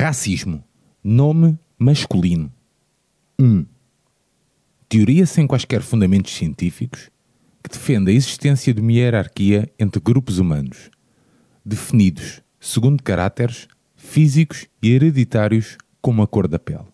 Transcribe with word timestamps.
Racismo. 0.00 0.62
Nome 1.02 1.58
masculino. 1.76 2.52
1. 3.36 3.44
Um, 3.44 3.66
teoria 4.88 5.26
sem 5.26 5.44
quaisquer 5.44 5.82
fundamentos 5.82 6.32
científicos 6.34 7.10
que 7.60 7.68
defende 7.68 8.12
a 8.12 8.14
existência 8.14 8.72
de 8.72 8.80
uma 8.80 8.92
hierarquia 8.92 9.68
entre 9.76 10.00
grupos 10.00 10.38
humanos, 10.38 10.88
definidos 11.66 12.40
segundo 12.60 13.02
caráteres 13.02 13.66
físicos 13.96 14.68
e 14.80 14.92
hereditários 14.92 15.76
como 16.00 16.22
a 16.22 16.28
cor 16.28 16.46
da 16.46 16.60
pele, 16.60 16.86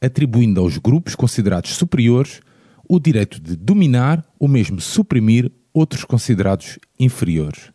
atribuindo 0.00 0.60
aos 0.60 0.78
grupos 0.78 1.16
considerados 1.16 1.72
superiores 1.72 2.40
o 2.88 3.00
direito 3.00 3.40
de 3.40 3.56
dominar 3.56 4.24
ou 4.38 4.46
mesmo 4.46 4.80
suprimir 4.80 5.50
outros 5.74 6.04
considerados 6.04 6.78
inferiores. 6.96 7.72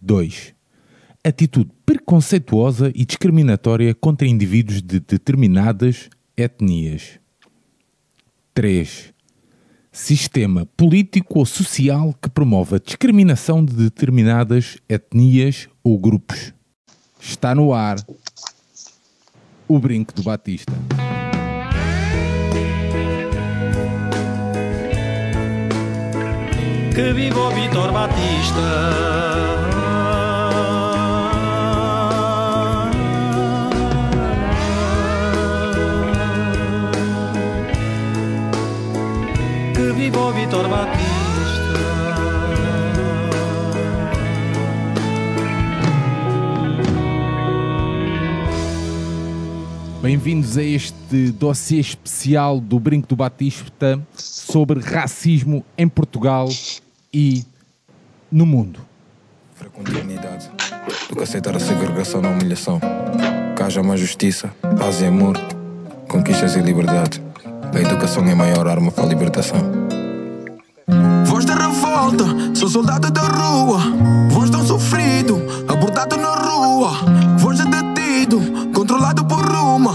2. 0.00 0.52
Atitude 1.22 1.70
preconceituosa 1.84 2.90
e 2.94 3.04
discriminatória 3.04 3.94
contra 3.94 4.26
indivíduos 4.26 4.80
de 4.80 5.00
determinadas 5.00 6.08
etnias. 6.34 7.20
3. 8.54 9.12
Sistema 9.92 10.64
político 10.78 11.40
ou 11.40 11.44
social 11.44 12.14
que 12.22 12.30
promove 12.30 12.76
a 12.76 12.78
discriminação 12.78 13.62
de 13.62 13.74
determinadas 13.74 14.78
etnias 14.88 15.68
ou 15.84 15.98
grupos. 15.98 16.54
Está 17.20 17.54
no 17.54 17.74
ar 17.74 17.98
o 19.68 19.78
brinco 19.78 20.14
do 20.14 20.22
Batista. 20.22 20.72
Que 26.94 27.12
viva 27.12 27.40
o 27.40 27.50
Vitor 27.50 27.92
Batista! 27.92 29.79
Que 40.00 40.04
viva 40.04 40.18
o 40.18 40.32
Vitor 40.32 40.66
Batista! 40.66 41.04
Bem-vindos 50.00 50.56
a 50.56 50.62
este 50.62 51.32
dossiê 51.32 51.80
especial 51.80 52.58
do 52.60 52.80
Brinco 52.80 53.08
do 53.08 53.14
Batista 53.14 54.00
sobre 54.16 54.80
racismo 54.80 55.62
em 55.76 55.86
Portugal 55.86 56.48
e 57.12 57.44
no 58.32 58.46
mundo. 58.46 58.80
Frequente 59.54 59.90
unidade 59.90 60.50
do 61.10 61.16
que 61.16 61.22
aceitar 61.22 61.54
a 61.54 61.60
segregação 61.60 62.22
na 62.22 62.30
humilhação. 62.30 62.80
Que 63.54 63.62
haja 63.62 63.82
mais 63.82 64.00
justiça, 64.00 64.48
paz 64.78 65.02
e 65.02 65.04
amor, 65.04 65.36
conquistas 66.08 66.56
e 66.56 66.60
liberdade. 66.60 67.22
A 67.74 67.78
educação 67.78 68.24
é 68.24 68.32
a 68.32 68.36
maior 68.36 68.66
arma 68.66 68.90
para 68.90 69.04
a 69.04 69.06
libertação. 69.06 69.79
Voz 71.24 71.44
da 71.44 71.54
revolta, 71.54 72.24
sou 72.54 72.68
soldado 72.68 73.10
da 73.10 73.22
rua. 73.22 73.80
Voz 74.30 74.50
tão 74.50 74.66
sofrido, 74.66 75.40
abordado 75.68 76.16
na 76.16 76.34
rua. 76.34 76.92
Voz 77.38 77.58
de 77.58 77.64
detido, 77.66 78.40
controlado 78.72 79.24
por 79.24 79.44
uma. 79.50 79.94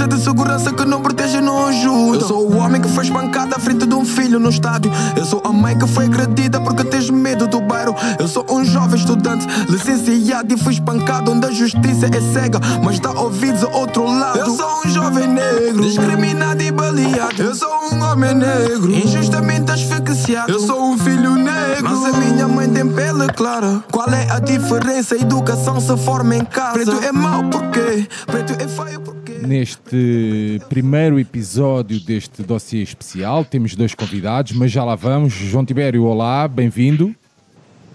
Polícia 0.00 0.16
de 0.16 0.24
segurança 0.24 0.72
que 0.72 0.84
não 0.86 1.02
protege, 1.02 1.42
não 1.42 1.66
ajuda. 1.66 2.22
Eu 2.22 2.26
sou 2.26 2.50
o 2.50 2.56
homem 2.56 2.80
que 2.80 2.88
foi 2.88 3.04
espancado 3.04 3.54
à 3.54 3.58
frente 3.58 3.86
de 3.86 3.94
um 3.94 4.02
filho 4.02 4.40
no 4.40 4.48
estádio. 4.48 4.90
Eu 5.14 5.26
sou 5.26 5.42
a 5.44 5.52
mãe 5.52 5.78
que 5.78 5.86
foi 5.86 6.06
agredida 6.06 6.58
porque 6.58 6.84
tens 6.84 7.10
medo 7.10 7.46
do 7.46 7.60
bairro. 7.60 7.94
Eu 8.18 8.26
sou 8.26 8.46
um 8.48 8.64
jovem 8.64 8.98
estudante, 8.98 9.46
licenciado 9.68 10.54
e 10.54 10.56
fui 10.56 10.72
espancado 10.72 11.30
onde 11.32 11.46
a 11.46 11.50
justiça 11.50 12.06
é 12.06 12.32
cega, 12.32 12.58
mas 12.82 12.98
dá 12.98 13.10
ouvidos 13.10 13.62
ao 13.62 13.72
outro 13.72 14.06
lado. 14.06 14.38
Eu 14.38 14.56
sou 14.56 14.80
um 14.86 14.88
jovem 14.88 15.26
negro, 15.26 15.82
discriminado 15.82 16.62
e 16.62 16.70
baleado. 16.70 17.42
Eu 17.42 17.54
sou 17.54 17.68
um 17.92 18.02
homem 18.02 18.34
negro, 18.34 18.90
injustamente 18.90 19.70
asfixiado. 19.70 20.50
Eu 20.50 20.60
sou 20.60 20.82
um 20.82 20.96
filho 20.96 21.34
negro, 21.34 21.82
mas 21.82 22.14
a 22.14 22.16
minha 22.16 22.48
mãe 22.48 22.70
tem 22.70 22.88
pele 22.88 23.26
clara. 23.34 23.84
Qual 23.92 24.08
é 24.08 24.30
a 24.30 24.38
diferença? 24.38 25.14
A 25.14 25.18
educação 25.18 25.78
se 25.78 25.94
forma 25.98 26.36
em 26.36 26.44
casa. 26.44 26.72
Preto 26.72 27.04
é 27.04 27.12
mau 27.12 27.44
porque 27.50 28.08
preto 28.26 28.54
é 28.54 28.66
feio 28.66 29.00
porque. 29.02 29.29
Neste 29.40 30.60
primeiro 30.68 31.18
episódio 31.18 31.98
deste 32.00 32.42
dossiê 32.42 32.82
especial, 32.82 33.44
temos 33.44 33.74
dois 33.74 33.94
convidados, 33.94 34.52
mas 34.52 34.70
já 34.70 34.84
lá 34.84 34.94
vamos. 34.94 35.32
João 35.32 35.64
Tibério, 35.64 36.04
olá, 36.04 36.46
bem-vindo. 36.46 37.14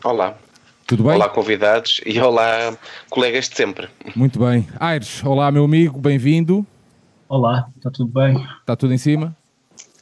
Olá. 0.03 0.35
Tudo 0.87 1.03
bem? 1.03 1.13
Olá, 1.13 1.29
convidados 1.29 2.01
e 2.05 2.19
olá, 2.19 2.75
colegas 3.09 3.47
de 3.47 3.55
sempre. 3.55 3.87
Muito 4.15 4.39
bem. 4.39 4.67
Aires, 4.79 5.23
olá, 5.23 5.51
meu 5.51 5.65
amigo, 5.65 5.99
bem-vindo. 5.99 6.65
Olá, 7.29 7.67
está 7.77 7.89
tudo 7.91 8.11
bem? 8.11 8.35
Está 8.59 8.75
tudo 8.75 8.93
em 8.93 8.97
cima? 8.97 9.35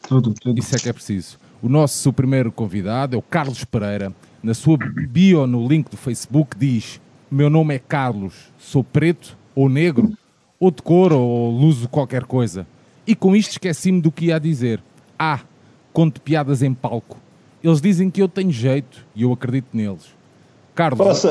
Tudo, 0.07 0.33
tudo. 0.33 0.59
Isso 0.59 0.75
é 0.75 0.79
que 0.79 0.89
é 0.89 0.93
preciso. 0.93 1.37
O 1.61 1.69
nosso 1.69 2.11
primeiro 2.11 2.51
convidado 2.51 3.15
é 3.15 3.19
o 3.19 3.21
Carlos 3.21 3.63
Pereira. 3.63 4.13
Na 4.41 4.53
sua 4.53 4.77
bio 4.77 5.47
no 5.47 5.67
link 5.67 5.89
do 5.89 5.97
Facebook 5.97 6.57
diz: 6.57 6.99
Meu 7.31 7.49
nome 7.49 7.75
é 7.75 7.79
Carlos, 7.79 8.33
sou 8.57 8.83
preto 8.83 9.37
ou 9.55 9.69
negro, 9.69 10.11
ou 10.63 10.71
de 10.71 10.81
cor 10.81 11.11
ou 11.11 11.51
luso 11.51 11.89
qualquer 11.89 12.23
coisa. 12.23 12.65
E 13.05 13.13
com 13.13 13.35
isto 13.35 13.51
esqueci-me 13.51 13.99
do 13.99 14.09
que 14.09 14.27
ia 14.27 14.39
dizer. 14.39 14.81
Ah, 15.19 15.41
conto 15.91 16.21
piadas 16.21 16.63
em 16.63 16.73
palco. 16.73 17.17
Eles 17.61 17.81
dizem 17.81 18.09
que 18.09 18.21
eu 18.21 18.29
tenho 18.29 18.49
jeito 18.49 19.05
e 19.13 19.23
eu 19.23 19.33
acredito 19.33 19.67
neles. 19.73 20.15
Carlos. 20.75 20.97
Posso. 20.97 21.27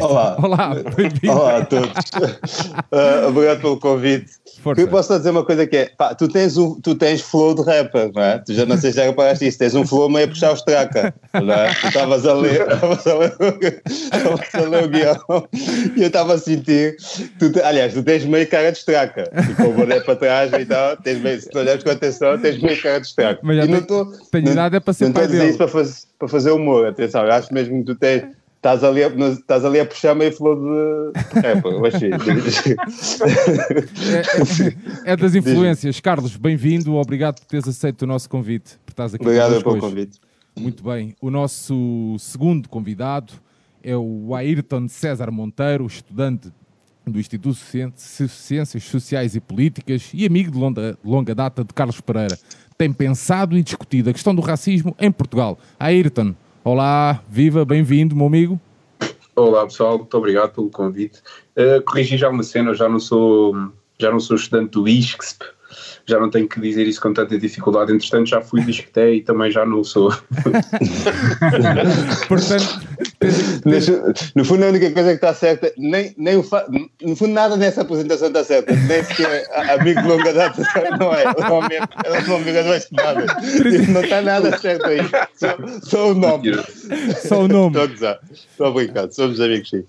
Olá. 0.00 0.36
Olá. 0.42 0.74
Olá 1.28 1.56
a 1.58 1.64
todos. 1.64 1.88
Uh, 1.88 3.28
obrigado 3.28 3.60
pelo 3.60 3.78
convite. 3.78 4.32
Força. 4.62 4.80
Eu 4.80 4.88
posso 4.88 5.08
só 5.08 5.18
dizer 5.18 5.30
uma 5.30 5.44
coisa 5.44 5.66
que 5.66 5.76
é, 5.76 5.90
pá, 5.96 6.14
tu 6.14 6.28
tens, 6.28 6.56
um, 6.56 6.78
tu 6.80 6.94
tens 6.94 7.20
flow 7.20 7.54
de 7.54 7.62
rapper, 7.62 8.10
não 8.14 8.22
é? 8.22 8.38
Tu 8.38 8.52
já 8.54 8.66
não 8.66 8.76
sei 8.76 8.90
se 8.90 8.98
já 8.98 9.04
reparaste 9.04 9.46
isso, 9.46 9.58
tens 9.58 9.74
um 9.74 9.84
flow 9.86 10.08
meio 10.08 10.26
a 10.26 10.28
puxar 10.28 10.52
os 10.52 10.62
traca, 10.62 11.14
não 11.34 11.52
é? 11.54 11.72
Tu 11.74 11.86
estavas 11.88 12.26
a 12.26 12.34
ler, 12.34 12.60
estavas 12.70 13.06
a 13.06 13.14
ler, 13.18 13.82
estavas 13.86 14.54
a 14.54 14.60
ler 14.60 14.84
o 14.84 14.88
guião 14.88 15.48
e 15.96 16.00
eu 16.02 16.06
estava 16.06 16.34
a 16.34 16.38
sentir, 16.38 16.96
tu 17.38 17.50
aliás, 17.64 17.92
tu 17.94 18.02
tens 18.02 18.24
meio 18.24 18.46
cara 18.48 18.70
de 18.70 18.78
estraca, 18.78 19.24
tipo 19.46 19.62
o 19.64 19.72
boné 19.72 20.00
para 20.00 20.16
trás 20.16 20.52
e 20.52 20.64
tal, 20.66 20.96
tens 20.98 21.20
meio, 21.20 21.40
se 21.40 21.48
tu 21.48 21.58
olhares 21.58 21.82
com 21.82 21.90
atenção, 21.90 22.38
tens 22.38 22.60
meio 22.62 22.80
cara 22.80 23.00
de 23.00 23.06
estraca. 23.06 23.40
Mas 23.42 23.56
já 23.56 23.64
e 23.64 23.68
não 23.68 23.80
tenho- 23.82 24.02
estou- 24.02 24.28
tenho 24.30 24.44
não- 24.44 24.52
idade 24.52 24.76
é 24.76 24.80
para 24.80 24.92
ser 24.92 25.04
não 25.06 25.12
pai 25.12 25.26
dele. 25.28 25.48
isso 25.48 25.58
para 25.58 25.68
fazer, 25.68 25.94
para 26.22 26.28
fazer 26.28 26.52
humor, 26.52 26.86
atenção, 26.86 27.24
eu 27.24 27.32
acho 27.32 27.52
mesmo 27.52 27.78
que 27.80 27.84
tu 27.86 27.96
tens, 27.96 28.22
estás 28.54 28.84
ali 28.84 29.02
a, 29.02 29.08
estás 29.08 29.64
ali 29.64 29.80
a 29.80 29.84
puxar 29.84 30.14
meio 30.14 30.30
flow 30.30 30.54
de 30.54 31.40
rapper, 31.40 31.72
eu 31.72 31.84
achei. 31.84 32.10
É, 35.04 35.08
é- 35.08 35.12
é 35.12 35.16
das 35.16 35.34
influências. 35.34 35.98
Carlos, 35.98 36.36
bem-vindo. 36.36 36.94
Obrigado 36.94 37.40
por 37.40 37.46
teres 37.46 37.66
aceito 37.66 38.02
o 38.02 38.06
nosso 38.06 38.30
convite. 38.30 38.78
Por 38.86 38.92
estás 38.92 39.14
aqui 39.14 39.24
Obrigado 39.24 39.58
pelo 39.62 39.70
hoje. 39.72 39.80
convite. 39.80 40.20
Muito 40.56 40.84
bem. 40.84 41.12
O 41.20 41.28
nosso 41.28 42.14
segundo 42.20 42.68
convidado 42.68 43.32
é 43.82 43.96
o 43.96 44.32
Ayrton 44.32 44.86
César 44.88 45.28
Monteiro, 45.32 45.84
estudante 45.86 46.52
do 47.04 47.18
Instituto 47.18 47.54
de 47.56 47.60
Ciências- 47.64 48.30
Ciências 48.30 48.84
Sociais 48.84 49.34
e 49.34 49.40
Políticas 49.40 50.10
e 50.14 50.24
amigo 50.24 50.52
de 50.52 50.58
longa, 50.58 50.96
longa 51.04 51.34
data 51.34 51.64
de 51.64 51.74
Carlos 51.74 52.00
Pereira. 52.00 52.38
Tem 52.76 52.92
pensado 52.92 53.56
e 53.56 53.62
discutido 53.62 54.10
a 54.10 54.12
questão 54.12 54.34
do 54.34 54.40
racismo 54.40 54.96
em 54.98 55.10
Portugal. 55.10 55.58
Ayrton, 55.78 56.34
olá, 56.64 57.22
viva, 57.28 57.64
bem-vindo, 57.64 58.16
meu 58.16 58.26
amigo. 58.26 58.60
Olá 59.34 59.64
pessoal, 59.64 59.98
muito 59.98 60.16
obrigado 60.16 60.52
pelo 60.52 60.68
convite. 60.68 61.20
Uh, 61.56 61.82
corrigi 61.82 62.16
já 62.16 62.28
uma 62.28 62.42
cena, 62.42 62.70
eu 62.70 62.74
já 62.74 62.88
não 62.88 63.00
sou, 63.00 63.54
já 63.98 64.10
não 64.10 64.20
sou 64.20 64.36
estudante 64.36 64.72
do 64.72 64.86
ISCSP, 64.86 65.44
já 66.06 66.18
não 66.18 66.30
tenho 66.30 66.48
que 66.48 66.60
dizer 66.60 66.86
isso 66.86 67.00
com 67.00 67.12
tanta 67.12 67.38
dificuldade. 67.38 67.92
Entretanto, 67.92 68.28
já 68.28 68.40
fui 68.40 68.62
discoté 68.62 69.12
e 69.14 69.22
também 69.22 69.50
já 69.50 69.64
não 69.66 69.82
sou. 69.84 70.12
Portanto, 72.28 72.80
No 74.34 74.44
fundo, 74.44 74.64
a 74.64 74.68
única 74.68 74.90
coisa 74.90 75.10
que 75.10 75.14
está 75.16 75.32
certa, 75.34 75.72
nem, 75.76 76.14
nem 76.16 76.36
o 76.36 76.42
fa... 76.42 76.66
no 77.02 77.16
fundo, 77.16 77.32
nada 77.32 77.56
nessa 77.56 77.82
apresentação 77.82 78.28
está 78.28 78.44
certa. 78.44 78.74
Nem 78.74 79.04
sequer 79.04 79.46
a- 79.52 79.74
amigo 79.74 80.02
de 80.02 80.08
longa 80.08 80.32
data, 80.32 80.62
não 80.98 81.12
é? 81.14 81.24
O 81.30 81.40
nome 81.48 81.74
é 81.76 81.80
um 82.30 82.36
amigo 82.36 82.68
mais 82.68 82.82
estimado. 82.84 83.24
Não 83.92 84.02
está 84.02 84.22
nada 84.22 84.58
certo 84.58 84.86
aí. 84.86 84.98
Só, 85.36 85.56
só 85.82 86.10
o 86.10 86.14
nome. 86.14 86.52
só 87.28 87.42
o 87.44 87.48
nome. 87.48 87.76
Estou 88.32 88.66
a 88.66 88.70
brincar. 88.70 89.10
Somos 89.12 89.40
amigos, 89.40 89.70
sim. 89.70 89.84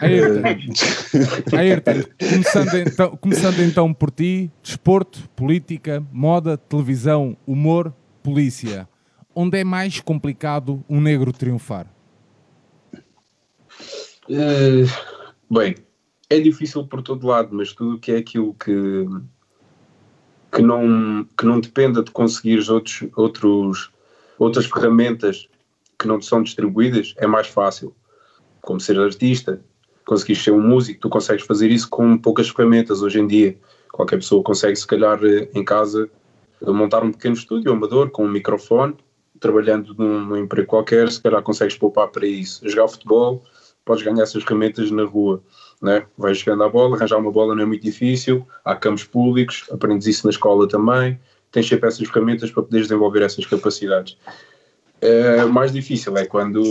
Ayrton, 0.00 1.56
Ayrton, 1.56 2.10
começando 2.18 2.74
então, 2.74 3.16
começando 3.16 3.60
então 3.60 3.92
por 3.92 4.10
ti, 4.10 4.50
desporto, 4.62 5.28
política, 5.36 6.02
moda, 6.10 6.56
televisão, 6.56 7.36
humor, 7.46 7.94
polícia. 8.22 8.88
Onde 9.34 9.58
é 9.58 9.64
mais 9.64 10.00
complicado 10.00 10.84
um 10.88 11.00
negro 11.00 11.32
triunfar? 11.32 11.86
Uh, 14.28 14.88
bem, 15.50 15.74
é 16.28 16.40
difícil 16.40 16.86
por 16.86 17.02
todo 17.02 17.26
lado, 17.26 17.50
mas 17.52 17.72
tudo 17.72 17.96
o 17.96 17.98
que 17.98 18.12
é 18.12 18.16
aquilo 18.18 18.54
que, 18.54 19.06
que, 20.52 20.62
não, 20.62 21.26
que 21.36 21.44
não 21.44 21.60
dependa 21.60 22.02
de 22.02 22.10
conseguir 22.10 22.58
outros, 22.70 23.08
outros, 23.16 23.90
outras 24.38 24.66
ferramentas 24.66 25.48
que 25.98 26.06
não 26.06 26.18
te 26.18 26.26
são 26.26 26.42
distribuídas 26.42 27.14
é 27.18 27.26
mais 27.26 27.48
fácil. 27.48 27.94
Como 28.62 28.80
ser 28.80 28.98
artista, 28.98 29.62
conseguires 30.10 30.42
ser 30.42 30.50
um 30.50 30.60
músico, 30.60 31.00
tu 31.00 31.08
consegues 31.08 31.46
fazer 31.46 31.70
isso 31.70 31.88
com 31.88 32.18
poucas 32.18 32.48
ferramentas 32.48 33.00
hoje 33.00 33.20
em 33.20 33.28
dia. 33.28 33.56
Qualquer 33.92 34.16
pessoa 34.16 34.42
consegue, 34.42 34.74
se 34.74 34.84
calhar, 34.84 35.20
eh, 35.24 35.48
em 35.54 35.64
casa, 35.64 36.10
montar 36.66 37.04
um 37.04 37.12
pequeno 37.12 37.36
estúdio 37.36 37.70
amador 37.70 38.10
com 38.10 38.24
um 38.24 38.28
microfone, 38.28 38.96
trabalhando 39.38 39.94
num, 39.96 40.20
num 40.24 40.36
emprego 40.36 40.66
qualquer, 40.66 41.08
se 41.12 41.22
calhar 41.22 41.40
consegues 41.42 41.76
poupar 41.76 42.08
para 42.08 42.26
isso. 42.26 42.68
Jogar 42.68 42.88
futebol, 42.88 43.44
podes 43.84 44.02
ganhar 44.02 44.24
essas 44.24 44.42
ferramentas 44.42 44.90
na 44.90 45.04
rua. 45.04 45.40
Né? 45.80 46.04
Vais 46.18 46.38
jogando 46.38 46.64
a 46.64 46.68
bola, 46.68 46.96
arranjar 46.96 47.18
uma 47.18 47.30
bola 47.30 47.54
não 47.54 47.62
é 47.62 47.66
muito 47.66 47.82
difícil, 47.82 48.44
há 48.64 48.74
campos 48.74 49.04
públicos, 49.04 49.64
aprendes 49.70 50.08
isso 50.08 50.26
na 50.26 50.30
escola 50.30 50.66
também, 50.68 51.20
tens 51.52 51.68
sempre 51.68 51.86
essas 51.86 52.08
ferramentas 52.08 52.50
para 52.50 52.64
poderes 52.64 52.88
desenvolver 52.88 53.22
essas 53.22 53.46
capacidades. 53.46 54.18
É, 55.00 55.44
mais 55.46 55.72
difícil 55.72 56.16
é 56.16 56.26
quando, 56.26 56.62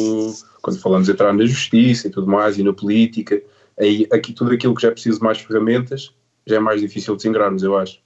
quando 0.62 0.80
falamos 0.80 1.08
de 1.08 1.14
entrar 1.14 1.34
na 1.34 1.46
justiça 1.46 2.08
e 2.08 2.12
tudo 2.12 2.28
mais, 2.28 2.58
e 2.58 2.64
na 2.64 2.72
política, 2.72 3.42
aí 3.80 4.08
aqui 4.12 4.34
tudo 4.34 4.52
aquilo 4.52 4.76
que 4.76 4.84
já 4.84 4.90
é 4.90 4.92
preciso 4.92 5.18
de 5.18 5.24
mais 5.24 5.40
ferramentas, 5.40 6.14
já 6.46 6.58
é 6.58 6.60
mais 6.60 6.80
difícil 6.82 7.16
de 7.16 7.24
desengrarmos, 7.24 7.64
eu 7.64 7.78
acho. 7.78 8.00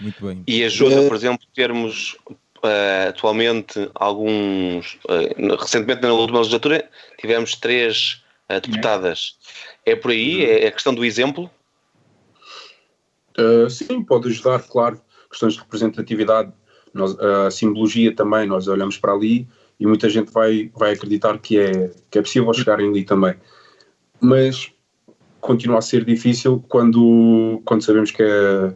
Muito 0.00 0.24
bem. 0.24 0.42
E 0.46 0.64
ajuda, 0.64 1.02
por 1.08 1.14
exemplo, 1.14 1.46
termos 1.54 2.16
uh, 2.28 3.08
atualmente 3.08 3.90
alguns. 3.94 4.94
Uh, 5.04 5.56
recentemente, 5.58 6.02
na 6.02 6.12
última 6.12 6.38
legislatura, 6.38 6.88
tivemos 7.18 7.54
três 7.54 8.22
uh, 8.50 8.60
deputadas. 8.60 9.38
É 9.84 9.94
por 9.94 10.10
aí? 10.10 10.44
É 10.44 10.66
a 10.66 10.72
questão 10.72 10.94
do 10.94 11.04
exemplo? 11.04 11.50
sim, 13.68 14.02
pode 14.02 14.28
ajudar, 14.28 14.62
claro. 14.62 14.98
Questões 15.28 15.54
de 15.54 15.60
representatividade, 15.60 16.52
nós, 16.96 17.18
a 17.18 17.50
simbologia 17.50 18.14
também, 18.14 18.46
nós 18.46 18.66
olhamos 18.66 18.98
para 18.98 19.12
ali 19.12 19.46
e 19.78 19.86
muita 19.86 20.08
gente 20.08 20.32
vai, 20.32 20.70
vai 20.74 20.92
acreditar 20.94 21.38
que 21.38 21.58
é, 21.58 21.90
que 22.10 22.18
é 22.18 22.22
possível 22.22 22.52
chegarem 22.52 22.88
ali 22.88 23.04
também. 23.04 23.34
Mas 24.20 24.72
continua 25.40 25.78
a 25.78 25.82
ser 25.82 26.04
difícil 26.04 26.64
quando, 26.68 27.60
quando 27.64 27.82
sabemos 27.82 28.10
que, 28.10 28.22
é, 28.22 28.74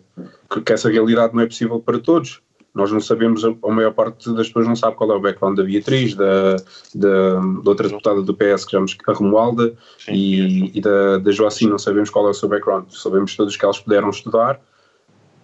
que 0.64 0.72
essa 0.72 0.90
realidade 0.90 1.34
não 1.34 1.43
é 1.43 1.46
possível 1.46 1.81
para 1.81 1.99
todos. 1.99 2.40
Nós 2.72 2.93
não 2.93 3.00
sabemos, 3.00 3.44
a, 3.44 3.52
maior 3.69 3.93
parte 3.93 4.32
das 4.32 4.46
pessoas 4.46 4.69
não 4.69 4.76
sabe 4.76 4.94
qual 4.94 5.11
é 5.11 5.17
o 5.17 5.20
background 5.20 5.56
da 5.56 5.64
Beatriz, 5.64 6.14
da, 6.14 6.55
da, 6.94 7.40
da 7.40 7.70
outra 7.70 7.88
deputada 7.88 8.22
do 8.22 8.32
PS, 8.32 8.64
que 8.64 8.70
chamamos 8.70 8.96
a 9.08 9.12
Romualda, 9.12 9.75
e, 10.08 10.70
e, 10.78 10.81
da, 10.81 11.19
da 11.19 11.32
Joacim, 11.32 11.69
não 11.69 11.78
sabemos 11.78 12.11
qual 12.11 12.28
é 12.28 12.31
o 12.31 12.34
seu 12.34 12.49
background, 12.49 12.88
sabemos 12.90 13.34
todos 13.34 13.56
que 13.56 13.64
elas 13.64 13.81
puderam 13.81 14.11
estudar, 14.11 14.61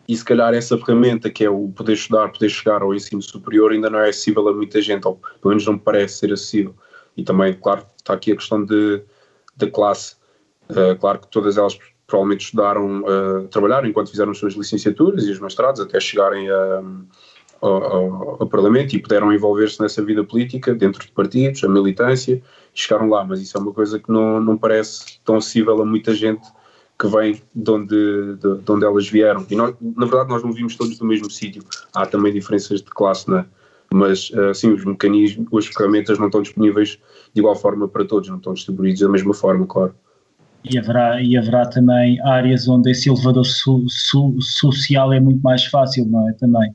e 0.09 0.17
se 0.17 0.25
calhar 0.25 0.55
essa 0.55 0.79
ferramenta 0.79 1.29
que 1.29 1.45
é 1.45 1.51
o 1.51 1.69
poder 1.69 1.95
estudar, 1.95 2.31
poder 2.31 2.49
chegar 2.49 2.83
ao 2.83 2.95
ensino 2.95 3.21
superior 3.21 3.73
ainda 3.73 3.91
não 3.91 3.99
é 3.99 4.09
acessível 4.09 4.49
a 4.49 4.53
muita 4.53 4.81
gente, 4.81 5.07
ou 5.07 5.17
pelo 5.17 5.51
menos 5.51 5.67
não 5.67 5.75
me 5.75 5.81
parece 5.81 6.19
ser 6.19 6.33
acessível. 6.33 6.75
E 7.17 7.25
também, 7.25 7.55
claro, 7.55 7.85
está 7.97 8.13
aqui 8.13 8.33
a 8.33 8.37
questão 8.37 8.65
de, 8.65 9.03
de 9.57 9.71
classe. 9.71 10.15
Uh, 10.71 10.97
claro 10.99 11.21
que 11.21 11.29
todas 11.29 11.57
elas 11.57 11.79
provavelmente 12.07 12.45
estudaram, 12.45 13.03
uh, 13.03 13.49
trabalharam 13.49 13.89
enquanto 13.89 14.11
fizeram 14.11 14.31
as 14.31 14.39
suas 14.39 14.55
licenciaturas 14.55 15.25
e 15.25 15.31
os 15.31 15.41
mestrados 15.41 15.81
até 15.81 15.99
chegarem 15.99 16.49
a, 16.51 16.83
ao, 17.61 18.43
ao, 18.43 18.47
Parlamento 18.47 18.95
e 18.95 18.99
puderam 19.01 19.33
envolver-se 19.33 19.81
nessa 19.81 20.05
vida 20.05 20.23
política 20.23 20.75
dentro 20.75 21.05
de 21.05 21.11
partidos, 21.11 21.65
a 21.65 21.69
militância, 21.69 22.35
e 22.35 22.43
chegaram 22.75 23.09
lá, 23.09 23.25
mas 23.25 23.41
isso 23.41 23.57
é 23.57 23.61
uma 23.61 23.73
coisa 23.73 23.99
que 23.99 24.11
não, 24.11 24.41
não 24.41 24.57
parece 24.57 25.21
tão 25.25 25.37
acessível 25.37 25.81
a 25.81 25.85
muita 25.85 26.15
gente 26.15 26.47
que 26.99 27.07
vem 27.09 27.41
de 27.55 27.71
onde, 27.71 28.37
de, 28.37 28.59
de 28.63 28.73
onde 28.73 28.85
elas 28.85 29.09
vieram. 29.09 29.47
E 29.51 29.55
nós, 29.55 29.75
na 29.81 30.07
verdade 30.07 30.31
nós 30.31 30.43
não 30.43 30.53
vimos 30.53 30.77
todos 30.77 30.99
do 30.99 31.05
mesmo 31.05 31.31
sítio, 31.31 31.63
há 31.95 32.07
também 32.07 32.33
diferenças 32.33 32.81
de 32.81 32.91
classe, 32.91 33.29
não 33.29 33.39
é? 33.39 33.47
mas 33.93 34.31
assim 34.51 34.73
os 34.73 34.85
mecanismos, 34.85 35.47
as 35.55 35.67
ferramentas 35.67 36.19
não 36.19 36.27
estão 36.27 36.43
disponíveis 36.43 36.99
de 37.33 37.41
igual 37.41 37.55
forma 37.55 37.89
para 37.89 38.05
todos, 38.05 38.29
não 38.29 38.37
estão 38.37 38.55
distribuídos 38.55 39.01
da 39.01 39.09
mesma 39.09 39.35
forma, 39.35 39.67
claro. 39.67 39.95
E 40.65 40.79
haverá, 40.79 41.23
e 41.23 41.37
haverá 41.37 41.67
também 41.67 42.21
áreas 42.23 42.67
onde 42.67 42.91
esse 42.91 43.09
elevador 43.09 43.45
so, 43.45 43.85
so, 43.89 44.35
social 44.41 45.13
é 45.13 45.21
muito 45.21 45.41
mais 45.41 45.65
fácil, 45.67 46.07
não 46.07 46.29
é? 46.29 46.33
Também. 46.33 46.75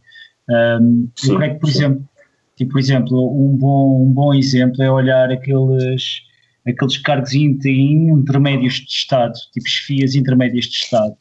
Um, 0.50 1.10
sim, 1.16 1.32
eu 1.34 1.38
creio 1.38 1.54
que, 1.54 1.60
por 1.60 1.70
exemplo, 1.70 2.10
tipo, 2.56 2.72
por 2.72 2.80
exemplo, 2.80 3.46
um 3.46 3.58
bom, 3.58 4.04
um 4.04 4.14
bom 4.14 4.34
exemplo 4.34 4.82
é 4.82 4.90
olhar 4.90 5.30
aqueles, 5.30 6.22
aqueles 6.68 6.98
cargos 6.98 7.34
intermédios 7.34 8.76
de 8.76 8.92
Estado, 8.92 9.34
tipo 9.54 9.68
chefias 9.68 10.16
intermédias 10.16 10.66
de 10.66 10.76
Estado, 10.76 11.16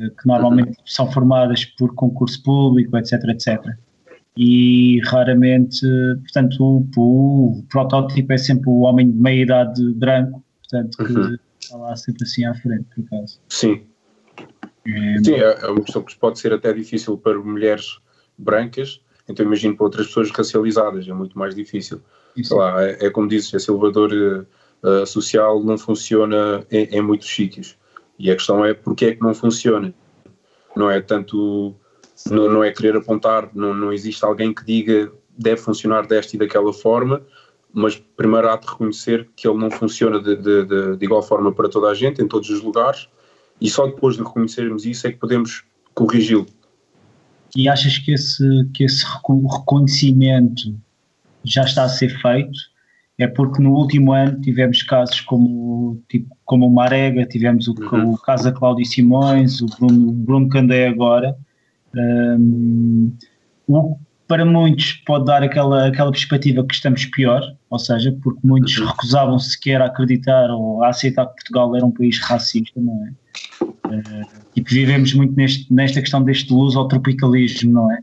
eh, 0.00 0.10
que 0.10 0.26
normalmente 0.26 0.70
uhum. 0.70 0.86
são 0.86 1.10
formadas 1.10 1.64
por 1.64 1.94
concurso 1.94 2.42
público, 2.42 2.96
etc, 2.96 3.12
etc. 3.28 3.60
E 4.36 5.00
raramente, 5.06 5.80
portanto, 6.22 6.56
o, 6.60 6.86
o, 6.96 7.58
o 7.58 7.62
protótipo 7.70 8.32
é 8.32 8.38
sempre 8.38 8.68
o 8.68 8.80
homem 8.80 9.10
de 9.10 9.16
meia 9.16 9.42
idade 9.42 9.94
branco, 9.94 10.44
portanto, 10.62 10.96
que 10.98 11.12
uhum 11.12 11.36
está 11.64 11.76
lá 11.76 11.96
sempre 11.96 12.24
assim 12.24 12.44
à 12.44 12.54
frente, 12.54 12.86
por 12.94 13.04
acaso. 13.04 13.40
Sim. 13.48 13.82
É, 14.86 15.18
Sim, 15.24 15.34
é, 15.34 15.58
é 15.62 15.66
uma 15.66 15.82
questão 15.82 16.02
que 16.02 16.16
pode 16.18 16.38
ser 16.38 16.52
até 16.52 16.72
difícil 16.72 17.16
para 17.16 17.38
mulheres 17.38 17.98
brancas, 18.36 19.00
então 19.28 19.44
imagino 19.44 19.76
para 19.76 19.84
outras 19.84 20.06
pessoas 20.08 20.30
racializadas, 20.30 21.08
é 21.08 21.12
muito 21.12 21.38
mais 21.38 21.54
difícil. 21.54 22.00
Sei 22.42 22.56
lá, 22.56 22.84
é, 22.84 23.06
é 23.06 23.10
como 23.10 23.28
dizes, 23.28 23.54
esse 23.54 23.70
elevador 23.70 24.46
uh, 24.84 25.06
social 25.06 25.64
não 25.64 25.76
funciona 25.76 26.64
em, 26.70 26.84
em, 26.84 27.02
muitos 27.02 27.28
sítios. 27.28 27.76
E 28.18 28.30
a 28.30 28.34
questão 28.34 28.64
é 28.64 28.72
porque 28.72 29.06
é 29.06 29.14
que 29.14 29.22
não 29.22 29.34
funciona. 29.34 29.92
Não 30.76 30.90
é 30.90 31.00
tanto, 31.00 31.74
não, 32.30 32.48
não 32.48 32.62
é 32.62 32.70
querer 32.70 32.96
apontar, 32.96 33.50
não, 33.54 33.74
não 33.74 33.92
existe 33.92 34.24
alguém 34.24 34.54
que 34.54 34.64
diga 34.64 35.10
deve 35.36 35.56
funcionar 35.56 36.06
desta 36.06 36.36
e 36.36 36.38
daquela 36.38 36.72
forma, 36.72 37.20
mas 37.72 37.96
primeiro 38.16 38.48
há 38.48 38.56
de 38.56 38.68
reconhecer 38.68 39.28
que 39.34 39.48
ele 39.48 39.58
não 39.58 39.68
funciona 39.68 40.20
de, 40.20 40.36
de, 40.36 40.64
de, 40.64 40.96
de, 40.96 41.04
igual 41.04 41.22
forma 41.22 41.52
para 41.52 41.68
toda 41.68 41.88
a 41.88 41.94
gente, 41.94 42.22
em 42.22 42.28
todos 42.28 42.48
os 42.50 42.62
lugares, 42.62 43.08
e 43.60 43.68
só 43.68 43.86
depois 43.86 44.16
de 44.16 44.22
reconhecermos 44.22 44.86
isso 44.86 45.06
é 45.08 45.12
que 45.12 45.18
podemos 45.18 45.64
corrigi-lo. 45.92 46.46
E 47.56 47.68
achas 47.68 47.98
que 47.98 48.12
esse, 48.12 48.44
que 48.74 48.84
esse 48.84 49.04
reconhecimento 49.04 50.76
já 51.44 51.64
está 51.64 51.84
a 51.84 51.88
ser 51.88 52.10
feito? 52.20 52.73
É 53.18 53.28
porque 53.28 53.62
no 53.62 53.74
último 53.74 54.12
ano 54.12 54.40
tivemos 54.40 54.82
casos 54.82 55.20
como, 55.20 56.02
tipo, 56.08 56.36
como 56.44 56.66
o 56.66 56.74
Marega, 56.74 57.24
tivemos 57.26 57.68
o, 57.68 57.74
uhum. 57.74 58.14
o 58.14 58.18
caso 58.18 58.44
da 58.44 58.52
Cláudio 58.52 58.84
Simões, 58.84 59.60
o 59.60 59.66
Bruno, 59.66 60.12
Bruno 60.12 60.48
Candé 60.48 60.88
agora. 60.88 61.36
Um, 61.94 63.12
o, 63.68 63.96
para 64.26 64.44
muitos 64.44 64.94
pode 65.06 65.26
dar 65.26 65.42
aquela, 65.42 65.86
aquela 65.86 66.10
perspectiva 66.10 66.64
que 66.66 66.74
estamos 66.74 67.04
pior, 67.06 67.40
ou 67.70 67.78
seja, 67.78 68.16
porque 68.22 68.40
muitos 68.42 68.76
uhum. 68.78 68.86
recusavam 68.86 69.38
sequer 69.38 69.80
a 69.80 69.86
acreditar 69.86 70.50
ou 70.50 70.82
a 70.82 70.88
aceitar 70.88 71.26
que 71.26 71.34
Portugal 71.34 71.76
era 71.76 71.86
um 71.86 71.92
país 71.92 72.18
racista, 72.20 72.80
não 72.80 73.06
é? 73.06 73.12
Uh, 73.62 74.26
e 74.56 74.62
que 74.62 74.74
vivemos 74.74 75.12
muito 75.14 75.34
neste, 75.36 75.72
nesta 75.72 76.00
questão 76.00 76.22
deste 76.22 76.52
uso 76.52 76.78
ao 76.78 76.88
tropicalismo, 76.88 77.72
não 77.72 77.92
é? 77.92 77.98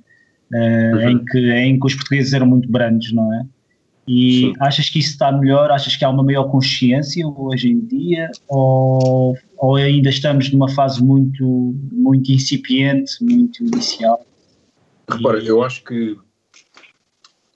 Uh, 0.53 0.95
uhum. 0.95 1.09
em, 1.09 1.25
que, 1.25 1.51
em 1.51 1.79
que 1.79 1.85
os 1.85 1.95
portugueses 1.95 2.33
eram 2.33 2.45
muito 2.45 2.69
brandos, 2.71 3.12
não 3.12 3.33
é? 3.33 3.45
E 4.13 4.41
Sim. 4.41 4.53
achas 4.59 4.89
que 4.89 4.99
isso 4.99 5.11
está 5.11 5.31
melhor? 5.31 5.71
Achas 5.71 5.95
que 5.95 6.03
há 6.03 6.09
uma 6.09 6.21
maior 6.21 6.43
consciência 6.51 7.25
hoje 7.25 7.69
em 7.69 7.79
dia? 7.79 8.29
Ou, 8.49 9.37
ou 9.57 9.75
ainda 9.77 10.09
estamos 10.09 10.51
numa 10.51 10.67
fase 10.67 11.01
muito, 11.01 11.73
muito 11.93 12.29
incipiente, 12.29 13.23
muito 13.23 13.63
inicial? 13.63 14.21
Repara, 15.09 15.39
eu 15.39 15.63
acho 15.63 15.81
que, 15.85 16.17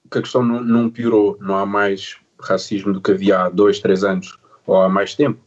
que 0.10 0.18
a 0.18 0.22
questão 0.22 0.42
não, 0.42 0.64
não, 0.64 0.90
piorou, 0.90 1.38
não 1.42 1.58
há 1.58 1.66
mais 1.66 2.16
racismo 2.40 2.94
do 2.94 3.02
que 3.02 3.12
havia 3.12 3.42
há 3.42 3.50
dois, 3.50 3.80
três 3.80 4.06
anos 4.06 4.38
ou 4.66 4.78
há 4.82 4.88
mais 4.88 5.14
tempo. 5.14 5.45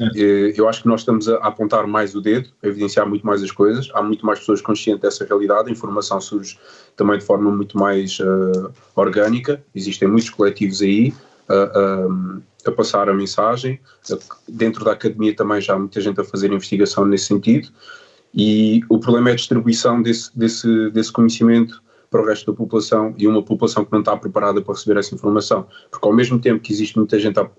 É. 0.00 0.52
Eu 0.56 0.68
acho 0.68 0.82
que 0.82 0.88
nós 0.88 1.00
estamos 1.00 1.28
a 1.28 1.36
apontar 1.36 1.86
mais 1.86 2.14
o 2.14 2.20
dedo, 2.20 2.48
a 2.62 2.66
evidenciar 2.66 3.06
muito 3.06 3.26
mais 3.26 3.42
as 3.42 3.50
coisas, 3.50 3.90
há 3.92 4.02
muito 4.02 4.24
mais 4.24 4.38
pessoas 4.38 4.62
conscientes 4.62 5.02
dessa 5.02 5.24
realidade, 5.24 5.68
a 5.68 5.72
informação 5.72 6.20
surge 6.20 6.58
também 6.96 7.18
de 7.18 7.24
forma 7.24 7.50
muito 7.50 7.78
mais 7.78 8.18
uh, 8.20 8.72
orgânica, 8.96 9.62
existem 9.74 10.08
muitos 10.08 10.30
coletivos 10.30 10.80
aí 10.80 11.12
uh, 11.48 12.42
a 12.64 12.70
passar 12.72 13.08
a 13.10 13.14
mensagem, 13.14 13.78
dentro 14.48 14.84
da 14.84 14.92
academia 14.92 15.36
também 15.36 15.60
já 15.60 15.74
há 15.74 15.78
muita 15.78 16.00
gente 16.00 16.20
a 16.20 16.24
fazer 16.24 16.50
investigação 16.50 17.04
nesse 17.04 17.26
sentido, 17.26 17.68
e 18.34 18.80
o 18.88 18.98
problema 18.98 19.28
é 19.28 19.32
a 19.34 19.36
distribuição 19.36 20.00
desse, 20.00 20.36
desse, 20.36 20.90
desse 20.90 21.12
conhecimento 21.12 21.82
para 22.10 22.22
o 22.22 22.26
resto 22.26 22.50
da 22.50 22.56
população 22.56 23.14
e 23.18 23.26
uma 23.26 23.42
população 23.42 23.84
que 23.84 23.92
não 23.92 24.00
está 24.00 24.16
preparada 24.16 24.60
para 24.60 24.74
receber 24.74 24.98
essa 24.98 25.14
informação. 25.14 25.66
Porque 25.90 26.06
ao 26.06 26.12
mesmo 26.12 26.38
tempo 26.38 26.60
que 26.60 26.72
existe 26.72 26.96
muita 26.96 27.18
gente 27.18 27.38
à, 27.40 27.50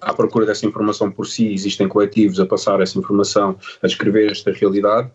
à 0.00 0.12
procura 0.14 0.46
dessa 0.46 0.66
informação 0.66 1.10
por 1.10 1.26
si, 1.26 1.52
existem 1.52 1.88
coletivos 1.88 2.40
a 2.40 2.46
passar 2.46 2.80
essa 2.80 2.98
informação, 2.98 3.56
a 3.82 3.86
descrever 3.86 4.30
esta 4.30 4.50
realidade, 4.52 5.10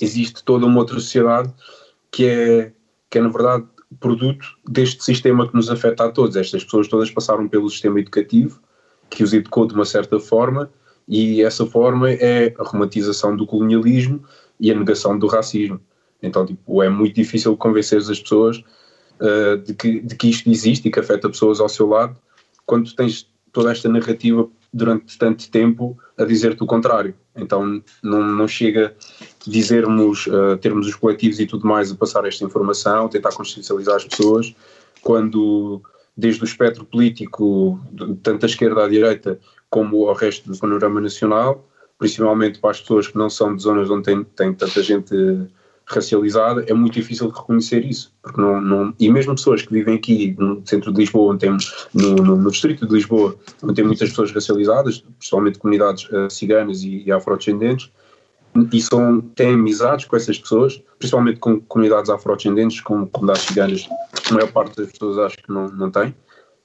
existe 0.00 0.42
toda 0.44 0.66
uma 0.66 0.78
outra 0.78 0.94
sociedade 0.96 1.52
que 2.10 2.26
é, 2.26 2.72
que 3.08 3.18
é 3.18 3.20
na 3.20 3.28
verdade, 3.28 3.64
produto 3.98 4.46
deste 4.68 5.02
sistema 5.02 5.48
que 5.48 5.54
nos 5.54 5.70
afeta 5.70 6.04
a 6.04 6.10
todos. 6.10 6.36
Estas 6.36 6.64
pessoas 6.64 6.88
todas 6.88 7.10
passaram 7.10 7.48
pelo 7.48 7.68
sistema 7.68 8.00
educativo, 8.00 8.60
que 9.08 9.24
os 9.24 9.32
educou 9.32 9.66
de 9.66 9.74
uma 9.74 9.84
certa 9.84 10.18
forma, 10.20 10.70
e 11.08 11.42
essa 11.42 11.66
forma 11.66 12.10
é 12.10 12.54
a 12.58 12.62
romantização 12.62 13.36
do 13.36 13.46
colonialismo 13.46 14.22
e 14.60 14.70
a 14.70 14.74
negação 14.74 15.18
do 15.18 15.26
racismo. 15.26 15.80
Então, 16.22 16.46
tipo, 16.46 16.82
é 16.82 16.88
muito 16.88 17.14
difícil 17.14 17.56
convencer 17.56 17.98
as 17.98 18.20
pessoas 18.20 18.58
uh, 18.58 19.56
de, 19.64 19.74
que, 19.74 20.00
de 20.00 20.14
que 20.14 20.28
isto 20.28 20.48
existe 20.48 20.86
e 20.86 20.90
que 20.90 21.00
afeta 21.00 21.28
pessoas 21.28 21.60
ao 21.60 21.68
seu 21.68 21.88
lado, 21.88 22.16
quando 22.64 22.94
tens 22.94 23.28
toda 23.52 23.72
esta 23.72 23.88
narrativa 23.88 24.48
durante 24.72 25.18
tanto 25.18 25.50
tempo 25.50 25.98
a 26.16 26.24
dizer-te 26.24 26.62
o 26.62 26.66
contrário. 26.66 27.14
Então 27.34 27.82
não, 28.02 28.22
não 28.22 28.48
chega 28.48 28.94
dizermos, 29.46 30.26
uh, 30.26 30.56
termos 30.58 30.86
os 30.86 30.94
coletivos 30.94 31.40
e 31.40 31.46
tudo 31.46 31.66
mais 31.66 31.90
a 31.90 31.94
passar 31.94 32.24
esta 32.26 32.44
informação, 32.44 33.08
tentar 33.08 33.32
consciencializar 33.32 33.96
as 33.96 34.04
pessoas, 34.04 34.54
quando 35.02 35.82
desde 36.16 36.42
o 36.42 36.44
espectro 36.44 36.84
político, 36.84 37.80
tanto 38.22 38.44
à 38.44 38.46
esquerda 38.46 38.84
à 38.84 38.88
direita, 38.88 39.38
como 39.68 40.08
ao 40.08 40.14
resto 40.14 40.50
do 40.50 40.58
panorama 40.58 41.00
nacional, 41.00 41.66
principalmente 41.98 42.58
para 42.58 42.70
as 42.70 42.80
pessoas 42.80 43.08
que 43.08 43.16
não 43.16 43.30
são 43.30 43.54
de 43.54 43.62
zonas 43.62 43.90
onde 43.90 44.04
tem, 44.04 44.24
tem 44.24 44.52
tanta 44.52 44.82
gente 44.82 45.14
racializada, 45.90 46.64
é 46.68 46.74
muito 46.74 46.94
difícil 46.94 47.30
de 47.30 47.36
reconhecer 47.36 47.84
isso. 47.84 48.12
Porque 48.22 48.40
não, 48.40 48.60
não, 48.60 48.94
e 48.98 49.10
mesmo 49.10 49.34
pessoas 49.34 49.62
que 49.62 49.72
vivem 49.72 49.96
aqui 49.96 50.34
no 50.38 50.62
centro 50.64 50.92
de 50.92 50.98
Lisboa, 50.98 51.32
onde 51.32 51.40
temos, 51.40 51.88
no, 51.92 52.14
no, 52.16 52.36
no 52.36 52.50
distrito 52.50 52.86
de 52.86 52.94
Lisboa, 52.94 53.36
onde 53.62 53.74
tem 53.74 53.84
muitas 53.84 54.08
pessoas 54.10 54.32
racializadas, 54.32 55.04
principalmente 55.18 55.58
comunidades 55.58 56.08
uh, 56.10 56.30
ciganas 56.30 56.82
e, 56.82 57.02
e 57.04 57.12
afrodescendentes, 57.12 57.90
e 58.72 58.80
são, 58.80 59.20
têm 59.20 59.54
amizades 59.54 60.06
com 60.06 60.16
essas 60.16 60.38
pessoas, 60.38 60.82
principalmente 60.98 61.38
com 61.38 61.60
comunidades 61.60 62.10
afrodescendentes, 62.10 62.80
com 62.80 63.06
comunidades 63.06 63.46
ciganas, 63.46 63.88
a 64.28 64.34
maior 64.34 64.50
parte 64.50 64.76
das 64.76 64.90
pessoas 64.90 65.18
acho 65.18 65.36
que 65.36 65.52
não, 65.52 65.68
não 65.68 65.90
tem, 65.90 66.14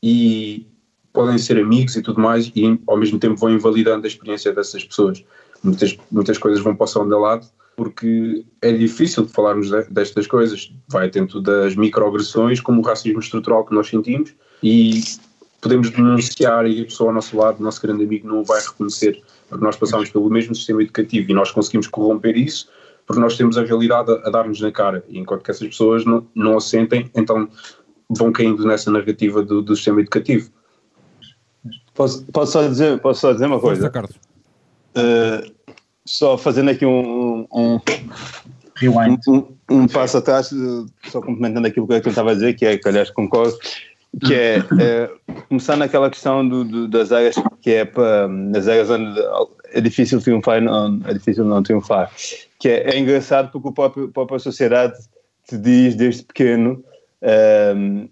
e 0.01 0.65
podem 1.13 1.37
ser 1.37 1.59
amigos 1.59 1.95
e 1.95 2.01
tudo 2.01 2.19
mais, 2.19 2.51
e 2.55 2.79
ao 2.87 2.97
mesmo 2.97 3.19
tempo 3.19 3.35
vão 3.35 3.49
invalidando 3.51 4.05
a 4.05 4.07
experiência 4.07 4.51
dessas 4.51 4.83
pessoas. 4.83 5.23
Muitas, 5.63 5.97
muitas 6.11 6.37
coisas 6.37 6.61
vão 6.61 6.75
para 6.75 6.85
o 6.99 7.19
lado, 7.19 7.47
porque 7.75 8.45
é 8.61 8.71
difícil 8.71 9.25
de 9.25 9.31
falarmos 9.31 9.69
de, 9.69 9.83
destas 9.89 10.27
coisas. 10.27 10.71
Vai 10.87 11.09
tanto 11.09 11.41
das 11.41 11.75
microagressões 11.75 12.59
como 12.61 12.81
o 12.81 12.85
racismo 12.85 13.19
estrutural 13.19 13.65
que 13.65 13.73
nós 13.73 13.87
sentimos 13.87 14.33
e 14.63 15.01
podemos 15.61 15.89
denunciar 15.89 16.67
e 16.67 16.81
a 16.81 16.85
pessoa 16.85 17.09
ao 17.09 17.15
nosso 17.15 17.35
lado, 17.37 17.59
o 17.59 17.63
nosso 17.63 17.81
grande 17.81 18.03
amigo, 18.03 18.27
não 18.27 18.41
o 18.41 18.43
vai 18.43 18.61
reconhecer, 18.61 19.21
porque 19.49 19.63
nós 19.63 19.75
passamos 19.75 20.09
pelo 20.09 20.29
mesmo 20.29 20.53
sistema 20.53 20.83
educativo 20.83 21.31
e 21.31 21.33
nós 21.33 21.51
conseguimos 21.51 21.87
corromper 21.87 22.37
isso 22.37 22.69
porque 23.05 23.21
nós 23.21 23.37
temos 23.37 23.57
a 23.57 23.63
realidade 23.63 24.11
a, 24.11 24.27
a 24.27 24.29
dar-nos 24.29 24.59
na 24.59 24.71
cara, 24.71 25.03
e 25.07 25.19
enquanto 25.19 25.43
que 25.43 25.51
essas 25.51 25.67
pessoas 25.67 26.05
não, 26.05 26.27
não 26.33 26.57
a 26.57 26.61
sentem, 26.61 27.09
então 27.15 27.47
vão 28.09 28.31
caindo 28.31 28.65
nessa 28.65 28.91
narrativa 28.91 29.43
do, 29.43 29.61
do 29.61 29.75
sistema 29.75 30.01
educativo. 30.01 30.49
Posso, 31.93 32.25
posso, 32.25 32.51
só 32.51 32.67
dizer, 32.67 32.99
posso 32.99 33.21
só 33.21 33.33
dizer 33.33 33.45
uma 33.45 33.59
coisa? 33.59 33.89
Carlos. 33.89 34.15
Uh, 34.95 35.54
só 36.05 36.37
fazendo 36.37 36.69
aqui 36.69 36.85
um, 36.85 37.47
um, 37.51 37.79
Rewind. 38.75 39.19
um, 39.27 39.43
um 39.69 39.87
passo 39.87 40.17
atrás, 40.17 40.51
só 41.07 41.21
complementando 41.21 41.67
aquilo 41.67 41.87
que 41.87 41.93
eu 41.93 41.97
estava 41.97 42.31
a 42.31 42.33
dizer, 42.33 42.53
que 42.53 42.65
é, 42.65 42.77
que 42.77 42.87
aliás 42.87 43.09
concordo, 43.09 43.57
que 44.19 44.33
é, 44.33 44.57
é 44.79 45.09
começar 45.49 45.75
naquela 45.75 46.09
questão 46.09 46.47
do, 46.47 46.63
do, 46.63 46.87
das 46.87 47.11
áreas 47.11 47.35
que 47.61 47.71
é 47.71 47.85
para, 47.85 48.27
nas 48.27 48.67
áreas 48.67 48.89
onde 48.89 49.19
é 49.71 49.81
difícil 49.81 50.21
triunfar 50.21 50.61
não, 50.61 51.01
é 51.05 51.13
difícil 51.13 51.43
não 51.43 51.61
triunfar 51.61 52.09
que 52.59 52.69
é, 52.69 52.95
é 52.95 52.99
engraçado 52.99 53.51
porque 53.51 53.67
o 53.67 53.71
próprio, 53.73 54.05
a 54.05 54.11
própria 54.11 54.39
sociedade 54.39 54.93
te 55.47 55.57
diz 55.57 55.95
desde 55.95 56.23
pequeno 56.23 56.83
um, 57.75 58.07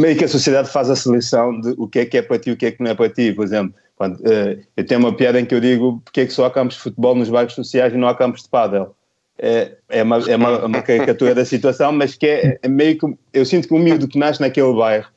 meio 0.00 0.16
que 0.16 0.24
a 0.24 0.28
sociedade 0.28 0.68
faz 0.68 0.90
a 0.90 0.96
seleção 0.96 1.60
de 1.60 1.74
o 1.78 1.86
que 1.86 2.00
é 2.00 2.06
que 2.06 2.18
é 2.18 2.22
para 2.22 2.38
ti 2.38 2.50
e 2.50 2.52
o 2.52 2.56
que 2.56 2.66
é 2.66 2.72
que 2.72 2.82
não 2.82 2.90
é 2.90 2.94
para 2.94 3.08
ti, 3.08 3.32
por 3.32 3.44
exemplo 3.44 3.74
quando, 3.98 4.20
uh, 4.20 4.58
eu 4.76 4.86
tenho 4.86 5.00
uma 5.00 5.14
piada 5.14 5.38
em 5.38 5.44
que 5.44 5.54
eu 5.54 5.60
digo 5.60 6.00
porque 6.04 6.22
é 6.22 6.26
que 6.26 6.32
só 6.32 6.46
há 6.46 6.50
campos 6.50 6.76
de 6.76 6.82
futebol 6.82 7.14
nos 7.14 7.28
bairros 7.28 7.54
sociais 7.54 7.92
e 7.92 7.96
não 7.96 8.08
há 8.08 8.14
campos 8.14 8.44
de 8.44 8.48
pádel 8.48 8.94
é, 9.38 9.76
é, 9.88 10.02
uma, 10.02 10.18
é 10.18 10.36
uma, 10.36 10.66
uma 10.66 10.82
caricatura 10.82 11.34
da 11.34 11.44
situação, 11.44 11.92
mas 11.92 12.16
que 12.16 12.26
é, 12.26 12.58
é, 12.60 12.68
meio 12.68 12.98
que. 12.98 13.06
Eu 13.32 13.46
sinto 13.46 13.68
que 13.68 13.74
o 13.74 13.78
miúdo 13.78 14.08
que 14.08 14.18
nasce 14.18 14.40
naquele 14.40 14.74
bairro, 14.74 15.08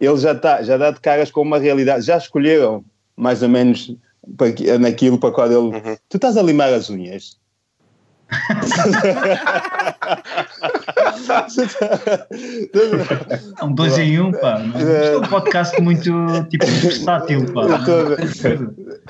ele 0.00 0.16
já, 0.16 0.34
tá, 0.34 0.62
já 0.62 0.78
dá 0.78 0.90
de 0.90 1.00
caras 1.00 1.30
com 1.30 1.42
uma 1.42 1.58
realidade. 1.58 2.06
Já 2.06 2.16
escolheram 2.16 2.82
mais 3.14 3.42
ou 3.42 3.48
menos 3.48 3.94
para, 4.36 4.78
naquilo 4.78 5.18
para 5.18 5.32
qual 5.32 5.46
ele. 5.46 5.76
Uhum. 5.76 5.96
Tu 6.08 6.16
estás 6.16 6.36
a 6.36 6.42
limar 6.42 6.72
as 6.72 6.88
unhas. 6.88 7.38
É 13.58 13.64
um 13.64 13.72
dois 13.72 13.96
em 13.98 14.20
um, 14.20 14.32
pá. 14.32 14.60
Isto 14.60 14.88
é 14.88 15.18
um 15.18 15.22
podcast 15.22 15.80
muito 15.80 16.10
tipo 16.50 16.66
versátil, 16.66 17.46
pá. 17.52 17.62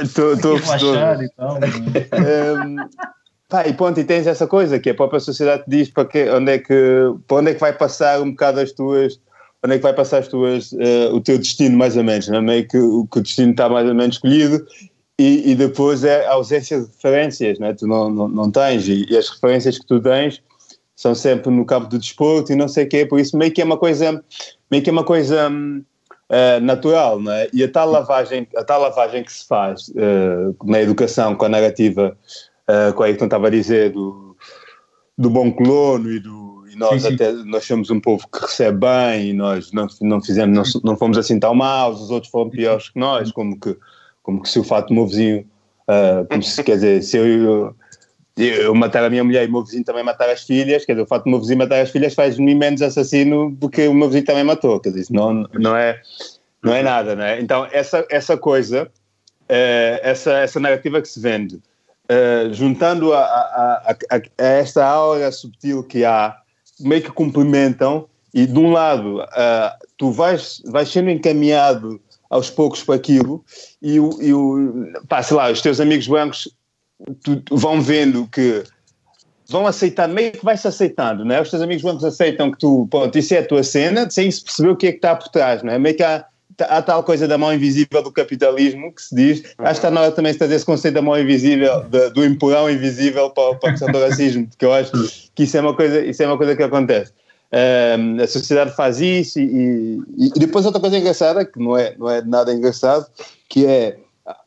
Estou 0.00 0.32
a 0.32 0.36
relaxar 0.36 1.22
e 1.22 1.28
tal. 1.30 1.58
Pá, 3.48 3.66
e 3.66 3.72
ponto, 3.72 3.98
e 4.00 4.04
tens 4.04 4.26
essa 4.26 4.46
coisa 4.46 4.78
que 4.78 4.90
a 4.90 4.94
própria 4.94 5.20
sociedade 5.20 5.64
te 5.64 5.70
diz 5.70 5.88
para, 5.88 6.04
que, 6.04 6.28
onde, 6.30 6.52
é 6.52 6.58
que, 6.58 7.14
para 7.28 7.36
onde 7.38 7.52
é 7.52 7.54
que 7.54 7.60
vai 7.60 7.72
passar 7.72 8.20
um 8.20 8.30
bocado 8.30 8.60
as 8.60 8.72
tuas. 8.72 9.20
Onde 9.64 9.74
é 9.74 9.78
que 9.78 9.82
vai 9.82 9.94
passar 9.94 10.18
as 10.18 10.28
tuas, 10.28 10.72
uh, 10.72 11.14
o 11.14 11.20
teu 11.20 11.38
destino, 11.38 11.78
mais 11.78 11.96
ou 11.96 12.04
menos, 12.04 12.28
não 12.28 12.38
é? 12.38 12.40
Meio 12.42 12.62
que, 12.64 12.78
que 12.78 13.18
o 13.18 13.22
destino 13.22 13.52
está 13.52 13.68
mais 13.68 13.88
ou 13.88 13.94
menos 13.94 14.16
escolhido 14.16 14.64
e, 15.18 15.52
e, 15.52 15.54
depois 15.54 16.04
é 16.04 16.26
a 16.26 16.32
ausência 16.32 16.80
de 16.80 16.86
referências, 16.86 17.58
não 17.58 17.68
é? 17.68 17.74
Tu 17.74 17.86
não, 17.86 18.10
não, 18.10 18.28
não 18.28 18.50
tens, 18.50 18.86
e, 18.86 19.06
e, 19.08 19.16
as 19.16 19.28
referências 19.28 19.78
que 19.78 19.86
tu 19.86 20.00
tens 20.00 20.42
são 20.94 21.14
sempre 21.14 21.50
no 21.50 21.64
campo 21.64 21.88
do 21.88 21.98
desporto 21.98 22.52
e 22.52 22.56
não 22.56 22.68
sei 22.68 22.84
o 22.84 22.88
quê, 22.88 23.06
por 23.06 23.18
isso 23.18 23.36
meio 23.36 23.52
que 23.52 23.60
é 23.60 23.64
uma 23.64 23.78
coisa, 23.78 24.22
meio 24.70 24.82
que 24.82 24.90
é 24.90 24.92
uma 24.92 25.04
coisa 25.04 25.48
uh, 25.50 26.60
natural, 26.60 27.20
não 27.20 27.32
é? 27.32 27.48
E 27.52 27.64
a 27.64 27.70
tal 27.70 27.90
lavagem, 27.90 28.46
a 28.56 28.64
tal 28.64 28.80
lavagem 28.80 29.24
que 29.24 29.32
se 29.32 29.46
faz 29.46 29.88
uh, 29.88 30.54
na 30.64 30.80
educação 30.80 31.34
com 31.34 31.44
a 31.44 31.48
narrativa 31.48 32.16
uh, 32.68 32.92
com 32.94 33.02
a 33.02 33.12
que 33.12 33.24
estava 33.24 33.46
a 33.46 33.50
dizer, 33.50 33.92
do, 33.92 34.36
do 35.16 35.30
bom 35.30 35.52
colono 35.52 36.10
e 36.10 36.20
do 36.20 36.46
nós 36.76 37.02
sim, 37.02 37.08
sim. 37.08 37.14
até 37.14 37.32
nós 37.32 37.64
somos 37.64 37.88
um 37.88 37.98
povo 37.98 38.28
que 38.28 38.38
recebe 38.38 38.80
bem 38.80 39.30
e 39.30 39.32
nós 39.32 39.72
não, 39.72 39.86
não 40.02 40.20
fizemos 40.20 40.74
não, 40.74 40.80
não 40.84 40.96
fomos 40.96 41.16
assim 41.16 41.40
tão 41.40 41.54
maus, 41.54 42.02
os 42.02 42.10
outros 42.10 42.30
foram 42.30 42.50
piores 42.50 42.90
que 42.90 42.98
nós, 42.98 43.32
como 43.32 43.58
que, 43.58 43.74
como 44.26 44.42
que 44.42 44.48
se 44.48 44.58
o 44.58 44.64
fato 44.64 44.88
do 44.88 44.94
meu 44.94 45.06
vizinho, 45.06 45.46
uh, 45.88 46.26
como 46.28 46.42
se, 46.42 46.60
quer 46.64 46.74
dizer, 46.74 47.00
se 47.04 47.16
eu, 47.16 47.24
eu, 47.24 47.76
eu, 48.36 48.74
matar 48.74 49.04
a 49.04 49.08
minha 49.08 49.22
mulher 49.22 49.44
e 49.44 49.46
o 49.46 49.52
meu 49.52 49.62
vizinho 49.62 49.84
também 49.84 50.02
matar 50.02 50.28
as 50.28 50.42
filhas, 50.42 50.84
quer 50.84 50.94
dizer, 50.94 51.04
o 51.04 51.06
fato 51.06 51.24
do 51.24 51.30
meu 51.30 51.38
vizinho 51.38 51.58
matar 51.58 51.80
as 51.80 51.90
filhas 51.90 52.12
faz-me 52.12 52.52
menos 52.52 52.82
assassino 52.82 53.52
do 53.52 53.70
que 53.70 53.86
o 53.86 53.94
meu 53.94 54.08
vizinho 54.08 54.24
também 54.24 54.42
matou, 54.42 54.80
quer 54.80 54.90
dizer, 54.90 55.14
não, 55.14 55.46
não, 55.54 55.76
é, 55.76 56.02
não 56.60 56.74
é 56.74 56.82
nada, 56.82 57.14
não 57.14 57.22
é? 57.22 57.40
Então, 57.40 57.68
essa, 57.70 58.04
essa 58.10 58.36
coisa, 58.36 58.90
uh, 59.42 59.98
essa, 60.02 60.32
essa 60.38 60.58
narrativa 60.58 61.00
que 61.00 61.08
se 61.08 61.20
vende, 61.20 61.54
uh, 61.54 62.52
juntando 62.52 63.12
a, 63.12 63.20
a, 63.20 63.96
a, 64.10 64.16
a, 64.16 64.44
esta 64.44 64.84
aura 64.84 65.30
subtil 65.30 65.84
que 65.84 66.04
há, 66.04 66.36
meio 66.80 67.00
que 67.00 67.12
complementam, 67.12 68.08
e 68.34 68.44
de 68.44 68.58
um 68.58 68.72
lado 68.72 69.20
uh, 69.20 69.86
tu 69.96 70.10
vais, 70.10 70.60
vais 70.66 70.88
sendo 70.90 71.10
encaminhado 71.10 72.00
aos 72.28 72.50
poucos 72.50 72.82
para 72.82 72.96
aquilo, 72.96 73.44
e, 73.80 74.00
o, 74.00 74.22
e 74.22 74.34
o, 74.34 74.92
pá, 75.08 75.22
sei 75.22 75.36
lá, 75.36 75.50
os 75.50 75.60
teus 75.60 75.80
amigos 75.80 76.06
brancos 76.08 76.48
tu, 77.22 77.42
vão 77.50 77.80
vendo 77.80 78.26
que 78.26 78.64
vão 79.48 79.66
aceitar, 79.66 80.08
meio 80.08 80.32
que 80.32 80.44
vai-se 80.44 80.66
aceitando, 80.66 81.24
não 81.24 81.34
é? 81.34 81.40
Os 81.40 81.50
teus 81.50 81.62
amigos 81.62 81.82
brancos 81.82 82.04
aceitam 82.04 82.50
que 82.50 82.58
tu, 82.58 82.86
pronto, 82.90 83.16
isso 83.16 83.32
é 83.34 83.38
a 83.38 83.46
tua 83.46 83.62
cena, 83.62 84.08
sem 84.10 84.30
se 84.30 84.42
perceber 84.42 84.70
o 84.70 84.76
que 84.76 84.88
é 84.88 84.90
que 84.90 84.98
está 84.98 85.14
por 85.14 85.28
trás, 85.28 85.62
não 85.62 85.72
é? 85.72 85.78
Meio 85.78 85.96
que 85.96 86.02
há, 86.02 86.24
há 86.62 86.82
tal 86.82 87.04
coisa 87.04 87.28
da 87.28 87.38
mão 87.38 87.54
invisível 87.54 88.02
do 88.02 88.10
capitalismo 88.10 88.92
que 88.92 89.02
se 89.02 89.14
diz, 89.14 89.38
acho 89.38 89.54
que 89.56 89.70
está 89.70 89.90
na 89.90 90.00
hora 90.00 90.12
também 90.12 90.32
de 90.32 90.38
trazer 90.38 90.56
esse 90.56 90.66
conceito 90.66 90.94
da 90.94 91.02
mão 91.02 91.18
invisível, 91.18 91.84
de, 91.84 92.10
do 92.10 92.24
empurrão 92.24 92.68
invisível 92.68 93.30
para, 93.30 93.54
para 93.54 93.68
a 93.68 93.72
questão 93.72 93.92
do 93.92 94.00
racismo, 94.00 94.48
porque 94.48 94.64
eu 94.64 94.72
acho 94.72 94.90
que 95.34 95.44
isso 95.44 95.56
é 95.56 95.60
uma 95.60 95.74
coisa, 95.74 96.04
isso 96.04 96.22
é 96.22 96.26
uma 96.26 96.36
coisa 96.36 96.56
que 96.56 96.62
acontece. 96.62 97.12
Um, 97.52 98.20
a 98.20 98.26
sociedade 98.26 98.74
faz 98.74 99.00
isso 99.00 99.38
e, 99.38 100.00
e, 100.18 100.26
e, 100.26 100.38
depois 100.38 100.66
outra 100.66 100.80
coisa 100.80 100.98
engraçada, 100.98 101.44
que 101.44 101.60
não 101.60 101.76
é, 101.76 101.94
não 101.96 102.10
é 102.10 102.20
nada 102.20 102.52
engraçado, 102.52 103.06
que 103.48 103.64
é 103.64 103.98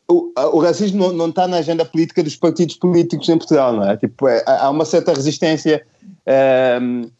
o, 0.06 0.30
o 0.36 0.60
racismo 0.60 0.98
não, 0.98 1.12
não 1.12 1.28
está 1.30 1.48
na 1.48 1.56
agenda 1.56 1.84
política 1.84 2.22
dos 2.22 2.36
partidos 2.36 2.76
políticos 2.76 3.28
em 3.28 3.38
Portugal, 3.38 3.72
não 3.72 3.90
é? 3.90 3.96
Tipo, 3.96 4.28
é, 4.28 4.44
há 4.46 4.68
uma 4.68 4.84
certa 4.84 5.14
resistência 5.14 5.82
um, 6.82 7.10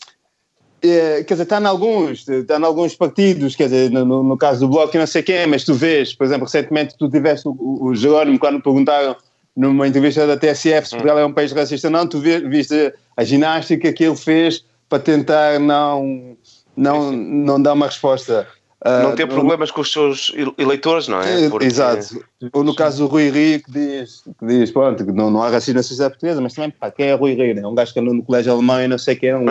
é, 0.82 1.22
quer 1.24 1.34
dizer, 1.34 1.42
está 1.42 1.60
em 1.60 1.66
alguns, 1.66 2.26
está 2.26 2.58
em 2.58 2.64
alguns 2.64 2.94
partidos, 2.94 3.54
quer 3.54 3.64
dizer, 3.64 3.90
no, 3.90 4.22
no 4.22 4.36
caso 4.36 4.60
do 4.60 4.68
Bloco 4.68 4.96
e 4.96 4.98
não 4.98 5.06
sei 5.06 5.22
quem, 5.22 5.46
mas 5.46 5.64
tu 5.64 5.74
vês, 5.74 6.14
por 6.14 6.24
exemplo, 6.24 6.44
recentemente 6.44 6.96
tu 6.96 7.08
tiveste 7.10 7.46
o, 7.46 7.84
o 7.84 7.94
Jerónimo, 7.94 8.38
quando 8.38 8.62
perguntaram 8.62 9.14
numa 9.54 9.86
entrevista 9.86 10.26
da 10.26 10.38
TSF 10.38 10.88
se 10.88 10.90
Portugal 10.90 11.18
é 11.18 11.26
um 11.26 11.32
país 11.32 11.52
racista 11.52 11.90
não, 11.90 12.06
tu 12.06 12.18
viste 12.18 12.94
a 13.16 13.24
ginástica 13.24 13.92
que 13.92 14.04
ele 14.04 14.16
fez 14.16 14.64
para 14.90 14.98
tentar 14.98 15.58
não, 15.60 16.36
não, 16.76 17.12
não 17.12 17.62
dar 17.62 17.72
uma 17.72 17.86
resposta. 17.86 18.46
Uh, 18.84 19.02
não 19.02 19.14
ter 19.14 19.26
problemas 19.26 19.70
com 19.70 19.82
os 19.82 19.92
seus 19.92 20.32
eleitores, 20.56 21.06
não 21.06 21.20
é? 21.20 21.44
é? 21.44 21.50
Porque... 21.50 21.66
Exato. 21.66 22.24
Ou 22.50 22.64
no 22.64 22.74
caso 22.74 23.04
do 23.04 23.06
Rui 23.08 23.28
Rio, 23.28 23.62
que 23.62 23.70
diz, 23.70 24.22
que 24.38 24.46
diz 24.46 24.70
pronto, 24.70 25.04
que 25.04 25.12
não, 25.12 25.30
não 25.30 25.42
há 25.42 25.50
racismo 25.50 25.76
na 25.76 25.82
sociedade 25.82 26.14
portuguesa, 26.14 26.40
mas 26.40 26.54
também, 26.54 26.70
pá, 26.70 26.90
quem 26.90 27.08
é 27.08 27.14
Rui 27.14 27.34
Rio? 27.34 27.54
Né? 27.54 27.66
Um 27.66 27.74
gajo 27.74 27.92
que 27.92 28.00
andou 28.00 28.14
no 28.14 28.22
colégio 28.22 28.52
alemão 28.52 28.82
e 28.82 28.88
não 28.88 28.96
sei 28.96 29.16
quem 29.16 29.28
é, 29.28 29.36
um, 29.36 29.46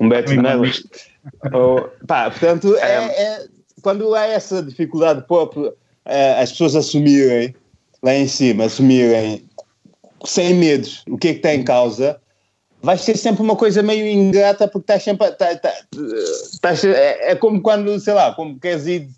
um 0.00 0.08
Beto 0.08 0.32
Neves. 0.34 0.82
pá, 2.06 2.30
portanto, 2.30 2.74
é, 2.76 2.80
é, 2.80 3.22
é, 3.22 3.46
quando 3.82 4.14
há 4.14 4.26
essa 4.26 4.62
dificuldade 4.62 5.26
própria, 5.26 5.74
é, 6.06 6.40
as 6.40 6.50
pessoas 6.50 6.74
assumirem, 6.74 7.54
lá 8.02 8.14
em 8.14 8.26
cima, 8.26 8.64
assumirem 8.64 9.44
sem 10.24 10.54
medos 10.54 11.04
o 11.06 11.18
que 11.18 11.28
é 11.28 11.32
que 11.32 11.38
está 11.38 11.54
em 11.54 11.62
causa, 11.62 12.18
vai 12.82 12.96
ser 12.96 13.16
sempre 13.16 13.42
uma 13.42 13.56
coisa 13.56 13.82
meio 13.82 14.06
ingrata 14.06 14.66
porque 14.68 14.84
estás 14.84 15.02
sempre. 15.02 15.30
Tá, 15.32 15.54
tá, 15.56 15.72
tá, 16.60 16.72
é, 16.88 17.32
é, 17.32 17.34
como 17.34 17.60
quando, 17.60 17.98
sei 18.00 18.14
lá, 18.14 18.32
como 18.34 18.58
queres 18.58 18.86
ir 18.86 19.08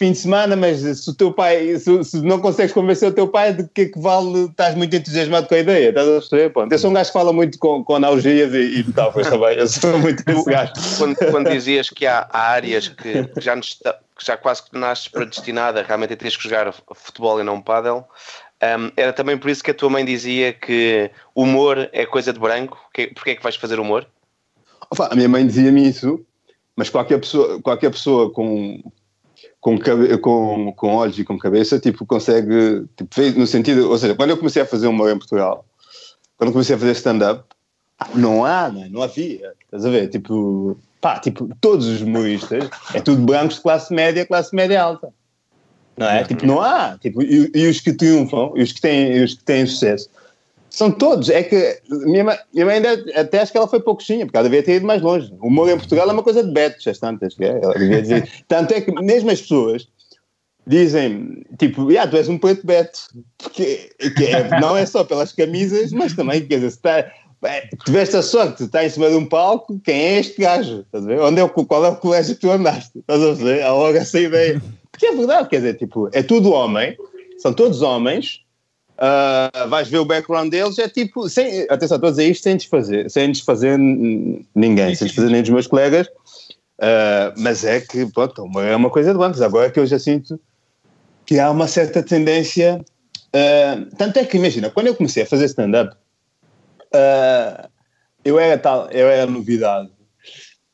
fim 0.00 0.12
de 0.12 0.18
semana, 0.18 0.56
mas 0.56 0.78
se 0.78 1.10
o 1.10 1.14
teu 1.14 1.30
pai, 1.30 1.76
se, 1.78 2.04
se 2.04 2.22
não 2.22 2.40
consegues 2.40 2.72
convencer 2.72 3.06
o 3.10 3.12
teu 3.12 3.28
pai 3.28 3.52
de 3.52 3.68
que 3.68 3.82
é 3.82 3.84
que 3.86 4.00
vale, 4.00 4.46
estás 4.46 4.74
muito 4.74 4.96
entusiasmado 4.96 5.46
com 5.46 5.54
a 5.54 5.58
ideia, 5.58 5.90
estás 5.90 6.08
a 6.08 6.12
perceber? 6.12 6.50
Pronto, 6.54 6.72
eu 6.72 6.78
sou 6.78 6.90
um 6.90 6.94
gajo 6.94 7.10
que 7.10 7.12
fala 7.12 7.34
muito 7.34 7.58
com, 7.58 7.84
com 7.84 7.96
analogias 7.96 8.54
e, 8.54 8.80
e 8.80 8.84
metáforas 8.84 9.28
também, 9.28 9.58
eu 9.58 9.68
sou 9.68 9.98
muito 9.98 10.24
esse 10.26 10.44
gajo. 10.50 10.72
Quando, 10.96 11.16
quando 11.30 11.50
dizias 11.50 11.90
que 11.90 12.06
há, 12.06 12.26
há 12.30 12.48
áreas 12.52 12.88
que, 12.88 13.24
que 13.24 13.40
já, 13.42 13.54
nos 13.54 13.66
está- 13.66 13.98
que 14.18 14.24
já 14.24 14.38
quase 14.38 14.62
que 14.62 14.78
nasces 14.78 15.08
predestinada 15.08 15.82
realmente 15.82 16.14
a 16.14 16.16
teres 16.16 16.34
que 16.34 16.44
jogar 16.44 16.72
futebol 16.94 17.38
e 17.38 17.44
não 17.44 17.60
pádel, 17.60 18.06
hum, 18.62 18.90
era 18.96 19.12
também 19.12 19.38
por 19.38 19.50
isso 19.50 19.62
que 19.62 19.70
a 19.70 19.74
tua 19.74 19.90
mãe 19.90 20.04
dizia 20.04 20.52
que 20.52 21.10
humor 21.34 21.88
é 21.92 22.04
coisa 22.06 22.32
de 22.32 22.38
branco. 22.38 22.78
Que, 22.92 23.08
porque 23.08 23.30
é 23.30 23.34
que 23.36 23.42
vais 23.42 23.56
fazer 23.56 23.80
humor? 23.80 24.06
Opa, 24.90 25.08
a 25.12 25.14
minha 25.14 25.28
mãe 25.28 25.46
dizia-me 25.46 25.88
isso, 25.88 26.20
mas 26.74 26.90
qualquer 26.90 27.20
pessoa, 27.20 27.60
qualquer 27.60 27.90
pessoa 27.90 28.32
com, 28.32 28.82
com, 29.60 29.78
com, 30.20 30.72
com 30.72 30.94
olhos 30.94 31.18
e 31.18 31.24
com 31.24 31.38
cabeça 31.38 31.78
tipo, 31.78 32.04
consegue, 32.04 32.86
tipo, 32.96 33.38
no 33.38 33.46
sentido, 33.46 33.88
ou 33.88 33.98
seja, 33.98 34.14
quando 34.14 34.30
eu 34.30 34.36
comecei 34.36 34.62
a 34.62 34.66
fazer 34.66 34.88
humor 34.88 35.10
em 35.10 35.18
Portugal, 35.18 35.64
quando 36.36 36.52
comecei 36.52 36.74
a 36.74 36.78
fazer 36.78 36.92
stand-up, 36.92 37.44
não 38.14 38.44
há, 38.44 38.70
não, 38.70 38.82
é? 38.82 38.88
não 38.88 39.02
havia, 39.02 39.52
estás 39.64 39.84
a 39.84 39.90
ver? 39.90 40.08
Tipo, 40.08 40.76
pá, 41.00 41.18
tipo, 41.18 41.48
todos 41.60 41.86
os 41.86 42.00
humoristas 42.00 42.68
é 42.94 43.00
tudo 43.00 43.22
brancos 43.22 43.56
de 43.56 43.62
classe 43.62 43.94
média, 43.94 44.26
classe 44.26 44.54
média 44.54 44.82
alta. 44.82 45.12
Não 45.96 46.08
é? 46.08 46.24
Tipo, 46.24 46.46
não 46.46 46.60
há. 46.60 46.96
Tipo, 47.00 47.22
e, 47.22 47.50
e 47.54 47.66
os 47.68 47.80
que 47.80 47.92
triunfam, 47.92 48.52
e 48.56 48.62
os 48.62 48.72
que 48.72 48.80
têm, 48.80 49.16
e 49.16 49.22
os 49.24 49.34
que 49.34 49.44
têm 49.44 49.66
sucesso, 49.66 50.08
são 50.70 50.90
todos. 50.90 51.28
É 51.28 51.42
que 51.42 51.80
minha 51.90 52.24
mãe, 52.24 52.38
minha 52.54 52.64
mãe 52.66 52.76
ainda, 52.76 52.92
até 53.20 53.40
acho 53.40 53.52
que 53.52 53.58
ela 53.58 53.66
foi 53.68 53.80
pouquinha, 53.80 54.24
porque 54.24 54.36
ela 54.38 54.48
devia 54.48 54.62
ter 54.62 54.76
ido 54.76 54.86
mais 54.86 55.02
longe. 55.02 55.32
O 55.40 55.48
humor 55.48 55.68
em 55.68 55.76
Portugal 55.76 56.08
é 56.08 56.12
uma 56.12 56.22
coisa 56.22 56.42
de 56.44 56.52
betos, 56.52 56.86
as 56.86 56.98
tantas. 56.98 57.34
é, 57.40 57.48
Ela 57.62 57.74
devia 57.74 58.00
dizer. 58.02 58.28
Tanto 58.48 58.72
é 58.72 58.80
que 58.80 58.92
mesmo 59.02 59.30
as 59.30 59.40
pessoas 59.40 59.86
dizem, 60.66 61.44
tipo, 61.58 61.88
ah, 61.98 62.06
tu 62.06 62.16
és 62.16 62.28
um 62.28 62.38
preto 62.38 62.66
beto. 62.66 63.00
Porque 63.38 63.90
que 64.16 64.24
é- 64.26 64.60
não 64.60 64.76
é 64.76 64.86
só 64.86 65.02
pelas 65.04 65.32
camisas, 65.32 65.92
mas 65.92 66.14
também, 66.14 66.46
quer 66.46 66.56
dizer, 66.56 66.70
se 66.70 66.76
está. 66.76 67.12
É, 67.42 67.68
Tiveste 67.84 68.16
a 68.16 68.22
sorte 68.22 68.58
de 68.58 68.64
estar 68.64 68.84
em 68.84 68.88
cima 68.90 69.08
de 69.08 69.16
um 69.16 69.26
palco, 69.26 69.80
quem 69.84 69.94
é 69.94 70.20
este 70.20 70.40
gajo? 70.40 70.84
Onde 70.92 71.40
é 71.40 71.44
o, 71.44 71.48
qual 71.48 71.84
é 71.84 71.88
o 71.88 71.96
colégio 71.96 72.34
que 72.34 72.40
tu 72.42 72.50
andaste? 72.50 72.98
Estás 72.98 73.22
a 73.22 73.32
ver? 73.32 73.62
Há 73.62 73.72
logo 73.72 73.96
essa 73.96 74.18
ideia. 74.18 74.60
Porque 74.90 75.06
é 75.06 75.14
verdade, 75.14 75.48
quer 75.48 75.56
dizer, 75.56 75.74
tipo, 75.74 76.08
é 76.12 76.22
tudo 76.22 76.50
homem, 76.52 76.96
são 77.38 77.52
todos 77.52 77.82
homens, 77.82 78.40
Uh, 79.02 79.66
vais 79.70 79.88
ver 79.88 79.96
o 79.96 80.04
background 80.04 80.50
deles, 80.50 80.78
é 80.78 80.86
tipo, 80.86 81.26
sem, 81.26 81.62
atenção, 81.70 81.94
estou 81.96 82.08
a 82.08 82.10
dizer 82.10 82.30
isto 82.30 82.42
sem 82.42 82.54
desfazer, 82.58 83.10
sem 83.10 83.32
desfazer 83.32 83.78
ninguém, 83.78 84.94
sem 84.94 85.06
desfazer 85.06 85.30
nem 85.30 85.40
dos 85.40 85.48
meus 85.50 85.66
colegas, 85.66 86.06
uh, 86.06 87.32
mas 87.38 87.64
é 87.64 87.80
que, 87.80 88.04
pronto, 88.12 88.42
uma- 88.44 88.62
é 88.62 88.76
uma 88.76 88.90
coisa 88.90 89.12
de 89.12 89.18
bancos. 89.18 89.40
Agora 89.40 89.68
é 89.68 89.70
que 89.70 89.80
eu 89.80 89.86
já 89.86 89.98
sinto 89.98 90.38
que 91.24 91.38
há 91.38 91.50
uma 91.50 91.66
certa 91.66 92.02
tendência, 92.02 92.84
uh, 93.34 93.96
tanto 93.96 94.18
é 94.18 94.24
que, 94.26 94.36
imagina, 94.36 94.68
quando 94.68 94.88
eu 94.88 94.94
comecei 94.94 95.22
a 95.22 95.26
fazer 95.26 95.46
stand-up, 95.46 95.96
uh, 96.94 97.68
eu 98.24 98.38
era 98.38 98.58
tal, 98.58 98.90
eu 98.90 99.08
era 99.08 99.30
novidade, 99.30 99.90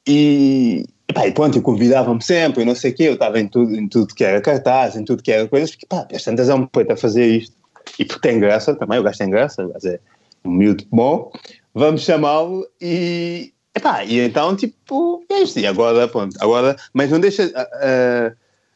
e, 0.06 0.84
pá, 1.12 1.26
e 1.26 1.32
pronto, 1.32 1.60
convidavam-me 1.62 2.22
sempre, 2.22 2.62
e 2.62 2.64
não 2.64 2.74
sei 2.74 2.92
o 2.92 2.94
quê, 2.94 3.04
eu 3.04 3.14
estava 3.14 3.40
em 3.40 3.48
tudo, 3.48 3.74
em 3.74 3.88
tudo 3.88 4.14
que 4.14 4.24
era 4.24 4.40
cartaz, 4.40 4.96
em 4.96 5.04
tudo 5.04 5.22
que 5.22 5.32
era 5.32 5.48
coisas, 5.48 5.70
porque, 5.70 5.86
pá, 5.86 6.06
as 6.12 6.22
tantas 6.22 6.48
é 6.48 6.54
um 6.54 6.66
preto 6.66 6.92
a 6.92 6.96
fazer 6.96 7.26
isto, 7.26 7.56
e 7.98 8.04
porque 8.04 8.28
tem 8.28 8.40
graça 8.40 8.74
também, 8.74 8.98
o 8.98 9.02
gajo 9.02 9.18
tem 9.18 9.30
graça, 9.30 9.64
o 9.64 9.72
gajo 9.72 9.88
é 9.88 10.00
um 10.44 10.50
miúdo 10.50 10.84
bom, 10.90 11.30
vamos 11.74 12.02
chamá-lo 12.02 12.66
e. 12.80 13.52
Epá, 13.74 14.02
e 14.04 14.20
então, 14.20 14.56
tipo, 14.56 15.22
é 15.28 15.42
isto. 15.42 15.60
E 15.60 15.66
agora, 15.66 16.08
pronto, 16.08 16.34
agora, 16.40 16.76
mas 16.94 17.10
não 17.10 17.20
deixa. 17.20 17.52
ah, 17.54 18.32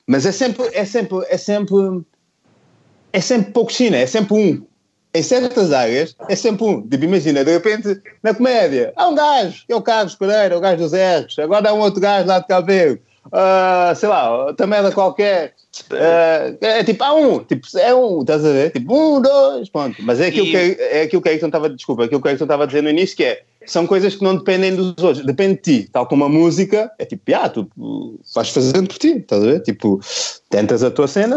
mas 0.06 0.26
é 0.26 0.32
sempre, 0.32 0.68
é 0.74 0.84
sempre, 0.84 1.24
é 1.28 1.38
sempre. 1.38 2.04
É 3.12 3.20
sempre 3.20 3.52
pouco 3.52 3.72
China, 3.72 3.96
é 3.96 4.06
sempre 4.06 4.34
um. 4.34 4.66
Em 5.12 5.22
certas 5.22 5.72
áreas, 5.72 6.14
é 6.28 6.36
sempre 6.36 6.64
um. 6.64 6.82
Tipo, 6.86 7.04
imagina, 7.04 7.44
de 7.44 7.50
repente, 7.52 8.00
na 8.22 8.32
comédia, 8.32 8.92
há 8.94 9.08
um 9.08 9.14
gajo, 9.14 9.64
que 9.66 9.72
é 9.72 9.76
o 9.76 9.82
Carlos 9.82 10.14
Pereira, 10.14 10.56
o 10.56 10.60
gajo 10.60 10.82
dos 10.82 10.92
Erros, 10.92 11.36
agora 11.38 11.70
há 11.70 11.74
um 11.74 11.80
outro 11.80 12.00
gajo 12.00 12.28
lá 12.28 12.38
de 12.38 12.46
Cabo 12.46 12.66
Verde, 12.68 13.00
ah, 13.32 13.92
sei 13.96 14.08
lá, 14.08 14.46
outra 14.46 14.66
merda 14.66 14.92
qualquer. 14.92 15.54
Ah, 15.90 16.52
é 16.60 16.84
tipo, 16.84 17.02
há 17.02 17.12
um, 17.14 17.40
tipo, 17.44 17.66
é 17.76 17.94
um, 17.94 18.20
estás 18.20 18.44
a 18.44 18.52
ver? 18.52 18.70
Tipo, 18.70 19.16
um, 19.16 19.20
dois, 19.20 19.68
ponto. 19.68 19.96
Mas 20.02 20.20
é 20.20 20.26
aquilo, 20.26 20.46
E- 20.46 20.50
que, 20.76 20.82
é 20.82 21.02
aquilo 21.02 21.22
que 21.22 21.28
Ayrton 21.28 21.46
estava, 21.46 21.68
desculpa, 21.68 22.04
aquilo 22.04 22.20
que 22.20 22.28
a 22.28 22.30
Ayrton 22.30 22.44
estava 22.44 22.62
a 22.62 22.66
dizer 22.66 22.82
no 22.82 22.90
início, 22.90 23.16
que 23.16 23.24
é, 23.24 23.42
são 23.66 23.86
coisas 23.86 24.14
que 24.14 24.22
não 24.24 24.36
dependem 24.36 24.74
dos 24.74 24.94
outros, 25.02 25.24
depende 25.24 25.56
de 25.56 25.60
ti, 25.82 25.88
tal 25.92 26.06
como 26.06 26.24
a 26.24 26.28
música, 26.28 26.90
é 26.98 27.04
tipo, 27.04 27.22
ah, 27.34 27.48
tu 27.48 27.68
uh, 27.76 28.18
vais 28.34 28.48
fazendo 28.48 28.88
por 28.88 28.98
ti, 28.98 29.18
estás 29.18 29.42
a 29.42 29.46
ver? 29.46 29.60
Tipo, 29.60 30.00
tentas 30.48 30.82
a 30.82 30.90
tua 30.90 31.06
cena 31.06 31.36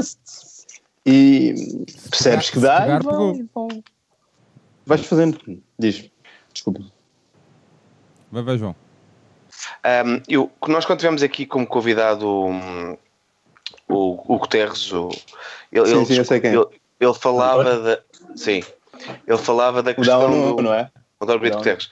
e 1.06 1.86
percebes 2.10 2.50
que 2.50 2.60
dá 2.60 2.82
pegar, 2.82 3.02
e 3.02 3.04
vai- 3.04 3.34
pegou. 3.44 3.84
vais 4.86 5.06
fazendo. 5.06 5.39
Diz, 5.78 6.10
desculpa. 6.54 6.82
Vai, 8.32 8.44
vai, 8.44 8.58
João. 8.58 8.76
Um, 9.86 10.22
eu, 10.28 10.52
nós 10.68 10.86
quando 10.86 11.00
tivemos 11.00 11.22
aqui 11.24 11.46
como 11.46 11.66
convidado 11.68 12.28
um, 12.28 12.98
o, 13.88 14.34
o 14.36 14.39
Guterres, 14.39 14.92
o, 14.92 15.10
ele, 15.72 15.86
Sim, 15.86 15.96
ele, 15.98 16.06
sim, 16.06 16.18
eu 16.18 16.26
sei 16.26 16.39
quem 16.39 16.52
é. 16.52 16.54
ele, 16.56 16.66
ele 17.00 17.13
falava 17.13 17.80
da. 17.80 18.00
Sim, 18.36 18.63
ele 19.28 19.38
falava 19.38 19.84
da 19.84 19.92
O 19.92 19.94
da 19.94 19.96
questão 19.96 20.26
ONU, 20.26 20.56
do. 20.56 20.63
não 20.63 20.74
é? 20.74 20.89
O 21.20 21.26
da 21.26 21.38
Brito 21.38 21.52
Da 21.54 21.58
ONU. 21.60 21.63
Guterres. 21.72 21.92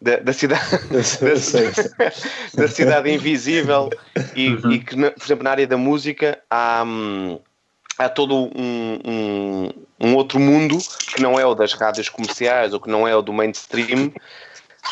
Da, 0.00 0.16
da 0.16 0.32
cidade. 0.32 0.62
Sei. 1.40 1.70
da 2.56 2.66
cidade 2.68 3.10
invisível 3.12 3.88
e, 4.34 4.46
e 4.72 4.78
que, 4.80 4.96
por 4.96 5.22
exemplo, 5.24 5.44
na 5.44 5.50
área 5.50 5.66
da 5.66 5.76
música 5.76 6.42
há, 6.50 6.82
hum, 6.84 7.38
há 7.98 8.08
todo 8.08 8.34
um, 8.34 8.98
um, 9.04 9.70
um 10.00 10.14
outro 10.16 10.38
mundo 10.38 10.78
que 11.14 11.22
não 11.22 11.38
é 11.38 11.46
o 11.46 11.54
das 11.54 11.72
rádios 11.72 12.08
comerciais 12.08 12.72
ou 12.72 12.80
que 12.80 12.90
não 12.90 13.06
é 13.06 13.14
o 13.14 13.22
do 13.22 13.32
mainstream. 13.32 14.12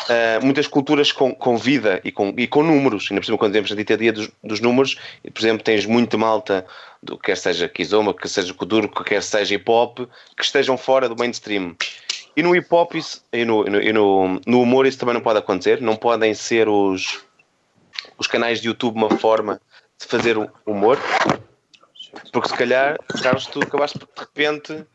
Uh, 0.07 0.43
muitas 0.43 0.67
culturas 0.67 1.11
com, 1.11 1.35
com 1.35 1.57
vida 1.57 1.99
e 2.05 2.13
com, 2.13 2.33
e 2.37 2.47
com 2.47 2.63
números, 2.63 3.09
ainda 3.11 3.19
por 3.19 3.25
cima 3.25 3.37
quando 3.37 3.51
temos 3.51 3.71
a 3.73 3.75
ditaria 3.75 4.13
dos, 4.13 4.31
dos 4.41 4.61
números, 4.61 4.97
e, 5.21 5.29
por 5.29 5.41
exemplo, 5.41 5.63
tens 5.63 5.85
muita 5.85 6.17
malta, 6.17 6.65
do, 7.03 7.17
quer 7.17 7.35
seja 7.35 7.67
Kizoma, 7.67 8.13
quer 8.13 8.29
seja 8.29 8.53
Kuduro, 8.53 8.87
quer 8.87 9.21
seja 9.21 9.55
hip 9.55 9.69
hop, 9.69 9.99
que 10.37 10.43
estejam 10.45 10.77
fora 10.77 11.09
do 11.09 11.15
mainstream. 11.17 11.75
E 12.37 12.41
no 12.41 12.55
hip 12.55 12.67
hop 12.71 12.95
isso, 12.95 13.21
e, 13.33 13.43
no, 13.43 13.67
e 13.67 13.91
no, 13.91 14.39
no, 14.47 14.61
humor 14.61 14.85
isso 14.85 14.97
também 14.97 15.13
não 15.13 15.21
pode 15.21 15.39
acontecer, 15.39 15.81
não 15.81 15.97
podem 15.97 16.33
ser 16.33 16.69
os, 16.69 17.19
os 18.17 18.27
canais 18.27 18.61
de 18.61 18.69
YouTube 18.69 18.95
uma 18.95 19.17
forma 19.17 19.59
de 19.99 20.07
fazer 20.07 20.37
humor, 20.65 20.97
porque 22.31 22.49
se 22.49 22.55
calhar, 22.55 22.97
Carlos, 23.21 23.47
tu 23.47 23.61
acabaste 23.61 23.99
por, 23.99 24.07
de 24.07 24.19
repente, 24.19 24.85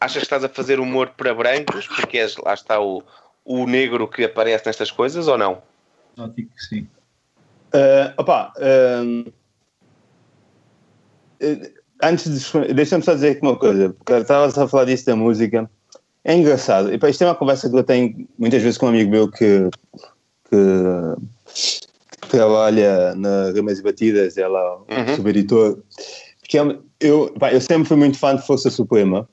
achas 0.00 0.18
que 0.18 0.24
estás 0.24 0.44
a 0.44 0.48
fazer 0.48 0.80
humor 0.80 1.10
para 1.16 1.34
brancos, 1.34 1.86
porque 1.86 2.18
és, 2.18 2.36
lá 2.38 2.54
está 2.54 2.80
o, 2.80 3.02
o 3.44 3.66
negro 3.66 4.08
que 4.08 4.24
aparece 4.24 4.66
nestas 4.66 4.90
coisas 4.90 5.28
ou 5.28 5.38
não? 5.38 5.62
Só 6.16 6.26
digo 6.28 6.50
que 6.50 6.62
sim. 6.62 6.88
Uh, 7.74 8.12
opa, 8.16 8.52
eh, 11.40 11.72
antes 12.02 12.52
de. 12.52 12.74
Deixa-me 12.74 13.02
só 13.02 13.14
dizer 13.14 13.32
aqui 13.32 13.42
uma 13.42 13.56
coisa, 13.56 13.90
porque 13.90 14.12
estavas 14.14 14.56
a 14.56 14.68
falar 14.68 14.84
disso 14.84 15.06
da 15.06 15.16
música. 15.16 15.70
É 16.24 16.34
engraçado. 16.34 16.92
E, 16.92 16.98
pá, 16.98 17.08
isto 17.08 17.22
é 17.22 17.26
uma 17.26 17.34
conversa 17.34 17.70
que 17.70 17.76
eu 17.76 17.84
tenho 17.84 18.26
muitas 18.38 18.62
vezes 18.62 18.78
com 18.78 18.86
um 18.86 18.88
amigo 18.90 19.10
meu 19.10 19.30
que, 19.30 19.68
que 20.50 20.56
trabalha 22.36 23.14
na 23.14 23.50
Ramas 23.54 23.78
e 23.78 23.82
Batidas, 23.82 24.36
é 24.36 24.46
lá 24.46 24.76
o 24.76 24.86
Uhum. 24.90 25.16
subeditor. 25.16 25.78
Porque 26.40 26.58
é- 26.58 26.76
eu, 27.00 27.32
pá, 27.38 27.52
eu 27.52 27.60
sempre 27.60 27.88
fui 27.88 27.96
muito 27.96 28.18
fã 28.18 28.36
de 28.36 28.46
Força 28.46 28.70
Suprema. 28.70 29.28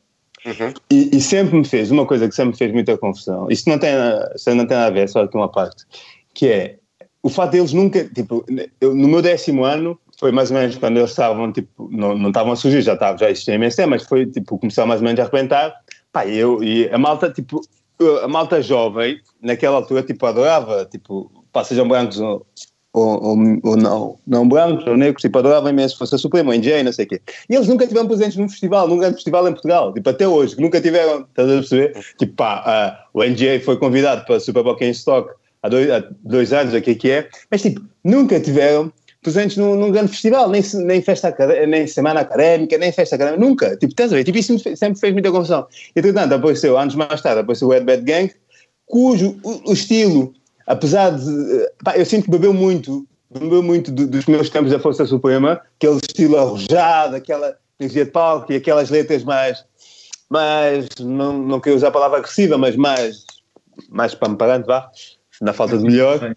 Uhum. 0.45 0.73
E, 0.91 1.15
e 1.15 1.21
sempre 1.21 1.57
me 1.57 1.65
fez, 1.65 1.89
uma 1.91 2.05
coisa 2.05 2.27
que 2.27 2.35
sempre 2.35 2.51
me 2.51 2.57
fez 2.57 2.71
muita 2.73 2.97
confusão, 2.97 3.47
isto 3.49 3.69
não 3.69 3.79
tem, 3.79 3.93
isto 4.35 4.53
não 4.53 4.65
tem 4.67 4.75
nada 4.75 4.87
a 4.87 4.89
ver, 4.89 5.01
é 5.03 5.07
só 5.07 5.23
aqui 5.23 5.37
uma 5.37 5.47
parte, 5.49 5.85
que 6.33 6.47
é 6.47 6.79
o 7.21 7.29
fato 7.29 7.51
deles 7.51 7.71
nunca, 7.71 8.03
tipo, 8.03 8.45
eu, 8.81 8.93
no 8.93 9.07
meu 9.07 9.21
décimo 9.21 9.63
ano, 9.63 9.97
foi 10.19 10.33
mais 10.33 10.51
ou 10.51 10.57
menos 10.57 10.75
quando 10.75 10.97
eles 10.97 11.11
estavam, 11.11 11.49
tipo, 11.53 11.89
não, 11.89 12.17
não 12.17 12.27
estavam 12.27 12.51
a 12.51 12.55
surgir, 12.57 12.81
já 12.81 12.93
estavam, 12.93 13.17
já 13.17 13.29
existiam 13.31 13.55
imenso 13.55 13.77
tempo, 13.77 13.91
mas 13.91 14.03
foi, 14.03 14.25
tipo, 14.25 14.57
começou 14.57 14.85
mais 14.85 14.99
ou 14.99 15.05
menos 15.05 15.17
a 15.21 15.23
arrebentar, 15.23 15.73
pá, 16.11 16.27
eu, 16.27 16.61
e 16.61 16.89
a 16.89 16.97
malta, 16.97 17.29
tipo, 17.31 17.61
a 18.21 18.27
malta 18.27 18.61
jovem, 18.61 19.21
naquela 19.41 19.77
altura, 19.77 20.03
tipo, 20.03 20.25
adorava, 20.25 20.83
tipo, 20.91 21.31
pá, 21.53 21.63
sejam 21.63 21.87
brancos 21.87 22.19
ou, 22.93 23.23
ou, 23.23 23.37
ou, 23.37 23.59
ou 23.63 23.77
não, 23.77 24.19
não 24.25 24.47
brancos 24.47 24.85
ou 24.85 24.95
negros, 24.95 25.21
tipo, 25.21 25.39
adoravam 25.39 25.71
imenso 25.71 25.97
Força 25.97 26.17
Suprema, 26.17 26.51
o 26.51 26.53
NJ, 26.53 26.83
não 26.83 26.93
sei 26.93 27.05
o 27.05 27.09
quê. 27.09 27.21
E 27.49 27.55
eles 27.55 27.67
nunca 27.67 27.87
tiveram 27.87 28.07
presentes 28.07 28.37
num 28.37 28.47
festival, 28.47 28.87
num 28.87 28.97
grande 28.97 29.15
festival 29.15 29.47
em 29.47 29.51
Portugal, 29.51 29.93
tipo, 29.93 30.09
até 30.09 30.27
hoje, 30.27 30.55
que 30.55 30.61
nunca 30.61 30.79
tiveram, 30.79 31.21
estás 31.21 31.49
a 31.49 31.53
perceber? 31.55 32.05
Tipo, 32.19 32.33
pá, 32.35 32.63
ah, 32.65 33.05
o 33.13 33.23
NJ 33.23 33.59
foi 33.61 33.77
convidado 33.77 34.25
para 34.25 34.39
Super 34.39 34.63
Bowl 34.63 34.77
em 34.79 34.91
Stock 34.91 35.33
há 35.63 35.69
dois, 35.69 35.89
há 35.89 36.03
dois 36.23 36.53
anos, 36.53 36.73
o 36.73 36.81
que 36.81 36.91
é 36.91 36.95
que 36.95 37.09
é, 37.09 37.29
mas, 37.49 37.61
tipo, 37.63 37.81
nunca 38.03 38.39
tiveram 38.39 38.91
presentes 39.23 39.57
num, 39.57 39.75
num 39.75 39.91
grande 39.91 40.09
festival, 40.09 40.49
nem, 40.49 40.61
nem 40.85 41.01
festa 41.01 41.35
nem 41.67 41.87
semana 41.87 42.19
académica, 42.19 42.77
nem 42.77 42.91
festa 42.91 43.15
académica, 43.15 43.43
nunca. 43.43 43.77
Tipo, 43.77 43.93
estás 43.93 44.11
a 44.11 44.17
ver? 44.17 44.23
Tipo, 44.25 44.37
isso 44.37 44.59
sempre 44.75 44.99
fez 44.99 45.13
muita 45.13 45.31
confusão. 45.31 45.65
Entretanto, 45.95 46.33
apareceu, 46.33 46.77
anos 46.77 46.93
mais 46.93 47.21
tarde, 47.21 47.39
apareceu 47.39 47.69
o 47.69 47.71
Red 47.71 47.85
Bad 47.85 48.03
Gang, 48.03 48.31
cujo 48.85 49.37
o, 49.41 49.71
o 49.71 49.73
estilo, 49.73 50.33
apesar 50.65 51.11
de. 51.11 51.69
Pá, 51.83 51.97
eu 51.97 52.05
sinto 52.05 52.25
que 52.25 52.31
bebeu 52.31 52.53
muito 52.53 53.07
lembrou 53.39 53.63
muito 53.63 53.91
do- 53.91 54.07
dos 54.07 54.25
meus 54.25 54.49
tempos 54.49 54.71
da 54.71 54.79
Força 54.79 55.05
Suprema, 55.05 55.61
aquele 55.75 55.97
estilo 55.97 56.37
arrojado, 56.37 57.15
aquela 57.15 57.57
energia 57.79 58.05
de 58.05 58.11
palco 58.11 58.51
e 58.51 58.55
aquelas 58.55 58.89
letras 58.89 59.23
mais, 59.23 59.65
mais 60.29 60.87
não, 60.99 61.37
não 61.39 61.59
queria 61.59 61.77
usar 61.77 61.87
a 61.87 61.91
palavra 61.91 62.19
agressiva, 62.19 62.57
mas 62.57 62.75
mais, 62.75 63.25
mais 63.89 64.13
pamparante, 64.13 64.67
vá, 64.67 64.89
na 65.41 65.51
falta 65.53 65.77
de 65.77 65.83
melhor. 65.83 66.35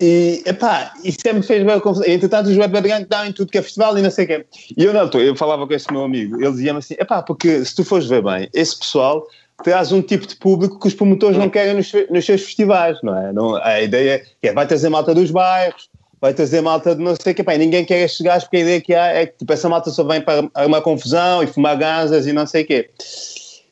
E, 0.00 0.42
epá, 0.46 0.94
isso 1.04 1.18
sempre 1.20 1.42
fez 1.42 1.64
bem 1.64 1.78
confusão. 1.78 2.08
Entretanto, 2.08 2.48
os 2.48 2.56
Web 2.56 2.72
Bad 2.72 2.88
Gang 2.88 3.02
estão 3.02 3.26
em 3.26 3.32
tudo 3.32 3.52
que 3.52 3.58
é 3.58 3.62
festival 3.62 3.96
e 3.98 4.02
não 4.02 4.10
sei 4.10 4.24
o 4.24 4.28
quê. 4.28 4.46
E 4.76 4.84
eu, 4.84 4.94
na 4.94 5.02
altura, 5.02 5.24
eu 5.24 5.36
falava 5.36 5.66
com 5.66 5.74
esse 5.74 5.92
meu 5.92 6.02
amigo, 6.02 6.40
ele 6.40 6.50
dizia-me 6.50 6.78
assim, 6.78 6.94
epá, 6.98 7.22
porque 7.22 7.64
se 7.64 7.74
tu 7.74 7.84
fores 7.84 8.06
ver 8.06 8.22
bem, 8.22 8.48
esse 8.54 8.78
pessoal 8.78 9.26
traz 9.62 9.92
um 9.92 10.00
tipo 10.02 10.26
de 10.26 10.36
público 10.36 10.78
que 10.78 10.86
os 10.88 10.94
promotores 10.94 11.36
não 11.36 11.48
querem 11.50 11.74
nos, 11.74 11.92
nos 12.10 12.24
seus 12.24 12.42
festivais, 12.42 12.98
não 13.02 13.16
é? 13.16 13.32
Não, 13.32 13.56
a 13.56 13.80
ideia 13.80 14.22
é, 14.42 14.52
vai 14.52 14.66
trazer 14.66 14.88
malta 14.88 15.14
dos 15.14 15.30
bairros, 15.30 15.88
vai 16.20 16.32
trazer 16.34 16.60
malta 16.60 16.94
de 16.94 17.02
não 17.02 17.14
sei 17.20 17.32
o 17.32 17.36
quê, 17.36 17.42
pá, 17.42 17.56
ninguém 17.56 17.84
quer 17.84 18.00
estes 18.04 18.20
gajos 18.20 18.44
porque 18.44 18.58
a 18.58 18.60
ideia 18.60 18.80
que 18.80 18.94
há 18.94 19.06
é 19.06 19.26
que 19.26 19.38
tipo, 19.38 19.52
essa 19.52 19.68
malta 19.68 19.90
só 19.90 20.04
vem 20.04 20.20
para 20.20 20.48
armar 20.54 20.82
confusão 20.82 21.42
e 21.42 21.46
fumar 21.46 21.76
ganzas 21.76 22.26
e 22.26 22.32
não 22.32 22.46
sei 22.46 22.62
o 22.62 22.66
quê. 22.66 22.90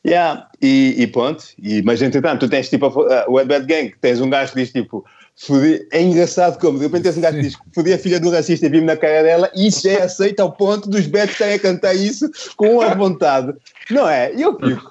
Yeah. 0.05 0.47
E, 0.61 0.95
e 0.97 1.07
pronto, 1.07 1.43
e, 1.61 1.81
mas 1.81 2.01
entretanto, 2.01 2.39
tu 2.41 2.49
tens 2.49 2.69
tipo 2.69 2.85
a- 2.85 3.21
a- 3.21 3.25
o 3.29 3.39
Ed 3.39 3.47
Bad 3.49 3.65
Gang, 3.65 3.89
que 3.91 3.99
tens 3.99 4.21
um 4.21 4.29
gajo 4.29 4.53
que 4.53 4.59
diz 4.61 4.71
tipo, 4.71 5.05
fodi- 5.39 5.87
é 5.91 6.01
engraçado 6.01 6.59
como, 6.59 6.77
de 6.77 6.85
repente 6.85 7.09
um 7.17 7.21
gajo 7.21 7.41
diz 7.41 7.55
que 7.55 7.61
fodia 7.73 7.95
a 7.95 7.99
filha 7.99 8.19
do 8.19 8.29
racista 8.29 8.65
e 8.65 8.69
vi-me 8.69 8.85
na 8.85 8.97
cara 8.97 9.23
dela, 9.23 9.51
e 9.55 9.67
isso 9.67 9.87
é 9.87 10.01
aceito 10.01 10.39
ao 10.41 10.51
ponto 10.51 10.89
dos 10.89 11.07
Bad 11.07 11.31
estarem 11.31 11.55
a 11.55 11.59
cantar 11.59 11.95
isso 11.95 12.29
com 12.55 12.75
uma 12.75 12.93
vontade, 12.93 13.53
não 13.89 14.07
é? 14.07 14.33
E 14.35 14.41
eu 14.41 14.57
fico, 14.59 14.89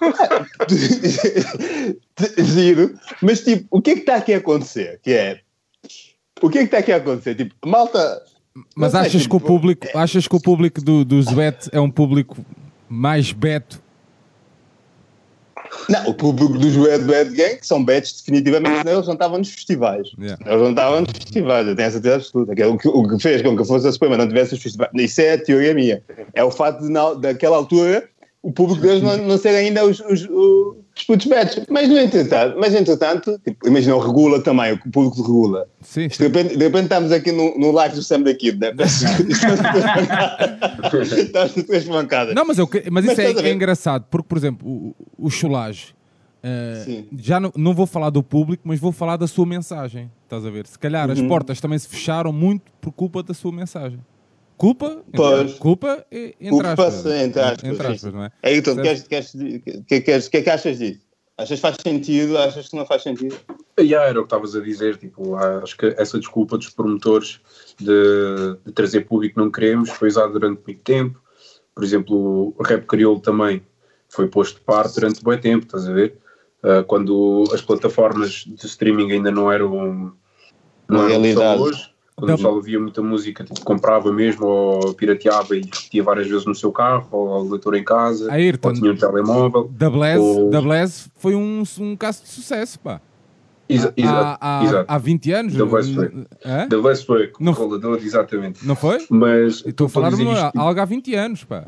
giro, 2.43 2.99
mas 3.23 3.41
tipo, 3.43 3.67
o 3.71 3.81
que 3.83 3.91
é 3.91 3.95
que 3.95 4.01
está 4.01 4.17
aqui 4.17 4.35
a 4.35 4.39
acontecer? 4.39 4.99
Que 5.03 5.13
é, 5.13 5.41
o 6.41 6.49
que 6.49 6.59
é 6.59 6.61
que 6.63 6.67
está 6.67 6.79
aqui 6.79 6.93
a 6.93 6.97
acontecer? 6.97 7.35
Tipo, 7.35 7.55
malta. 7.67 8.23
Mas 8.75 8.93
não 8.93 9.01
sei, 9.01 9.09
achas 9.09 9.27
que 9.27 9.37
o 9.37 9.39
tipo, 9.39 9.47
público, 9.47 9.87
achas 9.95 10.27
que 10.27 10.37
o 10.37 10.41
público 10.41 10.81
do, 10.81 11.05
dos 11.05 11.27
bet 11.33 11.69
é 11.71 11.81
um 11.81 11.91
público 11.91 12.45
mais 12.89 13.31
beto? 13.33 13.81
Não, 15.89 16.09
o 16.09 16.15
público 16.15 16.59
dos 16.59 16.77
Red 16.77 17.01
Bad 17.01 17.35
Gang, 17.35 17.57
que 17.57 17.67
são 17.67 17.85
bets 17.85 18.21
definitivamente, 18.21 18.87
eles 18.87 19.07
não 19.07 19.15
estavam 19.15 19.39
nos 19.39 19.51
festivais. 19.51 20.09
Yeah. 20.19 20.43
Eles 20.47 20.63
não 20.63 20.71
estavam 20.71 21.01
nos 21.01 21.13
festivais, 21.13 21.67
eu 21.67 21.77
tenho 21.77 21.89
a 21.89 21.93
certeza 21.93 22.17
absoluta. 22.17 22.55
Que 22.55 22.63
é 22.63 22.67
o, 22.67 22.77
que, 22.77 22.89
o 22.89 23.09
que 23.09 23.23
fez 23.23 23.43
com 23.43 23.57
que 23.57 23.63
a 23.63 23.65
Força 23.65 23.93
Suprema 23.93 24.17
não 24.17 24.29
tivesse 24.29 24.55
os 24.55 24.63
festivais. 24.63 24.91
Isso 24.95 25.21
é 25.21 25.33
a 25.33 25.43
teoria 25.43 25.75
minha. 25.75 26.03
É 26.35 26.45
o 26.45 26.51
facto 26.51 26.83
de, 26.83 26.91
na, 26.91 27.15
daquela 27.15 27.57
altura, 27.57 28.09
o 28.43 28.53
público 28.53 28.81
deles 28.81 29.03
não, 29.03 29.17
não 29.17 29.39
ser 29.39 29.51
ainda 29.51 29.85
os, 29.85 30.01
os, 30.01 30.29
os, 30.31 30.77
os 30.99 31.05
putos 31.05 31.27
bets. 31.27 31.61
Mas, 31.71 31.89
no 31.89 31.99
entretanto, 31.99 32.57
mas, 32.59 32.75
entretanto 32.75 33.39
tipo, 33.45 33.67
imagina, 33.69 33.95
o 33.97 33.99
regula 33.99 34.43
também, 34.43 34.73
o 34.73 34.79
público 34.91 35.23
regula. 35.23 35.67
Sim, 35.81 36.09
De 36.09 36.19
repente, 36.19 36.57
de 36.57 36.65
repente 36.65 36.83
estamos 36.85 37.13
aqui 37.13 37.33
no, 37.33 37.57
no 37.59 37.71
live 37.73 37.95
do 37.95 38.03
Sam 38.03 38.23
da 38.23 38.35
Kid, 38.35 38.59
né? 38.59 38.73
Estamos 41.17 41.57
nas 41.57 41.67
três 41.67 41.85
bancadas. 41.85 42.35
Não, 42.35 42.45
mas, 42.45 42.59
eu, 42.59 42.69
mas 42.91 43.05
Mas 43.05 43.13
isso 43.13 43.21
é, 43.21 43.31
a 43.31 43.33
ver? 43.35 43.45
é 43.47 43.53
engraçado, 43.53 44.05
porque, 44.11 44.27
por 44.29 44.37
exemplo, 44.39 44.69
o, 44.69 44.95
o 45.19 45.31
Cholage, 45.31 45.95
eh, 46.43 46.83
Sim. 46.85 47.07
já 47.19 47.39
não, 47.41 47.53
não 47.57 47.75
vou 47.75 47.87
falar 47.87 48.11
do 48.11 48.23
público, 48.23 48.63
mas 48.67 48.79
vou 48.81 48.93
falar 48.93 49.17
da 49.17 49.27
sua 49.27 49.47
mensagem. 49.47 50.11
Estás 50.25 50.45
a 50.45 50.51
ver? 50.51 50.67
Se 50.67 50.79
calhar 50.79 51.07
Uhum. 51.09 51.13
as 51.15 51.21
portas 51.23 51.61
também 51.61 51.79
se 51.79 51.89
fecharam 51.89 52.33
muito 52.33 52.63
por 52.81 52.93
culpa 52.93 53.23
da 53.23 53.33
sua 53.35 53.53
mensagem. 53.53 53.99
Culpa? 54.59 55.03
Pois. 55.15 55.55
Culpa, 55.55 56.05
entre 56.13 56.51
Culpa, 56.51 56.69
aspas. 56.73 57.07
entre 57.07 57.41
aspas, 57.41 57.65
Entre 57.71 57.87
aspas, 57.87 58.13
não 58.13 58.25
é? 58.25 58.33
É, 58.43 58.57
então, 58.57 58.75
Certo? 58.75 58.85
queres, 59.09 59.33
queres, 59.33 59.83
que, 59.87 60.01
queres, 60.01 60.29
que 60.29 60.37
é 60.37 60.43
que 60.43 60.51
achas 60.51 60.79
disso? 60.79 61.01
Achas 61.39 61.57
que 61.57 61.63
faz 61.63 61.77
sentido? 61.81 62.37
Achas 62.37 62.69
que 62.69 62.77
não 62.77 62.85
faz 62.85 63.03
sentido? 63.05 63.37
E 63.81 63.95
era 63.95 64.19
o 64.19 64.25
que 64.25 64.27
estavas 64.27 64.57
a 64.57 64.61
dizer, 64.61 64.97
tipo, 64.97 65.37
acho 65.37 65.77
que 65.77 65.87
essa 65.97 66.19
desculpa 66.19 66.59
dos 66.59 66.69
promotores 66.71 67.41
de, 67.79 68.57
de 68.67 68.73
trazer 68.73 69.03
público 69.03 69.37
que 69.37 69.41
não 69.41 69.51
queremos 69.51 69.89
foi 69.91 70.09
usada 70.09 70.33
durante 70.33 70.61
muito 70.67 70.83
tempo. 70.83 71.21
Por 71.75 71.85
exemplo, 71.85 72.53
o 72.59 72.63
rap 72.65 72.85
crioulo 72.87 73.21
também 73.21 73.63
foi 74.09 74.27
posto 74.27 74.57
de 74.57 74.63
parte 74.63 74.97
durante 74.97 75.25
muito 75.25 75.41
tempo, 75.41 75.65
estás 75.65 75.89
a 75.89 75.93
ver? 75.93 76.19
Ah, 76.61 76.83
quando 76.83 77.45
as 77.55 77.63
plataformas 77.63 78.45
de 78.45 78.67
streaming 78.67 79.13
ainda 79.13 79.31
não 79.31 79.51
eram, 79.53 79.71
não 80.89 80.99
Uma 80.99 81.05
eram 81.05 81.07
o 81.07 81.23
realidade. 81.23 81.63
hoje, 81.63 81.91
quando 82.19 82.27
Da- 82.29 82.35
o 82.35 82.37
pessoal 82.37 82.55
ouvia 82.55 82.81
muita 82.81 83.01
música, 83.01 83.45
tipo, 83.45 83.61
comprava 83.65 84.13
mesmo 84.13 84.45
ou 84.45 84.93
pirateava 84.95 85.57
e 85.57 85.61
repetia 85.61 86.03
várias 86.03 86.27
vezes 86.27 86.45
no 86.45 86.55
seu 86.55 86.73
carro, 86.73 87.07
ou 87.13 87.29
ao 87.33 87.45
leitor 87.45 87.75
em 87.77 87.85
casa, 87.85 88.31
Ayrton. 88.33 88.69
ou 88.69 88.75
tinha 88.75 88.91
um 88.93 88.97
telemóvel. 88.97 89.71
Da 89.73 89.89
Blaze, 89.89 90.19
Ou- 90.21 90.51
da 90.51 90.61
Blaze 90.61 91.09
foi 91.17 91.37
um, 91.37 91.63
um 91.79 91.97
caso 91.97 92.23
de 92.25 92.29
sucesso, 92.29 92.81
pá. 92.81 93.01
Exa- 93.69 93.93
há, 93.97 94.01
Exato, 94.01 94.39
há, 94.41 94.65
exato. 94.65 94.85
há 94.89 94.99
20 94.99 95.31
anos. 95.33 95.55
Da 95.55 95.65
Blaze 95.65 95.95
foi. 95.95 96.11
Hã? 96.45 96.67
Da 96.69 96.79
Blaze 96.81 97.05
foi, 97.07 97.33
Não- 97.39 97.55
Coca-Cola, 97.55 97.99
exatamente. 98.01 98.67
Não 98.67 98.75
foi? 98.75 98.99
Mas 99.11 99.63
Estou 99.65 99.87
a 99.87 99.91
falar 99.91 100.11
de 100.11 100.23
uma- 100.23 100.33
isto- 100.33 100.59
algo 100.59 100.81
há 100.81 100.85
20 100.85 101.15
anos, 101.15 101.45
pá. 101.45 101.67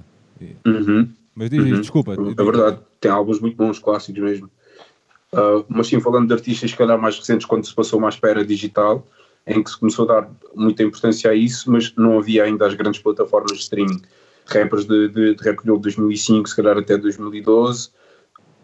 Uhum, 0.67 1.09
Mas 1.35 1.51
diz 1.51 1.63
uhum. 1.63 1.81
desculpa. 1.81 2.15
É 2.15 2.43
verdade, 2.45 2.79
tem 3.01 3.11
álbuns 3.11 3.39
muito 3.41 3.57
bons, 3.57 3.79
clássicos 3.79 4.21
mesmo. 4.23 4.51
Ah, 5.33 5.63
mas 5.69 5.87
sim, 5.87 6.01
falando 6.01 6.27
de 6.27 6.33
artistas, 6.35 6.71
se 6.71 6.77
calhar 6.77 6.99
mais 6.99 7.17
recentes, 7.19 7.47
quando 7.47 7.65
se 7.67 7.75
passou 7.75 8.01
mais 8.01 8.17
para 8.17 8.31
a 8.31 8.33
era 8.33 8.45
digital, 8.45 9.07
em 9.47 9.63
que 9.63 9.71
se 9.71 9.79
começou 9.79 10.05
a 10.09 10.21
dar 10.21 10.31
muita 10.55 10.83
importância 10.83 11.31
a 11.31 11.35
isso, 11.35 11.71
mas 11.71 11.95
não 11.97 12.19
havia 12.19 12.45
ainda 12.45 12.67
as 12.67 12.75
grandes 12.75 13.01
plataformas 13.01 13.53
de 13.53 13.63
streaming. 13.63 14.01
Rappers 14.47 14.85
de, 14.85 15.09
de, 15.09 15.35
de 15.35 15.43
rap 15.43 15.59
de 15.63 15.79
2005, 15.79 16.49
se 16.49 16.57
calhar 16.57 16.77
até 16.77 16.97
2012, 16.97 17.91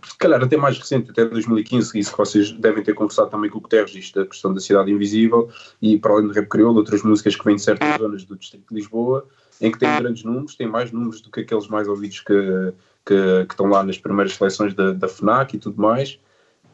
se 0.06 0.18
calhar 0.18 0.42
até 0.42 0.56
mais 0.56 0.78
recente, 0.78 1.10
até 1.10 1.24
2015, 1.24 1.98
isso 1.98 2.10
que 2.12 2.18
vocês 2.18 2.52
devem 2.52 2.82
ter 2.82 2.94
conversado 2.94 3.30
também 3.30 3.50
com 3.50 3.58
o 3.58 3.60
Guterres, 3.60 3.94
isto 3.94 4.20
da 4.20 4.26
questão 4.26 4.54
da 4.54 4.60
cidade 4.60 4.90
invisível, 4.90 5.48
e 5.82 5.98
para 5.98 6.12
além 6.12 6.28
do 6.28 6.32
rap 6.32 6.48
crioulo, 6.48 6.78
outras 6.78 7.02
músicas 7.02 7.34
que 7.36 7.44
vêm 7.44 7.56
de 7.56 7.62
certas 7.62 7.98
zonas 7.98 8.24
do 8.24 8.36
distrito 8.36 8.68
de 8.68 8.74
Lisboa, 8.74 9.26
em 9.60 9.70
que 9.70 9.78
têm 9.78 9.96
grandes 9.96 10.24
números, 10.24 10.54
têm 10.54 10.68
mais 10.68 10.92
números 10.92 11.20
do 11.20 11.30
que 11.30 11.40
aqueles 11.40 11.66
mais 11.68 11.88
ouvidos 11.88 12.20
que, 12.20 12.72
que, 13.04 13.44
que 13.46 13.52
estão 13.52 13.66
lá 13.66 13.82
nas 13.82 13.98
primeiras 13.98 14.34
seleções 14.34 14.74
da, 14.74 14.92
da 14.92 15.08
FNAC 15.08 15.56
e 15.56 15.58
tudo 15.58 15.80
mais, 15.80 16.18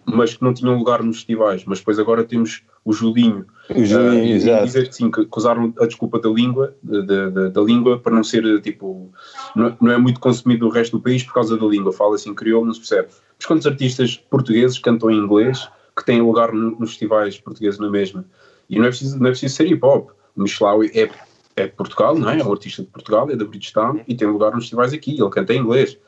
mas 0.05 0.35
que 0.35 0.43
não 0.43 0.53
tinham 0.53 0.77
lugar 0.77 1.03
nos 1.03 1.17
festivais. 1.17 1.65
Mas 1.65 1.79
depois 1.79 1.99
agora 1.99 2.25
temos 2.25 2.63
o 2.85 2.93
Julinho, 2.93 3.47
O 3.71 3.85
Julinho, 3.85 4.25
e- 4.25 4.33
exato. 4.33 4.65
dizer 4.67 4.89
que 4.89 4.95
sim, 4.97 5.11
que, 5.11 5.25
que 5.25 5.39
usaram 5.39 5.73
a 5.79 5.87
desculpa 5.87 6.19
da 6.19 6.29
língua, 6.29 6.75
de- 6.83 7.51
da 7.51 7.61
língua 7.61 7.99
para 7.99 8.13
não 8.15 8.25
ser 8.25 8.61
tipo, 8.61 9.11
não, 9.55 9.77
não 9.81 9.93
é 9.93 9.99
muito 9.99 10.19
consumido 10.21 10.67
no 10.67 10.73
resto 10.73 10.97
do 10.99 11.03
país 11.03 11.23
por 11.23 11.35
causa 11.35 11.57
da 11.57 11.67
língua, 11.67 11.93
fala-se 11.93 12.29
em 12.29 12.35
crioulo, 12.35 12.67
não 12.67 12.75
se 12.75 12.81
percebe. 12.81 13.09
Mas 13.39 13.47
quantos 13.47 13.67
artistas 13.67 14.17
portugueses 14.17 14.79
cantam 14.79 15.11
em 15.11 15.19
inglês 15.19 15.69
que 15.97 16.05
têm 16.05 16.21
lugar 16.21 16.53
no- 16.53 16.73
nos 16.79 16.91
festivais 16.91 17.39
portugueses 17.39 17.79
na 17.79 17.89
mesma? 17.91 18.25
E 18.69 18.79
não 18.79 18.87
é 18.87 18.89
preciso, 18.89 19.19
não 19.19 19.27
é 19.27 19.31
preciso 19.31 19.55
ser 19.55 19.67
hip 19.71 19.85
hop. 19.85 20.11
O 20.37 20.43
Michelawi 20.43 20.91
é, 20.95 21.11
é 21.57 21.67
de 21.67 21.73
Portugal, 21.75 22.19
não 22.19 22.29
é? 22.31 22.41
É 22.41 22.45
um 22.45 22.51
artista 22.51 22.83
de 22.83 22.89
Portugal, 22.89 23.31
é 23.31 23.37
da 23.37 23.45
Bridgetown 23.45 24.01
e 24.09 24.15
tem 24.15 24.27
lugar 24.27 24.53
nos 24.53 24.65
festivais 24.65 24.93
aqui, 24.93 25.21
ele 25.21 25.31
canta 25.31 25.53
em 25.53 25.59
inglês. 25.61 25.99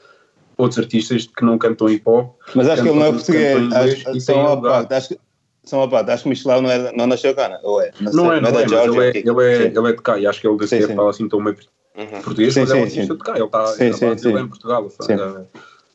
Outros 0.57 0.79
artistas 0.79 1.27
que 1.27 1.45
não 1.45 1.59
cantam 1.59 1.89
hip 1.89 2.03
hop 2.07 2.37
Mas 2.55 2.69
acho 2.69 2.83
que 2.83 2.89
ele 2.89 2.99
não 2.99 3.07
é 3.07 3.13
português. 3.13 3.73
Acho, 3.73 4.21
são 4.21 4.55
lugar. 4.55 4.71
parte. 4.73 4.95
Acho 4.95 5.09
que, 5.09 5.19
são 5.65 5.89
parte. 5.89 6.11
Acho 6.11 6.23
que 6.23 6.29
Michelau 6.29 6.63
não, 6.63 6.71
é, 6.71 6.93
não 6.93 7.07
nasceu 7.07 7.35
cá, 7.35 7.49
não? 7.49 7.59
Ou 7.63 7.81
é? 7.83 7.91
Não 8.01 8.13
sei, 8.13 8.23
é, 8.39 8.41
não 8.41 8.53
da 8.53 8.61
é, 8.61 8.63
mas 8.63 8.71
Geórgia, 8.71 9.01
ele 9.01 9.19
é, 9.19 9.21
ele, 9.31 9.45
é, 9.45 9.57
Sim. 9.71 9.79
ele 9.79 9.89
é 9.89 9.93
de 9.93 10.03
cá 10.03 10.19
e 10.19 10.27
acho 10.27 10.41
que 10.41 10.47
ele 10.47 10.57
deve 10.57 10.69
Sim, 10.69 10.81
ser 10.81 10.87
sim. 10.89 10.95
fala 10.97 11.11
assim 11.11 11.29
tão 11.29 11.41
meio 11.41 11.57
Uhum. 11.97 12.07
português, 12.23 12.55
Sim, 12.55 12.61
mas 12.61 12.71
é 12.71 12.75
um 12.75 12.77
sim, 12.79 12.83
artista 12.83 13.13
sim. 13.13 13.19
de 13.19 13.25
cá, 13.25 13.33
ele 13.37 13.45
está 13.45 13.67
Sim, 13.67 13.89
a 13.91 13.93
sim, 13.93 14.01
dele 14.01 14.15
é 14.15 14.17
sim. 14.19 14.45
em 14.45 14.49
Portugal 14.49 14.91
Sim. 14.91 15.15
uh, 15.15 15.47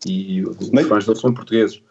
e 0.05 0.43
os 0.43 0.69
Mas- 0.71 0.87
fãs 0.87 1.05
dele 1.05 1.19
são 1.19 1.33
portugueses. 1.33 1.81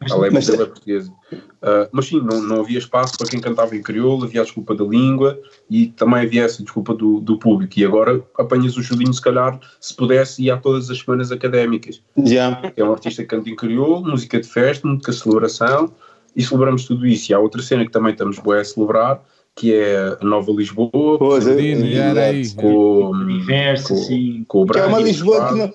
Mas- 0.00 0.48
é 0.48 0.56
portuguesa. 0.56 1.10
Uh, 1.32 1.88
mas 1.90 2.06
sim, 2.06 2.20
não, 2.20 2.40
não 2.40 2.60
havia 2.60 2.78
espaço 2.78 3.18
para 3.18 3.26
quem 3.28 3.40
cantava 3.40 3.74
em 3.74 3.82
crioulo, 3.82 4.24
havia 4.24 4.40
a 4.42 4.44
desculpa 4.44 4.74
da 4.74 4.84
língua 4.84 5.38
e 5.68 5.88
também 5.88 6.20
havia 6.22 6.44
essa 6.44 6.62
desculpa 6.62 6.94
do, 6.94 7.20
do 7.20 7.36
público. 7.38 7.74
E 7.78 7.84
agora 7.84 8.22
apanhas 8.38 8.76
o 8.76 8.82
Julinho, 8.82 9.12
se 9.12 9.20
calhar, 9.20 9.58
se 9.80 9.94
pudesse, 9.94 10.42
ia 10.42 10.54
a 10.54 10.56
todas 10.56 10.88
as 10.88 11.00
semanas 11.00 11.32
académicas. 11.32 12.00
Já. 12.24 12.62
É 12.76 12.84
um 12.84 12.92
artista 12.92 13.22
que 13.22 13.28
canta 13.28 13.50
em 13.50 13.56
crioulo, 13.56 14.08
música 14.08 14.40
de 14.40 14.46
festa, 14.46 14.86
música 14.86 15.10
de 15.10 15.18
celebração 15.18 15.92
e 16.36 16.42
celebramos 16.44 16.84
tudo 16.84 17.04
isso. 17.06 17.32
E 17.32 17.34
há 17.34 17.40
outra 17.40 17.60
cena 17.60 17.84
que 17.84 17.90
também 17.90 18.12
estamos 18.12 18.38
bué 18.38 18.60
a 18.60 18.64
celebrar, 18.64 19.20
que 19.56 19.74
é 19.74 20.16
a 20.20 20.24
Nova 20.24 20.52
Lisboa, 20.52 21.18
Pois, 21.18 21.44
é, 21.48 21.60
e 21.60 22.00
aí. 22.00 22.40
exato. 22.40 22.62
com, 22.62 22.72
O 22.72 23.10
universo, 23.10 23.88
com, 23.88 23.94
assim. 24.00 24.44
com 24.46 24.62
o 24.62 24.66
Que 24.66 24.78
é 24.78 24.86
uma 24.86 25.00
Lisboa 25.00 25.48
que 25.48 25.54
não. 25.54 25.72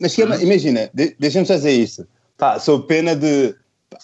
Mas 0.00 0.14
que 0.14 0.22
é 0.22 0.24
uma- 0.26 0.40
imagina, 0.42 0.88
de, 0.94 1.16
deixa-me 1.18 1.44
só 1.44 1.56
dizer 1.56 1.72
isto. 1.72 2.06
Pá, 2.38 2.58
sou 2.60 2.80
pena 2.82 3.14
de. 3.16 3.54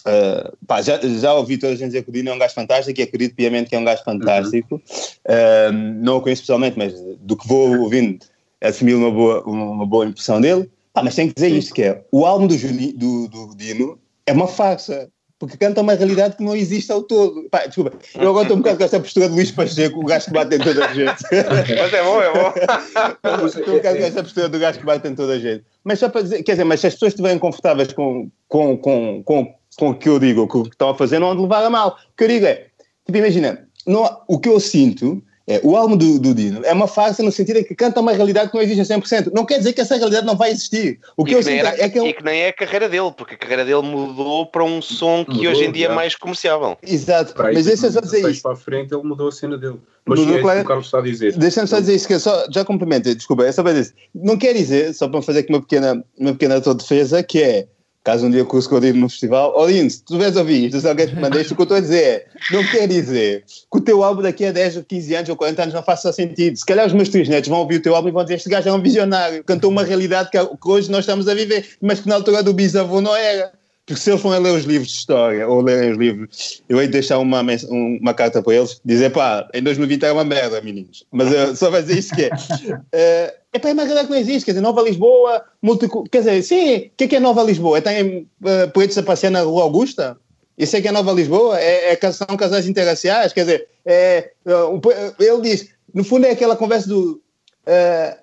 Ah, 0.05 0.51
pá, 0.67 0.81
já, 0.81 0.99
já 1.01 1.33
ouvi 1.33 1.57
toda 1.57 1.73
a 1.73 1.75
gente 1.75 1.87
dizer 1.87 2.03
que 2.03 2.09
o 2.09 2.13
Dino 2.13 2.29
é 2.29 2.33
um 2.33 2.39
gajo 2.39 2.53
fantástico 2.53 2.99
e 2.99 3.03
acredito 3.03 3.35
piamente 3.35 3.69
que 3.69 3.75
é 3.75 3.79
um 3.79 3.83
gajo 3.83 4.03
fantástico. 4.03 4.81
Ah, 5.27 5.71
não 5.71 6.17
o 6.17 6.21
conheço 6.21 6.43
pessoalmente, 6.43 6.77
mas 6.77 6.93
do 7.19 7.35
que 7.35 7.47
vou 7.47 7.79
ouvindo, 7.79 8.25
assumi 8.61 8.93
uma 8.93 9.11
boa, 9.11 9.43
uma 9.43 9.85
boa 9.85 10.05
impressão 10.05 10.39
dele. 10.39 10.69
Pá, 10.93 11.01
mas 11.03 11.15
tenho 11.15 11.29
que 11.29 11.35
dizer 11.35 11.49
isto: 11.49 11.73
que 11.73 11.83
é 11.83 12.03
o 12.11 12.25
álbum 12.25 12.47
do, 12.47 12.57
Juli, 12.57 12.93
do, 12.93 13.27
do 13.27 13.55
Dino 13.55 13.99
é 14.25 14.33
uma 14.33 14.47
farsa. 14.47 15.09
Porque 15.41 15.57
canta 15.57 15.81
uma 15.81 15.95
realidade 15.95 16.37
que 16.37 16.43
não 16.43 16.55
existe 16.55 16.91
ao 16.91 17.01
todo. 17.01 17.49
Pá, 17.49 17.65
desculpa, 17.65 17.93
eu 18.13 18.29
agora 18.29 18.43
estou 18.43 18.55
um 18.55 18.59
bocado 18.59 18.77
com 18.77 18.83
essa 18.83 18.99
postura 18.99 19.27
de 19.27 19.33
Luís 19.33 19.49
Pacheco, 19.49 19.99
o 19.99 20.05
gajo 20.05 20.25
que 20.25 20.33
bate 20.33 20.55
em 20.55 20.59
toda 20.59 20.85
a 20.85 20.93
gente. 20.93 21.23
Mas 21.79 21.93
é 21.93 22.03
bom, 22.03 22.21
é 22.21 22.31
bom. 22.31 23.47
Estou 23.47 23.73
um 23.73 23.77
bocado 23.77 23.97
com 23.97 24.03
essa 24.03 24.21
postura 24.21 24.49
do 24.49 24.59
gajo 24.59 24.77
que 24.77 24.85
bate 24.85 25.07
em 25.07 25.15
toda 25.15 25.33
a 25.33 25.39
gente. 25.39 25.65
Mas 25.83 25.97
só 25.97 26.09
para 26.09 26.21
dizer, 26.21 26.43
quer 26.43 26.51
dizer, 26.51 26.63
mas 26.63 26.79
se 26.79 26.85
as 26.85 26.93
pessoas 26.93 27.13
estiverem 27.13 27.39
confortáveis 27.39 27.91
com, 27.91 28.29
com, 28.47 28.77
com, 28.77 29.23
com, 29.23 29.55
com 29.77 29.89
o 29.89 29.95
que 29.95 30.09
eu 30.09 30.19
digo, 30.19 30.47
com 30.47 30.59
o 30.59 30.63
que 30.63 30.69
estão 30.75 30.89
a 30.89 30.95
fazer, 30.95 31.19
não 31.19 31.27
hão 31.29 31.35
de 31.35 31.41
levar 31.41 31.63
a 31.63 31.69
mal. 31.69 31.97
O 32.13 32.17
que 32.17 32.23
eu 32.23 32.27
digo 32.27 32.45
é, 32.45 32.67
tipo, 33.05 33.17
imagina, 33.17 33.67
não, 33.87 34.21
o 34.27 34.39
que 34.39 34.49
eu 34.49 34.59
sinto 34.59 35.21
É, 35.47 35.59
o 35.63 35.75
álbum 35.75 35.97
do, 35.97 36.19
do 36.19 36.35
Dino 36.35 36.61
é 36.63 36.71
uma 36.71 36.87
farsa 36.87 37.23
no 37.23 37.31
sentido 37.31 37.57
em 37.57 37.63
que 37.63 37.73
canta 37.75 37.99
uma 37.99 38.13
realidade 38.13 38.49
que 38.51 38.55
não 38.55 38.61
existe 38.61 38.93
a 38.93 38.97
100%. 38.97 39.31
Não 39.33 39.43
quer 39.43 39.57
dizer 39.57 39.73
que 39.73 39.81
essa 39.81 39.97
realidade 39.97 40.25
não 40.25 40.35
vai 40.37 40.51
existir. 40.51 40.99
O 41.17 41.25
que 41.25 41.33
eu 41.33 41.39
que 41.39 41.45
nem 41.45 41.57
sinto 41.57 41.65
era- 41.67 41.83
é 41.83 41.89
que 41.89 41.97
ele- 41.99 42.09
e 42.09 42.13
que 42.13 42.23
nem 42.23 42.41
é 42.41 42.49
a 42.49 42.53
carreira 42.53 42.87
dele, 42.87 43.11
porque 43.17 43.33
a 43.33 43.37
carreira 43.37 43.65
dele 43.65 43.81
mudou 43.81 44.45
para 44.45 44.63
um 44.63 44.81
som 44.83 45.25
que 45.25 45.31
Mudou, 45.33 45.51
hoje 45.51 45.65
em 45.65 45.71
dia 45.71 45.87
é 45.87 45.89
já. 45.89 45.95
mais 45.95 46.15
comerciável. 46.15 46.77
Exato, 46.83 47.33
Para 47.33 47.51
mas 47.51 47.65
deixa-me 47.65 47.91
só 47.91 47.99
dizer 47.99 48.17
16 48.17 48.35
isto. 48.35 48.43
para 48.43 48.51
a 48.53 48.55
frente 48.55 48.93
ele 48.93 49.03
mudou 49.03 49.27
a 49.27 49.31
cena 49.31 49.57
dele. 49.57 49.79
Mas 50.05 50.19
Mudou, 50.19 50.33
é 50.35 50.37
isso 50.37 50.43
claro. 50.43 50.59
que 50.59 50.65
o 50.65 50.67
Carlos 50.67 50.85
está 50.85 50.99
a 50.99 51.01
dizer. 51.01 51.35
Deixa-me 51.35 51.67
só 51.67 51.79
dizer 51.79 51.95
isto, 51.95 52.07
que 52.07 52.13
eu 52.13 52.19
só, 52.19 52.45
já 52.49 52.63
complemento, 52.63 53.13
desculpa, 53.13 53.43
é 53.43 53.51
só 53.51 53.63
para 53.63 53.73
dizer. 53.73 53.93
Não 54.13 54.37
quer 54.37 54.53
dizer, 54.53 54.93
só 54.93 55.09
para 55.09 55.21
fazer 55.23 55.39
aqui 55.39 55.51
uma 55.51 55.59
pequena, 55.61 56.05
uma 56.17 56.31
pequena 56.33 56.55
autodefesa, 56.55 57.23
que 57.23 57.41
é, 57.41 57.67
caso 58.03 58.25
um 58.25 58.31
dia 58.31 58.43
com 58.43 58.57
o 58.57 58.79
Dino 58.79 58.99
no 58.99 59.09
festival, 59.09 59.55
Odino, 59.55 59.89
se 59.89 60.03
tu 60.03 60.17
vais 60.17 60.35
ouvir 60.35 60.65
isto, 60.65 60.79
se 60.79 60.87
alguém 60.87 61.07
te 61.07 61.15
manda 61.15 61.39
isto, 61.39 61.51
o 61.51 61.55
que 61.55 61.61
eu 61.61 61.63
estou 61.63 61.77
a 61.77 61.81
dizer 61.81 62.03
é, 62.03 62.25
não 62.51 62.63
quer 62.65 62.87
dizer 62.87 63.43
que 63.45 63.77
o 63.77 63.81
teu 63.81 64.03
álbum 64.03 64.21
daqui 64.21 64.45
a 64.45 64.51
10 64.51 64.77
ou 64.77 64.83
15 64.83 65.15
anos 65.15 65.29
ou 65.29 65.35
40 65.35 65.61
anos 65.61 65.73
não 65.73 65.83
faça 65.83 66.11
sentido. 66.11 66.57
Se 66.57 66.65
calhar 66.65 66.87
os 66.87 66.93
meus 66.93 67.09
três 67.09 67.29
netos 67.29 67.49
vão 67.49 67.59
ouvir 67.59 67.75
o 67.75 67.81
teu 67.81 67.95
álbum 67.95 68.09
e 68.09 68.11
vão 68.11 68.23
dizer, 68.23 68.35
este 68.35 68.49
gajo 68.49 68.69
é 68.69 68.73
um 68.73 68.81
visionário, 68.81 69.43
cantou 69.43 69.69
uma 69.69 69.83
realidade 69.83 70.29
que, 70.31 70.37
que 70.37 70.67
hoje 70.67 70.89
nós 70.89 71.01
estamos 71.01 71.27
a 71.27 71.33
viver, 71.33 71.65
mas 71.81 71.99
que 71.99 72.09
na 72.09 72.15
altura 72.15 72.41
do 72.41 72.53
bisavô 72.53 73.01
não 73.01 73.15
era. 73.15 73.51
Porque 73.91 74.03
se 74.03 74.09
eles 74.09 74.21
forem 74.21 74.39
ler 74.39 74.53
os 74.53 74.63
livros 74.63 74.89
de 74.89 74.97
história 74.99 75.45
ou 75.45 75.61
lerem 75.61 75.91
os 75.91 75.97
livros, 75.97 76.63
eu 76.69 76.79
hei 76.79 76.87
de 76.87 76.93
deixar 76.93 77.17
uma, 77.19 77.41
um- 77.69 77.97
uma 78.01 78.13
carta 78.13 78.41
para 78.41 78.55
eles, 78.55 78.79
dizer 78.85 79.09
pá, 79.09 79.49
em 79.53 79.61
2020 79.61 80.03
era 80.03 80.13
uma 80.13 80.23
merda, 80.23 80.61
meninos. 80.61 81.05
Mas 81.11 81.33
eh, 81.33 81.53
só 81.55 81.69
vai 81.69 81.81
dizer 81.81 81.99
isto 81.99 82.15
que 82.15 82.23
é. 82.23 82.29
eh, 82.93 83.35
é 83.51 83.67
é 83.67 83.73
uma 83.73 83.83
realidade 83.83 84.07
que 84.07 84.13
não 84.13 84.19
existe, 84.19 84.45
quer 84.45 84.51
dizer, 84.51 84.61
Nova 84.61 84.81
Lisboa, 84.81 85.43
multicu- 85.61 86.05
quer 86.09 86.19
dizer, 86.19 86.41
sim, 86.41 86.77
o 86.77 86.91
que 86.95 87.03
é 87.03 87.07
que 87.09 87.15
é 87.17 87.19
Nova 87.19 87.43
Lisboa? 87.43 87.81
Tem 87.81 88.19
uh, 88.19 88.71
poetas 88.73 88.97
a 88.97 89.03
passear 89.03 89.29
na 89.29 89.41
Rua 89.41 89.63
Augusta? 89.63 90.15
Isso 90.57 90.77
é 90.77 90.81
que 90.81 90.87
é 90.87 90.91
Nova 90.93 91.11
Lisboa? 91.11 91.59
É, 91.59 91.91
é 91.91 92.11
são 92.13 92.27
casais 92.37 92.69
interraciais? 92.69 93.33
Quer 93.33 93.41
dizer, 93.41 93.67
é, 93.85 94.31
uh, 94.45 94.81
ele 95.19 95.41
diz, 95.41 95.67
no 95.93 96.05
fundo 96.05 96.25
é 96.27 96.31
aquela 96.31 96.55
conversa 96.55 96.87
do. 96.87 97.21
uh, 97.67 98.20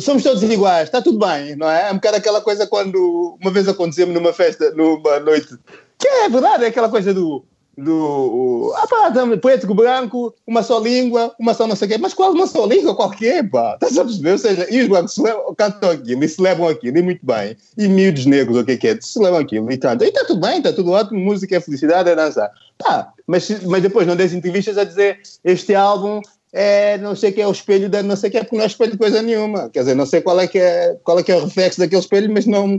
somos 0.00 0.22
todos 0.22 0.42
iguais, 0.42 0.84
está 0.84 1.02
tudo 1.02 1.18
bem, 1.18 1.56
não 1.56 1.68
é? 1.68 1.88
É 1.88 1.92
um 1.92 1.96
bocado 1.96 2.16
aquela 2.16 2.40
coisa 2.40 2.66
quando 2.66 3.36
uma 3.40 3.50
vez 3.50 3.68
aconteceu-me 3.68 4.12
numa 4.12 4.32
festa, 4.32 4.70
numa 4.72 5.20
noite, 5.20 5.56
que 5.98 6.08
é 6.08 6.28
verdade, 6.28 6.64
é 6.64 6.68
aquela 6.68 6.88
coisa 6.88 7.12
do. 7.12 7.44
do 7.76 8.72
ah 8.76 8.86
pá, 8.86 9.12
preto 9.40 9.66
com 9.66 9.74
branco, 9.74 10.34
uma 10.46 10.62
só 10.62 10.78
língua, 10.78 11.34
uma 11.38 11.54
só 11.54 11.66
não 11.66 11.76
sei 11.76 11.86
o 11.86 11.90
quê, 11.90 11.98
mas 11.98 12.14
qual 12.14 12.32
uma 12.32 12.46
só 12.46 12.66
língua? 12.66 12.94
Qualquer, 12.94 13.48
pá, 13.50 13.74
estás 13.74 13.98
a 13.98 14.04
perceber? 14.04 14.32
Ou 14.32 14.38
seja, 14.38 14.66
e 14.70 14.82
os 14.82 14.88
brancos 14.88 15.14
cantam 15.56 15.90
aquilo 15.90 16.24
e 16.24 16.28
celebram 16.28 16.68
aquilo, 16.68 16.98
e 16.98 17.02
muito 17.02 17.24
bem, 17.24 17.56
e 17.76 17.86
miúdos 17.86 18.26
negros, 18.26 18.56
o 18.56 18.64
que 18.64 18.72
é 18.72 18.76
que 18.76 18.88
é, 18.88 18.98
celebram 19.00 19.40
aquilo 19.40 19.70
e 19.70 19.76
tanto, 19.76 20.04
e 20.04 20.08
está 20.08 20.24
tudo 20.24 20.40
bem, 20.40 20.58
está 20.58 20.72
tudo 20.72 20.92
ótimo, 20.92 21.20
música 21.20 21.56
é 21.56 21.60
felicidade, 21.60 22.08
é 22.08 22.14
dançar, 22.14 22.50
pá, 22.78 23.12
mas, 23.26 23.48
mas 23.64 23.82
depois 23.82 24.06
não 24.06 24.16
des 24.16 24.32
entrevistas 24.32 24.78
a 24.78 24.84
dizer 24.84 25.20
este 25.44 25.74
álbum 25.74 26.20
é 26.56 26.96
não 26.98 27.16
sei 27.16 27.30
o 27.30 27.32
que 27.32 27.42
é 27.42 27.46
o 27.48 27.50
espelho 27.50 27.90
da 27.90 28.00
não 28.00 28.14
sei 28.14 28.28
o 28.28 28.30
que 28.30 28.38
é 28.38 28.44
porque 28.44 28.56
não 28.56 28.62
é 28.62 28.66
espelho 28.66 28.92
de 28.92 28.98
coisa 28.98 29.20
nenhuma. 29.20 29.68
Quer 29.70 29.80
dizer, 29.80 29.96
não 29.96 30.06
sei 30.06 30.20
qual 30.20 30.38
é 30.38 30.46
que 30.46 30.58
é, 30.58 30.96
qual 31.02 31.18
é, 31.18 31.22
que 31.24 31.32
é 31.32 31.36
o 31.36 31.44
reflexo 31.44 31.80
daquele 31.80 32.00
espelho, 32.00 32.32
mas 32.32 32.46
não, 32.46 32.78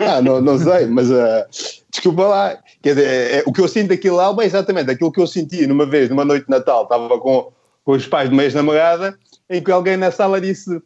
ah, 0.00 0.20
não, 0.20 0.40
não 0.40 0.58
sei, 0.58 0.86
mas 0.86 1.10
ah, 1.12 1.46
desculpa 1.88 2.26
lá. 2.26 2.58
Quer 2.82 2.96
dizer, 2.96 3.06
é- 3.06 3.38
é- 3.38 3.42
o 3.46 3.52
que 3.52 3.60
eu 3.60 3.68
sinto 3.68 3.90
daquele 3.90 4.18
álbum 4.18 4.42
é 4.42 4.46
exatamente 4.46 4.90
aquilo 4.90 5.12
que 5.12 5.20
eu 5.20 5.26
senti 5.28 5.66
numa 5.68 5.86
vez, 5.86 6.10
numa 6.10 6.24
noite 6.24 6.46
de 6.46 6.50
Natal, 6.50 6.82
estava 6.82 7.16
com, 7.20 7.52
com 7.84 7.92
os 7.92 8.06
pais 8.08 8.28
de 8.28 8.34
uma 8.34 8.42
ex-namorada, 8.42 9.16
em 9.48 9.62
que 9.62 9.70
alguém 9.70 9.96
na 9.96 10.10
sala 10.10 10.40
disse 10.40 10.82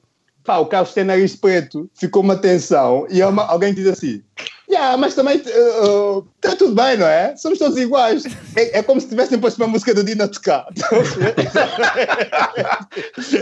pá, 0.46 0.58
o 0.58 0.66
Carlos 0.66 0.94
tem 0.94 1.04
nariz 1.04 1.34
preto, 1.36 1.90
ficou 1.94 2.22
uma 2.22 2.36
tensão, 2.36 3.06
e 3.10 3.22
uma- 3.22 3.44
alguém 3.46 3.74
diz 3.74 3.86
assim, 3.86 4.22
yeah, 4.70 4.96
mas 4.96 5.14
também 5.14 5.36
está 5.36 6.56
tudo 6.56 6.74
bem, 6.74 6.96
não 6.96 7.06
é? 7.06 7.36
Somos 7.36 7.58
todos 7.58 7.76
iguais. 7.76 8.24
É, 8.54 8.78
é 8.78 8.82
como 8.82 9.00
se 9.00 9.08
tivessem 9.08 9.38
posto 9.38 9.58
uma 9.58 9.68
música 9.68 9.92
do 9.94 10.02
Dino 10.04 10.24
a 10.24 10.28
tocar. 10.28 10.66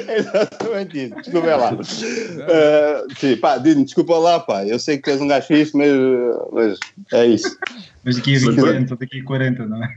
É 0.08 0.18
exatamente 0.18 1.04
isso. 1.06 1.14
Desculpa 1.22 1.56
lá. 1.56 1.72
Uh, 1.72 3.14
sim, 3.18 3.36
pá, 3.36 3.58
Dino, 3.58 3.84
desculpa 3.84 4.18
lá, 4.18 4.40
pá. 4.40 4.64
Eu 4.64 4.78
sei 4.78 4.98
que 4.98 5.10
és 5.10 5.20
um 5.20 5.28
gajo 5.28 5.46
fixe, 5.46 5.76
mas, 5.76 5.88
mas 6.52 6.78
é 7.12 7.26
isso. 7.26 7.56
Mas 8.04 8.16
daqui 8.16 8.36
a 8.36 8.40
Sim. 8.40 8.56
40, 8.56 8.96
daqui 8.96 9.20
a 9.20 9.24
40, 9.24 9.66
não 9.66 9.82
é? 9.82 9.88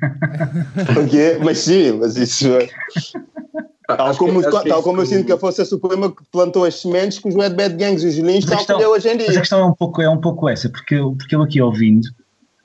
O 0.99 1.07
quê? 1.09 1.37
Mas 1.43 1.57
sim, 1.59 1.91
mas 1.93 2.15
isso. 2.15 2.47
É- 3.89 3.95
Tal 3.95 4.07
Acho 4.07 4.19
como, 4.19 4.41
que- 4.41 4.47
é 4.47 4.69
tal 4.69 4.83
como 4.83 5.01
eu 5.01 5.05
sinto 5.05 5.25
que 5.25 5.31
a 5.31 5.37
Força 5.37 5.63
Suprema 5.63 6.11
que 6.13 6.21
plantou 6.31 6.65
as 6.65 6.75
sementes 6.81 7.19
que 7.19 7.27
os 7.29 7.35
Red 7.35 7.51
Bad 7.51 7.75
Gangs 7.75 8.03
e 8.03 8.07
os 8.21 8.27
a 8.27 8.31
estão 8.31 8.57
a 8.59 8.65
colher 8.65 8.87
hoje 8.87 9.07
em 9.09 9.15
Mas 9.15 9.27
a 9.27 9.31
dia. 9.31 9.39
questão 9.39 9.59
é 9.59 9.65
um 9.65 9.73
pouco, 9.73 10.01
é 10.01 10.09
um 10.09 10.19
pouco 10.19 10.49
essa, 10.49 10.69
porque 10.69 10.95
eu, 10.95 11.15
porque 11.15 11.35
eu 11.35 11.41
aqui 11.41 11.61
ouvindo, 11.61 12.07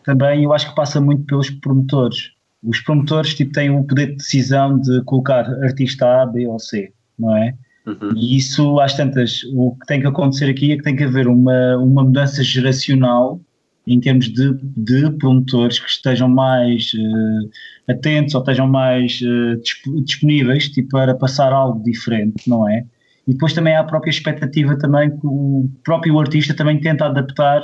também 0.04 0.42
eu 0.44 0.52
acho 0.52 0.68
que 0.68 0.74
passa 0.74 1.00
muito 1.00 1.24
pelos 1.24 1.48
promotores. 1.48 2.30
Os 2.64 2.80
promotores 2.80 3.34
tipo, 3.34 3.52
têm 3.52 3.70
o 3.70 3.84
poder 3.84 4.08
de 4.08 4.16
decisão 4.16 4.78
de 4.78 5.02
colocar 5.04 5.48
artista 5.62 6.22
A, 6.22 6.26
B 6.26 6.46
ou 6.46 6.58
C, 6.58 6.92
não 7.18 7.36
é? 7.36 7.54
Uhum. 7.86 8.12
E 8.16 8.36
isso, 8.36 8.78
às 8.80 8.94
tantas, 8.94 9.40
o 9.54 9.76
que 9.80 9.86
tem 9.86 10.00
que 10.00 10.06
acontecer 10.06 10.48
aqui 10.48 10.72
é 10.72 10.76
que 10.76 10.82
tem 10.82 10.94
que 10.94 11.02
haver 11.04 11.26
uma, 11.26 11.76
uma 11.76 12.04
mudança 12.04 12.42
geracional 12.42 13.40
em 13.86 13.98
termos 14.00 14.28
de, 14.28 14.54
de 14.76 15.10
promotores 15.18 15.78
que 15.78 15.90
estejam 15.90 16.28
mais 16.28 16.92
eh, 16.96 17.92
atentos 17.92 18.34
ou 18.34 18.40
estejam 18.40 18.68
mais 18.68 19.20
eh, 19.22 19.56
disp- 19.56 20.04
disponíveis 20.04 20.68
tipo, 20.68 20.90
para 20.90 21.14
passar 21.14 21.52
algo 21.52 21.82
diferente, 21.82 22.48
não 22.48 22.68
é? 22.68 22.84
E 23.26 23.32
depois 23.32 23.52
também 23.52 23.74
há 23.74 23.80
a 23.80 23.84
própria 23.84 24.10
expectativa 24.10 24.76
também 24.76 25.10
que 25.10 25.26
o 25.26 25.68
próprio 25.84 26.18
artista 26.18 26.54
também 26.54 26.80
tenta 26.80 27.06
adaptar 27.06 27.62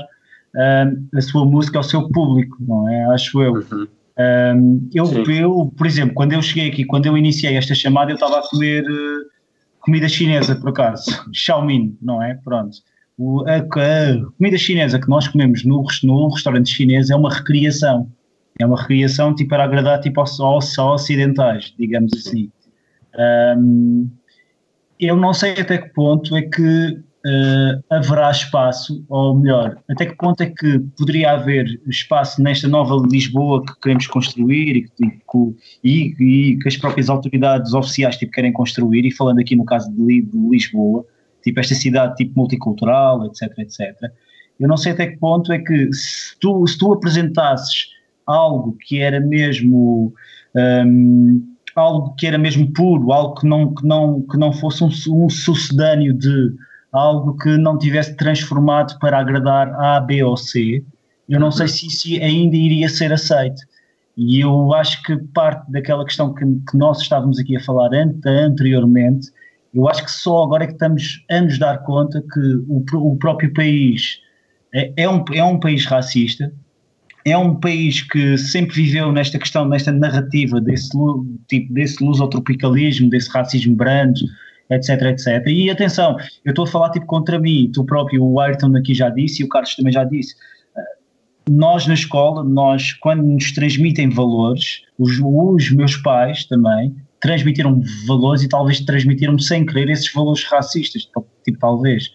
ah, 0.57 0.91
a 1.15 1.21
sua 1.21 1.45
música 1.45 1.79
ao 1.79 1.83
seu 1.83 2.09
público, 2.09 2.57
não 2.61 2.89
é? 2.89 3.05
Acho 3.07 3.43
eu. 3.43 3.55
Uhum. 3.55 3.89
Um, 4.57 4.89
eu, 4.93 5.07
Sim. 5.07 5.33
eu, 5.33 5.73
por 5.77 5.87
exemplo, 5.87 6.15
quando 6.15 6.33
eu 6.33 6.43
cheguei 6.43 6.69
aqui, 6.69 6.85
quando 6.85 7.07
eu 7.07 7.17
iniciei 7.17 7.57
esta 7.57 7.75
chamada, 7.75 8.11
eu 8.11 8.15
estava 8.15 8.39
a 8.39 8.43
comer 8.43 8.85
comida 9.81 10.09
chinesa, 10.09 10.57
por 10.57 10.71
acaso, 10.71 11.05
Xiaomin, 11.33 11.97
não 12.03 12.23
é? 12.23 12.35
Pronto. 12.45 12.79
A, 13.47 13.61
comida 14.37 14.57
chinesa 14.57 14.99
que 15.01 15.09
nós 15.09 15.27
comemos 15.27 15.65
no, 15.65 15.85
no 16.05 16.29
restaurante 16.29 16.71
chinês 16.71 17.11
é 17.11 17.17
uma 17.17 17.33
recriação. 17.33 18.11
É 18.61 18.67
uma 18.67 18.81
recriação 18.81 19.35
tipo, 19.35 19.51
para 19.51 19.65
agradar 19.65 20.01
tipo, 20.01 20.21
aos, 20.21 20.39
aos, 20.41 20.79
aos 20.79 21.03
ocidentais, 21.03 21.75
digamos 21.79 22.13
assim. 22.15 22.51
Um, 23.57 24.09
eu 25.01 25.17
não 25.17 25.33
sei 25.33 25.53
até 25.53 25.79
que 25.79 25.89
ponto 25.95 26.37
é 26.37 26.43
que 26.43 26.99
eh, 27.27 27.81
haverá 27.91 28.31
espaço, 28.31 29.05
ou 29.09 29.35
melhor, 29.37 29.77
até 29.89 30.07
que 30.07 30.17
ponto 30.17 30.41
é 30.41 30.47
que 30.47 30.79
poderia 30.97 31.33
haver 31.33 31.81
espaço 31.87 32.41
nesta 32.43 32.67
nova 32.69 32.97
Lisboa 33.11 33.65
que 33.65 33.73
queremos 33.81 34.07
construir 34.07 34.77
e, 34.77 34.83
que- 34.89 35.21
e 35.85 36.15
e- 36.21 36.59
que 36.59 36.69
as 36.69 36.77
próprias 36.77 37.09
autoridades 37.09 37.75
oficiais 37.75 38.17
tipo, 38.17 38.33
querem 38.33 38.53
construir, 38.53 39.05
e 39.05 39.13
falando 39.13 39.41
aqui 39.41 39.55
no 39.57 39.65
caso 39.65 39.91
de, 39.93 40.23
de 40.23 40.39
Lisboa, 40.51 41.05
tipo 41.49 41.61
esta 41.61 41.75
cidade 41.75 42.17
tipo 42.17 42.39
multicultural, 42.39 43.27
etc, 43.27 43.59
etc. 43.59 43.95
Eu 44.59 44.69
não 44.69 44.77
sei 44.77 44.93
até 44.93 45.07
que 45.07 45.19
ponto 45.19 45.53
é 45.53 45.59
que 45.59 45.93
se 45.93 46.39
tu, 46.41 46.67
se 46.67 46.79
tu 46.79 46.93
apresentasses 46.93 47.89
algo 48.27 48.77
que 48.81 48.99
era 49.01 49.21
mesmo 49.21 50.13
hum, 50.55 51.55
algo 51.75 52.15
que 52.17 52.27
era 52.27 52.39
mesmo 52.39 52.73
puro, 52.73 53.13
algo 53.13 53.35
que 53.35 53.47
não, 53.47 53.75
que 53.75 53.87
não, 53.87 54.23
que 54.23 54.37
não 54.37 54.53
fosse 54.53 54.83
um, 54.83 54.91
um 55.25 55.29
sucedâneo 55.29 56.13
de 56.13 56.53
algo 56.93 57.37
que 57.37 57.57
não 57.57 57.79
tivesse 57.79 58.17
transformado 58.17 58.99
para 58.99 59.19
agradar 59.19 59.73
A, 59.75 60.01
B 60.01 60.23
ou 60.23 60.37
C, 60.37 60.83
eu 61.29 61.39
não 61.39 61.51
sei 61.51 61.69
se 61.69 61.87
isso 61.87 62.09
ainda 62.23 62.57
iria 62.57 62.89
ser 62.89 63.13
aceito. 63.13 63.61
E 64.17 64.41
eu 64.41 64.73
acho 64.75 65.03
que 65.03 65.17
parte 65.33 65.71
daquela 65.71 66.05
questão 66.05 66.35
que, 66.35 66.45
que 66.45 66.77
nós 66.77 67.01
estávamos 67.01 67.39
aqui 67.39 67.57
a 67.57 67.61
falar 67.61 67.95
ante- 67.95 68.29
anteriormente, 68.29 69.29
eu 69.75 69.89
acho 69.89 70.05
que 70.05 70.11
só 70.11 70.45
agora 70.45 70.65
é 70.65 70.67
que 70.67 70.73
estamos 70.73 71.25
a 71.31 71.41
nos 71.41 71.59
dar 71.59 71.79
conta 71.79 72.23
que 72.23 72.41
o, 72.69 72.85
o 72.95 73.17
próprio 73.17 73.53
país 73.53 74.21
é, 74.75 74.93
é 74.97 75.09
um, 75.09 75.25
é 75.33 75.45
um 75.45 75.59
país 75.59 75.85
racista, 75.85 76.53
é 77.25 77.37
um 77.37 77.55
país 77.55 78.03
que 78.03 78.39
sempre 78.39 78.75
viveu 78.75 79.13
nesta 79.13 79.39
questão, 79.39 79.69
nesta 79.69 79.93
narrativa 79.93 80.61
desse, 80.61 80.91
tipo, 81.49 81.73
desse 81.73 82.03
lusotropicalismo, 82.03 83.11
desse 83.11 83.31
racismo 83.31 83.77
brando, 83.77 84.21
etc, 84.71 85.03
etc. 85.03 85.47
E 85.47 85.71
atenção, 85.71 86.17
eu 86.45 86.51
estou 86.51 86.65
a 86.65 86.69
falar 86.69 86.91
tipo 86.91 87.07
contra 87.07 87.39
mim, 87.39 87.71
tu 87.73 87.85
próprio, 87.85 88.25
o 88.25 88.41
Ayrton 88.41 88.75
aqui 88.77 88.95
já 88.95 89.11
disse 89.11 89.43
e 89.43 89.45
o 89.45 89.49
Carlos 89.49 89.75
também 89.75 89.93
já 89.93 90.05
disse. 90.05 90.35
Eh, 90.77 91.51
Nós 91.51 91.87
na 91.87 91.95
escola, 91.95 92.43
nós 92.45 92.93
quando 92.95 93.23
nos 93.23 93.53
transmitem 93.53 94.11
valores, 94.11 94.83
os, 94.99 95.19
os 95.23 95.71
meus 95.71 95.97
pais 95.97 96.45
também 96.45 96.95
transmitiram 97.21 97.81
valores 98.07 98.43
e 98.43 98.49
talvez 98.49 98.81
transmitiram 98.81 99.39
sem 99.39 99.65
querer 99.67 99.91
esses 99.91 100.13
valores 100.13 100.45
racistas, 100.45 101.03
tipo 101.45 101.59
talvez. 101.59 102.11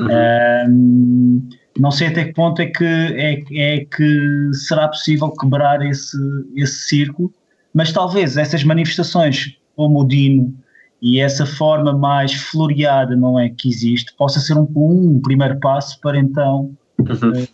Uhum. 0.00 0.08
Ahm, 0.10 1.48
não 1.78 1.90
sei 1.90 2.08
até 2.08 2.24
que 2.24 2.32
ponto 2.32 2.60
é 2.62 2.66
que, 2.66 2.84
é, 2.84 3.42
é 3.54 3.84
que 3.84 4.50
será 4.54 4.88
possível 4.88 5.30
quebrar 5.32 5.84
esse, 5.86 6.16
esse 6.54 6.88
círculo, 6.88 7.32
mas 7.74 7.92
talvez 7.92 8.36
essas 8.36 8.64
manifestações 8.64 9.56
como 9.74 10.00
o 10.00 10.08
Dino 10.08 10.54
e 11.02 11.20
essa 11.20 11.44
forma 11.44 11.92
mais 11.92 12.32
floreada 12.32 13.14
não 13.14 13.38
é 13.38 13.50
que 13.50 13.68
existe 13.68 14.14
possa 14.16 14.40
ser 14.40 14.54
um, 14.56 14.66
um 14.74 15.20
primeiro 15.22 15.58
passo 15.60 16.00
para 16.00 16.18
então 16.18 16.74
Uhum. 16.98 17.46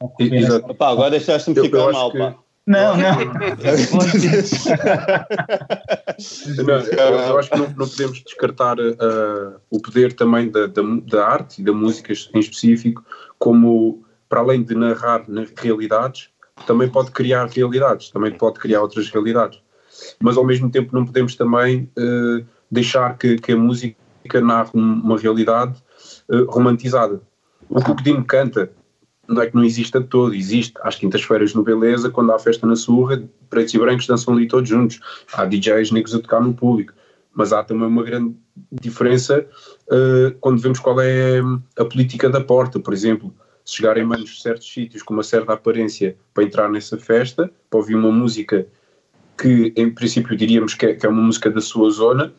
ocorrer 0.00 0.34
Exato. 0.42 0.64
essa- 0.66 0.74
Pá, 0.74 0.88
agora 0.90 1.10
deixaste-me 1.12 1.60
ficar 1.60 1.92
mal, 1.92 2.10
que- 2.10 2.18
pá. 2.18 2.34
Não, 2.68 2.94
não. 2.98 3.16
Não, 6.64 6.74
eu, 6.74 6.98
eu 6.98 7.38
acho 7.38 7.50
que 7.50 7.56
não, 7.56 7.66
não 7.70 7.88
podemos 7.88 8.22
descartar 8.22 8.78
uh, 8.78 9.58
o 9.70 9.80
poder 9.80 10.12
também 10.12 10.50
da, 10.50 10.66
da, 10.66 10.82
da 11.10 11.26
arte 11.26 11.62
e 11.62 11.64
da 11.64 11.72
música 11.72 12.12
em 12.12 12.38
específico, 12.38 13.02
como 13.38 14.04
para 14.28 14.40
além 14.40 14.62
de 14.62 14.74
narrar 14.74 15.24
realidades, 15.56 16.28
também 16.66 16.90
pode 16.90 17.10
criar 17.10 17.46
realidades, 17.46 18.10
também 18.10 18.32
pode 18.32 18.58
criar 18.58 18.82
outras 18.82 19.08
realidades. 19.08 19.60
Mas 20.20 20.36
ao 20.36 20.44
mesmo 20.44 20.70
tempo 20.70 20.94
não 20.94 21.06
podemos 21.06 21.34
também 21.36 21.90
uh, 21.96 22.44
deixar 22.70 23.16
que, 23.16 23.38
que, 23.38 23.52
a 23.52 23.56
música 23.56 23.96
narre 24.42 24.72
uma 24.74 25.16
realidade 25.16 25.82
uh, 26.28 26.44
romantizada. 26.50 27.18
O 27.70 27.82
que 27.82 27.90
o 27.90 27.96
Dino 27.96 28.24
canta 28.24 28.70
não 29.28 29.42
é 29.42 29.46
que 29.46 29.54
não 29.54 29.62
existe 29.62 29.96
a 29.96 30.00
todo, 30.00 30.34
existe. 30.34 30.72
Às 30.82 30.96
quintas-feiras 30.96 31.52
no 31.52 31.62
Beleza, 31.62 32.08
quando 32.08 32.32
há 32.32 32.38
festa 32.38 32.66
na 32.66 32.74
surra, 32.74 33.22
pretos 33.50 33.74
e 33.74 33.78
brancos 33.78 34.06
dançam 34.06 34.34
ali 34.34 34.48
todos 34.48 34.68
juntos. 34.68 35.00
Há 35.32 35.44
DJs 35.44 35.90
negros 35.90 36.14
a 36.14 36.18
tocar 36.18 36.40
no 36.40 36.54
público. 36.54 36.94
Mas 37.34 37.52
há 37.52 37.62
também 37.62 37.86
uma 37.86 38.02
grande 38.02 38.34
diferença 38.72 39.46
uh, 39.86 40.34
quando 40.40 40.60
vemos 40.60 40.80
qual 40.80 40.98
é 41.00 41.40
a 41.78 41.84
política 41.84 42.30
da 42.30 42.40
porta, 42.40 42.80
por 42.80 42.94
exemplo. 42.94 43.32
Se 43.64 43.76
chegarem 43.76 44.02
manos 44.02 44.30
de 44.30 44.40
certos 44.40 44.72
sítios 44.72 45.02
com 45.02 45.12
uma 45.12 45.22
certa 45.22 45.52
aparência 45.52 46.16
para 46.32 46.44
entrar 46.44 46.70
nessa 46.70 46.96
festa, 46.96 47.50
para 47.68 47.78
ouvir 47.78 47.94
uma 47.94 48.10
música 48.10 48.66
que 49.36 49.74
em 49.76 49.90
princípio 49.90 50.34
diríamos 50.34 50.74
que 50.74 50.86
é, 50.86 50.94
que 50.94 51.04
é 51.04 51.08
uma 51.08 51.22
música 51.22 51.50
da 51.50 51.60
sua 51.60 51.90
zona, 51.90 52.32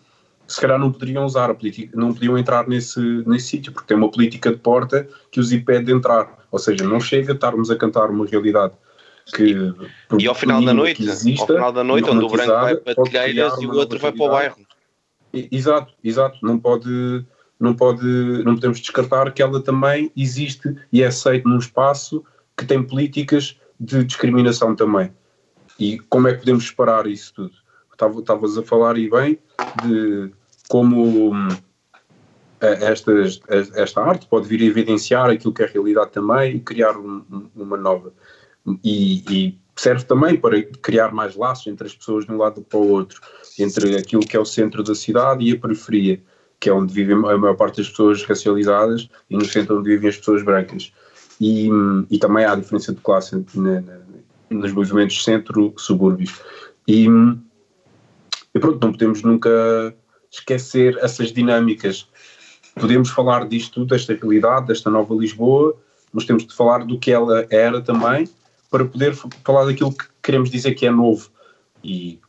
se 0.49 0.59
calhar 0.59 0.79
não 0.79 0.91
poderiam 0.91 1.23
usar 1.23 1.49
a 1.49 1.53
política, 1.53 1.95
não 1.95 2.11
podiam 2.11 2.37
entrar 2.37 2.67
nesse, 2.67 2.99
nesse 3.25 3.47
sítio, 3.47 3.71
porque 3.71 3.87
tem 3.87 3.95
uma 3.95 4.09
política 4.09 4.51
de 4.51 4.57
porta 4.57 5.07
que 5.31 5.39
os 5.39 5.51
impede 5.51 5.85
de 5.85 5.93
entrar. 5.93 6.39
Ou 6.51 6.57
seja, 6.57 6.83
não 6.83 6.99
chega 6.99 7.33
a 7.33 7.35
estarmos 7.35 7.69
a 7.69 7.75
cantar 7.75 8.09
uma 8.09 8.25
realidade 8.25 8.73
que. 9.31 9.73
E 10.17 10.27
ao 10.27 10.33
final 10.33 10.63
da 10.63 10.73
noite, 10.73 11.03
exista, 11.03 11.43
ao 11.43 11.47
final 11.47 11.71
da 11.71 11.83
noite, 11.83 12.09
onde 12.09 12.25
o 12.25 12.29
branco 12.29 12.51
vai 12.51 12.75
para 12.75 12.95
telheiras 13.03 13.61
e 13.61 13.67
o 13.67 13.73
outro 13.75 13.99
vai 13.99 14.11
para 14.11 14.25
o 14.25 14.29
bairro. 14.29 14.57
Exato, 15.31 15.93
exato. 16.03 16.39
Não 16.41 16.57
pode, 16.57 17.23
não 17.59 17.75
pode, 17.75 18.07
não 18.43 18.55
podemos 18.55 18.79
descartar 18.79 19.31
que 19.31 19.41
ela 19.41 19.61
também 19.61 20.11
existe 20.17 20.75
e 20.91 21.03
é 21.03 21.07
aceita 21.07 21.47
num 21.47 21.59
espaço 21.59 22.23
que 22.57 22.65
tem 22.65 22.81
políticas 22.81 23.55
de 23.79 24.03
discriminação 24.03 24.75
também. 24.75 25.11
E 25.79 25.99
como 26.09 26.27
é 26.27 26.33
que 26.33 26.39
podemos 26.39 26.67
separar 26.67 27.07
isso 27.07 27.33
tudo? 27.33 27.53
Estavas 28.19 28.57
a 28.57 28.63
falar 28.63 28.97
e 28.97 29.09
bem 29.09 29.37
de 29.85 30.31
como 30.69 31.33
hum, 31.33 31.49
esta, 32.61 33.11
esta 33.75 34.01
arte 34.01 34.27
pode 34.27 34.47
vir 34.47 34.61
a 34.61 34.65
evidenciar 34.65 35.29
aquilo 35.29 35.53
que 35.53 35.63
é 35.63 35.65
a 35.65 35.69
realidade 35.69 36.11
também 36.11 36.55
e 36.55 36.59
criar 36.59 36.95
um, 36.95 37.49
uma 37.55 37.75
nova. 37.75 38.13
E, 38.83 39.23
e, 39.29 39.59
serve 39.75 40.03
também 40.03 40.37
para 40.37 40.61
criar 40.81 41.11
mais 41.11 41.35
laços 41.35 41.65
entre 41.67 41.87
as 41.87 41.95
pessoas 41.95 42.25
de 42.25 42.31
um 42.31 42.37
lado 42.37 42.61
para 42.61 42.77
o 42.77 42.89
outro, 42.89 43.21
entre 43.57 43.97
aquilo 43.97 44.21
que 44.21 44.35
é 44.35 44.39
o 44.39 44.45
centro 44.45 44.83
da 44.83 44.93
cidade 44.93 45.43
e 45.43 45.53
a 45.53 45.59
periferia, 45.59 46.21
que 46.59 46.69
é 46.69 46.73
onde 46.73 46.93
vivem 46.93 47.15
a 47.15 47.37
maior 47.37 47.55
parte 47.55 47.77
das 47.77 47.89
pessoas 47.89 48.23
racializadas 48.23 49.09
e 49.29 49.37
no 49.37 49.45
centro 49.45 49.79
onde 49.79 49.89
vivem 49.89 50.09
as 50.09 50.17
pessoas 50.17 50.43
brancas. 50.43 50.93
E, 51.41 51.69
e 52.11 52.19
também 52.19 52.43
há 52.43 52.51
a 52.51 52.55
diferença 52.55 52.93
de 52.93 52.99
classe 52.99 53.43
na, 53.55 53.81
na, 53.81 53.99
nos 54.49 54.73
movimentos 54.73 55.23
centro-subúrbios. 55.23 56.41
E, 56.85 57.07
e 58.53 58.59
pronto, 58.59 58.85
não 58.85 58.91
podemos 58.91 59.23
nunca 59.23 59.95
esquecer 60.31 60.97
essas 61.01 61.31
dinâmicas. 61.31 62.07
Podemos 62.75 63.09
falar 63.09 63.47
disto, 63.47 63.85
desta 63.85 64.13
realidade, 64.13 64.67
desta 64.67 64.89
nova 64.89 65.13
Lisboa, 65.15 65.75
mas 66.13 66.25
temos 66.25 66.45
de 66.45 66.53
falar 66.53 66.85
do 66.85 66.97
que 66.97 67.11
ela 67.11 67.45
era 67.49 67.81
também, 67.81 68.27
para 68.69 68.85
poder 68.85 69.15
falar 69.43 69.65
daquilo 69.65 69.91
que 69.91 70.05
queremos 70.21 70.49
dizer 70.49 70.73
que 70.75 70.85
é 70.85 70.91
novo. 70.91 71.29
E 71.83 72.19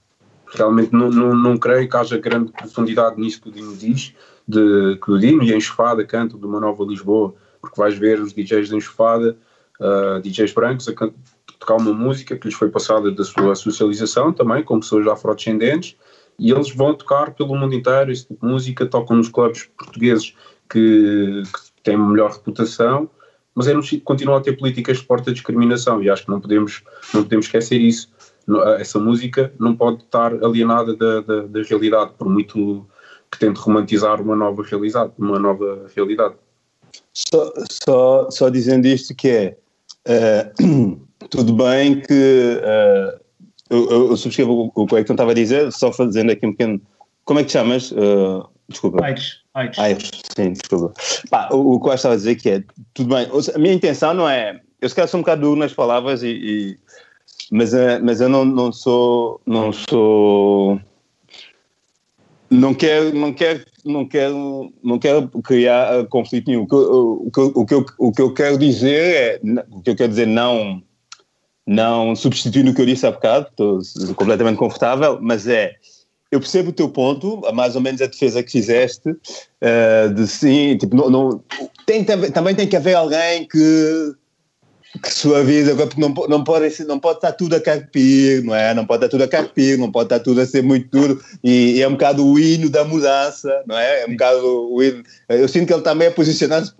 realmente 0.47 0.93
não, 0.93 1.11
não, 1.11 1.35
não 1.35 1.57
creio 1.57 1.89
que 1.89 1.97
haja 1.97 2.19
grande 2.19 2.53
profundidade 2.53 3.21
nisso 3.21 3.41
que 3.41 3.49
o 3.49 3.53
Dino 3.53 3.77
diz, 3.77 4.15
de, 4.47 4.99
que 5.03 5.11
o 5.11 5.19
Dino 5.19 5.43
e 5.43 5.53
a 5.53 5.57
Enxofada 5.57 6.05
cantam 6.05 6.39
de 6.39 6.47
uma 6.47 6.59
nova 6.59 6.85
Lisboa, 6.85 7.35
porque 7.61 7.81
vais 7.81 7.97
ver 7.97 8.21
os 8.21 8.33
DJs 8.33 8.71
da 8.71 8.77
Enxofada, 8.77 9.37
uh, 9.79 10.21
DJs 10.21 10.53
brancos, 10.53 10.89
a 10.89 10.93
tocar 10.93 11.77
uma 11.77 11.93
música 11.93 12.37
que 12.37 12.49
lhes 12.49 12.57
foi 12.57 12.71
passada 12.71 13.11
da 13.11 13.23
sua 13.23 13.55
socialização 13.55 14.33
também, 14.33 14.63
com 14.63 14.81
pessoas 14.81 15.07
afrodescendentes, 15.07 15.97
e 16.41 16.51
eles 16.51 16.75
vão 16.75 16.95
tocar 16.95 17.35
pelo 17.35 17.55
mundo 17.55 17.75
inteiro 17.75 18.11
esse 18.11 18.27
tipo 18.27 18.47
de 18.47 18.53
música, 18.53 18.87
tocam 18.87 19.19
nos 19.19 19.29
clubes 19.29 19.69
portugueses 19.77 20.35
que, 20.71 21.43
que 21.45 21.83
têm 21.83 21.99
melhor 21.99 22.33
reputação, 22.33 23.11
mas 23.55 23.69
é 23.69 23.75
no, 23.75 23.83
continua 24.01 24.39
a 24.39 24.41
ter 24.41 24.57
políticas 24.57 24.99
de 24.99 25.05
porta 25.05 25.33
discriminação 25.33 26.03
e 26.03 26.09
acho 26.09 26.25
que 26.25 26.31
não 26.31 26.41
podemos, 26.41 26.83
não 27.13 27.23
podemos 27.25 27.45
esquecer 27.45 27.79
isso. 27.79 28.09
Essa 28.79 28.99
música 28.99 29.53
não 29.59 29.77
pode 29.77 30.03
estar 30.03 30.33
alienada 30.43 30.97
da, 30.97 31.21
da, 31.21 31.43
da 31.43 31.63
realidade, 31.63 32.13
por 32.17 32.29
muito 32.29 32.87
que 33.31 33.39
tente 33.39 33.61
romantizar 33.61 34.21
uma 34.23 34.35
nova 34.35 34.63
realidade, 34.63 35.13
uma 35.19 35.39
nova 35.39 35.87
realidade. 35.95 36.35
Só, 37.13 37.53
só, 37.71 38.31
só 38.31 38.49
dizendo 38.49 38.87
isto 38.87 39.15
que 39.15 39.29
é 39.29 39.57
uh, 40.59 41.07
tudo 41.29 41.53
bem 41.53 42.01
que 42.01 42.61
uh, 42.63 43.21
eu, 43.71 44.11
eu, 44.11 44.17
subscrevo 44.17 44.73
o, 44.75 44.87
que 44.87 44.95
o 44.95 44.99
estava 44.99 45.31
a 45.31 45.35
dizer, 45.35 45.73
só 45.73 45.93
fazendo 45.93 46.33
aqui 46.33 46.45
um 46.45 46.51
pequeno. 46.51 46.81
Como 47.25 47.39
é 47.39 47.43
que 47.45 47.49
te 47.49 47.53
chamas? 47.53 47.93
Uh, 47.93 48.45
desculpa. 48.69 49.05
Aires. 49.05 49.39
Aires. 49.55 49.79
Aires, 49.79 50.11
sim, 50.37 50.53
desculpa. 50.53 50.93
Pá, 51.31 51.49
o, 51.53 51.75
o 51.75 51.81
que 51.81 51.89
eu 51.89 51.95
estava 51.95 52.15
a 52.15 52.17
dizer 52.17 52.35
que 52.35 52.51
é, 52.51 52.65
tudo 52.93 53.15
bem, 53.15 53.29
a 53.55 53.59
minha 53.59 53.75
intenção 53.75 54.13
não 54.13 54.29
é. 54.29 54.61
Eu 54.81 54.89
se 54.89 54.95
calhar 54.95 55.09
sou 55.09 55.19
um 55.19 55.23
bocado 55.23 55.43
duro 55.43 55.61
nas 55.61 55.73
palavras, 55.73 56.23
e, 56.25 56.29
e 56.29 56.79
mas, 57.53 57.73
uh, 57.73 58.01
mas 58.03 58.21
eu 58.21 58.29
não, 58.29 58.45
não 58.45 58.73
sou. 58.73 59.41
Não 59.47 59.73
sou. 59.73 60.81
Não 62.51 62.75
quero, 62.75 63.15
não 63.15 63.33
quero, 63.33 63.65
não 63.85 64.09
quero, 64.09 64.73
não 64.83 64.99
quero 64.99 65.29
criar 65.45 66.05
conflito 66.09 66.49
nenhum. 66.49 66.63
O 66.65 66.67
que, 66.67 66.75
o, 66.75 67.31
que, 67.31 67.41
o, 67.41 67.67
que 67.67 67.75
eu, 67.75 67.87
o 67.97 68.13
que 68.13 68.23
eu 68.23 68.35
quero 68.35 68.59
dizer 68.59 69.41
é, 69.45 69.63
o 69.71 69.81
que 69.81 69.91
eu 69.91 69.97
quero 69.97 70.09
dizer 70.09 70.27
não 70.27 70.83
não 71.67 72.17
substituindo 72.17 72.71
o 72.71 72.75
que 72.75 72.81
eu 72.81 72.87
disse 72.87 73.07
há 73.07 73.11
bocado, 73.11 73.47
estou 73.49 74.15
completamente 74.15 74.57
confortável, 74.57 75.19
mas 75.21 75.47
é, 75.47 75.77
eu 76.31 76.39
percebo 76.39 76.71
o 76.71 76.73
teu 76.73 76.89
ponto, 76.89 77.41
mais 77.53 77.75
ou 77.75 77.81
menos 77.81 78.01
a 78.01 78.07
defesa 78.07 78.43
que 78.43 78.53
fizeste, 78.53 79.11
uh, 79.11 80.15
de 80.15 80.27
sim, 80.27 80.77
tipo, 80.79 80.97
não, 80.97 81.11
não 81.11 81.45
tem, 81.85 82.05
também 82.05 82.55
tem 82.55 82.69
que 82.69 82.77
haver 82.77 82.95
alguém 82.95 83.49
que, 83.49 84.15
que 85.03 85.13
suaviza, 85.13 85.75
porque 85.75 86.01
não, 86.01 86.15
não, 86.29 86.45
pode, 86.45 86.85
não 86.85 87.01
pode 87.01 87.19
estar 87.19 87.33
tudo 87.33 87.57
a 87.57 87.61
carpir, 87.61 88.45
não 88.45 88.55
é? 88.55 88.73
Não 88.75 88.87
pode 88.87 89.05
estar 89.05 89.11
tudo 89.11 89.25
a 89.25 89.29
carpir, 89.29 89.77
não 89.77 89.91
pode 89.91 90.07
estar 90.07 90.21
tudo 90.21 90.41
a 90.41 90.47
ser 90.47 90.63
muito 90.63 90.89
duro, 90.89 91.21
e, 91.43 91.77
e 91.77 91.83
é 91.83 91.89
um 91.89 91.93
bocado 91.93 92.25
o 92.25 92.39
hino 92.39 92.71
da 92.71 92.85
mudança, 92.85 93.63
não 93.67 93.77
é? 93.77 94.03
É 94.03 94.07
um 94.07 94.13
bocado 94.13 94.73
o 94.73 94.83
hino, 94.83 95.03
eu 95.29 95.49
sinto 95.49 95.67
que 95.67 95.73
ele 95.73 95.83
também 95.83 96.07
é 96.07 96.11
posicionado-se 96.13 96.73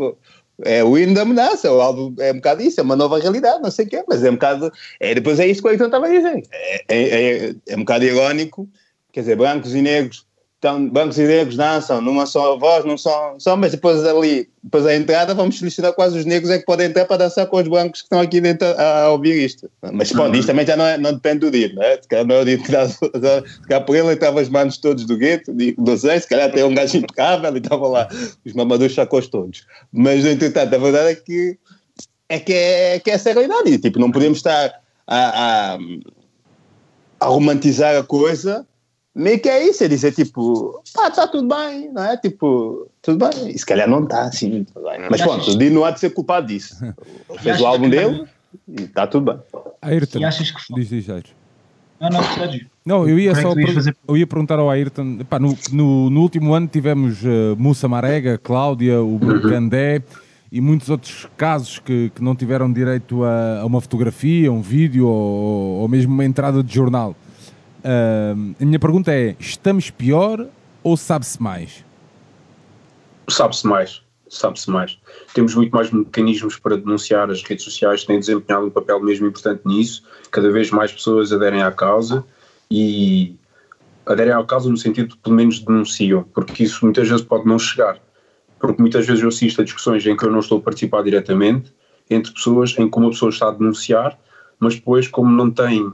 é 0.65 0.83
o 0.85 0.97
hino 0.99 1.15
da 1.15 1.23
ameaça, 1.23 1.73
o 1.73 1.81
álbum 1.81 2.15
é 2.19 2.33
um 2.33 2.37
bocado 2.37 2.63
isso, 2.63 2.81
é 2.81 2.83
uma 2.83 2.97
nova 2.97 3.19
realidade, 3.19 3.63
não 3.63 3.71
sei 3.71 3.87
o 3.87 3.89
quê, 3.89 4.05
mas 4.09 4.23
é 4.25 4.31
um 4.31 4.35
bocado. 4.35 4.73
É, 4.99 5.15
depois 5.15 5.39
é 5.41 5.47
isso 5.47 5.63
que 5.63 5.69
o 5.69 5.71
Eitan 5.71 5.87
estava 5.87 6.07
a 6.07 6.11
dizer. 6.11 6.43
É, 6.53 6.85
é, 6.89 6.99
é, 6.99 7.55
é, 7.69 7.77
um 7.77 7.81
bocado 7.81 8.05
irónico, 8.05 8.69
quer 9.13 9.21
dizer, 9.21 9.37
brancos 9.37 9.75
e 9.75 9.83
negros, 9.83 10.27
então, 10.61 10.91
brancos 10.91 11.19
e 11.19 11.27
negros 11.27 11.57
dançam 11.57 12.03
numa 12.03 12.27
só 12.27 12.59
voz, 12.59 12.85
não 12.85 12.99
são 12.99 13.41
só, 13.41 13.57
mas 13.57 13.73
depois 13.73 14.05
ali, 14.05 14.47
depois 14.63 14.85
a 14.85 14.95
entrada, 14.95 15.35
vamos 15.35 15.59
selecionar 15.59 15.95
quase 15.95 16.19
os 16.19 16.27
negros 16.27 16.51
é 16.51 16.59
que 16.59 16.67
podem 16.67 16.89
entrar 16.89 17.07
para 17.07 17.17
dançar 17.17 17.47
com 17.47 17.57
os 17.57 17.67
brancos 17.67 18.03
que 18.03 18.05
estão 18.05 18.21
aqui 18.21 18.43
dentro 18.43 18.69
a, 18.69 19.05
a 19.05 19.11
ouvir 19.11 19.43
isto. 19.43 19.71
Mas 19.91 20.13
pronto, 20.13 20.37
isto 20.37 20.49
também 20.49 20.67
já 20.67 20.77
não, 20.77 20.85
é, 20.85 20.99
não 20.99 21.15
depende 21.15 21.39
do 21.39 21.51
dia, 21.51 21.73
não 21.73 21.83
é? 21.83 21.95
Se 21.95 22.07
calhar 22.07 22.27
não 22.27 22.35
é 22.35 22.41
o 22.43 22.45
dia 22.45 22.59
que 22.59 22.71
dá, 22.71 22.87
se 22.87 22.99
calhar 23.69 23.87
por 23.87 23.97
ele 23.97 24.13
entrava 24.13 24.39
as 24.39 24.51
manos 24.51 24.77
todos 24.77 25.07
do 25.07 25.17
gueto, 25.17 25.51
não 25.79 25.97
sei, 25.97 26.21
se 26.21 26.29
calhar 26.29 26.53
tem 26.53 26.63
um 26.63 26.75
gajo 26.75 26.99
impecável 26.99 27.55
e 27.55 27.59
estavam 27.59 27.89
lá 27.89 28.07
os 28.45 28.53
mamadores 28.53 28.95
sacos 28.95 29.29
todos. 29.29 29.65
Mas, 29.91 30.27
entretanto, 30.27 30.75
a 30.75 30.79
verdade 30.79 31.13
é 31.13 31.15
que 31.15 31.59
é 32.29 32.39
que 32.39 32.53
é, 32.53 32.99
que 32.99 33.11
é 33.11 33.15
essa 33.15 33.31
a 33.31 33.33
realidade. 33.33 33.71
E, 33.71 33.79
tipo, 33.79 33.99
não 33.99 34.13
podemos 34.13 34.37
estar 34.37 34.75
a, 35.07 35.75
a, 35.75 35.79
a 37.19 37.27
romantizar 37.27 37.97
a 37.97 38.03
coisa 38.03 38.67
meio 39.15 39.41
que 39.41 39.49
é 39.49 39.69
isso, 39.69 39.85
é 39.85 39.89
dizer 39.89 40.13
tipo, 40.13 40.83
pá, 40.95 41.09
está 41.09 41.27
tudo 41.27 41.49
bem, 41.49 41.91
não 41.93 42.05
é? 42.05 42.17
Tipo, 42.17 42.89
tudo 43.03 43.29
bem. 43.29 43.51
E 43.51 43.59
se 43.59 43.67
calhar 43.67 43.89
não 43.89 44.05
está 44.05 44.23
assim, 44.23 44.51
bem. 44.51 45.09
Mas 45.11 45.21
pronto, 45.21 45.51
o 45.51 45.59
Dino 45.59 45.77
não 45.77 45.85
há 45.85 45.91
de 45.91 46.01
ser 46.01 46.11
culpado 46.11 46.47
disso. 46.47 46.77
Ele 47.29 47.39
fez 47.39 47.61
o 47.61 47.67
álbum 47.67 47.89
dele 47.89 48.25
e 48.69 48.83
está 48.83 49.07
tudo 49.07 49.33
bem. 49.33 49.41
Ayrton, 49.83 50.19
E 50.19 50.25
achas 50.25 50.51
que 50.51 50.61
foi- 50.63 50.81
diz, 50.81 50.89
diz, 50.89 51.09
Ayrton. 51.09 51.33
Não, 52.01 52.09
não. 52.09 52.21
Não, 52.83 53.09
eu 53.09 53.19
ia 53.19 53.33
é 53.33 53.35
só 53.35 53.53
eu 54.09 54.17
ia 54.17 54.27
perguntar 54.27 54.59
ao 54.59 54.71
Ayrton, 54.71 55.19
pá, 55.29 55.39
no, 55.39 55.57
no, 55.71 56.09
no 56.09 56.21
último 56.23 56.55
ano 56.55 56.67
tivemos 56.67 57.23
uh, 57.23 57.55
Mussa 57.59 57.87
Marega, 57.87 58.39
Cláudia, 58.39 59.03
o 59.03 59.19
Bruno 59.19 59.43
Candé 59.43 60.03
e 60.51 60.63
muitos 60.63 60.89
outros 60.89 61.29
casos 61.37 61.79
que, 61.79 62.11
que 62.15 62.23
não 62.23 62.35
tiveram 62.35 62.73
direito 62.73 63.23
a, 63.23 63.61
a 63.61 63.67
uma 63.67 63.83
fotografia, 63.83 64.51
um 64.51 64.63
vídeo 64.63 65.07
ou, 65.07 65.81
ou 65.83 65.89
mesmo 65.89 66.13
uma 66.13 66.25
entrada 66.25 66.63
de 66.63 66.75
jornal. 66.75 67.15
Uh, 67.85 68.55
a 68.61 68.65
minha 68.65 68.79
pergunta 68.79 69.13
é: 69.13 69.37
estamos 69.39 69.91
pior 69.91 70.47
ou 70.83 70.97
sabe-se 70.97 71.43
mais? 71.43 71.85
Sabe-se 73.29 73.67
mais. 73.67 74.03
sabe-se 74.29 74.71
mais. 74.71 74.99
Temos 75.35 75.55
muito 75.55 75.73
mais 75.73 75.91
mecanismos 75.91 76.57
para 76.59 76.77
denunciar, 76.77 77.31
as 77.31 77.43
redes 77.43 77.65
sociais 77.65 78.05
têm 78.05 78.19
desempenhado 78.19 78.67
um 78.67 78.71
papel 78.71 79.01
mesmo 79.01 79.27
importante 79.27 79.63
nisso, 79.67 80.05
cada 80.31 80.51
vez 80.51 80.71
mais 80.71 80.93
pessoas 80.93 81.33
aderem 81.33 81.63
à 81.63 81.73
causa 81.73 82.25
e 82.71 83.37
aderem 84.07 84.33
à 84.33 84.45
causa 84.45 84.71
no 84.71 84.77
sentido 84.77 85.11
de 85.11 85.17
pelo 85.19 85.37
menos 85.37 85.59
denunciam, 85.59 86.23
porque 86.35 86.65
isso 86.65 86.85
muitas 86.85 87.09
vezes 87.09 87.25
pode 87.25 87.47
não 87.47 87.59
chegar, 87.59 87.99
porque 88.59 88.81
muitas 88.81 89.07
vezes 89.07 89.23
eu 89.23 89.29
assisto 89.29 89.61
a 89.61 89.65
discussões 89.65 90.07
em 90.07 90.17
que 90.17 90.25
eu 90.25 90.31
não 90.31 90.41
estou 90.41 90.59
a 90.59 90.63
participar 90.63 91.03
diretamente, 91.03 91.73
entre 92.09 92.33
pessoas 92.33 92.75
em 92.79 92.91
que 92.91 92.99
uma 92.99 93.11
pessoa 93.11 93.31
está 93.31 93.49
a 93.49 93.53
denunciar, 93.53 94.19
mas 94.59 94.75
depois 94.75 95.09
como 95.09 95.31
não 95.31 95.51
tem, 95.51 95.93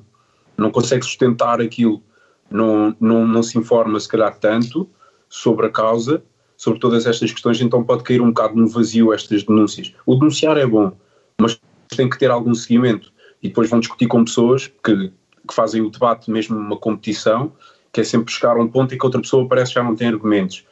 não 0.57 0.71
consegue 0.71 1.05
sustentar 1.05 1.61
aquilo, 1.61 2.03
não, 2.51 2.95
não, 3.01 3.27
não 3.27 3.43
se 3.43 3.59
informa 3.59 3.99
se 4.01 4.09
calhar 4.09 4.37
tanto 4.39 4.89
sobre 5.29 5.67
a 5.67 5.71
causa, 5.71 6.23
sobre 6.57 6.81
todas 6.81 7.07
estas 7.07 7.33
questões, 7.33 7.61
então 7.61 7.85
pode 7.85 8.03
cair 8.03 8.21
um 8.21 8.29
bocado 8.29 8.57
no 8.57 8.69
vazio 8.69 9.13
estas 9.13 9.43
denúncias. 9.43 9.93
O 10.07 10.15
denunciar 10.15 10.57
é 10.57 10.67
bom, 10.67 10.93
mas 11.39 11.59
tem 11.95 12.09
que 12.09 12.19
ter 12.19 12.31
algum 12.31 12.55
seguimento 12.55 13.13
e 13.43 13.49
depois 13.49 13.69
vão 13.69 13.81
discutir 13.81 14.07
com 14.07 14.25
pessoas 14.25 14.71
que, 14.83 15.13
que 15.47 15.55
fazem 15.55 15.83
o 15.83 15.91
debate 15.91 16.31
mesmo 16.31 16.57
numa 16.57 16.77
competição, 16.77 17.53
que 17.93 18.01
é 18.01 18.05
sempre 18.05 18.33
chegar 18.33 18.57
a 18.57 18.61
um 18.61 18.69
ponto 18.69 18.95
em 18.95 18.99
que 18.99 19.05
outra 19.05 19.21
pessoa 19.21 19.47
parece 19.49 19.73
que 19.73 19.75
já 19.75 19.85
não 19.85 19.95
tem 19.95 20.09
argumentos. 20.09 20.65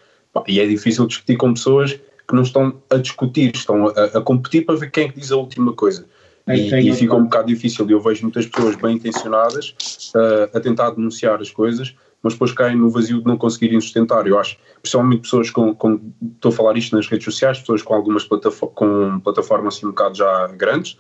E 0.49 0.59
é 0.59 0.67
difícil 0.67 1.07
discutir 1.07 1.37
com 1.37 1.55
pessoas 1.55 1.93
que 2.27 2.35
não 2.35 2.43
estão 2.43 2.75
a 2.91 2.97
discutir, 2.97 3.55
estão 3.55 3.89
a, 3.89 4.19
a 4.19 4.21
competir 4.21 4.65
para 4.65 4.77
ver 4.77 4.91
quem 4.91 5.05
é 5.05 5.09
que 5.09 5.21
diz 5.21 5.31
a 5.31 5.37
última 5.37 5.73
coisa. 5.73 6.07
E, 6.47 6.69
e 6.89 6.93
fica 6.95 7.15
um 7.15 7.25
bocado 7.25 7.47
difícil. 7.49 7.89
E 7.89 7.93
eu 7.93 8.01
vejo 8.01 8.23
muitas 8.23 8.47
pessoas 8.47 8.77
bem 8.77 8.97
intencionadas 8.97 9.75
uh, 10.15 10.57
a 10.57 10.61
tentar 10.61 10.91
denunciar 10.91 11.41
as 11.41 11.51
coisas, 11.51 11.95
mas 12.23 12.35
depois 12.35 12.53
caem 12.53 12.77
no 12.77 12.91
vazio 12.91 13.21
de 13.21 13.27
não 13.27 13.37
conseguirem 13.37 13.81
sustentar. 13.81 14.27
Eu 14.27 14.39
acho, 14.39 14.57
principalmente 14.83 15.23
pessoas 15.23 15.51
com, 15.51 15.75
com 15.75 16.01
estou 16.35 16.51
a 16.51 16.55
falar 16.55 16.77
isto 16.77 16.95
nas 16.95 17.07
redes 17.09 17.25
sociais, 17.25 17.59
pessoas 17.61 17.83
com 17.83 17.95
algumas 17.95 18.25
platafo 18.25 18.67
com 18.69 19.21
plataformas 19.21 19.77
assim 19.77 19.87
um 19.87 19.91
bocado 19.91 20.17
já 20.17 20.47
grandes 20.49 20.99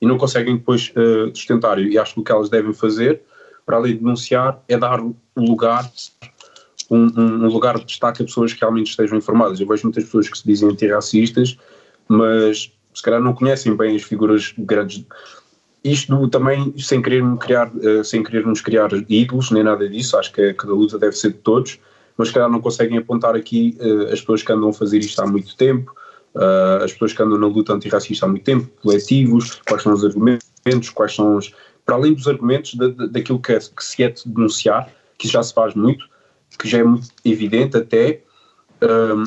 e 0.00 0.06
não 0.06 0.18
conseguem 0.18 0.56
depois 0.56 0.92
uh, 0.96 1.34
sustentar. 1.34 1.78
E 1.78 1.96
acho 1.96 2.14
que 2.14 2.20
o 2.20 2.24
que 2.24 2.32
elas 2.32 2.50
devem 2.50 2.74
fazer, 2.74 3.22
para 3.64 3.76
além 3.76 3.92
de 3.92 4.00
denunciar, 4.00 4.62
é 4.68 4.76
dar 4.76 5.00
lugar 5.36 5.90
um, 6.90 7.04
um- 7.16 7.44
um 7.44 7.48
lugar 7.48 7.78
de 7.78 7.86
destaque 7.86 8.22
a 8.22 8.26
pessoas 8.26 8.52
que 8.52 8.60
realmente 8.60 8.90
estejam 8.90 9.16
informadas. 9.16 9.58
Eu 9.60 9.66
vejo 9.66 9.84
muitas 9.84 10.04
pessoas 10.04 10.28
que 10.28 10.36
se 10.36 10.44
dizem 10.46 10.68
antirracistas, 10.68 11.56
mas 12.08 12.70
se 12.94 13.02
calhar 13.02 13.20
não 13.20 13.32
conhecem 13.34 13.76
bem 13.76 13.96
as 13.96 14.02
figuras 14.02 14.54
grandes. 14.58 15.04
Isto 15.84 16.28
também 16.28 16.74
sem 16.78 17.02
querer, 17.02 17.24
criar, 17.38 17.70
eh, 17.82 18.04
sem 18.04 18.22
querer 18.22 18.46
nos 18.46 18.60
criar 18.60 18.90
ídolos, 19.08 19.50
nem 19.50 19.64
nada 19.64 19.88
disso, 19.88 20.16
acho 20.16 20.32
que, 20.32 20.54
que 20.54 20.66
a 20.66 20.70
luta 20.70 20.98
deve 20.98 21.16
ser 21.16 21.32
de 21.32 21.38
todos, 21.38 21.80
mas 22.16 22.28
se 22.28 22.34
calhar 22.34 22.48
não 22.48 22.60
conseguem 22.60 22.98
apontar 22.98 23.34
aqui 23.34 23.76
eh, 23.80 24.12
as 24.12 24.20
pessoas 24.20 24.42
que 24.42 24.52
andam 24.52 24.68
a 24.68 24.72
fazer 24.72 24.98
isto 24.98 25.20
há 25.20 25.26
muito 25.26 25.56
tempo, 25.56 25.92
eh, 26.36 26.80
as 26.84 26.92
pessoas 26.92 27.12
que 27.12 27.22
andam 27.22 27.36
na 27.38 27.48
luta 27.48 27.72
antirracista 27.72 28.26
há 28.26 28.28
muito 28.28 28.44
tempo, 28.44 28.68
coletivos, 28.80 29.60
quais 29.66 29.82
são 29.82 29.92
os 29.92 30.04
argumentos, 30.04 30.90
quais 30.94 31.14
são 31.14 31.36
os. 31.36 31.52
Para 31.84 31.96
além 31.96 32.14
dos 32.14 32.28
argumentos 32.28 32.74
da, 32.74 32.86
da- 32.88 33.06
daquilo 33.06 33.40
que, 33.40 33.52
é, 33.52 33.58
que 33.58 33.84
se 33.84 34.04
é 34.04 34.08
de 34.08 34.22
denunciar, 34.24 34.88
que 35.18 35.26
já 35.26 35.42
se 35.42 35.52
faz 35.52 35.74
muito, 35.74 36.04
que 36.56 36.68
já 36.68 36.78
é 36.78 36.84
muito 36.84 37.08
evidente 37.24 37.76
até, 37.76 38.22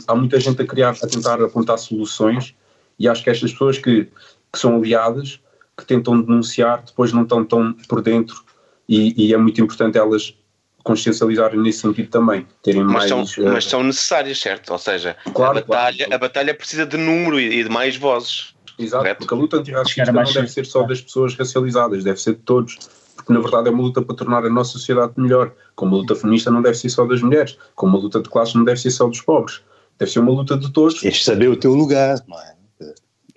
há 0.07 0.15
muita 0.15 0.39
gente 0.39 0.61
a 0.61 0.65
criar, 0.65 0.95
a 1.01 1.07
tentar 1.07 1.41
apontar 1.41 1.77
soluções 1.77 2.55
e 2.99 3.07
acho 3.07 3.23
que 3.23 3.29
estas 3.29 3.51
pessoas 3.51 3.77
que, 3.77 4.05
que 4.51 4.59
são 4.59 4.75
aliadas, 4.77 5.39
que 5.77 5.85
tentam 5.85 6.21
denunciar, 6.21 6.83
depois 6.85 7.11
não 7.11 7.23
estão 7.23 7.43
tão 7.43 7.73
por 7.87 8.01
dentro 8.01 8.43
e, 8.87 9.27
e 9.27 9.33
é 9.33 9.37
muito 9.37 9.61
importante 9.61 9.97
elas 9.97 10.35
consciencializarem 10.83 11.59
nesse 11.59 11.79
sentido 11.79 12.09
também, 12.09 12.45
terem 12.61 12.83
Mas 12.83 13.09
mais... 13.09 13.29
são, 13.29 13.43
eh, 13.43 13.49
mas 13.49 13.65
são 13.65 13.83
necessárias, 13.83 14.39
certo? 14.39 14.71
Ou 14.71 14.77
seja, 14.77 15.17
Claro, 15.33 15.57
a, 15.57 15.61
batalha, 15.61 15.97
claro. 15.97 16.13
a 16.13 16.17
batalha 16.19 16.53
precisa 16.53 16.85
de 16.85 16.95
número 16.95 17.39
e, 17.39 17.59
e 17.59 17.63
de 17.63 17.69
mais 17.69 17.97
vozes. 17.97 18.53
Exato, 18.77 19.03
Correto. 19.03 19.19
porque 19.19 19.33
a 19.33 19.37
luta 19.37 19.57
antirracista 19.57 20.11
não 20.11 20.23
deve 20.23 20.47
ser 20.47 20.65
só 20.65 20.83
das 20.83 21.01
pessoas 21.01 21.33
racializadas, 21.35 22.03
deve 22.03 22.21
ser 22.21 22.33
de 22.33 22.41
todos, 22.41 22.77
porque 23.15 23.33
na 23.33 23.39
verdade 23.39 23.69
é 23.69 23.71
uma 23.71 23.81
luta 23.81 24.01
para 24.01 24.15
tornar 24.15 24.45
a 24.45 24.49
nossa 24.49 24.73
sociedade 24.73 25.13
melhor. 25.17 25.51
Como 25.75 25.95
a 25.95 25.99
luta 25.99 26.15
feminista 26.15 26.51
não 26.51 26.61
deve 26.61 26.77
ser 26.77 26.89
só 26.89 27.05
das 27.05 27.21
mulheres, 27.21 27.57
como 27.73 27.97
a 27.97 27.99
luta 27.99 28.21
de 28.21 28.29
classes 28.29 28.53
não 28.53 28.63
deve 28.63 28.79
ser 28.79 28.91
só 28.91 29.07
dos 29.07 29.21
pobres, 29.21 29.61
deve 29.97 30.11
ser 30.11 30.19
uma 30.19 30.31
luta 30.31 30.55
de 30.55 30.71
todos. 30.71 31.01
Tens 31.01 31.15
de 31.15 31.23
saber 31.23 31.47
o 31.47 31.55
teu 31.55 31.73
lugar, 31.73 32.17
não 32.27 32.39
é? 32.39 32.54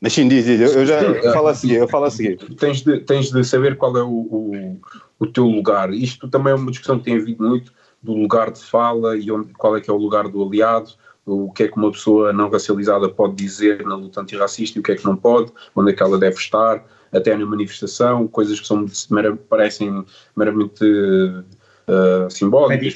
Mas 0.00 0.12
sim, 0.12 0.28
diz, 0.28 0.44
diz, 0.44 0.60
eu, 0.60 0.86
já 0.86 1.02
eu 1.02 1.32
falo 1.32 1.48
a 1.48 1.54
seguir, 1.54 1.74
eu 1.76 1.88
falo 1.88 2.04
a 2.04 2.10
seguir. 2.10 2.36
tens 2.56 2.82
de, 2.82 3.00
tens 3.00 3.32
de 3.32 3.42
saber 3.44 3.76
qual 3.76 3.96
é 3.96 4.02
o, 4.02 4.08
o, 4.08 4.80
o 5.18 5.26
teu 5.26 5.44
lugar. 5.44 5.92
Isto 5.92 6.28
também 6.28 6.52
é 6.52 6.56
uma 6.56 6.70
discussão 6.70 6.98
que 6.98 7.04
tem 7.04 7.16
havido 7.16 7.42
muito 7.42 7.72
do 8.00 8.12
lugar 8.12 8.52
de 8.52 8.60
fala 8.60 9.16
e 9.16 9.30
onde, 9.30 9.52
qual 9.54 9.76
é 9.76 9.80
que 9.80 9.90
é 9.90 9.92
o 9.92 9.96
lugar 9.96 10.28
do 10.28 10.42
aliado, 10.42 10.90
o 11.26 11.52
que 11.52 11.64
é 11.64 11.68
que 11.68 11.76
uma 11.76 11.90
pessoa 11.90 12.32
não 12.32 12.48
racializada 12.48 13.08
pode 13.08 13.34
dizer 13.34 13.84
na 13.84 13.96
luta 13.96 14.20
antirracista 14.20 14.78
e 14.78 14.80
o 14.80 14.82
que 14.84 14.92
é 14.92 14.96
que 14.96 15.04
não 15.04 15.16
pode, 15.16 15.52
onde 15.74 15.90
é 15.90 15.94
que 15.94 16.02
ela 16.02 16.16
deve 16.16 16.36
estar, 16.36 16.86
até 17.12 17.36
na 17.36 17.44
manifestação, 17.44 18.28
coisas 18.28 18.60
que 18.60 18.66
são, 18.66 18.86
mera- 19.10 19.36
parecem 19.36 20.04
meramente 20.36 20.84
uh, 20.84 22.30
simbólicas, 22.30 22.94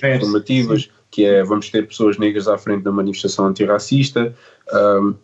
É 0.89 1.03
que 1.11 1.25
é 1.25 1.43
vamos 1.45 1.69
ter 1.69 1.87
pessoas 1.87 2.17
negras 2.17 2.47
à 2.49 2.57
frente 2.57 2.85
da 2.85 2.93
manifestação 2.93 3.47
antirracista. 3.47 4.35
Um, 4.73 5.15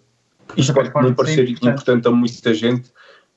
isto 0.56 0.72
pode 0.74 0.90
não 0.94 1.14
parecer 1.14 1.42
importante. 1.48 1.72
importante 1.72 2.08
a 2.08 2.10
muita 2.10 2.54
gente, 2.54 2.90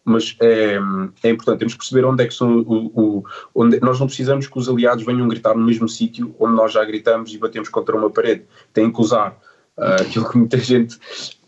mas 0.03 0.35
é, 0.39 0.79
é 1.23 1.29
importante. 1.29 1.59
Temos 1.59 1.73
que 1.73 1.79
perceber 1.79 2.05
onde 2.05 2.23
é 2.23 2.27
que 2.27 2.33
são 2.33 2.59
o, 2.59 2.91
o- 3.19 3.25
onde 3.53 3.79
nós 3.81 3.99
não 3.99 4.07
precisamos 4.07 4.47
que 4.47 4.57
os 4.57 4.67
aliados 4.67 5.05
venham 5.05 5.27
gritar 5.27 5.55
no 5.55 5.63
mesmo 5.63 5.87
sítio 5.87 6.35
onde 6.39 6.55
nós 6.55 6.71
já 6.73 6.83
gritamos 6.83 7.33
e 7.33 7.37
batemos 7.37 7.69
contra 7.69 7.95
uma 7.95 8.09
parede. 8.09 8.43
Têm 8.73 8.91
que 8.91 8.99
usar 8.99 9.37
ah, 9.77 9.95
aquilo 10.01 10.29
que 10.29 10.37
muita 10.37 10.57
gente 10.57 10.97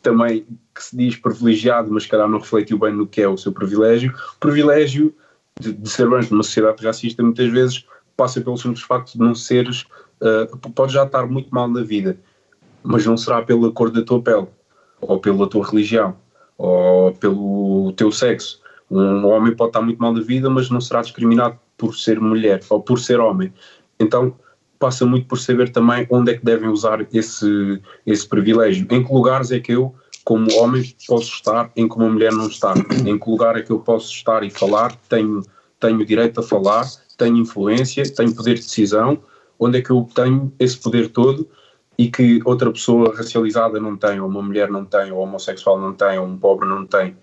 também 0.01 0.45
que 0.75 0.83
se 0.83 0.95
diz 0.97 1.15
privilegiado, 1.15 1.89
mas 1.91 2.03
se 2.03 2.09
calhar 2.09 2.27
não 2.27 2.39
refletiu 2.39 2.77
bem 2.77 2.93
no 2.93 3.07
que 3.07 3.21
é 3.21 3.27
o 3.27 3.37
seu 3.37 3.51
privilégio. 3.51 4.13
O 4.35 4.39
privilégio 4.39 5.13
de, 5.59 5.71
de 5.71 5.89
ser 5.89 6.07
branco 6.09 6.31
numa 6.31 6.43
sociedade 6.43 6.83
racista 6.85 7.23
muitas 7.23 7.49
vezes 7.51 7.85
passa 8.17 8.41
pelo 8.41 8.57
simples 8.57 8.83
facto 8.83 9.13
de 9.13 9.19
não 9.19 9.33
seres, 9.33 9.85
ah, 10.21 10.47
pode 10.75 10.93
já 10.93 11.03
estar 11.05 11.25
muito 11.25 11.49
mal 11.49 11.67
na 11.67 11.81
vida, 11.81 12.17
mas 12.83 13.05
não 13.05 13.17
será 13.17 13.41
pela 13.41 13.71
cor 13.71 13.89
da 13.89 14.01
tua 14.03 14.21
pele, 14.21 14.47
ou 15.07 15.19
pela 15.19 15.47
tua 15.47 15.65
religião, 15.65 16.15
ou 16.57 17.13
pelo 17.13 17.93
teu 17.93 18.11
sexo. 18.11 18.61
Um 18.89 19.25
homem 19.25 19.55
pode 19.55 19.69
estar 19.69 19.81
muito 19.81 19.99
mal 19.99 20.13
na 20.13 20.21
vida, 20.21 20.49
mas 20.49 20.69
não 20.69 20.81
será 20.81 21.01
discriminado 21.01 21.57
por 21.77 21.95
ser 21.95 22.19
mulher 22.19 22.61
ou 22.69 22.81
por 22.81 22.99
ser 22.99 23.19
homem. 23.19 23.51
Então 23.99 24.35
passa 24.79 25.05
muito 25.05 25.27
por 25.27 25.39
saber 25.39 25.69
também 25.69 26.05
onde 26.09 26.31
é 26.31 26.37
que 26.37 26.43
devem 26.43 26.69
usar 26.69 27.07
esse, 27.13 27.81
esse 28.05 28.27
privilégio. 28.27 28.85
Em 28.91 29.03
que 29.03 29.13
lugares 29.13 29.49
é 29.51 29.59
que 29.59 29.71
eu, 29.71 29.95
como 30.25 30.53
homem, 30.55 30.83
posso 31.07 31.31
estar, 31.31 31.71
em 31.75 31.87
que 31.87 31.95
uma 31.95 32.09
mulher 32.09 32.33
não 32.33 32.47
está. 32.47 32.73
Em 33.05 33.17
que 33.17 33.29
lugar 33.29 33.57
é 33.57 33.61
que 33.61 33.71
eu 33.71 33.79
posso 33.79 34.11
estar 34.11 34.43
e 34.43 34.49
falar, 34.49 34.93
tenho, 35.07 35.41
tenho 35.79 36.05
direito 36.05 36.41
a 36.41 36.43
falar, 36.43 36.85
tenho 37.17 37.37
influência, 37.37 38.03
tenho 38.13 38.35
poder 38.35 38.55
de 38.55 38.61
decisão, 38.61 39.19
onde 39.57 39.77
é 39.77 39.81
que 39.81 39.89
eu 39.89 40.07
tenho 40.13 40.51
esse 40.59 40.77
poder 40.77 41.09
todo 41.09 41.47
e 41.97 42.09
que 42.09 42.39
outra 42.45 42.71
pessoa 42.71 43.15
racializada 43.15 43.79
não 43.79 43.95
tem, 43.95 44.19
ou 44.19 44.27
uma 44.27 44.41
mulher 44.41 44.69
não 44.69 44.85
tem, 44.85 45.11
ou 45.11 45.19
homossexual 45.19 45.79
não 45.79 45.93
tem, 45.93 46.17
ou 46.17 46.25
um 46.25 46.37
pobre 46.37 46.67
não 46.67 46.85
tem. 46.85 47.15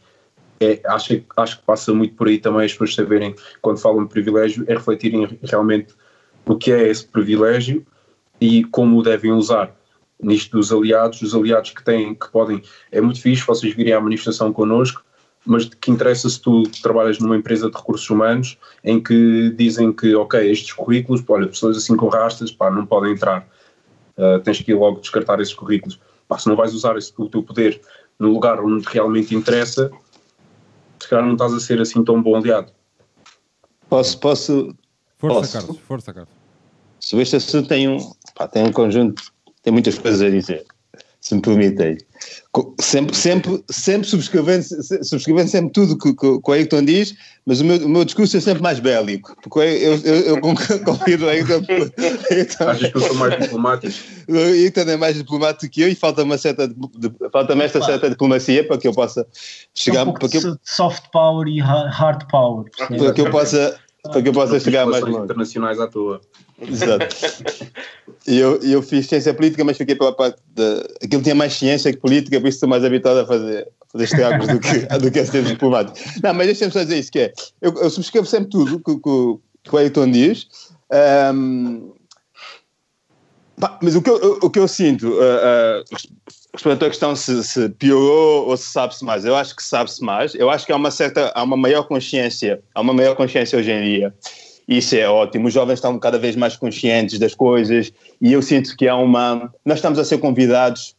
É, 0.61 0.81
acho, 0.87 1.23
acho 1.37 1.59
que 1.59 1.65
passa 1.65 1.93
muito 1.95 2.15
por 2.15 2.29
aí 2.29 2.39
também 2.39 2.67
as 2.67 2.73
pessoas 2.73 2.95
saberem, 2.95 3.35
quando 3.63 3.79
falam 3.79 4.05
de 4.05 4.11
privilégio, 4.11 4.65
é 4.69 4.75
refletirem 4.75 5.39
realmente 5.43 5.95
o 6.47 6.57
que 6.57 6.71
é 6.71 6.89
esse 6.89 7.07
privilégio 7.07 7.85
e 8.41 8.65
como 8.65 8.99
o 8.99 9.03
devem 9.03 9.33
usar. 9.33 9.75
Nisto 10.23 10.59
dos 10.59 10.71
aliados, 10.71 11.23
os 11.23 11.35
aliados 11.35 11.71
que 11.71 11.83
têm, 11.83 12.15
que 12.15 12.31
podem, 12.31 12.63
é 12.93 13.01
muito 13.01 13.23
fixe 13.23 13.43
vocês 13.47 13.75
virem 13.75 13.95
à 13.95 14.01
manifestação 14.01 14.53
connosco, 14.53 15.03
mas 15.47 15.65
que 15.65 15.91
interessa 15.91 16.29
se 16.29 16.41
tu 16.41 16.63
trabalhas 16.83 17.19
numa 17.19 17.37
empresa 17.37 17.71
de 17.71 17.77
recursos 17.77 18.09
humanos 18.11 18.59
em 18.85 19.03
que 19.03 19.51
dizem 19.57 19.91
que, 19.91 20.15
ok, 20.15 20.51
estes 20.51 20.73
currículos, 20.75 21.25
olha, 21.27 21.49
pessoas 21.49 21.79
assim 21.79 21.97
com 21.97 22.09
rastas, 22.09 22.53
pá, 22.53 22.71
não 22.71 22.85
podem 22.85 23.13
entrar. 23.13 23.49
Uh, 24.21 24.39
tens 24.41 24.61
que 24.61 24.71
ir 24.71 24.75
logo 24.75 25.01
descartar 25.01 25.41
esses 25.41 25.55
currículos. 25.55 25.99
Pá, 26.29 26.39
se 26.39 26.47
não 26.47 26.55
vais 26.57 26.75
usar 26.75 26.97
esse, 26.99 27.13
o 27.17 27.29
teu 27.29 27.43
poder 27.43 27.81
no 28.19 28.29
lugar 28.33 28.61
onde 28.61 28.85
realmente 28.87 29.35
interessa, 29.35 29.91
se 31.01 31.09
calhar 31.09 31.25
não 31.25 31.33
estás 31.33 31.55
a 31.55 31.61
ser 31.61 31.81
assim 31.81 32.05
tão 32.05 32.23
bom 32.23 32.37
aliado. 32.37 32.71
Posso, 33.89 34.21
posso, 34.21 34.75
Força, 35.21 35.41
Posso? 35.41 35.53
Carlos, 35.53 35.79
força, 35.81 36.15
Carlos. 36.15 36.33
sobre 36.99 37.23
este 37.23 37.37
assunto 37.37 37.69
tem 37.69 37.89
um, 37.89 37.99
pá, 38.35 38.49
tem 38.49 38.65
um 38.65 38.73
conjunto, 38.73 39.23
tem 39.63 39.71
muitas 39.71 39.99
coisas 39.99 40.23
a 40.23 40.31
dizer, 40.31 40.65
se 41.21 41.35
me 41.35 41.43
permitem. 41.43 41.99
Sempre, 42.81 43.15
sempre, 43.15 43.65
sempre 43.71 44.09
subscrevendo, 44.09 44.65
subscrevendo 45.03 45.49
sempre 45.49 45.73
tudo 45.73 45.97
que, 45.97 46.13
que, 46.15 46.41
que 46.41 46.51
o 46.51 46.53
Ayrton 46.53 46.85
diz, 46.85 47.15
mas 47.47 47.61
o 47.61 47.65
meu, 47.65 47.77
o 47.79 47.89
meu 47.89 48.05
discurso 48.05 48.37
é 48.37 48.41
sempre 48.41 48.63
mais 48.63 48.81
bélico, 48.81 49.35
porque 49.43 49.59
eu, 49.59 49.97
eu, 49.99 50.17
eu 50.37 50.41
convido 50.85 51.27
o 51.27 51.29
Ayrton, 51.29 51.63
Ayrton, 52.31 52.65
Achas 52.69 52.91
que 52.91 52.97
eu 52.97 53.01
sou 53.01 53.15
mais 53.15 53.39
diplomático? 53.39 53.95
o 54.29 54.37
Ayrton 54.37 54.81
é 54.81 54.97
mais 54.97 55.17
diplomático 55.17 55.73
que 55.73 55.83
eu 55.83 55.89
e 55.89 55.95
falta-me 55.95 56.37
certa, 56.37 56.71
falta-me 57.33 57.65
esta 57.65 57.83
certa 57.83 58.11
diplomacia 58.11 58.67
para 58.67 58.79
que 58.79 58.89
eu 58.89 58.93
possa 58.93 59.27
chegar, 59.75 60.03
um 60.03 60.07
pouco 60.07 60.21
para 60.21 60.29
que 60.29 60.39
eu, 60.39 60.55
de 60.55 60.61
soft 60.65 61.05
power 61.13 61.47
e 61.49 61.61
ha- 61.61 61.91
hard 61.91 62.29
power. 62.31 62.65
para 62.77 63.13
que 63.13 63.21
eu 63.21 63.31
possa 63.31 63.79
para 64.03 64.23
que 64.23 64.29
eu 64.29 64.33
possa 64.33 64.59
chegar 64.59 64.87
mais 64.87 65.05
longe. 65.05 65.25
internacionais 65.25 65.79
à 65.79 65.87
toa. 65.87 66.21
Exato. 66.61 67.17
E 68.27 68.39
eu, 68.39 68.61
eu 68.63 68.83
fiz 68.83 69.07
ciência 69.07 69.33
política, 69.33 69.65
mas 69.65 69.77
fiquei 69.77 69.95
pela 69.95 70.15
parte 70.15 70.41
da. 70.55 70.87
Aquilo 71.03 71.23
tinha 71.23 71.35
mais 71.35 71.55
ciência 71.55 71.93
que 71.93 71.99
política, 71.99 72.41
por 72.41 72.49
isso 72.49 72.57
estou 72.57 72.69
mais 72.69 72.85
habituado 72.85 73.21
a 73.21 73.27
fazer, 73.27 73.69
a 73.81 73.93
fazer 73.93 74.05
estragos 74.05 74.47
do 74.47 74.61
que, 74.61 74.79
do 74.99 75.11
que 75.11 75.19
a 75.19 75.27
ser 75.27 75.43
diplomático. 75.45 75.99
Não, 76.23 76.35
mas 76.35 76.47
deixa-me 76.47 76.73
só 76.73 76.83
dizer 76.83 76.99
isso: 76.99 77.11
que 77.11 77.21
é. 77.21 77.33
Eu, 77.63 77.75
eu 77.75 77.91
subscrevo 77.91 78.27
sempre 78.27 78.51
tudo 78.51 78.79
que, 78.79 78.95
que, 78.95 79.39
que 79.65 79.75
o 79.75 79.79
Ayrton 79.79 80.11
diz. 80.11 80.47
Ahm, 80.93 81.93
pá, 83.59 83.79
mas 83.83 83.97
o 83.97 84.03
que 84.03 84.11
eu, 84.11 84.39
o 84.43 84.51
que 84.51 84.59
eu 84.59 84.69
sinto, 84.69 85.17
ah, 85.21 85.83
respondendo 86.53 86.85
à 86.85 86.89
questão 86.89 87.15
se, 87.17 87.43
se 87.45 87.69
piorou 87.71 88.49
ou 88.49 88.57
se 88.57 88.67
sabe-se 88.67 89.05
mais, 89.05 89.25
eu 89.25 89.37
acho 89.37 89.55
que 89.57 89.63
sabe-se 89.63 90.03
mais. 90.03 90.35
Eu 90.35 90.51
acho 90.51 90.67
que 90.67 90.73
há 90.73 90.77
uma 90.77 90.91
certa, 90.91 91.33
há 91.35 91.43
uma 91.43 91.57
maior 91.57 91.85
consciência, 91.85 92.63
há 92.75 92.81
uma 92.81 92.93
maior 92.93 93.15
consciência 93.15 93.59
hoje 93.59 93.71
em 93.71 93.83
dia. 93.83 94.15
Isso 94.71 94.95
é 94.95 95.09
ótimo. 95.09 95.49
Os 95.49 95.53
jovens 95.53 95.75
estão 95.75 95.99
cada 95.99 96.17
vez 96.17 96.37
mais 96.37 96.55
conscientes 96.57 97.19
das 97.19 97.35
coisas 97.35 97.93
e 98.23 98.33
eu 98.33 98.41
sinto 98.41 98.77
que 98.77 98.87
há 98.87 98.95
uma. 98.95 99.53
Nós 99.67 99.79
estamos 99.79 99.99
a 99.99 100.05
ser 100.05 100.19
convidados 100.19 100.95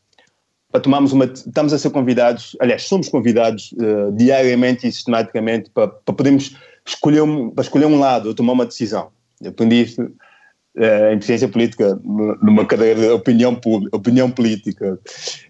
para 0.70 0.82
tomarmos 0.82 1.14
uma. 1.14 1.24
Estamos 1.24 1.72
a 1.72 1.80
ser 1.80 1.90
convidados, 1.90 2.58
aliás, 2.60 2.84
somos 2.84 3.08
convidados 3.08 3.72
uh, 3.74 4.12
diariamente 4.12 4.86
e 4.86 4.92
sistematicamente 4.92 5.70
para, 5.70 5.88
para 5.88 6.14
podermos 6.14 6.54
escolher 6.86 7.22
um, 7.22 7.50
para 7.50 7.64
escolher 7.64 7.86
um 7.86 7.98
lado 7.98 8.28
ou 8.28 8.36
tomar 8.36 8.52
uma 8.52 8.66
decisão. 8.66 9.08
Aprendi 9.46 9.84
isto 9.84 10.02
uh, 10.02 11.14
em 11.14 11.22
ciência 11.22 11.48
política, 11.48 11.98
numa 12.04 12.66
cadeira 12.66 13.00
de 13.00 13.08
opinião, 13.08 13.58
opinião 13.94 14.30
política. 14.30 15.00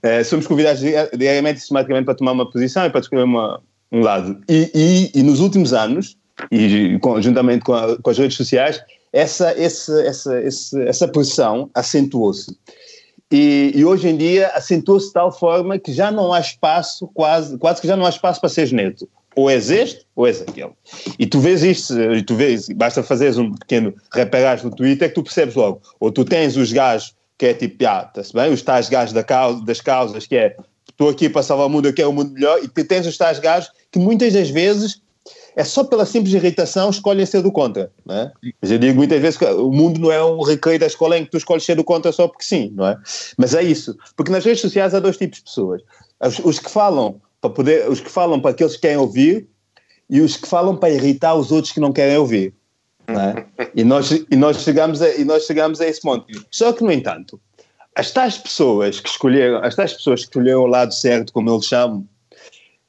Uh, 0.05 0.23
somos 0.23 0.45
convidados 0.45 0.83
diariamente 1.17 1.57
e 1.57 1.61
sistematicamente 1.61 2.05
para 2.05 2.13
tomar 2.13 2.33
uma 2.33 2.47
posição 2.47 2.85
e 2.85 2.91
para 2.91 3.01
escolher 3.01 3.23
uma, 3.23 3.59
um 3.91 4.01
lado. 4.01 4.39
E, 4.47 4.69
e, 4.75 5.19
e 5.19 5.23
nos 5.23 5.39
últimos 5.39 5.73
anos 5.73 6.20
e 6.51 6.97
juntamente 7.19 7.63
com, 7.63 7.73
a, 7.73 7.97
com, 8.01 8.09
as 8.09 8.17
redes 8.17 8.37
sociais, 8.37 8.81
essa, 9.11 9.51
essa, 9.51 10.41
esse, 10.41 10.81
essa 10.83 11.07
pressão 11.07 11.69
acentuou-se. 11.73 12.57
E, 13.31 13.71
e, 13.75 13.85
hoje 13.85 14.09
em 14.09 14.17
dia 14.17 14.47
acentuou-se 14.49 15.07
de 15.07 15.13
tal 15.13 15.31
forma 15.31 15.79
que 15.79 15.93
já 15.93 16.11
não 16.11 16.33
há 16.33 16.39
espaço, 16.39 17.09
quase, 17.13 17.57
quase 17.57 17.79
que 17.79 17.87
já 17.87 17.95
não 17.95 18.05
há 18.05 18.09
espaço 18.09 18.41
para 18.41 18.49
seres 18.49 18.71
neto. 18.71 19.07
Ou 19.35 19.49
és 19.49 19.69
este, 19.69 20.05
ou 20.13 20.27
és 20.27 20.41
aquele. 20.41 20.71
E 21.17 21.25
tu 21.25 21.39
vês 21.39 21.63
isto, 21.63 21.97
e 21.97 22.21
tu 22.21 22.35
vês, 22.35 22.67
basta 22.69 23.01
fazeres 23.01 23.37
um 23.37 23.53
pequeno 23.53 23.93
reparagem 24.11 24.65
no 24.65 24.75
Twitter 24.75 25.07
que 25.07 25.15
tu 25.15 25.23
percebes 25.23 25.55
logo. 25.55 25.81
Ou 25.99 26.11
tu 26.11 26.25
tens 26.25 26.57
os 26.57 26.73
gajos 26.73 27.15
que 27.37 27.47
é 27.47 27.53
tipo, 27.53 27.83
ah, 27.87 28.05
está-se 28.07 28.33
bem, 28.33 28.51
os 28.51 28.61
tais 28.61 28.87
gajos 28.87 29.13
da 29.13 29.23
causa, 29.23 29.63
das 29.63 29.81
causas 29.81 30.27
que 30.27 30.35
é 30.35 30.55
estou 30.89 31.09
aqui 31.09 31.27
para 31.27 31.41
salvar 31.41 31.65
o 31.65 31.69
mundo, 31.69 31.87
eu 31.87 31.93
quero 31.93 32.09
um 32.09 32.13
mundo 32.13 32.33
melhor, 32.33 32.63
e 32.63 32.67
tu 32.67 32.85
tens 32.85 33.07
os 33.07 33.17
tais 33.17 33.39
gajos 33.39 33.71
que 33.91 33.97
muitas 33.97 34.33
das 34.33 34.51
vezes 34.51 35.01
é 35.55 35.63
só 35.63 35.83
pela 35.83 36.05
simples 36.05 36.33
irritação 36.33 36.89
escolhem 36.89 37.25
ser 37.25 37.41
do 37.41 37.51
contra, 37.51 37.91
não 38.05 38.15
é? 38.15 38.31
Mas 38.61 38.71
eu 38.71 38.77
digo 38.77 38.95
muitas 38.97 39.21
vezes 39.21 39.37
que 39.37 39.45
o 39.45 39.71
mundo 39.71 39.99
não 39.99 40.11
é 40.11 40.23
um 40.23 40.41
recreio 40.41 40.79
da 40.79 40.87
escola 40.87 41.17
em 41.17 41.25
que 41.25 41.31
tu 41.31 41.37
escolhes 41.37 41.63
ser 41.63 41.75
do 41.75 41.83
contra 41.83 42.11
só 42.11 42.27
porque 42.27 42.43
sim, 42.43 42.71
não 42.75 42.87
é? 42.87 42.97
Mas 43.37 43.53
é 43.53 43.61
isso, 43.61 43.97
porque 44.15 44.31
nas 44.31 44.45
redes 44.45 44.61
sociais 44.61 44.93
há 44.93 44.99
dois 44.99 45.17
tipos 45.17 45.39
de 45.39 45.43
pessoas, 45.43 45.81
os, 46.21 46.39
os 46.39 46.59
que 46.59 46.69
falam 46.69 47.19
para 47.39 47.49
poder, 47.49 47.89
os 47.89 47.99
que 47.99 48.09
falam 48.09 48.39
para 48.39 48.51
aqueles 48.51 48.75
que 48.75 48.81
querem 48.81 48.97
ouvir 48.97 49.47
e 50.09 50.21
os 50.21 50.37
que 50.37 50.47
falam 50.47 50.75
para 50.75 50.89
irritar 50.89 51.35
os 51.35 51.51
outros 51.51 51.73
que 51.73 51.79
não 51.79 51.91
querem 51.91 52.17
ouvir, 52.17 52.53
não 53.07 53.19
é? 53.19 53.45
E 53.75 53.83
nós 53.83 54.11
e 54.11 54.35
nós 54.35 54.61
chegamos 54.61 55.01
a, 55.01 55.09
e 55.09 55.25
nós 55.25 55.45
chegamos 55.45 55.81
a 55.81 55.87
esse 55.87 56.01
ponto. 56.01 56.25
Só 56.49 56.71
que 56.71 56.83
no 56.83 56.91
entanto, 56.91 57.39
as 57.95 58.11
tais 58.11 58.37
pessoas 58.37 58.99
que 58.99 59.09
escolheram, 59.09 59.63
as 59.63 59.75
tais 59.75 59.93
pessoas 59.93 60.21
que 60.21 60.27
escolheram 60.27 60.61
o 60.61 60.67
lado 60.67 60.93
certo, 60.93 61.33
como 61.33 61.51
eles 61.51 61.65
chamam, 61.65 62.07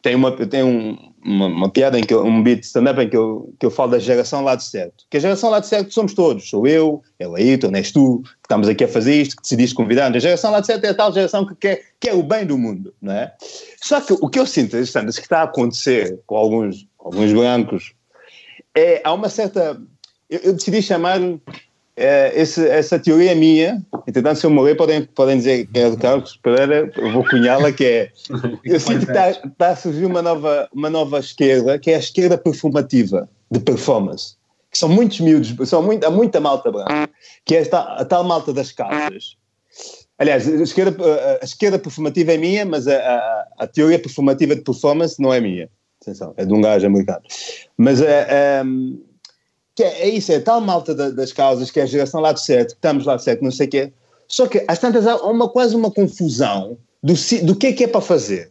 tem 0.02 0.14
uma 0.14 0.32
tem 0.46 0.62
um 0.62 1.12
uma, 1.24 1.46
uma, 1.46 1.70
piada 1.70 1.98
em 1.98 2.02
que 2.02 2.12
eu, 2.12 2.24
um 2.24 2.42
beat 2.42 2.64
stand-up 2.64 3.00
em 3.00 3.08
que 3.08 3.16
eu, 3.16 3.54
que 3.58 3.64
eu 3.64 3.70
falo 3.70 3.92
da 3.92 3.98
geração 3.98 4.42
lado 4.42 4.60
certo. 4.60 5.04
Que 5.08 5.16
a 5.16 5.20
geração 5.20 5.50
lado 5.50 5.64
certo 5.64 5.94
somos 5.94 6.14
todos. 6.14 6.48
Sou 6.48 6.66
eu, 6.66 7.02
é 7.18 7.26
o 7.26 7.36
Ayrton, 7.36 7.70
és 7.74 7.92
tu, 7.92 8.22
que 8.22 8.30
estamos 8.42 8.68
aqui 8.68 8.84
a 8.84 8.88
fazer 8.88 9.22
isto, 9.22 9.36
que 9.36 9.42
decidiste 9.42 9.74
convidar-nos. 9.74 10.16
A 10.16 10.20
geração 10.20 10.50
lado 10.50 10.66
certo 10.66 10.84
é 10.84 10.88
a 10.88 10.94
tal 10.94 11.12
geração 11.12 11.46
que 11.46 11.54
quer, 11.54 11.82
quer 12.00 12.14
o 12.14 12.22
bem 12.22 12.44
do 12.44 12.58
mundo, 12.58 12.92
não 13.00 13.12
é? 13.12 13.32
Só 13.80 14.00
que 14.00 14.12
o 14.12 14.28
que 14.28 14.38
eu 14.38 14.46
sinto, 14.46 14.76
Alexandre, 14.76 15.12
que 15.14 15.20
está 15.20 15.40
a 15.40 15.44
acontecer 15.44 16.18
com 16.26 16.36
alguns, 16.36 16.86
alguns 16.98 17.32
brancos, 17.32 17.92
é, 18.74 19.00
há 19.04 19.12
uma 19.12 19.28
certa... 19.28 19.80
Eu, 20.28 20.40
eu 20.40 20.52
decidi 20.54 20.82
chamar 20.82 21.20
é, 21.96 22.32
esse, 22.40 22.66
essa 22.68 22.98
teoria 22.98 23.34
minha, 23.34 23.84
entretanto, 24.06 24.38
se 24.38 24.46
eu 24.46 24.50
morrer, 24.50 24.74
podem, 24.74 25.04
podem 25.04 25.36
dizer 25.36 25.66
que 25.66 25.78
é 25.78 25.90
do 25.90 25.98
Carlos 25.98 26.36
Pereira, 26.42 26.90
eu 26.96 27.12
vou 27.12 27.24
cunhá-la, 27.28 27.70
que 27.70 27.84
é. 27.84 28.12
Eu 28.64 28.80
sinto 28.80 29.04
que 29.04 29.12
está, 29.12 29.30
está 29.30 29.68
a 29.68 29.76
surgir 29.76 30.06
uma 30.06 30.22
nova, 30.22 30.68
uma 30.72 30.88
nova 30.88 31.18
esquerda, 31.18 31.78
que 31.78 31.90
é 31.90 31.96
a 31.96 31.98
esquerda 31.98 32.38
performativa, 32.38 33.28
de 33.50 33.60
performance. 33.60 34.36
Que 34.70 34.78
são 34.78 34.88
muitos 34.88 35.20
miúdos, 35.20 35.54
são 35.68 35.82
muito, 35.82 36.04
há 36.06 36.10
muita 36.10 36.40
malta 36.40 36.72
branca, 36.72 37.10
que 37.44 37.54
é 37.54 37.58
esta, 37.58 37.80
a 37.80 38.04
tal 38.06 38.24
malta 38.24 38.54
das 38.54 38.72
calças. 38.72 39.36
Aliás, 40.18 40.48
a 40.48 40.62
esquerda, 40.62 40.96
a 41.42 41.44
esquerda 41.44 41.78
performativa 41.78 42.32
é 42.32 42.38
minha, 42.38 42.64
mas 42.64 42.88
a, 42.88 42.96
a, 42.96 43.46
a 43.58 43.66
teoria 43.66 43.98
performativa 43.98 44.56
de 44.56 44.62
performance 44.62 45.20
não 45.20 45.32
é 45.32 45.40
minha. 45.40 45.68
Atenção, 46.00 46.32
é 46.38 46.44
de 46.46 46.54
um 46.54 46.60
gajo 46.62 46.86
americano. 46.86 47.22
Mas 47.76 48.00
a 48.00 48.64
que 49.74 49.82
é, 49.82 50.02
é 50.02 50.08
isso, 50.08 50.32
é 50.32 50.40
tal 50.40 50.60
malta 50.60 50.94
da, 50.94 51.10
das 51.10 51.32
causas, 51.32 51.70
que 51.70 51.80
é 51.80 51.84
a 51.84 51.86
geração 51.86 52.20
lado 52.20 52.38
certo, 52.38 52.70
que 52.70 52.74
estamos 52.74 53.06
lado 53.06 53.22
certo, 53.22 53.42
não 53.42 53.50
sei 53.50 53.66
o 53.66 53.70
quê. 53.70 53.92
Só 54.28 54.46
que 54.46 54.64
às 54.68 54.78
tantas 54.78 55.06
há 55.06 55.16
uma, 55.16 55.48
quase 55.48 55.76
uma 55.76 55.90
confusão 55.90 56.78
do, 57.02 57.14
do 57.42 57.56
que 57.56 57.66
é 57.68 57.72
que 57.72 57.84
é 57.84 57.86
para 57.88 58.00
fazer. 58.00 58.50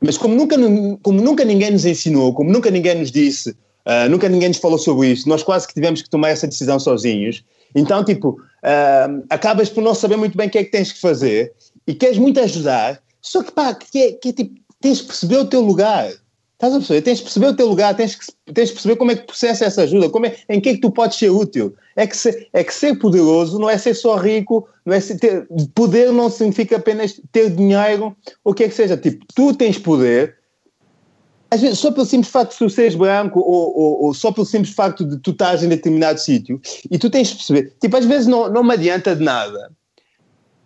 Mas 0.00 0.18
como 0.18 0.34
nunca, 0.34 0.56
como 1.02 1.20
nunca 1.20 1.44
ninguém 1.44 1.70
nos 1.70 1.84
ensinou, 1.84 2.34
como 2.34 2.50
nunca 2.50 2.70
ninguém 2.70 2.98
nos 2.98 3.10
disse, 3.10 3.50
uh, 3.50 4.08
nunca 4.10 4.28
ninguém 4.28 4.48
nos 4.48 4.58
falou 4.58 4.78
sobre 4.78 5.08
isso, 5.08 5.28
nós 5.28 5.42
quase 5.42 5.66
que 5.66 5.74
tivemos 5.74 6.02
que 6.02 6.10
tomar 6.10 6.30
essa 6.30 6.46
decisão 6.46 6.78
sozinhos. 6.78 7.44
Então, 7.74 8.04
tipo, 8.04 8.30
uh, 8.30 9.24
acabas 9.30 9.68
por 9.68 9.82
não 9.82 9.94
saber 9.94 10.16
muito 10.16 10.36
bem 10.36 10.48
o 10.48 10.50
que 10.50 10.58
é 10.58 10.64
que 10.64 10.70
tens 10.70 10.92
que 10.92 11.00
fazer 11.00 11.52
e 11.86 11.94
queres 11.94 12.18
muito 12.18 12.40
ajudar, 12.40 13.00
só 13.20 13.42
que 13.42 13.52
pá, 13.52 13.74
que 13.74 13.98
é, 13.98 14.12
que 14.12 14.28
é 14.28 14.32
tipo, 14.32 14.60
tens 14.80 15.00
que 15.00 15.06
perceber 15.08 15.38
o 15.38 15.46
teu 15.46 15.60
lugar. 15.60 16.10
Estás 16.56 16.72
a 16.72 16.78
perceber? 16.78 17.02
Tens 17.02 17.18
de 17.18 17.24
perceber 17.24 17.46
o 17.48 17.54
teu 17.54 17.66
lugar, 17.66 17.94
tens 17.94 18.14
que 18.14 18.52
tens 18.54 18.68
de 18.68 18.72
perceber 18.74 18.96
como 18.96 19.10
é 19.10 19.16
que 19.16 19.26
processa 19.26 19.66
essa 19.66 19.82
ajuda, 19.82 20.08
como 20.08 20.24
é, 20.24 20.36
em 20.48 20.58
que 20.58 20.70
é 20.70 20.74
que 20.74 20.80
tu 20.80 20.90
podes 20.90 21.18
ser 21.18 21.28
útil. 21.28 21.74
É 21.94 22.06
que, 22.06 22.16
ser, 22.16 22.48
é 22.50 22.64
que 22.64 22.72
ser 22.72 22.98
poderoso 22.98 23.58
não 23.58 23.68
é 23.68 23.76
ser 23.76 23.92
só 23.92 24.16
rico, 24.16 24.66
não 24.84 24.94
é 24.94 25.00
ter, 25.00 25.46
poder 25.74 26.10
não 26.12 26.30
significa 26.30 26.76
apenas 26.76 27.20
ter 27.30 27.50
dinheiro, 27.50 28.16
ou 28.42 28.52
o 28.52 28.54
que 28.54 28.64
é 28.64 28.68
que 28.68 28.74
seja. 28.74 28.96
Tipo, 28.96 29.26
tu 29.34 29.54
tens 29.54 29.76
poder, 29.76 30.34
às 31.50 31.60
vezes 31.60 31.78
só 31.78 31.90
pelo 31.90 32.06
simples 32.06 32.32
facto 32.32 32.52
de 32.52 32.58
tu 32.58 32.70
seres 32.70 32.94
branco, 32.94 33.38
ou, 33.38 33.78
ou, 33.78 34.04
ou 34.04 34.14
só 34.14 34.32
pelo 34.32 34.46
simples 34.46 34.74
facto 34.74 35.04
de 35.04 35.18
tu 35.18 35.32
estás 35.32 35.62
em 35.62 35.68
determinado 35.68 36.18
sítio, 36.18 36.58
e 36.90 36.98
tu 36.98 37.10
tens 37.10 37.28
de 37.28 37.34
perceber. 37.34 37.74
Tipo, 37.78 37.98
às 37.98 38.06
vezes 38.06 38.26
não, 38.26 38.50
não 38.50 38.64
me 38.64 38.72
adianta 38.72 39.14
de 39.14 39.22
nada. 39.22 39.70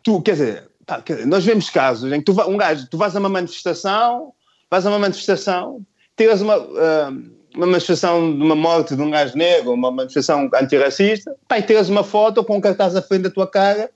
Tu, 0.05 0.23
quer 0.23 0.33
dizer, 0.33 0.71
quer 1.05 1.15
dizer 1.15 1.27
nós 1.27 1.45
vemos 1.45 1.69
casos 1.69 2.13
em 2.13 2.21
que 2.21 2.33
tu, 2.33 2.41
um 2.49 2.57
gajo, 2.57 2.87
tu 2.89 2.97
vais 2.97 3.17
a 3.17 3.19
uma 3.19 3.29
manifestação 3.29 4.33
a 4.71 4.79
uma 4.89 4.99
manifestação, 4.99 5.85
tiras 6.17 6.41
uma, 6.41 6.59
uh, 6.59 7.31
uma 7.55 7.67
manifestação 7.67 8.37
de 8.37 8.43
uma 8.43 8.55
morte 8.55 8.95
de 8.95 9.03
um 9.03 9.11
gajo 9.11 9.37
negro, 9.37 9.73
uma 9.73 9.91
manifestação 9.91 10.49
antirracista, 10.55 11.35
pá, 11.49 11.59
e 11.59 11.63
tiras 11.63 11.89
uma 11.89 12.05
foto 12.05 12.45
com 12.45 12.57
um 12.57 12.61
cartaz 12.61 12.95
à 12.95 13.03
frente 13.03 13.23
da 13.23 13.31
tua 13.31 13.47
cara 13.47 13.91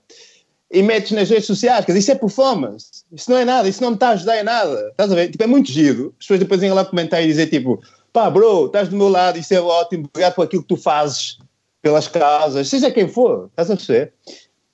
e 0.71 0.81
metes 0.83 1.11
nas 1.11 1.29
redes 1.29 1.45
sociais. 1.45 1.85
Quer 1.85 1.93
dizer, 1.93 1.99
isso 1.99 2.11
é 2.11 2.15
performance. 2.15 3.05
Isso 3.11 3.29
não 3.29 3.37
é 3.37 3.45
nada, 3.45 3.69
isso 3.69 3.81
não 3.81 3.91
me 3.91 3.95
está 3.95 4.09
a 4.09 4.11
ajudar 4.11 4.39
em 4.39 4.43
nada. 4.43 4.89
Estás 4.89 5.11
a 5.11 5.15
ver? 5.15 5.29
Tipo, 5.29 5.43
é 5.43 5.47
muito 5.47 5.71
giro. 5.71 6.13
As 6.19 6.25
pessoas 6.25 6.39
depois 6.39 6.61
iam 6.61 6.75
lá 6.75 6.83
comentar 6.83 7.23
e 7.23 7.27
dizer 7.27 7.47
tipo, 7.47 7.81
pá, 8.11 8.29
bro, 8.29 8.67
estás 8.67 8.89
do 8.89 8.95
meu 8.95 9.09
lado, 9.09 9.37
isso 9.37 9.53
é 9.53 9.61
ótimo, 9.61 10.05
obrigado 10.09 10.35
por 10.35 10.45
aquilo 10.45 10.61
que 10.61 10.69
tu 10.69 10.77
fazes 10.77 11.37
pelas 11.81 12.07
casas, 12.07 12.67
seja 12.67 12.89
quem 12.89 13.07
for, 13.07 13.47
estás 13.51 13.69
a 13.69 13.75
perceber? 13.75 14.13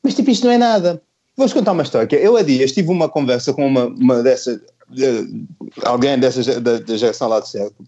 Mas 0.01 0.15
tipo, 0.15 0.29
isto 0.29 0.45
não 0.45 0.53
é 0.53 0.57
nada. 0.57 1.01
Vou-vos 1.35 1.53
contar 1.53 1.71
uma 1.71 1.83
história. 1.83 2.15
Eu 2.15 2.37
há 2.37 2.41
dias 2.41 2.71
tive 2.71 2.89
uma 2.89 3.09
conversa 3.09 3.51
com 3.51 3.65
uma, 3.65 3.85
uma 3.87 4.21
dessas, 4.21 4.59
de, 4.59 4.65
alguém 5.83 6.19
dessa 6.19 6.59
da, 6.59 6.79
da 6.79 6.97
geração 6.97 7.27
lá 7.27 7.39
de 7.39 7.49
certo, 7.49 7.83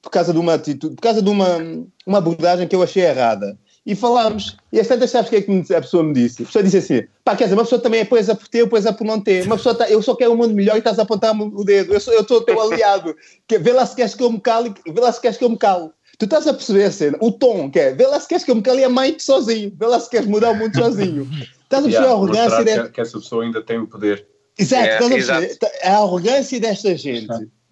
por 0.00 0.10
causa 0.10 0.32
de 0.32 0.38
uma 0.38 0.54
atitude, 0.54 0.94
por 0.96 1.02
causa 1.02 1.22
de 1.22 1.28
uma, 1.28 1.58
uma 2.06 2.18
abordagem 2.18 2.66
que 2.66 2.74
eu 2.74 2.82
achei 2.82 3.04
errada. 3.04 3.56
E 3.84 3.96
falámos, 3.96 4.56
e 4.72 4.78
às 4.78 4.86
tantas 4.86 5.10
sabes 5.10 5.26
o 5.26 5.30
que 5.30 5.36
é 5.36 5.42
que 5.42 5.74
a 5.74 5.80
pessoa 5.80 6.04
me 6.04 6.12
disse? 6.12 6.44
A 6.44 6.46
pessoa 6.46 6.62
disse 6.62 6.76
assim: 6.76 7.02
pá, 7.24 7.34
quer 7.34 7.44
dizer, 7.44 7.56
uma 7.56 7.64
pessoa 7.64 7.80
também 7.80 8.00
é 8.00 8.04
poisa 8.04 8.32
por 8.32 8.46
ter, 8.46 8.68
poisa 8.68 8.92
por 8.92 9.04
não 9.04 9.20
ter. 9.20 9.44
Uma 9.44 9.56
pessoa 9.56 9.74
tá, 9.74 9.90
eu 9.90 10.00
só 10.00 10.14
quero 10.14 10.32
um 10.32 10.36
mundo 10.36 10.54
melhor 10.54 10.76
e 10.76 10.78
estás 10.78 11.00
a 11.00 11.02
apontar 11.02 11.34
o 11.34 11.64
dedo. 11.64 11.92
Eu 11.92 11.98
sou, 11.98 12.14
eu 12.14 12.24
sou 12.26 12.38
o 12.38 12.42
teu 12.42 12.60
aliado. 12.60 13.16
Que, 13.48 13.58
vê 13.58 13.72
lá 13.72 13.84
se 13.84 13.96
queres 13.96 14.14
que 14.14 14.22
eu 14.22 14.30
me 14.30 14.40
cale, 14.40 14.72
vê 14.86 15.00
lá 15.00 15.10
se 15.10 15.20
queres 15.20 15.36
que 15.36 15.44
eu 15.44 15.50
me 15.50 15.58
calo. 15.58 15.92
Tu 16.16 16.26
estás 16.26 16.46
a 16.46 16.54
perceber 16.54 16.84
a 16.84 16.92
cena, 16.92 17.18
o 17.20 17.32
tom 17.32 17.68
que 17.68 17.80
é, 17.80 17.92
vê 17.92 18.06
lá 18.06 18.20
se 18.20 18.28
queres 18.28 18.44
que 18.44 18.52
eu 18.52 18.54
me 18.54 18.62
cale 18.62 18.84
a 18.84 18.88
mãe 18.88 19.16
sozinho, 19.18 19.72
vê 19.76 19.86
lá 19.86 19.98
se 19.98 20.08
queres 20.08 20.28
mudar 20.28 20.50
o 20.50 20.54
mundo 20.54 20.76
sozinho. 20.76 21.28
Estás 21.64 21.84
a 21.84 21.88
perceber 21.88 21.92
Yeah, 21.92 22.10
a 22.10 22.12
arrogância 22.12 22.64
desta. 22.64 22.84
que, 22.84 22.92
que 22.92 23.00
essa 23.00 23.18
pessoa 23.18 23.42
ainda 23.42 23.60
tem 23.62 23.78
o 23.78 23.88
poder. 23.88 24.28
Exato, 24.58 24.84
É, 24.84 25.16
exato. 25.16 25.40
perceber? 25.40 25.70
a 25.82 25.96
arrogância 25.96 26.60
desta 26.60 26.96
gente, 26.96 27.28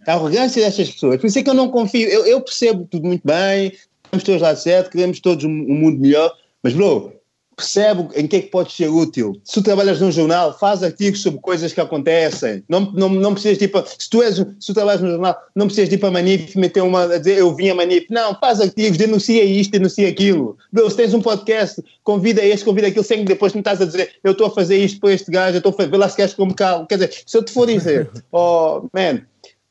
a 0.07 0.12
arrogância 0.12 0.62
destas 0.62 0.91
pessoas. 0.91 1.20
Por 1.20 1.26
isso 1.26 1.39
é 1.39 1.43
que 1.43 1.51
eu 1.51 1.55
não 1.55 1.68
confio. 1.68 2.09
Eu, 2.09 2.26
eu 2.26 2.41
percebo 2.41 2.87
tudo 2.91 3.07
muito 3.07 3.22
bem, 3.24 3.72
estamos 4.05 4.24
todos 4.24 4.41
lá 4.41 4.57
certo, 4.57 4.91
queremos 4.91 5.20
todos 5.20 5.45
um, 5.45 5.49
um 5.51 5.74
mundo 5.74 6.01
melhor, 6.01 6.35
mas, 6.62 6.72
bro, 6.72 7.12
percebe 7.61 8.08
em 8.14 8.26
que 8.26 8.36
é 8.36 8.40
que 8.40 8.48
pode 8.48 8.72
ser 8.72 8.88
útil. 8.88 9.38
Se 9.44 9.54
tu 9.54 9.62
trabalhas 9.62 10.00
num 10.00 10.11
jornal, 10.11 10.58
faz 10.58 10.82
artigos 10.82 11.22
sobre 11.22 11.40
coisas 11.40 11.72
que 11.72 11.80
acontecem. 11.80 12.64
Não, 12.68 12.90
não, 12.92 13.08
não 13.11 13.34
precisas 13.34 13.58
de 13.58 13.66
ir 13.66 13.68
para, 13.68 13.84
se 13.86 14.08
tu, 14.08 14.22
és, 14.22 14.36
se 14.36 14.66
tu 14.66 14.74
trabalhas 14.74 15.02
num 15.02 15.11
jornal, 15.11 15.36
não 15.54 15.66
precisas 15.66 15.90
de 15.90 15.96
ir 15.96 15.98
para 15.98 16.08
a 16.08 16.12
Manif 16.12 16.56
meter 16.56 16.82
uma, 16.82 17.04
a 17.04 17.18
dizer 17.18 17.38
eu 17.38 17.54
vim 17.54 17.68
a 17.68 17.74
Manif. 17.74 18.06
Não, 18.11 18.34
faz 18.34 18.61
artigos, 18.61 18.96
denuncia 18.96 19.44
isto, 19.44 19.72
denuncia 19.72 20.08
aquilo. 20.08 20.56
Se 20.88 20.96
tens 20.96 21.12
um 21.12 21.20
podcast, 21.20 21.82
convida 22.02 22.42
este, 22.42 22.64
convida 22.64 22.88
aquilo, 22.88 23.04
sem 23.04 23.18
que 23.18 23.24
depois 23.26 23.52
não 23.52 23.61
estás 23.61 23.80
a 23.80 23.84
dizer 23.84 24.11
eu 24.24 24.32
estou 24.32 24.46
a 24.46 24.50
fazer 24.50 24.78
isto 24.78 24.98
para 25.00 25.12
este 25.12 25.30
gajo, 25.30 25.56
eu 25.56 25.58
estou 25.58 25.70
a 25.70 25.76
fazer, 25.76 25.90
vê 25.90 25.96
lá 25.96 26.08
se 26.08 26.16
queres 26.16 26.34
como 26.34 26.54
calmo. 26.54 26.86
Quer 26.86 26.96
dizer, 26.96 27.22
se 27.26 27.36
eu 27.36 27.42
te 27.42 27.52
for 27.52 27.66
dizer, 27.66 28.11
oh, 28.32 28.88
man, 28.92 29.22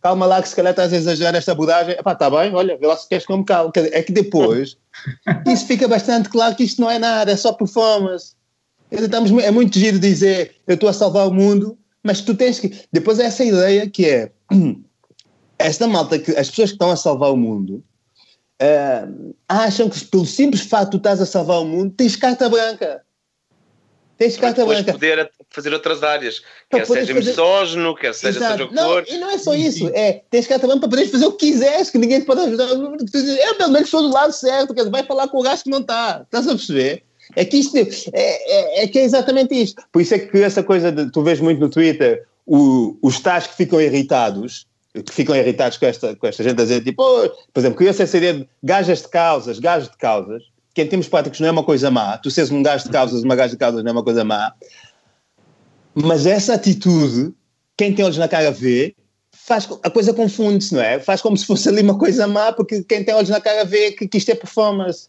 calma 0.02 0.26
lá 0.26 0.41
que 0.41 0.50
se 0.50 0.56
calhar 0.56 0.72
estás 0.72 0.93
a 0.93 0.97
exagerar 0.97 1.36
esta 1.36 1.52
abordagem, 1.52 1.95
pá, 2.04 2.14
está 2.14 2.30
bem, 2.30 2.54
olha, 2.54 2.78
vê 2.78 2.88
lá 2.88 2.95
se 2.95 3.08
queres 3.08 3.26
como 3.26 3.43
dizer, 3.45 3.93
é 3.93 4.02
que 4.02 4.12
depois 4.12 4.78
isso 5.47 5.66
fica 5.66 5.88
bastante 5.88 6.30
claro 6.30 6.56
que 6.56 6.64
isto 6.64 6.82
não 6.82 6.89
é 6.89 7.00
nada, 7.00 7.32
é 7.32 7.36
só 7.36 7.54
performance. 7.54 8.34
Estamos, 8.91 9.32
é 9.43 9.52
muito 9.52 9.78
giro 9.78 10.00
dizer 10.00 10.56
eu 10.66 10.76
estou 10.76 10.89
a 10.89 10.93
salvar 10.93 11.28
o 11.28 11.34
mundo, 11.34 11.78
mas 12.04 12.22
tu 12.22 12.34
tens 12.34 12.60
que. 12.60 12.74
Depois 12.91 13.20
é 13.20 13.26
essa 13.26 13.43
ideia 13.43 13.89
que 13.89 14.06
é 14.06 14.32
esta 15.60 15.88
malta 15.88 16.18
que 16.18 16.32
as 16.32 16.50
pessoas 16.50 16.70
que 16.70 16.76
estão 16.76 16.89
a 16.89 16.95
salvar 16.95 17.32
o 17.32 17.38
mundo 17.38 17.84
eh, 18.60 19.08
acham 19.47 19.89
que 19.89 20.04
pelo 20.06 20.26
simples 20.26 20.64
facto 20.64 20.86
de 20.86 20.91
tu 20.91 20.97
estás 20.97 21.22
a 21.22 21.26
salvar 21.26 21.60
o 21.60 21.66
mundo 21.66 21.93
tens 21.95 22.16
carta 22.16 22.50
branca. 22.50 23.04
Tens 24.18 24.38
carta 24.38 24.66
branca. 24.66 24.93
poder 24.93 25.32
fazer 25.52 25.74
outras 25.74 26.04
áreas, 26.04 26.41
Para 26.70 26.80
quer 26.80 26.86
seja 26.86 27.14
fazer- 27.14 27.30
misógino, 27.30 27.95
quer 27.95 28.14
seja 28.14 28.38
Exato. 28.39 28.52
seja 28.54 28.64
o 28.66 28.70
que 28.70 28.76
não, 28.76 28.84
for. 28.89 29.06
E 29.08 29.18
não 29.18 29.30
é 29.32 29.38
só 29.38 29.54
isso, 29.56 29.89
é 29.93 30.22
tens 30.30 30.45
carta 30.47 30.68
branca 30.68 30.82
para 30.82 30.89
poderes 30.89 31.12
fazer 31.12 31.26
o 31.26 31.32
que 31.32 31.47
quiseres, 31.52 31.89
que 31.89 31.97
ninguém 31.97 32.20
te 32.20 32.26
pode 32.26 32.41
ajudar. 32.41 32.68
Eu 32.70 33.56
pelo 33.56 33.72
menos 33.72 33.89
sou 33.89 34.02
do 34.04 34.10
lado 34.14 34.32
certo, 34.32 34.74
quer 34.74 34.82
dizer, 34.82 34.91
vai 34.91 35.04
falar 35.06 35.28
com 35.28 35.39
o 35.39 35.43
gajo 35.43 35.64
que 35.64 35.70
não 35.70 35.80
está. 35.80 36.22
Estás 36.24 36.47
a 36.47 36.52
perceber? 36.56 37.04
É 37.36 37.45
que 37.45 37.58
isto 37.58 37.78
é, 37.78 37.84
é, 38.14 38.84
é 38.84 38.88
que 38.88 39.00
é 39.00 39.04
exatamente 39.04 39.54
isto. 39.54 39.82
Por 39.91 40.02
isso 40.02 40.14
é 40.16 40.20
que 40.20 40.41
essa 40.41 40.64
coisa 40.64 40.91
de, 40.91 41.12
tu 41.12 41.22
vês 41.24 41.39
muito 41.39 41.60
no 41.60 41.70
Twitter 41.70 42.26
o- 42.45 42.97
os 43.02 43.20
tais 43.20 43.45
que 43.47 43.56
ficam 43.56 43.80
irritados, 43.80 44.66
que 45.06 45.14
ficam 45.14 45.36
irritados 45.36 45.78
com 45.78 45.86
esta, 45.86 46.16
com 46.16 46.26
esta 46.28 46.43
gente 46.43 46.60
a 46.60 46.64
dizer 46.64 46.84
tipo, 46.84 47.04
"Oh", 47.04 47.30
por 47.54 47.60
exemplo, 47.60 47.78
criou-se 47.78 48.02
essa 48.02 48.18
ideia 48.18 48.34
de 48.34 48.50
gajas 48.64 49.02
de 49.04 49.08
causas, 49.10 49.60
gajos 49.60 49.89
de 49.89 49.97
causas, 49.97 50.41
que 50.74 50.82
em 50.82 50.88
termos 50.88 51.08
práticos 51.08 51.39
não 51.39 51.47
é 51.47 51.52
uma 51.52 51.64
coisa 51.64 51.91
má. 51.91 52.18
Tu 52.18 52.32
seres 52.32 52.50
um 52.50 52.64
gajo 52.64 52.86
de 52.86 52.89
causas, 52.91 53.24
uma 53.24 53.36
gaja 53.36 53.52
de 53.54 53.58
causas 53.60 53.84
não 53.84 53.89
é 53.89 53.91
uma 53.91 54.04
coisa 54.04 54.24
má. 54.24 54.52
Mas 55.95 56.25
essa 56.25 56.53
atitude, 56.53 57.33
quem 57.77 57.93
tem 57.93 58.05
olhos 58.05 58.17
na 58.17 58.27
cara 58.27 58.51
vê, 58.51 58.95
faz, 59.31 59.67
a 59.83 59.89
coisa 59.89 60.13
confunde-se, 60.13 60.73
não 60.73 60.81
é? 60.81 60.99
Faz 60.99 61.21
como 61.21 61.35
se 61.35 61.45
fosse 61.45 61.67
ali 61.69 61.81
uma 61.81 61.97
coisa 61.97 62.27
má, 62.27 62.51
porque 62.53 62.83
quem 62.83 63.03
tem 63.03 63.15
olhos 63.15 63.29
na 63.29 63.41
cara 63.41 63.65
vê 63.65 63.91
que, 63.91 64.07
que 64.07 64.17
isto 64.17 64.29
é 64.29 64.35
performance. 64.35 65.07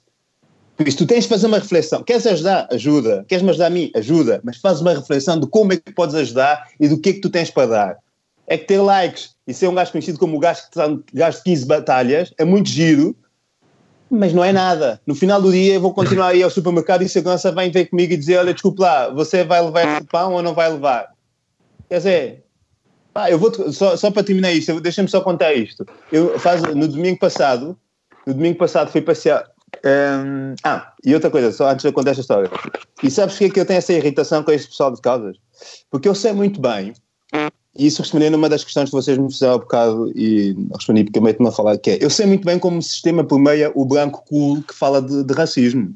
Por 0.77 0.89
isso, 0.89 0.97
tu 0.97 1.07
tens 1.07 1.25
de 1.25 1.29
fazer 1.29 1.47
uma 1.47 1.59
reflexão. 1.59 2.03
Queres 2.03 2.27
ajudar? 2.27 2.67
Ajuda. 2.73 3.23
Queres-me 3.29 3.51
ajudar 3.51 3.67
a 3.67 3.71
mim? 3.71 3.91
Ajuda. 3.95 4.41
Mas 4.43 4.57
faz 4.57 4.81
uma 4.81 4.95
reflexão 4.95 5.39
de 5.39 5.47
como 5.47 5.75
é 5.75 5.77
que 5.77 5.93
podes 5.93 6.15
ajudar 6.15 6.69
e 6.81 6.89
do 6.89 6.99
que 6.99 7.11
é 7.11 7.13
que 7.13 7.21
tu 7.21 7.29
tens 7.29 7.51
para 7.51 7.67
dar. 7.67 7.99
É 8.47 8.57
que 8.57 8.65
ter 8.65 8.81
likes 8.81 9.35
e 9.47 9.53
ser 9.53 9.69
um 9.69 9.75
gajo 9.75 9.93
conhecido 9.93 10.19
como 10.19 10.39
o 10.39 10.41
gajo 10.41 10.63
que 10.63 10.69
está 10.69 10.89
gajo 11.13 11.37
de 11.37 11.45
15 11.45 11.67
batalhas 11.67 12.33
é 12.39 12.47
muito 12.47 12.71
giro, 12.71 13.15
mas 14.11 14.33
não 14.33 14.45
é 14.45 14.53
nada. 14.53 15.01
No 15.07 15.15
final 15.15 15.41
do 15.41 15.53
dia 15.53 15.75
eu 15.75 15.81
vou 15.81 15.95
continuar 15.95 16.29
a 16.29 16.35
ir 16.35 16.43
ao 16.43 16.51
supermercado 16.51 17.03
e 17.03 17.05
a 17.05 17.09
segurança 17.09 17.53
vem 17.53 17.71
ver 17.71 17.87
comigo 17.87 18.13
e 18.13 18.17
dizer, 18.17 18.39
olha, 18.39 18.53
desculpe 18.53 18.83
lá, 18.83 19.09
você 19.09 19.45
vai 19.45 19.63
levar 19.63 19.87
esse 19.87 20.07
pão 20.07 20.35
ou 20.35 20.43
não 20.43 20.53
vai 20.53 20.71
levar? 20.71 21.11
Quer 21.89 21.99
dizer, 21.99 22.45
pá, 23.15 23.31
eu 23.31 23.39
vou, 23.39 23.53
só, 23.73 23.97
só 23.97 24.11
para 24.11 24.25
terminar 24.25 24.53
isto, 24.53 24.81
deixa-me 24.81 25.09
só 25.09 25.21
contar 25.21 25.55
isto. 25.55 25.87
Eu 26.11 26.39
faz, 26.39 26.63
no 26.63 26.89
domingo 26.89 27.19
passado, 27.19 27.79
no 28.27 28.35
domingo 28.35 28.59
passado 28.59 28.91
fui 28.91 29.01
passear, 29.01 29.49
hum, 29.85 30.55
ah, 30.65 30.93
e 31.05 31.15
outra 31.15 31.31
coisa, 31.31 31.53
só 31.53 31.69
antes 31.69 31.83
de 31.83 31.89
eu 31.89 31.93
contar 31.93 32.11
esta 32.11 32.23
história. 32.23 32.51
E 33.03 33.11
sabes 33.11 33.35
porque 33.35 33.45
é 33.45 33.51
que 33.51 33.61
eu 33.61 33.67
tenho 33.67 33.79
essa 33.79 33.93
irritação 33.93 34.43
com 34.43 34.51
este 34.51 34.69
pessoal 34.69 34.93
de 34.93 35.01
causas? 35.01 35.37
Porque 35.91 36.09
eu 36.09 36.15
sei 36.15 36.33
muito 36.33 36.61
bem, 36.61 36.95
isso 37.87 38.03
respondendo 38.03 38.35
uma 38.35 38.49
das 38.49 38.65
questões 38.65 38.91
que 38.91 38.95
vocês 38.95 39.17
me 39.17 39.31
fizeram 39.31 39.55
há 39.55 39.59
bocado 39.59 40.13
e 40.15 40.57
respondi 40.75 41.05
porque 41.05 41.19
eu 41.19 41.23
meto-me 41.23 41.49
a 41.49 41.53
falar, 41.53 41.79
que 41.79 41.91
é, 41.91 41.99
eu 42.01 42.11
sei 42.11 42.27
muito 42.27 42.45
bem 42.45 42.59
como 42.59 42.79
o 42.79 42.83
sistema 42.83 43.25
permeia 43.25 43.73
o 43.75 43.85
branco 43.85 44.25
cool 44.29 44.63
que 44.63 44.75
fala 44.75 45.01
de, 45.01 45.25
de 45.25 45.35
racismo. 45.35 45.95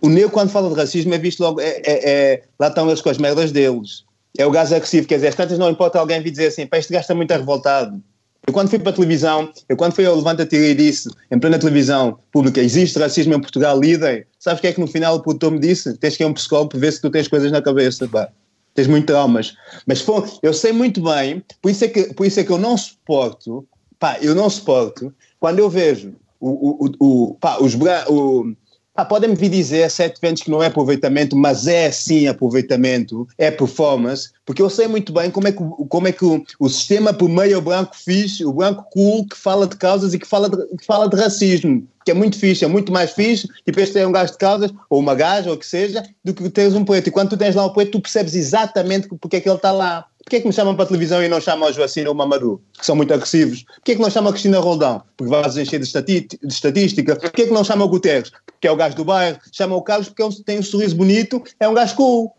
O 0.00 0.08
negro, 0.08 0.30
quando 0.30 0.50
fala 0.50 0.68
de 0.68 0.74
racismo, 0.74 1.14
é 1.14 1.18
visto 1.18 1.40
logo, 1.40 1.60
é, 1.60 1.80
é- 1.84 2.10
é- 2.10 2.42
lá 2.58 2.68
estão 2.68 2.88
eles 2.88 3.00
com 3.00 3.08
as 3.08 3.18
merdas 3.18 3.52
deles. 3.52 4.04
É 4.36 4.44
o 4.44 4.50
gajo 4.50 4.74
agressivo, 4.74 5.06
quer 5.06 5.16
dizer, 5.16 5.28
às 5.28 5.34
tantas 5.34 5.58
não 5.58 5.70
importa 5.70 6.00
alguém 6.00 6.20
vir 6.20 6.30
dizer 6.30 6.46
assim, 6.46 6.66
pá, 6.66 6.78
este 6.78 6.92
gajo 6.92 7.02
está 7.02 7.14
muito 7.14 7.30
revoltado. 7.30 8.02
Eu 8.44 8.52
quando 8.52 8.68
fui 8.68 8.78
para 8.80 8.90
a 8.90 8.92
televisão, 8.92 9.52
eu 9.68 9.76
quando 9.76 9.92
fui 9.92 10.04
ao 10.04 10.16
Levanta 10.16 10.44
Tira 10.44 10.66
e 10.66 10.74
disse, 10.74 11.08
em 11.30 11.38
plena 11.38 11.60
televisão 11.60 12.18
pública, 12.32 12.60
existe 12.60 12.98
racismo 12.98 13.34
em 13.34 13.40
Portugal, 13.40 13.78
lidem. 13.78 14.24
Sabes 14.40 14.58
o 14.58 14.62
que 14.62 14.66
é 14.66 14.72
que 14.72 14.80
no 14.80 14.88
final 14.88 15.14
o 15.14 15.22
produtor 15.22 15.52
me 15.52 15.60
disse? 15.60 15.96
Tens 15.98 16.16
que 16.16 16.24
ir 16.24 16.26
a 16.26 16.28
um 16.28 16.34
psicólogo 16.34 16.70
para 16.70 16.80
ver 16.80 16.92
se 16.92 17.00
tu 17.00 17.08
tens 17.08 17.28
coisas 17.28 17.52
na 17.52 17.62
cabeça, 17.62 18.08
pá. 18.08 18.28
Tens 18.74 18.86
muito 18.86 19.06
traumas. 19.06 19.54
Mas 19.86 20.04
eu 20.42 20.52
sei 20.54 20.72
muito 20.72 21.02
bem, 21.02 21.44
por 21.60 21.70
isso, 21.70 21.84
é 21.84 21.88
que, 21.88 22.14
por 22.14 22.26
isso 22.26 22.40
é 22.40 22.44
que 22.44 22.50
eu 22.50 22.58
não 22.58 22.76
suporto, 22.76 23.66
pá, 23.98 24.18
eu 24.20 24.34
não 24.34 24.48
suporto, 24.48 25.14
quando 25.38 25.58
eu 25.58 25.68
vejo 25.68 26.14
o, 26.40 26.86
o, 26.86 26.92
o, 26.98 27.34
pá, 27.34 27.58
os 27.60 27.74
bra- 27.74 28.06
o, 28.08 28.54
pá, 28.94 29.04
podem-me 29.04 29.34
vir 29.34 29.48
dizer 29.48 29.90
sete 29.90 30.20
ventos 30.20 30.42
que 30.42 30.50
não 30.50 30.62
é 30.62 30.66
aproveitamento, 30.66 31.36
mas 31.36 31.66
é 31.66 31.90
sim 31.90 32.26
aproveitamento, 32.26 33.26
é 33.38 33.50
performance, 33.50 34.30
porque 34.44 34.60
eu 34.60 34.68
sei 34.68 34.86
muito 34.86 35.12
bem 35.12 35.30
como 35.30 35.48
é 35.48 35.52
que, 35.52 35.62
como 35.88 36.08
é 36.08 36.12
que 36.12 36.24
o, 36.24 36.44
o 36.58 36.68
sistema 36.68 37.12
permeia 37.12 37.58
o 37.58 37.62
branco 37.62 37.96
fixe, 37.96 38.44
o 38.44 38.52
branco 38.52 38.84
cool, 38.92 39.26
que 39.26 39.36
fala 39.36 39.66
de 39.66 39.76
causas 39.76 40.14
e 40.14 40.18
que 40.18 40.26
fala 40.26 40.48
de, 40.48 40.56
que 40.76 40.84
fala 40.84 41.08
de 41.08 41.16
racismo, 41.16 41.86
que 42.04 42.10
é 42.10 42.14
muito 42.14 42.38
fixe, 42.38 42.64
é 42.64 42.68
muito 42.68 42.92
mais 42.92 43.12
fixe, 43.12 43.48
tipo 43.64 43.80
este 43.80 43.98
é 43.98 44.06
um 44.06 44.12
gajo 44.12 44.32
de 44.32 44.38
causas, 44.38 44.72
ou 44.90 44.98
uma 44.98 45.14
gaja, 45.14 45.50
ou 45.50 45.56
o 45.56 45.58
que 45.58 45.66
seja, 45.66 46.02
do 46.24 46.34
que 46.34 46.48
teres 46.50 46.74
um 46.74 46.84
preto. 46.84 47.08
E 47.08 47.10
quando 47.10 47.30
tu 47.30 47.36
tens 47.36 47.54
lá 47.54 47.64
o 47.64 47.72
preto, 47.72 47.92
tu 47.92 48.00
percebes 48.00 48.34
exatamente 48.34 49.08
porque 49.08 49.36
é 49.36 49.40
que 49.40 49.48
ele 49.48 49.56
está 49.56 49.70
lá. 49.70 50.06
Porquê 50.24 50.36
é 50.36 50.40
que 50.40 50.46
me 50.46 50.52
chamam 50.52 50.74
para 50.74 50.84
a 50.84 50.88
televisão 50.88 51.22
e 51.22 51.28
não 51.28 51.40
chamam 51.40 51.68
o 51.68 51.72
Joacine 51.72 52.06
ou 52.06 52.14
o 52.14 52.16
Mamadou, 52.16 52.60
que 52.78 52.86
são 52.86 52.94
muito 52.94 53.12
agressivos? 53.12 53.64
Porquê 53.64 53.92
é 53.92 53.94
que 53.96 54.00
não 54.00 54.10
chamam 54.10 54.30
a 54.30 54.32
Cristina 54.32 54.60
Roldão? 54.60 55.02
Porque 55.16 55.30
vais 55.30 55.56
encher 55.56 55.80
de, 55.80 55.86
de 55.86 56.52
estatística. 56.52 57.16
Porquê 57.16 57.42
é 57.42 57.46
que 57.46 57.52
não 57.52 57.64
chamam 57.64 57.86
o 57.86 57.90
Guterres? 57.90 58.30
Porque 58.46 58.68
é 58.68 58.70
o 58.70 58.76
gajo 58.76 58.96
do 58.96 59.04
bairro. 59.04 59.38
Chamam 59.50 59.76
o 59.76 59.82
Carlos 59.82 60.08
porque 60.08 60.22
ele 60.22 60.34
tem 60.44 60.58
um 60.58 60.62
sorriso 60.62 60.96
bonito, 60.96 61.42
é 61.58 61.68
um 61.68 61.74
gajo 61.74 61.96
cool. 61.96 62.32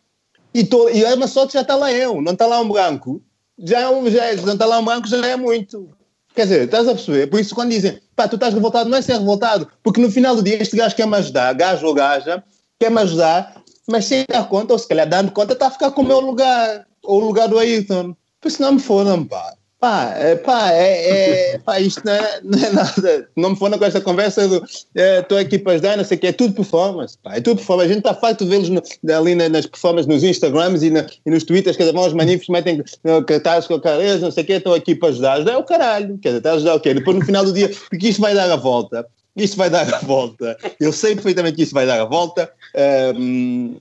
E, 0.53 0.63
tô, 0.63 0.87
e 0.89 1.03
é 1.03 1.13
uma 1.13 1.27
sorte 1.27 1.53
já 1.53 1.61
está 1.61 1.75
lá 1.75 1.91
eu, 1.91 2.21
não 2.21 2.33
está 2.33 2.45
lá 2.45 2.59
um 2.61 2.69
branco. 2.69 3.21
Já 3.59 3.81
é 3.81 3.89
um, 3.89 4.09
já 4.09 4.25
é, 4.25 4.35
não 4.37 4.53
está 4.53 4.65
lá 4.65 4.79
um 4.79 4.85
branco, 4.85 5.07
já 5.07 5.25
é 5.25 5.35
muito. 5.35 5.89
Quer 6.33 6.43
dizer, 6.43 6.63
estás 6.63 6.87
a 6.87 6.93
perceber? 6.95 7.27
Por 7.27 7.39
isso, 7.39 7.53
quando 7.53 7.69
dizem, 7.69 7.99
pá, 8.15 8.27
tu 8.27 8.35
estás 8.35 8.53
revoltado, 8.53 8.89
não 8.89 8.97
é 8.97 9.01
ser 9.01 9.17
revoltado, 9.17 9.67
porque 9.83 10.01
no 10.01 10.09
final 10.09 10.35
do 10.35 10.41
dia 10.41 10.61
este 10.61 10.75
gajo 10.75 10.95
quer 10.95 11.05
me 11.05 11.15
ajudar, 11.17 11.53
gajo 11.53 11.85
ou 11.85 11.93
gaja, 11.93 12.43
quer 12.79 12.89
me 12.89 13.01
ajudar, 13.01 13.61
mas 13.87 14.05
sem 14.05 14.25
dar 14.27 14.47
conta, 14.49 14.73
ou 14.73 14.79
se 14.79 14.87
calhar 14.87 15.07
dando 15.07 15.31
conta, 15.31 15.53
está 15.53 15.67
a 15.67 15.71
ficar 15.71 15.91
com 15.91 16.01
o 16.01 16.05
meu 16.05 16.19
lugar, 16.19 16.87
o 17.03 17.19
lugar 17.19 17.47
do 17.47 17.59
Ayrton. 17.59 18.15
Por 18.41 18.47
isso 18.47 18.61
não 18.61 18.73
me 18.73 18.79
fodam, 18.79 19.25
pá. 19.25 19.53
Pá, 19.79 20.13
é, 20.15 20.37
pá, 20.37 20.71
é, 20.71 21.55
é- 21.55 21.57
pá, 21.65 21.77
isto 21.77 22.01
não 22.05 22.13
é, 22.13 22.39
não 22.41 22.57
é 22.57 22.69
nada. 22.71 23.29
Não 23.35 23.49
me 23.49 23.55
fodam 23.57 23.77
com 23.77 23.83
esta 23.83 23.99
conversa 23.99 24.47
do 24.47 24.63
estou 24.95 25.37
aqui 25.37 25.59
para 25.59 25.73
ajudar, 25.73 25.97
não 25.97 26.05
sei 26.05 26.15
o 26.15 26.19
que, 26.21 26.27
é 26.27 26.31
tudo 26.31 26.53
performance, 26.53 27.17
pá, 27.21 27.35
é 27.35 27.41
tudo 27.41 27.57
performance. 27.57 27.89
A 27.89 27.93
gente 27.93 27.99
está 28.05 28.13
farto 28.13 28.45
de 28.45 28.49
vê-los 28.49 28.69
ali 29.13 29.35
na- 29.35 29.49
nas 29.49 29.65
performances, 29.65 30.07
nos 30.07 30.23
Instagrams 30.23 30.83
e, 30.83 30.89
na- 30.89 31.05
e 31.25 31.29
nos 31.29 31.43
Twitters, 31.43 31.75
cada 31.75 31.91
vão 31.91 32.03
aos 32.03 32.13
manifestos, 32.13 32.47
metem 32.47 32.81
cartazes 33.27 33.67
com 33.67 33.73
a 33.73 33.81
cara, 33.81 34.17
não 34.19 34.31
sei 34.31 34.43
o 34.43 34.47
que, 34.47 34.53
estou 34.53 34.73
aqui 34.73 34.95
para 34.95 35.09
ajudar. 35.09 35.33
Ajudar 35.33 35.51
é 35.51 35.57
o 35.57 35.63
caralho, 35.65 36.17
quer 36.17 36.29
dizer, 36.29 36.37
está 36.37 36.51
a 36.51 36.55
ajudar 36.55 36.75
o 36.75 36.79
quê? 36.79 36.93
Depois 36.93 37.17
no 37.19 37.25
final 37.25 37.43
do 37.43 37.51
dia, 37.51 37.69
porque 37.89 38.07
isto 38.07 38.21
vai 38.21 38.33
dar 38.33 38.49
a 38.49 38.55
volta, 38.55 39.05
isto 39.35 39.57
vai 39.57 39.69
dar 39.69 39.93
a 39.93 39.99
volta. 39.99 40.57
Eu 40.79 40.93
sei 40.93 41.13
perfeitamente 41.13 41.57
que 41.57 41.63
isto 41.63 41.73
vai 41.73 41.85
dar 41.85 41.99
a 41.99 42.05
volta. 42.05 42.49
Ahm, 42.73 43.75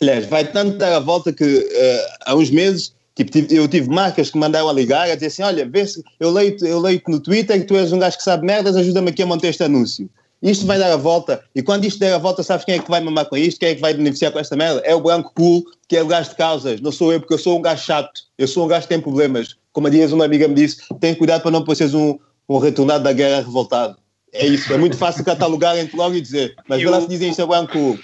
Aliás, 0.00 0.26
vai 0.26 0.44
tanto 0.44 0.78
dar 0.78 0.94
a 0.94 1.00
volta 1.00 1.32
que 1.32 1.68
eh, 1.72 2.06
há 2.26 2.34
uns 2.34 2.50
meses 2.50 2.92
tipo, 3.16 3.30
tive- 3.32 3.54
eu 3.56 3.66
tive 3.66 3.88
marcas 3.90 4.30
que 4.30 4.36
me 4.36 4.42
mandaram 4.42 4.68
a 4.68 4.72
ligar 4.72 5.10
a 5.10 5.14
dizer 5.14 5.26
assim: 5.26 5.42
olha, 5.42 5.68
vê 5.68 5.86
se 5.86 6.02
eu 6.20 6.30
leio 6.30 6.56
eu 6.62 6.78
leio 6.80 7.02
no 7.08 7.18
Twitter 7.20 7.58
que 7.60 7.66
tu 7.66 7.76
és 7.76 7.92
um 7.92 7.98
gajo 7.98 8.16
que 8.16 8.22
sabe 8.22 8.46
merdas, 8.46 8.76
ajuda-me 8.76 9.10
aqui 9.10 9.22
a 9.22 9.26
montar 9.26 9.48
este 9.48 9.64
anúncio. 9.64 10.08
Isto 10.40 10.66
vai 10.66 10.78
dar 10.78 10.92
a 10.92 10.96
volta, 10.96 11.42
e 11.52 11.60
quando 11.64 11.84
isto 11.84 11.98
der 11.98 12.12
a 12.14 12.18
volta, 12.18 12.44
sabes 12.44 12.64
quem 12.64 12.76
é 12.76 12.78
que 12.78 12.88
vai 12.88 13.00
mamar 13.00 13.24
com 13.26 13.36
isto? 13.36 13.58
Quem 13.58 13.70
é 13.70 13.74
que 13.74 13.80
vai 13.80 13.92
beneficiar 13.92 14.30
com 14.30 14.38
esta 14.38 14.54
merda? 14.54 14.80
É 14.84 14.94
o 14.94 15.00
branco 15.00 15.32
cool, 15.34 15.64
que 15.88 15.96
é 15.96 16.02
o 16.02 16.06
gajo 16.06 16.30
de 16.30 16.36
causas. 16.36 16.80
Não 16.80 16.92
sou 16.92 17.12
eu, 17.12 17.18
porque 17.18 17.34
eu 17.34 17.38
sou 17.38 17.58
um 17.58 17.62
gajo 17.62 17.84
chato. 17.84 18.20
Eu 18.38 18.46
sou 18.46 18.64
um 18.64 18.68
gajo 18.68 18.82
que 18.82 18.88
tem 18.94 19.00
problemas. 19.00 19.56
Como 19.72 19.88
a 19.88 19.90
dias 19.90 20.12
uma 20.12 20.24
amiga 20.24 20.46
me 20.46 20.54
disse, 20.54 20.76
tem 21.00 21.12
cuidado 21.12 21.42
para 21.42 21.50
não 21.50 21.64
pareces 21.64 21.92
um, 21.92 22.16
um 22.48 22.58
retornado 22.58 23.02
da 23.02 23.12
guerra 23.12 23.38
revoltado. 23.38 23.96
É 24.32 24.46
isso, 24.46 24.72
é 24.72 24.78
muito 24.78 24.96
fácil 24.96 25.24
catalogar 25.24 25.76
entre 25.76 25.96
logo 25.96 26.14
e 26.14 26.20
dizer, 26.20 26.54
mas 26.68 26.80
E 26.80 26.84
vê 26.84 26.90
lá 26.90 27.00
se 27.00 27.08
dizem 27.08 27.30
isto 27.30 27.42
é 27.42 27.46
branco 27.46 27.72
cool. 27.72 27.98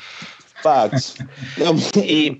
E, 2.02 2.38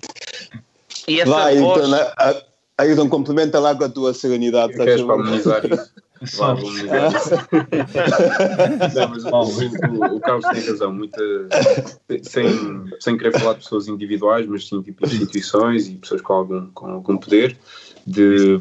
e 1.07 1.21
essa 1.21 1.31
Vai, 1.31 1.59
voz. 1.59 1.87
então? 1.89 1.95
A- 2.17 2.43
aí 2.79 2.95
não 2.95 3.09
complementa 3.09 3.59
lá 3.61 3.75
com 3.75 3.85
a 3.85 3.89
tua 3.89 4.15
serenidade. 4.15 4.77
tá 4.77 4.85
Queres 4.85 5.03
valorizar 5.03 5.65
isso? 5.65 5.91
Vá, 6.21 6.27
Só. 6.27 6.55
valorizar 6.55 7.09
isso. 7.13 7.31
Não, 8.95 9.09
mas 9.09 9.25
o, 9.25 10.17
o- 10.17 10.21
Carlos 10.21 10.47
tem 10.49 10.65
razão, 10.67 10.93
muita, 10.93 11.21
sem, 12.23 12.49
sem 13.01 13.17
querer 13.19 13.39
falar 13.39 13.53
de 13.55 13.59
pessoas 13.61 13.89
individuais, 13.89 14.47
mas 14.47 14.67
sim 14.67 14.81
tipo 14.81 15.05
instituições 15.05 15.87
e 15.89 15.97
pessoas 15.97 16.23
com 16.23 16.33
algum, 16.33 16.67
com 16.71 16.87
algum 16.87 17.17
poder, 17.19 17.57
de, 18.07 18.59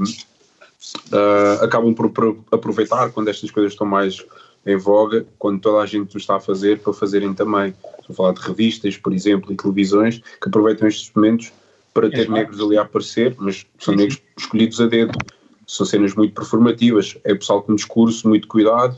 ah, 1.12 1.60
acabam 1.64 1.94
por, 1.94 2.10
por 2.10 2.38
aproveitar 2.52 3.10
quando 3.12 3.30
estas 3.30 3.50
coisas 3.52 3.72
estão 3.74 3.88
mais 3.88 4.24
em 4.66 4.78
voga 4.78 5.26
quando 5.38 5.60
toda 5.62 5.82
a 5.82 5.86
gente 5.86 6.16
o 6.16 6.18
está 6.18 6.36
a 6.38 6.40
fazer 6.40 6.80
para 6.80 6.94
fazerem 6.94 7.34
também. 7.34 7.74
Estou 8.04 8.14
a 8.14 8.18
falar 8.18 8.34
de 8.34 8.42
revistas, 8.42 8.98
por 8.98 9.14
exemplo, 9.14 9.52
e 9.52 9.56
televisões 9.56 10.18
que 10.18 10.50
aproveitam 10.50 10.88
estes 10.88 11.10
momentos 11.16 11.54
para 11.94 12.10
ter 12.10 12.22
Exato. 12.22 12.32
negros 12.34 12.60
ali 12.60 12.78
a 12.78 12.82
aparecer, 12.82 13.36
mas 13.38 13.66
são 13.80 13.96
negros 13.96 14.22
escolhidos 14.38 14.82
a 14.82 14.88
dedo. 14.88 15.18
São 15.66 15.86
cenas 15.86 16.14
muito 16.14 16.34
performativas. 16.34 17.18
É 17.24 17.34
pessoal 17.34 17.62
com 17.62 17.72
um 17.72 17.76
discurso 17.76 18.28
muito 18.28 18.48
cuidado, 18.48 18.98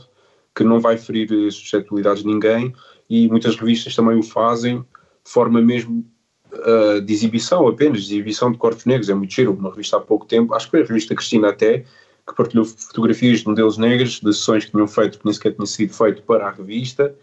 que 0.54 0.64
não 0.64 0.80
vai 0.80 0.96
ferir 0.96 1.30
as 1.46 1.54
suscetibilidades 1.54 2.24
de 2.24 2.28
ninguém 2.28 2.74
e 3.08 3.28
muitas 3.28 3.54
revistas 3.54 3.94
também 3.94 4.18
o 4.18 4.22
fazem 4.22 4.80
de 4.80 5.30
forma 5.30 5.60
mesmo 5.60 6.04
uh, 6.52 7.00
de 7.00 7.12
exibição 7.12 7.68
apenas, 7.68 8.04
de 8.04 8.14
exibição 8.14 8.50
de 8.50 8.58
corpos 8.58 8.86
negros. 8.86 9.08
É 9.08 9.14
muito 9.14 9.32
giro. 9.32 9.52
Uma 9.52 9.70
revista 9.70 9.98
há 9.98 10.00
pouco 10.00 10.26
tempo, 10.26 10.52
acho 10.52 10.66
que 10.66 10.72
foi 10.72 10.82
a 10.82 10.84
revista 10.84 11.14
Cristina 11.14 11.50
até, 11.50 11.84
que 12.26 12.34
partilhou 12.34 12.64
fotografias 12.64 13.40
de 13.40 13.46
modelos 13.46 13.78
negros, 13.78 14.18
de 14.20 14.34
sessões 14.34 14.64
que 14.64 14.72
tinham 14.72 14.88
feito, 14.88 15.20
que 15.20 15.24
nem 15.24 15.32
sequer 15.32 15.52
tinha 15.52 15.66
sido 15.66 15.94
feito 15.94 16.22
para 16.22 16.48
a 16.48 16.50
revista 16.50 17.14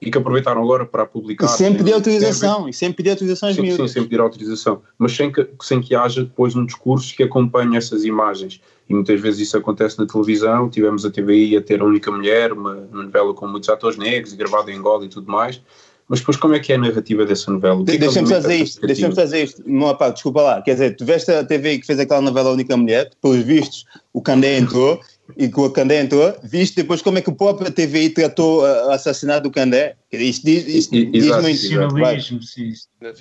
e 0.00 0.10
que 0.10 0.18
aproveitaram 0.18 0.62
agora 0.62 0.86
para 0.86 1.04
publicar. 1.04 1.46
E 1.46 1.48
sempre 1.48 1.78
pedir 1.78 1.94
autorização, 1.94 2.68
e 2.68 2.72
sempre 2.72 2.98
pedir 2.98 3.10
autorização 3.10 3.48
às 3.48 3.54
Sim, 3.54 3.62
sim, 3.62 3.68
miúdas. 3.68 3.90
sem 3.90 4.02
pedir 4.04 4.20
autorização, 4.20 4.82
mas 4.98 5.14
sem 5.14 5.32
que, 5.32 5.48
sem 5.60 5.80
que 5.80 5.94
haja 5.94 6.22
depois 6.22 6.54
um 6.54 6.64
discurso 6.64 7.14
que 7.14 7.22
acompanhe 7.22 7.76
essas 7.76 8.04
imagens. 8.04 8.60
E 8.88 8.94
muitas 8.94 9.20
vezes 9.20 9.48
isso 9.48 9.56
acontece 9.56 9.98
na 9.98 10.06
televisão. 10.06 10.70
Tivemos 10.70 11.04
a 11.04 11.10
TVI 11.10 11.56
a 11.56 11.62
ter 11.62 11.80
a 11.80 11.84
única 11.84 12.10
mulher, 12.10 12.52
uma, 12.52 12.74
uma 12.90 13.02
novela 13.02 13.34
com 13.34 13.46
muitos 13.46 13.68
atores 13.68 13.98
negros, 13.98 14.32
e 14.32 14.36
gravada 14.36 14.70
em 14.70 14.76
Angola 14.76 15.04
e 15.04 15.08
tudo 15.08 15.30
mais. 15.30 15.60
Mas 16.08 16.20
depois, 16.20 16.38
como 16.38 16.54
é 16.54 16.58
que 16.58 16.72
é 16.72 16.76
a 16.76 16.78
narrativa 16.78 17.26
dessa 17.26 17.50
novela? 17.50 17.84
Que 17.84 17.92
é 17.92 17.98
Deixa-me 17.98 18.28
fazer 18.28 18.56
isto, 18.56 18.86
deixa-me 18.86 19.14
fazer 19.14 19.44
isto. 19.44 19.62
Não, 19.66 19.94
pá, 19.94 20.08
desculpa 20.08 20.40
lá. 20.40 20.62
Quer 20.62 20.72
dizer, 20.72 20.96
tu 20.96 21.04
veste 21.04 21.30
a 21.30 21.44
TV 21.44 21.78
que 21.78 21.86
fez 21.86 21.98
aquela 21.98 22.22
novela 22.22 22.50
Única 22.50 22.74
Mulher, 22.76 23.10
pelos 23.20 23.44
vistos, 23.44 23.84
o 24.14 24.22
Candé 24.22 24.56
entrou, 24.56 24.98
e 25.36 25.48
com 25.48 25.62
o 25.62 25.70
Candé 25.70 26.00
entrou, 26.00 26.34
viste 26.42 26.76
depois 26.76 27.02
como 27.02 27.18
é 27.18 27.22
que 27.22 27.28
o 27.28 27.34
próprio 27.34 27.70
TVI 27.70 28.10
tratou 28.10 28.62
uh, 28.62 28.86
o 28.88 28.90
assassinato 28.90 29.42
do 29.48 29.50
Candé? 29.50 29.96
Isto 30.10 30.44
diz, 30.44 30.66
isto 30.66 30.94
I- 30.94 31.10
diz 31.10 31.24
exato, 31.24 31.42
muito. 31.42 31.62
Nacionalismo, 31.62 32.42
sim. 32.42 32.72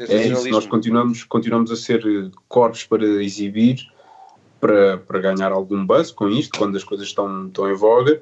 É 0.09 0.27
isso, 0.27 0.49
nós 0.49 0.65
continuamos, 0.65 1.23
continuamos 1.23 1.71
a 1.71 1.75
ser 1.75 2.05
eh, 2.05 2.31
corpos 2.47 2.83
para 2.85 3.05
exibir, 3.23 3.77
para, 4.59 4.97
para 4.97 5.19
ganhar 5.19 5.51
algum 5.51 5.85
buzz 5.85 6.11
com 6.11 6.29
isto, 6.29 6.57
quando 6.57 6.75
as 6.77 6.83
coisas 6.83 7.07
estão, 7.07 7.47
estão 7.47 7.69
em 7.69 7.75
voga, 7.75 8.21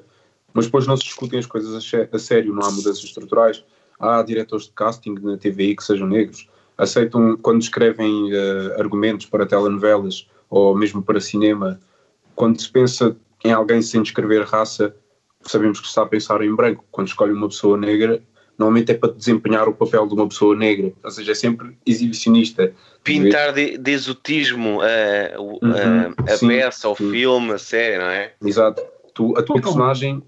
mas 0.52 0.66
depois 0.66 0.86
não 0.86 0.96
se 0.96 1.04
discutem 1.04 1.38
as 1.38 1.46
coisas 1.46 1.74
a, 1.74 1.80
sé- 1.80 2.08
a 2.12 2.18
sério, 2.18 2.52
não 2.52 2.62
há 2.64 2.70
mudanças 2.70 3.04
estruturais. 3.04 3.64
Há 3.98 4.22
diretores 4.22 4.66
de 4.66 4.72
casting 4.72 5.14
na 5.22 5.38
TVI 5.38 5.76
que 5.76 5.82
sejam 5.84 6.06
negros, 6.06 6.48
aceitam, 6.76 7.36
quando 7.38 7.62
escrevem 7.62 8.30
eh, 8.32 8.76
argumentos 8.78 9.26
para 9.26 9.46
telenovelas 9.46 10.26
ou 10.50 10.76
mesmo 10.76 11.02
para 11.02 11.18
cinema, 11.20 11.80
quando 12.34 12.60
se 12.60 12.68
pensa 12.68 13.16
em 13.44 13.52
alguém 13.52 13.80
sem 13.82 14.02
descrever 14.02 14.42
raça, 14.44 14.94
sabemos 15.42 15.78
que 15.80 15.86
se 15.86 15.90
está 15.90 16.02
a 16.02 16.06
pensar 16.06 16.42
em 16.42 16.54
branco. 16.54 16.84
Quando 16.90 17.08
escolhe 17.08 17.32
uma 17.32 17.48
pessoa 17.48 17.76
negra, 17.76 18.22
normalmente 18.58 18.92
é 18.92 18.94
para 18.94 19.12
desempenhar 19.12 19.68
o 19.68 19.74
papel 19.74 20.06
de 20.06 20.14
uma 20.14 20.28
pessoa 20.28 20.56
negra, 20.56 20.92
ou 21.04 21.10
seja, 21.10 21.32
é 21.32 21.34
sempre 21.34 21.76
exibicionista. 21.86 22.72
Pintar 23.04 23.52
de, 23.52 23.78
de 23.78 23.90
exotismo 23.92 24.80
a, 24.80 25.40
o- 25.40 25.58
Uhum, 25.62 26.14
a, 26.28 26.32
a 26.32 26.36
sim, 26.36 26.48
peça, 26.48 26.88
o 26.88 26.94
filme, 26.94 27.52
a 27.52 27.58
série, 27.58 27.98
não 27.98 28.06
é? 28.10 28.32
Exato. 28.44 28.82
Tu, 29.14 29.32
a 29.36 29.42
tua 29.42 29.56
Então- 29.58 29.62
personagem, 29.72 30.22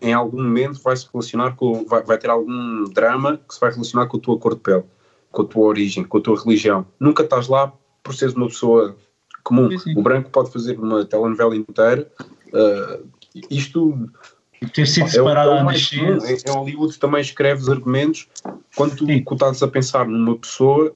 em 0.00 0.12
algum 0.12 0.42
momento, 0.42 0.80
vai 0.82 0.96
se 0.96 1.06
relacionar 1.12 1.56
com. 1.56 1.84
Vai, 1.86 2.02
vai 2.02 2.16
ter 2.18 2.30
algum 2.30 2.84
drama 2.84 3.38
que 3.46 3.54
se 3.54 3.60
vai 3.60 3.70
relacionar 3.70 4.06
com 4.06 4.16
a 4.16 4.20
tua 4.20 4.38
cor 4.38 4.54
de 4.54 4.60
pele, 4.60 4.84
com 5.30 5.42
a 5.42 5.44
tua 5.44 5.66
origem, 5.66 6.04
com 6.04 6.18
a 6.18 6.20
tua 6.20 6.40
religião. 6.42 6.86
Nunca 6.98 7.22
estás 7.22 7.48
lá 7.48 7.72
por 8.02 8.14
seres 8.14 8.34
uma 8.34 8.46
pessoa 8.46 8.96
comum. 9.42 9.68
Sim, 9.70 9.78
sim. 9.78 9.98
O 9.98 10.02
branco 10.02 10.30
pode 10.30 10.50
fazer 10.52 10.78
uma 10.78 11.04
telenovela 11.04 11.54
inteira. 11.56 12.10
Ah, 12.54 12.98
isto 13.50 14.10
Ter 14.74 14.86
sido 14.86 15.06
é 15.06 15.10
separado 15.10 15.52
é 15.52 15.60
à 15.60 15.64
mais 15.64 15.90
em 15.92 16.50
Hollywood 16.50 16.98
também 16.98 17.22
escreves 17.22 17.68
argumentos. 17.68 18.28
Quando 18.76 18.94
tu, 18.94 19.06
Sim. 19.06 19.24
estás 19.32 19.62
a 19.62 19.68
pensar 19.68 20.06
numa 20.06 20.36
pessoa, 20.36 20.94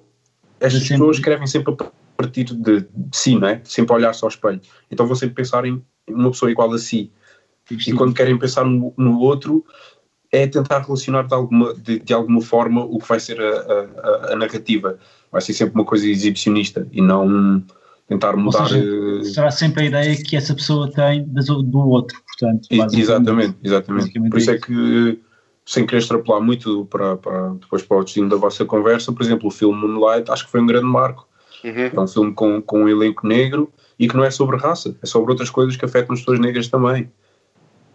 estas 0.60 0.86
pessoas 0.86 1.16
escrevem 1.16 1.46
sempre 1.46 1.72
a 1.72 1.90
partir 2.16 2.44
de, 2.44 2.80
de 2.82 2.86
si, 3.16 3.36
não 3.38 3.48
é? 3.48 3.62
Sempre 3.64 3.94
a 3.94 3.96
olhar-se 3.96 4.22
ao 4.22 4.28
espelho. 4.28 4.60
Então 4.90 5.06
vão 5.06 5.16
sempre 5.16 5.34
pensar 5.36 5.64
em 5.64 5.82
uma 6.08 6.30
pessoa 6.30 6.50
igual 6.50 6.70
a 6.72 6.78
si. 6.78 7.10
E 7.70 7.92
quando 7.94 8.14
querem 8.14 8.38
pensar 8.38 8.64
no, 8.66 8.92
no 8.98 9.18
outro, 9.20 9.64
é 10.30 10.46
tentar 10.46 10.80
relacionar 10.80 11.22
de 11.22 11.32
alguma, 11.34 11.72
de, 11.72 11.98
de 12.00 12.12
alguma 12.12 12.42
forma 12.42 12.84
o 12.84 12.98
que 12.98 13.08
vai 13.08 13.18
ser 13.18 13.40
a, 13.40 13.48
a- 13.48 14.28
a- 14.28 14.32
a 14.32 14.36
narrativa. 14.36 14.98
Vai 15.32 15.40
ser 15.40 15.54
sempre 15.54 15.74
uma 15.74 15.86
coisa 15.86 16.06
exibicionista 16.06 16.86
e 16.92 17.00
não 17.00 17.64
tentar 18.08 18.34
Ou 18.34 18.40
mudar. 18.40 18.68
seja, 18.68 18.84
eh, 19.20 19.24
será 19.24 19.50
sempre 19.50 19.84
a 19.84 19.86
ideia 19.86 20.16
que 20.22 20.36
essa 20.36 20.54
pessoa 20.54 20.90
tem 20.90 21.24
do 21.24 21.78
outro, 21.88 22.20
portanto. 22.26 22.68
Exatamente, 22.70 23.56
exatamente. 23.62 24.12
Por 24.30 24.38
isso 24.38 24.50
é 24.50 24.54
isso. 24.54 24.66
que, 24.66 25.20
sem 25.66 25.86
querer 25.86 25.98
extrapolar 25.98 26.42
muito 26.42 26.84
para, 26.86 27.16
para, 27.16 27.54
depois 27.54 27.82
para 27.82 27.96
o 27.98 28.04
destino 28.04 28.28
da 28.28 28.36
vossa 28.36 28.64
conversa, 28.64 29.12
por 29.12 29.22
exemplo, 29.22 29.48
o 29.48 29.50
filme 29.50 29.78
Moonlight 29.78 30.30
acho 30.30 30.44
que 30.44 30.50
foi 30.50 30.60
um 30.60 30.66
grande 30.66 30.86
marco. 30.86 31.26
Uhum. 31.64 31.90
É 31.94 32.00
um 32.00 32.06
filme 32.06 32.32
com, 32.34 32.60
com 32.60 32.82
um 32.84 32.88
elenco 32.88 33.26
negro 33.26 33.72
e 33.98 34.06
que 34.06 34.14
não 34.16 34.24
é 34.24 34.30
sobre 34.30 34.56
raça, 34.58 34.94
é 35.02 35.06
sobre 35.06 35.30
outras 35.30 35.48
coisas 35.48 35.76
que 35.76 35.84
afetam 35.84 36.12
as 36.12 36.20
pessoas 36.20 36.38
negras 36.38 36.68
também. 36.68 37.10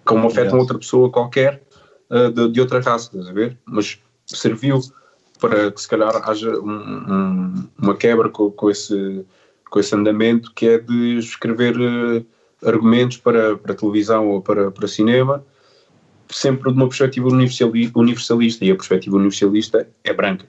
Como 0.03 0.25
afetam 0.25 0.57
outra 0.57 0.79
pessoa 0.79 1.11
qualquer 1.11 1.61
ah, 2.09 2.29
de, 2.31 2.49
de 2.49 2.59
outra 2.61 2.79
raça, 2.81 3.09
estás 3.11 3.27
a 3.27 3.31
ver? 3.33 3.55
Mas 3.63 3.99
serviu 4.25 4.79
para 5.39 5.71
que 5.71 5.79
se 5.79 5.87
calhar 5.87 6.15
haja 6.27 6.49
um- 6.59 6.71
um- 6.71 7.67
uma 7.79 7.95
quebra 7.95 8.27
com, 8.29 8.49
com, 8.49 8.71
esse, 8.71 9.23
com 9.69 9.79
esse 9.79 9.93
andamento 9.95 10.51
que 10.53 10.67
é 10.67 10.77
de 10.79 11.17
escrever 11.19 11.75
eh, 11.79 12.23
argumentos 12.67 13.17
para, 13.17 13.55
para 13.57 13.73
televisão 13.75 14.27
ou 14.29 14.41
para, 14.41 14.71
para 14.71 14.87
cinema 14.87 15.43
sempre 16.31 16.71
de 16.71 16.77
uma 16.77 16.87
perspectiva 16.87 17.27
universali- 17.27 17.91
universalista 17.95 18.63
e 18.65 18.71
a 18.71 18.75
perspectiva 18.75 19.15
universalista 19.15 19.87
é 20.03 20.13
branca. 20.13 20.45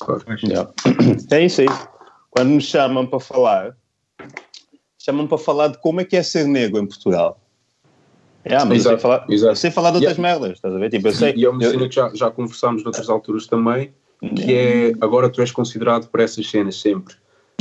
Claro. 0.00 0.24
Yeah. 0.42 0.70
É 1.30 1.44
isso 1.44 1.60
aí. 1.60 1.68
Quando 2.30 2.50
me 2.50 2.60
chamam 2.60 3.06
para 3.06 3.20
falar, 3.20 3.76
chamam 4.98 5.26
para 5.26 5.38
falar 5.38 5.68
de 5.68 5.78
como 5.78 6.00
é 6.00 6.04
que 6.04 6.16
é 6.16 6.22
ser 6.22 6.46
negro 6.46 6.80
em 6.80 6.86
Portugal. 6.86 7.40
É, 8.44 8.54
mas 8.54 8.62
eu 8.62 8.68
sei, 8.68 8.76
Exato, 8.78 8.98
falar, 9.02 9.26
exato. 9.28 9.52
eu 9.52 9.56
sei 9.56 9.70
falar 9.70 9.90
de 9.90 9.96
outras 9.98 10.16
Yeah. 10.16 10.40
merdas, 10.40 10.56
estás 10.56 10.74
a 10.74 10.78
ver? 10.78 10.90
Tipo, 10.90 11.08
eu 11.08 11.12
sei. 11.12 11.34
E 11.36 11.44
é 11.44 11.50
uma 11.50 11.62
eu- 11.62 11.70
cena 11.70 11.88
que 11.88 11.94
já, 11.94 12.10
já 12.14 12.30
conversámos 12.30 12.82
noutras 12.82 13.08
alturas 13.10 13.46
também, 13.46 13.92
que 14.34 14.54
é 14.54 14.92
agora 15.00 15.28
tu 15.28 15.40
és 15.42 15.50
considerado 15.52 16.08
por 16.08 16.20
essas 16.20 16.48
cenas 16.48 16.80
sempre. 16.80 17.14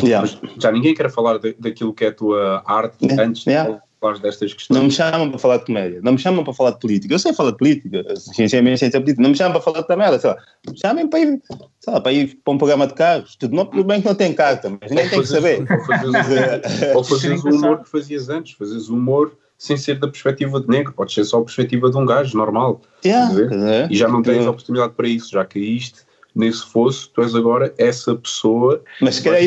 Yeah. 0.04 0.28
Mas 0.44 0.54
já 0.62 0.72
ninguém 0.72 0.94
quer 0.94 1.10
falar 1.10 1.38
da- 1.38 1.54
daquilo 1.60 1.94
que 1.94 2.06
é 2.06 2.08
a 2.10 2.14
tua 2.14 2.64
arte 2.66 2.98
Yeah. 3.06 3.24
antes 3.24 3.46
Yeah. 3.46 3.72
de 3.74 3.80
falar 4.00 4.18
destas 4.20 4.52
Não 4.52 4.58
questões. 4.58 4.84
me 4.84 4.92
chamam 4.92 5.30
para 5.30 5.40
falar 5.40 5.58
de 5.58 5.66
comédia, 5.66 6.00
não 6.02 6.14
me 6.14 6.18
chamam 6.18 6.44
para 6.44 6.54
falar 6.54 6.72
de 6.72 6.80
política. 6.80 7.14
Eu 7.14 7.20
sei 7.20 7.34
falar 7.34 7.52
de 7.52 7.58
política, 7.58 8.04
sinceramente, 8.16 8.80
sem 8.80 8.90
ser 8.92 9.00
política. 9.02 9.22
Não 9.22 9.30
me 9.32 9.36
chamam 9.36 9.52
para 9.54 9.62
falar 9.62 9.82
de 9.82 9.96
merda, 9.96 10.20
sei 10.20 10.30
lá. 10.30 10.38
Chamem 10.82 11.08
para 11.10 11.20
ir, 11.20 11.42
sei 11.82 11.94
lá, 11.94 12.00
para 12.02 12.14
ir 12.14 12.40
para 12.44 12.54
um 12.54 12.58
programa 12.58 12.88
de 12.88 12.94
carros. 12.94 13.36
Tudo, 13.36 13.56
não, 13.56 13.66
tudo 13.66 13.84
bem 13.84 14.02
que 14.02 14.08
não 14.08 14.16
tem 14.16 14.34
carta, 14.34 14.70
mas 14.70 14.90
ninguém 14.90 15.10
tem 15.10 15.20
que 15.22 15.28
saber. 15.28 15.66
Ou 15.70 15.86
fazeres, 15.86 16.26
ou 16.96 17.04
fazeres 17.04 17.44
o 17.44 17.50
humor 17.50 17.84
que 17.84 17.90
fazias 17.90 18.30
antes, 18.30 18.54
fazeres 18.54 18.88
o 18.90 18.94
humor 18.96 19.34
sem 19.58 19.76
ser 19.76 20.00
da 20.00 20.08
perspectiva 20.08 20.62
de 20.62 20.70
negro, 20.70 20.94
pode 20.94 21.12
ser 21.12 21.26
só 21.26 21.40
a 21.40 21.44
perspectiva 21.44 21.92
de 21.92 21.98
um 21.98 22.06
gajo 22.06 22.38
normal. 22.38 22.80
Yeah, 23.06 23.30
a 23.30 23.86
a? 23.88 23.92
E 23.92 23.96
já 23.98 24.08
não 24.08 24.22
tens 24.22 24.38
Então, 24.38 24.52
oportunidade 24.52 24.94
para 24.94 25.06
isso, 25.10 25.32
já 25.32 25.44
caíste 25.44 26.08
nesse 26.40 26.66
fosso, 26.66 27.10
tu 27.10 27.22
és 27.22 27.36
agora 27.36 27.74
essa 27.78 28.16
pessoa 28.16 28.84
Mas 29.02 29.16
se 29.16 29.22
que 29.22 29.30
calhar 29.30 29.42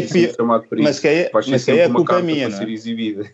para 0.68 0.82
mas 0.82 1.01
calhar- 1.01 1.30
ser 1.30 1.51
mas 1.51 1.62
sempre 1.62 1.64
calhar 1.82 1.90
a 1.90 1.95
culpa 1.95 2.18
é 2.18 2.22
minha, 2.22 2.49
para 2.49 2.51
não 2.51 2.62
é? 2.62 2.66
ser 2.66 2.72
exibida. 2.72 3.32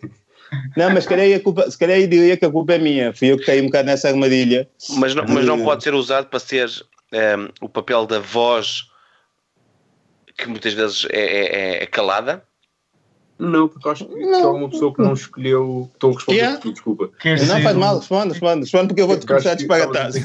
Não, 0.76 0.90
mas 0.90 1.02
se 1.04 1.10
calhar, 1.10 1.36
a 1.38 1.40
culpa, 1.42 1.70
se 1.70 1.76
calhar 1.76 1.98
eu 2.00 2.06
diria 2.08 2.36
que 2.36 2.44
a 2.46 2.50
culpa 2.50 2.72
é 2.72 2.78
minha. 2.78 3.12
Fui 3.12 3.30
eu 3.30 3.36
que 3.36 3.44
caí 3.44 3.60
um 3.60 3.66
bocado 3.66 3.86
nessa 3.86 4.08
armadilha. 4.08 4.66
Mas 4.96 5.14
não, 5.14 5.24
mas 5.28 5.44
não 5.44 5.58
de- 5.58 5.64
pode 5.64 5.82
ser 5.84 5.92
usado 5.92 6.26
para 6.28 6.38
ser 6.38 6.70
ehm, 7.12 7.48
o 7.60 7.68
papel 7.68 8.06
da 8.06 8.18
voz 8.18 8.84
que 10.36 10.48
muitas 10.48 10.72
vezes 10.72 11.06
é, 11.10 11.20
é- 11.80 11.82
é 11.82 11.86
calada. 11.86 12.42
Não, 13.38 13.68
porque 13.68 13.86
eu 13.86 13.92
acho 13.92 14.04
que, 14.06 14.14
que 14.14 14.22
é 14.24 14.46
uma 14.46 14.68
pessoa 14.68 14.92
que 14.92 15.00
não 15.00 15.12
escolheu. 15.12 15.88
Estou 15.94 16.10
a 16.10 16.14
responder 16.14 16.38
Yeah. 16.38 16.56
por 16.56 16.62
ti, 16.66 16.72
desculpa. 16.72 17.10
Quer 17.20 17.36
Não 17.38 17.44
dizer, 17.44 17.62
faz 17.62 17.76
mal, 17.76 17.98
responde, 17.98 18.28
responde, 18.32 18.60
responde 18.62 18.88
porque 18.88 19.00
eu 19.02 19.06
vou-te 19.06 19.26
começar 19.26 19.50
a 19.52 19.56
que 19.56 19.58
disparatar. 19.58 20.08
estavas 20.10 20.14
Se 20.14 20.18
a 20.18 20.22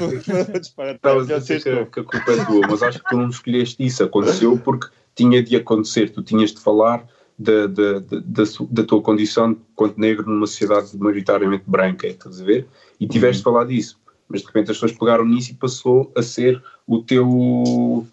for- 1.00 1.22
dizer- 1.38 1.44
sei 1.44 1.58
que, 1.60 1.84
que 1.86 2.00
a 2.00 2.04
culpa 2.04 2.32
é 2.32 2.44
tua, 2.44 2.60
mas 2.68 2.82
acho 2.82 2.98
que 2.98 3.08
tu 3.08 3.16
não 3.16 3.28
escolheste 3.28 3.84
isso. 3.86 4.02
Aconteceu 4.02 4.58
porque 4.58 4.88
tinha 5.14 5.42
de 5.42 5.54
acontecer. 5.56 6.10
Tu 6.10 6.22
tinhas 6.22 6.52
de 6.52 6.60
falar 6.60 7.06
da, 7.38 7.66
da, 7.68 7.98
da, 8.00 8.44
da 8.70 8.82
tua 8.84 9.00
condição 9.00 9.56
quanto 9.76 9.98
negro 10.00 10.28
numa 10.28 10.46
sociedade 10.46 10.96
maioritariamente 10.98 11.64
branca, 11.66 12.06
estás 12.08 12.40
a 12.40 12.44
ver? 12.44 12.66
E 12.98 13.06
tiveste 13.06 13.38
de 13.38 13.44
falar 13.44 13.64
disso. 13.66 13.98
Mas 14.28 14.40
de 14.40 14.46
repente 14.46 14.70
as 14.70 14.76
pessoas 14.76 14.92
pegaram 14.98 15.24
nisso 15.24 15.50
e 15.52 15.54
passou 15.54 16.10
a 16.16 16.22
ser 16.22 16.60
o 16.86 16.98
teu. 17.02 18.06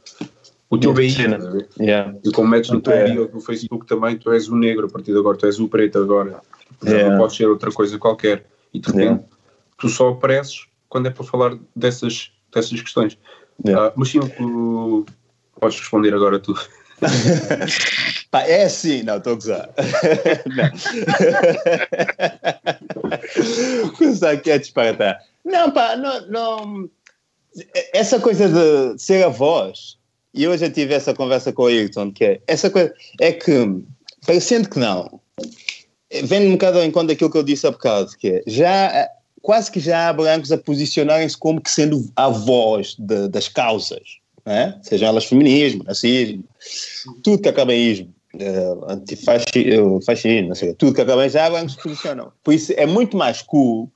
O 0.72 0.78
teu 0.78 0.94
ver? 0.94 1.12
Yeah. 1.78 2.16
E 2.24 2.32
como 2.32 2.48
metes 2.48 2.72
no 2.72 2.80
teu 2.82 2.94
É. 2.94 3.04
bio 3.04 3.30
no 3.34 3.42
Facebook 3.42 3.86
também, 3.86 4.18
tu 4.18 4.32
és 4.32 4.48
o 4.48 4.56
negro, 4.56 4.88
a 4.88 4.90
partir 4.90 5.12
de 5.12 5.20
agora 5.20 5.38
tu 5.38 5.46
és 5.46 5.60
o 5.60 5.68
preto 5.68 6.00
agora. 6.00 6.40
É. 6.86 7.10
não 7.10 7.18
podes 7.18 7.36
ser 7.36 7.46
outra 7.48 7.70
coisa 7.72 8.00
qualquer. 8.00 8.46
E 8.74 8.80
de 8.80 8.90
repente 8.90 9.26
tu 9.78 9.90
só 9.90 10.10
apareces 10.10 10.68
quando 10.88 11.08
é 11.08 11.10
para 11.10 11.26
falar 11.26 11.58
dessas, 11.76 12.32
dessas 12.54 12.82
questões. 12.82 13.18
Yeah. 13.66 13.88
Ah, 13.88 13.94
mas 13.98 14.10
sim, 14.10 14.22
tu 14.22 15.06
podes 15.60 15.78
responder 15.78 16.14
agora 16.14 16.40
tu. 16.40 16.56
Pá, 18.32 18.44
é 18.44 18.64
assim, 18.64 19.04
não, 19.04 19.18
estou 19.18 19.34
a 19.34 19.36
gozar. 19.36 19.70
não. 20.56 20.72
Começar 23.98 24.32
aqui 24.32 24.52
a 24.52 24.58
disparatar. 24.58 25.20
Não, 25.44 25.72
pá, 25.72 25.98
não, 25.98 26.28
não. 26.28 26.90
essa 27.94 28.20
coisa 28.20 28.48
de 28.48 29.02
ser 29.02 29.24
a 29.24 29.30
voz, 29.30 29.98
e 30.34 30.44
eu 30.44 30.58
já 30.58 30.70
tive 30.70 30.94
essa 30.94 31.14
conversa 31.14 31.52
com 31.52 31.64
o 31.64 31.68
Ayrton, 31.68 32.12
que 32.12 32.24
é 32.24 32.42
essa 32.48 32.70
coisa, 32.70 32.94
é 33.20 33.32
que, 33.32 33.52
parecendo 34.26 34.70
que 34.70 34.80
não, 34.80 35.20
vem 36.24 36.48
um 36.48 36.54
bocado 36.54 36.80
ao 36.80 36.86
encontro 36.86 37.10
daquilo 37.10 37.30
que 37.30 37.38
eu 37.38 37.44
disse 37.44 37.68
há 37.68 37.72
bocado, 37.72 38.12
que 38.18 38.30
é, 38.30 38.44
já, 38.48 39.10
quase 39.42 39.72
que 39.72 39.80
já 39.80 40.10
há 40.10 40.14
brancos 40.14 40.52
a 40.52 40.58
posicionarem-se 40.58 41.38
como 41.38 41.62
que 41.62 41.70
sendo 41.70 42.10
a 42.16 42.30
voz 42.30 42.96
de, 42.98 43.28
das 43.28 43.48
causas, 43.48 44.20
né? 44.46 44.80
sejam 44.84 45.10
elas 45.10 45.26
feminismo, 45.26 45.84
racismo, 45.84 46.44
tudo 47.24 47.42
que 47.42 47.50
acaba 47.50 47.74
em 47.74 47.92
ismo, 47.92 48.16
uh, 48.36 48.92
antifascismo, 48.92 50.02
fascismo, 50.02 50.50
não 50.50 50.56
sei, 50.56 50.74
tudo 50.74 50.94
que 50.94 51.02
acaba 51.02 51.26
em 51.26 51.30
já 51.30 51.50
brancos 51.50 51.76
posicionam. 51.76 52.32
Por 52.44 52.54
isso 52.54 52.74
é 52.78 52.86
muito 52.86 53.18
mais 53.18 53.42
cool 53.42 53.92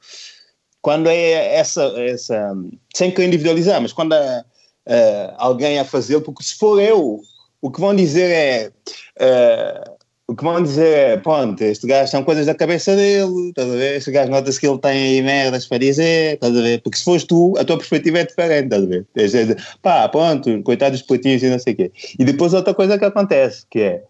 quando 0.81 1.07
é 1.07 1.55
essa, 1.55 1.81
essa 1.97 2.53
sem 2.93 3.09
que 3.09 3.23
individualizar, 3.23 3.81
mas 3.81 3.91
quando 3.91 4.13
há 4.13 4.45
uh, 4.87 5.33
alguém 5.37 5.79
a 5.79 5.85
fazê-lo, 5.85 6.21
porque 6.21 6.43
se 6.43 6.55
for 6.55 6.81
eu, 6.81 7.21
o 7.61 7.71
que 7.71 7.79
vão 7.79 7.95
dizer 7.95 8.29
é. 8.29 8.71
Uh, 9.19 9.95
o 10.27 10.35
que 10.35 10.43
vão 10.43 10.61
dizer 10.61 10.97
é, 10.97 11.17
pronto, 11.17 11.61
este 11.61 11.85
gajo 11.85 12.09
são 12.09 12.23
coisas 12.23 12.47
da 12.47 12.55
cabeça 12.55 12.95
dele, 12.95 13.49
estás 13.49 13.69
a 13.69 13.75
ver? 13.75 13.97
Este 13.97 14.09
gajo 14.09 14.31
nota-se 14.31 14.59
que 14.59 14.67
ele 14.67 14.79
tem 14.79 14.91
aí 14.91 15.21
merdas 15.21 15.67
para 15.67 15.77
dizer, 15.77 16.33
estás 16.33 16.57
a 16.57 16.61
ver? 16.61 16.81
Porque 16.81 16.97
se 16.97 17.03
fores 17.03 17.23
tu, 17.25 17.53
a 17.59 17.63
tua 17.63 17.77
perspectiva 17.77 18.17
é 18.19 18.25
diferente, 18.25 18.65
estás 18.65 19.35
a 19.35 19.45
ver? 19.45 19.63
Pá, 19.83 20.09
pronto, 20.09 20.63
coitado 20.63 20.93
dos 20.93 21.03
platinhos 21.03 21.43
e 21.43 21.49
não 21.49 21.59
sei 21.59 21.73
o 21.73 21.75
quê. 21.75 21.91
E 22.17 22.25
depois 22.25 22.55
outra 22.55 22.73
coisa 22.73 22.97
que 22.97 23.05
acontece, 23.05 23.67
que 23.69 23.79
é, 23.79 24.03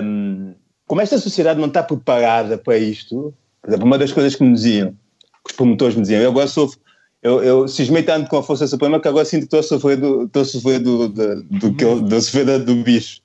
um, 0.00 0.54
como 0.86 1.00
esta 1.00 1.18
sociedade 1.18 1.58
não 1.58 1.66
está 1.66 1.82
preparada 1.82 2.56
para 2.56 2.78
isto, 2.78 3.34
por 3.60 3.70
exemplo, 3.70 3.86
uma 3.86 3.98
das 3.98 4.12
coisas 4.12 4.36
que 4.36 4.44
me 4.44 4.54
diziam, 4.54 4.90
que 5.44 5.50
os 5.50 5.56
promotores 5.56 5.96
me 5.96 6.02
diziam, 6.02 6.22
eu 6.22 6.30
agora 6.30 6.46
sofro 6.46 6.78
eu, 7.26 7.42
eu 7.42 7.66
cismei 7.66 8.04
tanto 8.04 8.30
com 8.30 8.36
a 8.36 8.42
Força 8.42 8.68
Suprema 8.68 9.00
que 9.00 9.08
agora 9.08 9.24
sinto 9.24 9.40
que 9.40 9.46
estou 9.46 9.58
a 9.58 9.62
sofrer 9.64 9.96
do, 9.96 10.22
estou 10.26 10.42
a 10.42 10.44
sofrer 10.44 10.78
do, 10.78 11.08
do, 11.08 11.42
do, 11.42 11.70
do, 11.70 12.00
do, 12.02 12.20
do, 12.20 12.64
do 12.64 12.76
bicho. 12.84 13.20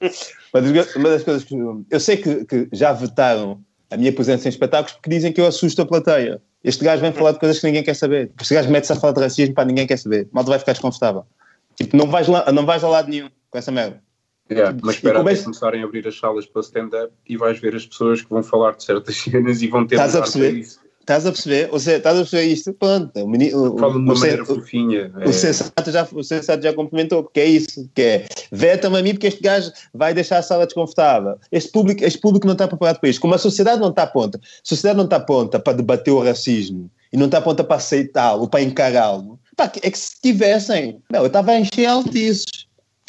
Mas 0.52 0.96
uma 0.96 1.10
das 1.10 1.24
coisas 1.24 1.44
que 1.44 1.56
eu 1.88 2.00
sei 2.00 2.18
que, 2.18 2.44
que, 2.46 2.68
já 2.74 2.94
vetaram 2.94 3.62
a 3.92 3.98
minha 3.98 4.12
presença 4.12 4.48
em 4.48 4.50
espetáculos 4.50 4.94
porque 4.94 5.12
dizem 5.12 5.32
que 5.32 5.40
eu 5.40 5.46
assusto 5.46 5.84
a 5.84 5.86
plateia. 5.86 6.42
Este 6.64 6.84
gajo 6.84 7.00
vem 7.00 7.14
falar 7.14 7.34
de 7.34 7.40
coisas 7.40 7.60
que 7.60 7.68
ninguém 7.68 7.84
quer 7.84 7.94
saber. 7.94 8.32
Este 8.42 8.56
gajo 8.56 8.72
mete-se 8.72 8.94
a 8.94 8.96
falar 8.96 9.14
de 9.14 9.22
racismo 9.22 9.54
para 9.54 9.66
ninguém 9.66 9.86
quer 9.86 9.98
saber. 9.98 10.28
Malta 10.32 10.50
vai 10.50 10.58
ficar 10.58 10.72
desconfortável. 10.72 11.24
Tipo, 11.76 11.96
não 11.96 12.08
vais, 12.08 12.28
lá, 12.28 12.52
não 12.52 12.66
vais 12.66 12.84
a 12.84 12.90
lado 12.90 13.08
nenhum 13.08 13.30
com 13.52 13.58
essa 13.60 13.72
merda. 13.72 14.02
Yeah, 14.52 14.76
mas 14.82 14.96
espera 14.96 15.22
até 15.22 15.36
começarem 15.38 15.82
a 15.84 15.86
abrir 15.86 16.08
as 16.08 16.18
salas 16.18 16.48
para 16.48 16.62
stand-up 16.62 17.14
e 17.30 17.38
vais 17.38 17.60
ver 17.60 17.76
as 17.76 17.86
pessoas 17.86 18.22
que 18.22 18.30
vão 18.30 18.42
falar 18.42 18.72
de 18.72 18.84
certas 18.84 19.16
cenas 19.22 19.62
e 19.62 19.68
vão 19.68 19.86
ter 19.86 19.96
Estás 19.96 20.16
a 20.16 20.22
perceber? 20.22 20.58
Isso. 20.58 20.81
Estás 21.02 21.26
a 21.26 21.32
perceber? 21.32 21.70
Ou 21.72 21.80
seja, 21.80 21.98
estás 21.98 22.16
a 22.16 22.20
perceber 22.20 22.46
isto? 22.46 22.74
Pronto, 22.74 23.12
o 23.20 23.28
menino. 23.28 23.78
Fala 23.78 23.94
de 23.94 24.00
uma 24.00 24.14
o, 24.14 24.18
maneira 24.18 24.46
fofinha. 24.46 25.12
É. 25.20 25.28
O, 25.28 25.34
sensato 25.34 25.92
já, 25.92 26.08
o 26.14 26.24
sensato 26.24 26.64
já 26.64 26.74
cumprimentou, 26.74 27.24
porque 27.24 27.40
é 27.40 27.46
isso, 27.46 27.90
que 27.94 28.02
é 28.02 28.28
veta-me 28.52 28.98
a 28.98 29.02
mim 29.02 29.14
porque 29.14 29.28
este 29.28 29.42
gajo 29.42 29.72
vai 29.94 30.14
deixar 30.14 30.38
a 30.38 30.44
sala 30.44 30.66
desconfortável. 30.66 31.38
Este 31.52 31.72
público, 31.72 32.04
este 32.04 32.20
público 32.20 32.46
não 32.46 32.54
está 32.54 32.68
preparado 32.68 33.00
para 33.00 33.10
isto. 33.10 33.20
Como 33.20 33.34
a 33.34 33.40
sociedade 33.40 33.82
não 33.82 33.90
está 33.90 34.06
pronta, 34.06 34.38
a 34.38 34.42
sociedade 34.64 34.98
não 34.98 35.06
está 35.06 35.20
pronta 35.20 35.60
para 35.60 35.74
debater 35.74 36.14
o 36.14 36.24
racismo 36.24 36.90
e 37.12 37.18
não 37.18 37.26
está 37.26 37.42
pronta 37.42 37.64
para 37.64 37.78
aceitá-lo, 37.78 38.48
para 38.48 38.62
encará-lo. 38.62 39.40
É 39.82 39.92
que 39.92 39.98
se 39.98 40.20
tivessem, 40.22 41.02
não, 41.12 41.22
eu 41.22 41.28
estava 41.28 41.52
a 41.52 41.60
encher 41.60 41.86
altices 41.86 42.46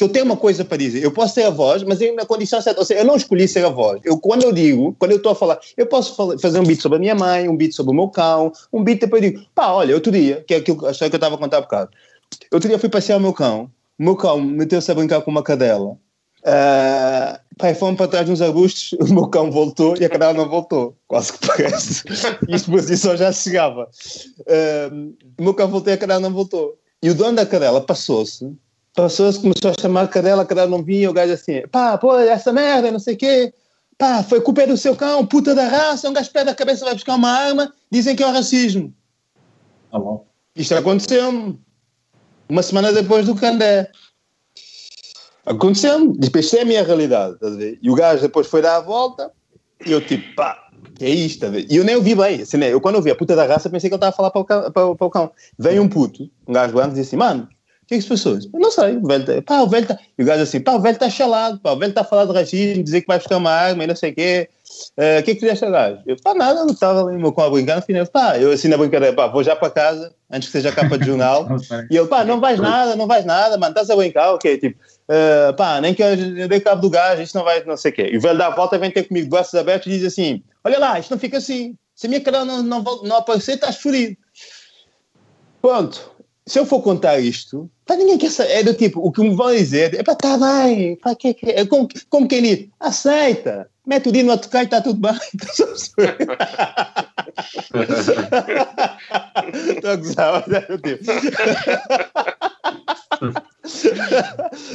eu 0.03 0.09
tenho 0.09 0.25
uma 0.25 0.37
coisa 0.37 0.65
para 0.65 0.77
dizer. 0.77 1.03
Eu 1.03 1.11
posso 1.11 1.33
ser 1.33 1.43
a 1.43 1.49
voz, 1.49 1.83
mas 1.83 1.99
na 2.15 2.25
condição 2.25 2.61
certa. 2.61 2.79
Ou 2.79 2.85
seja, 2.85 3.01
eu 3.01 3.05
não 3.05 3.15
escolhi 3.15 3.47
ser 3.47 3.65
a 3.65 3.69
voz. 3.69 4.01
Eu, 4.03 4.17
quando 4.17 4.43
eu 4.43 4.51
digo, 4.51 4.95
quando 4.99 5.11
eu 5.11 5.17
estou 5.17 5.31
a 5.31 5.35
falar, 5.35 5.59
eu 5.77 5.85
posso 5.85 6.15
falar, 6.15 6.37
fazer 6.39 6.59
um 6.59 6.63
beat 6.63 6.81
sobre 6.81 6.97
a 6.97 6.99
minha 6.99 7.15
mãe, 7.15 7.47
um 7.47 7.55
beat 7.55 7.73
sobre 7.73 7.91
o 7.91 7.95
meu 7.95 8.09
cão, 8.09 8.51
um 8.71 8.83
beat 8.83 8.99
depois 8.99 9.23
eu 9.23 9.31
digo, 9.31 9.45
pá, 9.55 9.67
olha, 9.71 9.95
outro 9.95 10.11
dia, 10.11 10.43
que 10.47 10.53
é 10.53 10.57
aquilo 10.57 10.77
que 10.77 10.85
eu 10.85 10.91
estava 10.91 11.35
a 11.35 11.37
contar 11.37 11.57
há 11.57 11.61
bocado. 11.61 11.91
Outro 12.51 12.67
dia 12.67 12.79
fui 12.79 12.89
passear 12.89 13.17
o 13.17 13.21
meu 13.21 13.33
cão, 13.33 13.69
o 13.99 14.03
meu 14.03 14.15
cão 14.15 14.41
meteu-se 14.41 14.91
a 14.91 14.95
brincar 14.95 15.21
com 15.21 15.31
uma 15.31 15.43
cadela. 15.43 15.97
Uh, 16.43 17.39
pá, 17.57 17.73
fomos 17.73 17.95
para 17.95 18.09
trás 18.09 18.27
nos 18.27 18.41
arbustos, 18.41 18.93
o 18.99 19.13
meu 19.13 19.27
cão 19.27 19.49
voltou 19.49 19.95
e 19.97 20.03
a 20.03 20.09
cadela 20.09 20.33
não 20.33 20.49
voltou. 20.49 20.95
Quase 21.07 21.33
que 21.33 21.47
parece. 21.47 22.03
Isto 22.49 22.71
por 22.71 22.81
si 22.81 22.97
só 22.97 23.15
já 23.15 23.31
chegava. 23.31 23.89
Uh, 24.39 25.15
o 25.37 25.43
meu 25.43 25.53
cão 25.53 25.69
voltou 25.69 25.91
e 25.91 25.95
a 25.95 25.97
cadela 25.97 26.19
não 26.19 26.33
voltou. 26.33 26.77
E 27.01 27.09
o 27.09 27.15
dono 27.15 27.35
da 27.35 27.45
cadela 27.45 27.81
passou-se 27.81 28.53
Passou-se, 28.95 29.39
começou 29.39 29.71
a 29.71 29.81
chamar 29.81 30.03
a 30.03 30.07
cadela, 30.07 30.43
a 30.43 30.45
cadela 30.45 30.69
não 30.69 30.83
vinha, 30.83 31.09
o 31.09 31.13
gajo 31.13 31.33
assim, 31.33 31.61
pá, 31.71 31.97
pô, 31.97 32.15
essa 32.15 32.53
merda, 32.53 32.91
não 32.91 32.99
sei 32.99 33.15
o 33.15 33.17
quê, 33.17 33.53
pá, 33.97 34.21
foi 34.21 34.39
culpa 34.39 34.67
do 34.67 34.77
seu 34.77 34.95
cão, 34.95 35.25
puta 35.25 35.55
da 35.55 35.67
raça, 35.67 36.07
um 36.07 36.13
gajo 36.13 36.31
perde 36.31 36.51
a 36.51 36.55
cabeça, 36.55 36.85
vai 36.85 36.93
buscar 36.93 37.15
uma 37.15 37.31
arma, 37.31 37.73
dizem 37.91 38.15
que 38.15 38.21
é 38.21 38.27
o 38.27 38.31
racismo. 38.31 38.93
Ah, 39.91 39.99
bom. 39.99 40.27
Isto 40.55 40.75
aconteceu-me 40.75 41.59
uma 42.47 42.61
semana 42.61 42.93
depois 42.93 43.25
do 43.25 43.33
Candé. 43.33 43.91
Aconteceu-me, 45.43 46.15
isto 46.39 46.55
é 46.55 46.61
a 46.61 46.65
minha 46.65 46.83
realidade, 46.83 47.37
ver? 47.57 47.79
E 47.81 47.89
o 47.89 47.95
gajo 47.95 48.21
depois 48.21 48.45
foi 48.45 48.61
dar 48.61 48.77
a 48.77 48.81
volta, 48.81 49.31
e 49.83 49.91
eu 49.91 50.05
tipo, 50.05 50.35
pá, 50.35 50.69
que 50.95 51.05
é 51.05 51.09
isto, 51.09 51.49
ver? 51.49 51.65
E 51.67 51.77
eu 51.77 51.83
nem 51.83 51.95
ouvi 51.95 52.13
bem, 52.13 52.41
assim, 52.41 52.57
né? 52.57 52.71
eu 52.71 52.79
quando 52.79 52.95
ouvi 52.95 53.09
a 53.09 53.15
puta 53.15 53.35
da 53.35 53.45
raça 53.45 53.71
pensei 53.71 53.89
que 53.89 53.95
ele 53.95 53.97
estava 53.97 54.13
a 54.13 54.15
falar 54.15 54.29
para 54.29 54.41
o 54.41 54.45
cão. 54.45 54.71
Para, 54.71 54.95
para 54.95 55.07
o 55.07 55.09
cão. 55.09 55.31
Vem 55.57 55.79
um 55.79 55.89
puto, 55.89 56.29
um 56.47 56.53
gajo 56.53 56.73
branco, 56.73 56.91
e 56.91 56.99
diz 56.99 57.07
assim, 57.07 57.17
mano, 57.17 57.49
que 57.87 57.95
é 57.95 57.97
que 57.97 58.03
se 58.03 58.09
passou? 58.09 58.33
Eu 58.35 58.59
não 58.59 58.71
sei, 58.71 58.97
o 58.97 59.05
velho 59.05 59.25
tá, 59.25 59.41
pá, 59.41 59.61
o 59.61 59.67
velho 59.67 59.85
tá, 59.85 59.97
e 60.17 60.23
o 60.23 60.25
gajo 60.25 60.43
assim, 60.43 60.59
pá, 60.59 60.73
o 60.73 60.79
velho 60.79 60.93
está 60.93 61.09
chalado, 61.09 61.59
pá, 61.59 61.71
o 61.71 61.77
velho 61.77 61.89
está 61.89 62.01
a 62.01 62.05
falar 62.05 62.25
de 62.25 62.33
racismo, 62.33 62.83
dizer 62.83 63.01
que 63.01 63.07
vai 63.07 63.17
buscar 63.17 63.37
uma 63.37 63.51
arma 63.51 63.83
e 63.83 63.87
não 63.87 63.95
sei 63.95 64.11
o 64.11 64.15
quê. 64.15 64.49
Uh, 64.97 65.19
o 65.19 65.23
que 65.23 65.31
é 65.31 65.33
que 65.35 65.39
fizeste 65.39 65.69
gajo? 65.69 66.01
Eu, 66.05 66.15
pá, 66.21 66.33
nada, 66.33 66.61
não 66.65 66.73
estava 66.73 67.07
ali 67.07 67.21
com 67.21 67.41
a 67.41 67.49
brincar, 67.49 67.75
no 67.75 67.81
final, 67.81 68.07
pá, 68.07 68.37
eu 68.39 68.51
assim 68.51 68.67
na 68.67 68.77
brincadeira, 68.77 69.15
pá, 69.15 69.27
vou 69.27 69.43
já 69.43 69.55
para 69.55 69.69
casa, 69.69 70.13
antes 70.31 70.49
que 70.49 70.53
seja 70.53 70.71
capa 70.71 70.97
de 70.97 71.05
jornal, 71.05 71.47
e 71.91 71.97
ele, 71.97 72.07
pá, 72.07 72.23
não 72.23 72.39
vais 72.39 72.59
nada, 72.59 72.95
não 72.95 73.05
vais 73.05 73.25
nada, 73.25 73.57
mano, 73.57 73.71
estás 73.71 73.89
a 73.89 73.95
brincar, 73.95 74.33
ok, 74.33 74.57
tipo, 74.57 74.79
uh, 75.09 75.53
pá, 75.55 75.79
nem 75.81 75.93
que 75.93 76.01
eu 76.01 76.47
dei 76.47 76.59
cabo 76.59 76.81
do 76.81 76.89
gajo, 76.89 77.21
isto 77.21 77.37
não 77.37 77.43
vai, 77.43 77.63
não 77.63 77.77
sei 77.77 77.91
o 77.91 77.95
quê. 77.95 78.09
E 78.11 78.17
o 78.17 78.21
velho 78.21 78.37
dá 78.37 78.47
a 78.47 78.55
volta, 78.55 78.77
vem 78.77 78.91
ter 78.91 79.03
comigo 79.03 79.29
braços 79.29 79.53
abertos 79.53 79.87
e 79.87 79.97
diz 79.97 80.05
assim, 80.05 80.43
olha 80.63 80.79
lá, 80.79 80.99
isto 80.99 81.11
não 81.11 81.19
fica 81.19 81.37
assim, 81.37 81.75
se 81.95 82.07
a 82.07 82.09
minha 82.09 82.21
cara 82.21 82.43
não, 82.45 82.63
não, 82.63 82.81
não 83.03 83.17
aparecer, 83.17 83.55
estás 83.55 83.77
fodido. 83.77 84.17
Pronto, 85.61 86.12
se 86.45 86.59
eu 86.59 86.65
for 86.65 86.81
contar 86.81 87.19
isto, 87.19 87.69
pá, 87.85 87.95
ninguém 87.95 88.17
quer 88.17 88.31
saber. 88.31 88.51
É 88.51 88.63
do 88.63 88.73
tipo, 88.73 88.99
o 88.99 89.11
que 89.11 89.21
me 89.21 89.35
vão 89.35 89.55
dizer 89.55 89.93
é 89.95 90.03
pá, 90.03 90.15
tá 90.15 90.37
bem, 90.37 90.95
pá, 90.97 91.15
que, 91.15 91.33
que, 91.33 91.49
é 91.49 91.65
como, 91.65 91.87
como 92.09 92.27
quem 92.27 92.41
diz, 92.41 92.67
aceita, 92.79 93.69
mete 93.85 94.09
o 94.09 94.11
dino 94.11 94.31
a 94.31 94.37
tocar 94.37 94.61
e 94.61 94.65
está 94.65 94.81
tudo 94.81 94.99
bem. 94.99 95.13
Estou 99.75 99.89
a 99.89 99.95
gozar, 99.95 100.43
mas 100.47 100.55
é 100.55 100.61
do 100.67 100.77
tipo. 100.77 101.03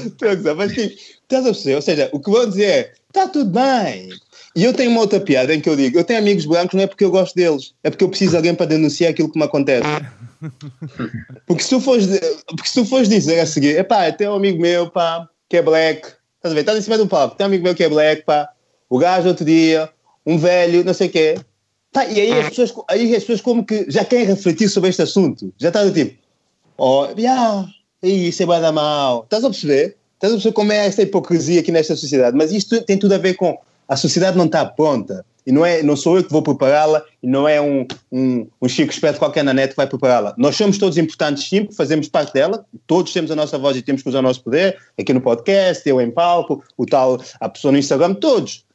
Estou 0.06 0.28
a 0.30 0.34
gozar, 0.34 0.54
mas 0.54 0.72
tipo, 0.72 0.94
estás 0.94 1.44
a 1.44 1.50
perceber? 1.50 1.74
Ou 1.76 1.82
seja, 1.82 2.08
o 2.12 2.20
que 2.20 2.30
vão 2.30 2.48
dizer 2.48 2.64
é, 2.64 2.92
está 3.08 3.28
tudo 3.28 3.50
bem. 3.50 4.08
E 4.56 4.64
eu 4.64 4.72
tenho 4.72 4.90
uma 4.90 5.00
outra 5.00 5.20
piada 5.20 5.54
em 5.54 5.60
que 5.60 5.68
eu 5.68 5.76
digo, 5.76 5.98
eu 5.98 6.04
tenho 6.04 6.18
amigos 6.18 6.46
brancos 6.46 6.74
não 6.74 6.82
é 6.82 6.86
porque 6.86 7.04
eu 7.04 7.10
gosto 7.10 7.34
deles, 7.34 7.74
é 7.84 7.90
porque 7.90 8.02
eu 8.02 8.08
preciso 8.08 8.32
de 8.32 8.36
alguém 8.38 8.54
para 8.54 8.66
denunciar 8.66 9.10
aquilo 9.10 9.30
que 9.30 9.38
me 9.38 9.44
acontece. 9.44 9.86
Porque 11.46 11.62
se 11.62 11.70
tu 11.70 11.80
fores, 11.80 12.06
porque 12.46 12.68
se 12.68 12.74
tu 12.74 12.84
fores 12.84 13.08
dizer 13.08 13.40
a 13.40 13.46
seguir, 13.46 13.76
é 13.76 13.82
pá, 13.82 14.10
tem 14.12 14.28
um 14.28 14.34
amigo 14.34 14.60
meu, 14.60 14.90
pá, 14.90 15.28
que 15.48 15.56
é 15.56 15.62
black, 15.62 16.06
estás 16.36 16.52
a 16.52 16.54
ver? 16.54 16.60
Estás 16.60 16.78
em 16.78 16.82
cima 16.82 16.98
do 16.98 17.08
palco, 17.08 17.36
tem 17.36 17.44
um 17.44 17.48
amigo 17.48 17.64
meu 17.64 17.74
que 17.74 17.84
é 17.84 17.88
black, 17.88 18.24
pá, 18.24 18.48
o 18.88 18.98
gajo 18.98 19.28
outro 19.28 19.44
dia, 19.44 19.90
um 20.24 20.38
velho, 20.38 20.84
não 20.84 20.94
sei 20.94 21.08
o 21.08 21.10
quê. 21.10 21.38
Pá, 21.92 22.04
e 22.06 22.20
aí 22.20 22.32
as, 22.40 22.48
pessoas, 22.50 22.74
aí 22.88 23.14
as 23.14 23.22
pessoas 23.22 23.40
como 23.40 23.64
que 23.64 23.90
já 23.90 24.04
querem 24.04 24.26
refletir 24.26 24.68
sobre 24.68 24.90
este 24.90 25.02
assunto. 25.02 25.52
Já 25.58 25.68
está 25.68 25.84
do 25.84 25.92
tipo, 25.92 26.18
oh, 26.76 27.06
yeah, 27.16 27.66
isso 28.02 28.42
é 28.42 28.46
bem 28.46 28.60
da 28.60 28.70
mal. 28.70 29.24
Estás 29.24 29.44
a 29.44 29.50
perceber? 29.50 29.96
Estás 30.14 30.32
a 30.32 30.36
perceber 30.36 30.54
como 30.54 30.72
é 30.72 30.86
esta 30.86 31.02
hipocrisia 31.02 31.60
aqui 31.60 31.72
nesta 31.72 31.96
sociedade? 31.96 32.36
Mas 32.36 32.52
isto 32.52 32.80
tem 32.82 32.98
tudo 32.98 33.14
a 33.14 33.18
ver 33.18 33.34
com 33.34 33.58
a 33.88 33.96
sociedade 33.96 34.36
não 34.36 34.44
está 34.44 34.66
pronta. 34.66 35.24
E 35.46 35.52
não, 35.52 35.64
é, 35.64 35.82
não 35.82 35.96
sou 35.96 36.18
eu 36.18 36.24
que 36.24 36.30
vou 36.30 36.42
prepará-la 36.42 37.02
e 37.22 37.26
não 37.26 37.48
é 37.48 37.58
um, 37.58 37.86
um, 38.12 38.46
um 38.60 38.68
Chico 38.68 38.92
Esperto 38.92 39.18
qualquer 39.18 39.42
na 39.42 39.54
net 39.54 39.70
que 39.70 39.76
vai 39.76 39.86
prepará-la. 39.86 40.34
Nós 40.36 40.54
somos 40.56 40.76
todos 40.76 40.98
importantes, 40.98 41.48
sim, 41.48 41.66
fazemos 41.74 42.06
parte 42.06 42.34
dela, 42.34 42.66
todos 42.86 43.14
temos 43.14 43.30
a 43.30 43.36
nossa 43.36 43.56
voz 43.56 43.74
e 43.74 43.80
temos 43.80 44.02
que 44.02 44.08
usar 44.10 44.18
o 44.18 44.22
nosso 44.22 44.44
poder, 44.44 44.76
aqui 44.98 45.10
no 45.14 45.22
podcast, 45.22 45.88
eu 45.88 46.02
em 46.02 46.10
palco, 46.10 46.62
o 46.76 46.84
tal, 46.84 47.18
a 47.40 47.48
pessoa 47.48 47.72
no 47.72 47.78
Instagram, 47.78 48.12
todos. 48.12 48.66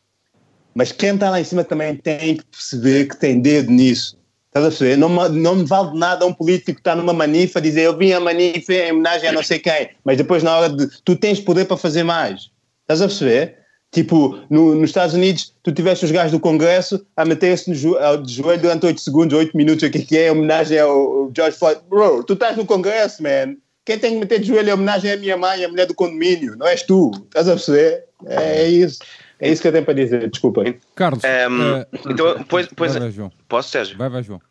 Mas 0.74 0.92
quem 0.92 1.14
está 1.14 1.30
lá 1.30 1.40
em 1.40 1.44
cima 1.44 1.64
também 1.64 1.96
tem 1.96 2.38
que 2.38 2.46
perceber 2.46 3.08
que 3.08 3.18
tem 3.18 3.40
dedo 3.40 3.72
nisso. 3.72 4.18
Estás 4.48 4.66
a 4.66 4.70
perceber? 4.70 4.98
Não, 4.98 5.10
não 5.30 5.56
me 5.58 5.66
vale 5.66 5.98
nada 5.98 6.26
um 6.26 6.34
político 6.34 6.74
que 6.74 6.80
está 6.80 6.96
numa 6.96 7.14
manifa 7.14 7.62
dizer 7.62 7.84
eu 7.84 7.98
vim 7.98 8.14
a 8.14 8.20
manifa 8.20 8.74
em 8.74 8.92
homenagem 8.94 9.30
a 9.30 9.32
não 9.32 9.44
sei 9.44 9.60
quem, 9.60 9.90
mas 10.04 10.18
depois 10.18 10.42
na 10.42 10.58
hora 10.58 10.70
de. 10.70 10.88
Tu 11.04 11.16
tens 11.16 11.40
poder 11.40 11.66
para 11.66 11.78
fazer 11.78 12.04
mais. 12.04 12.50
Estás 12.82 13.02
a 13.02 13.08
perceber? 13.08 13.63
Tipo, 13.94 14.40
no, 14.50 14.74
nos 14.74 14.90
Estados 14.90 15.14
Unidos, 15.14 15.54
tu 15.62 15.72
tiveste 15.72 16.04
os 16.04 16.10
gajos 16.10 16.32
do 16.32 16.40
Congresso 16.40 17.06
a 17.16 17.24
meter-se 17.24 17.72
de 17.72 17.78
joelho 17.78 18.60
durante 18.60 18.88
8 18.88 19.00
segundos, 19.00 19.38
8 19.38 19.56
minutos, 19.56 19.88
o 19.88 19.92
que 19.92 20.00
é 20.00 20.02
que 20.02 20.18
é, 20.18 20.28
em 20.28 20.32
homenagem 20.32 20.80
ao 20.80 21.32
George 21.36 21.58
Floyd. 21.58 21.80
Bro, 21.88 22.24
tu 22.24 22.34
estás 22.34 22.58
no 22.58 22.66
Congresso, 22.66 23.22
man. 23.22 23.56
Quem 23.86 24.00
tem 24.00 24.14
que 24.14 24.20
meter 24.20 24.40
de 24.40 24.48
joelho 24.48 24.70
em 24.70 24.74
homenagem 24.74 25.12
é 25.12 25.14
a 25.14 25.18
minha 25.18 25.38
mãe, 25.38 25.64
a 25.64 25.70
mulher 25.70 25.86
do 25.86 25.94
condomínio, 25.94 26.56
não 26.58 26.66
és 26.66 26.82
tu. 26.82 27.12
Estás 27.26 27.48
a 27.48 27.52
perceber? 27.52 28.06
É, 28.26 28.64
é 28.64 28.68
isso. 28.68 29.00
É 29.40 29.50
isso 29.50 29.62
que 29.62 29.68
eu 29.68 29.72
tenho 29.72 29.86
para 29.86 29.94
dizer, 29.94 30.28
desculpa. 30.28 30.64
Carlos. 30.96 31.22
Um, 31.24 31.82
uh, 31.82 31.86
então, 32.10 32.46
pois, 32.48 32.68
pois, 32.76 32.94
vai, 32.94 33.02
vai, 33.02 33.12
João. 33.12 33.32
posso, 33.48 33.70
Sérgio? 33.70 33.98
Vai, 33.98 34.10
vai, 34.10 34.24
João. 34.24 34.42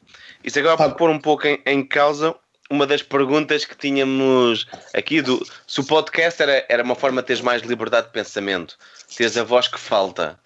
Isso 0.44 0.58
agora 0.58 0.76
para 0.76 0.90
pôr 0.90 1.10
um 1.10 1.18
pouco 1.18 1.46
em, 1.48 1.58
em 1.66 1.84
causa 1.84 2.32
uma 2.72 2.86
das 2.86 3.02
perguntas 3.02 3.66
que 3.66 3.76
tínhamos 3.76 4.66
aqui 4.94 5.20
do 5.20 5.46
se 5.66 5.80
o 5.80 5.84
podcast 5.84 6.42
era, 6.42 6.64
era 6.70 6.82
uma 6.82 6.94
forma 6.94 7.20
de 7.20 7.26
teres 7.26 7.42
mais 7.42 7.60
liberdade 7.60 8.06
de 8.06 8.12
pensamento, 8.14 8.78
teres 9.14 9.36
a 9.36 9.44
voz 9.44 9.68
que 9.68 9.78
falta. 9.78 10.38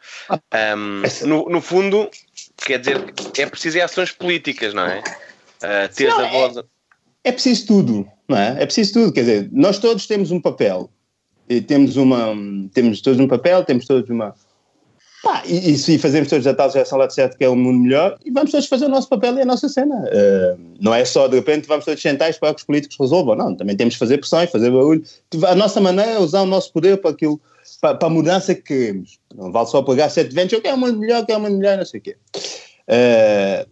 Um, 0.52 1.02
no, 1.26 1.48
no 1.48 1.60
fundo, 1.60 2.10
quer 2.56 2.80
dizer, 2.80 3.14
é 3.38 3.46
preciso 3.46 3.78
é 3.78 3.82
ações 3.82 4.10
políticas, 4.10 4.74
não 4.74 4.84
é? 4.84 4.98
Uh, 4.98 5.94
teres 5.94 6.14
Não, 6.14 6.26
a 6.26 6.30
voz. 6.30 6.64
É 7.22 7.30
preciso 7.30 7.66
tudo, 7.68 8.08
não 8.28 8.36
é? 8.36 8.60
É 8.60 8.66
preciso 8.66 8.92
tudo, 8.94 9.12
quer 9.12 9.20
dizer, 9.20 9.48
nós 9.52 9.78
todos 9.78 10.06
temos 10.08 10.32
um 10.32 10.40
papel, 10.40 10.90
e 11.48 11.60
temos 11.60 11.96
uma, 11.96 12.34
temos 12.74 13.00
todos 13.00 13.20
um 13.20 13.28
papel, 13.28 13.64
temos 13.64 13.86
todos 13.86 14.10
uma, 14.10 14.34
pá, 15.26 15.42
e, 15.44 15.72
e 15.72 15.76
se 15.76 15.98
fazemos 15.98 16.28
todos 16.28 16.46
a 16.46 16.54
tal 16.54 16.70
geração 16.70 16.98
lá 16.98 17.06
de 17.06 17.14
certo 17.14 17.36
que 17.36 17.44
é 17.44 17.50
um 17.50 17.56
mundo 17.56 17.80
melhor, 17.80 18.16
e 18.24 18.30
vamos 18.30 18.52
todos 18.52 18.66
fazer 18.66 18.84
o 18.84 18.88
nosso 18.88 19.08
papel 19.08 19.36
e 19.36 19.40
a 19.40 19.44
nossa 19.44 19.68
cena. 19.68 19.96
Uh, 19.96 20.60
não 20.80 20.94
é 20.94 21.04
só 21.04 21.26
de 21.26 21.34
repente 21.34 21.66
vamos 21.66 21.84
todos 21.84 22.00
sentar 22.00 22.28
e 22.28 22.30
esperar 22.30 22.54
que 22.54 22.60
os 22.60 22.66
políticos 22.66 22.96
resolvam, 22.98 23.34
não, 23.34 23.54
também 23.54 23.76
temos 23.76 23.94
que 23.94 23.98
fazer 23.98 24.18
pressões, 24.18 24.50
fazer 24.50 24.70
barulho, 24.70 25.02
a 25.48 25.54
nossa 25.56 25.80
maneira 25.80 26.12
é 26.12 26.18
usar 26.18 26.42
o 26.42 26.46
nosso 26.46 26.72
poder 26.72 27.00
para 27.00 27.10
aquilo, 27.10 27.40
para, 27.80 27.96
para 27.96 28.06
a 28.06 28.10
mudança 28.10 28.54
que 28.54 28.62
queremos. 28.62 29.18
Não 29.34 29.50
vale 29.50 29.66
só 29.66 29.82
pagar 29.82 30.08
sete 30.10 30.32
ventos, 30.32 30.52
eu 30.52 30.62
quero 30.62 30.76
um 30.76 30.80
mundo 30.80 30.98
melhor, 30.98 31.26
quero 31.26 31.40
um 31.40 31.42
mundo 31.42 31.58
melhor, 31.58 31.76
não 31.76 31.84
sei 31.84 31.98
o 31.98 32.02
quê. 32.02 32.16
Uh, 32.88 33.68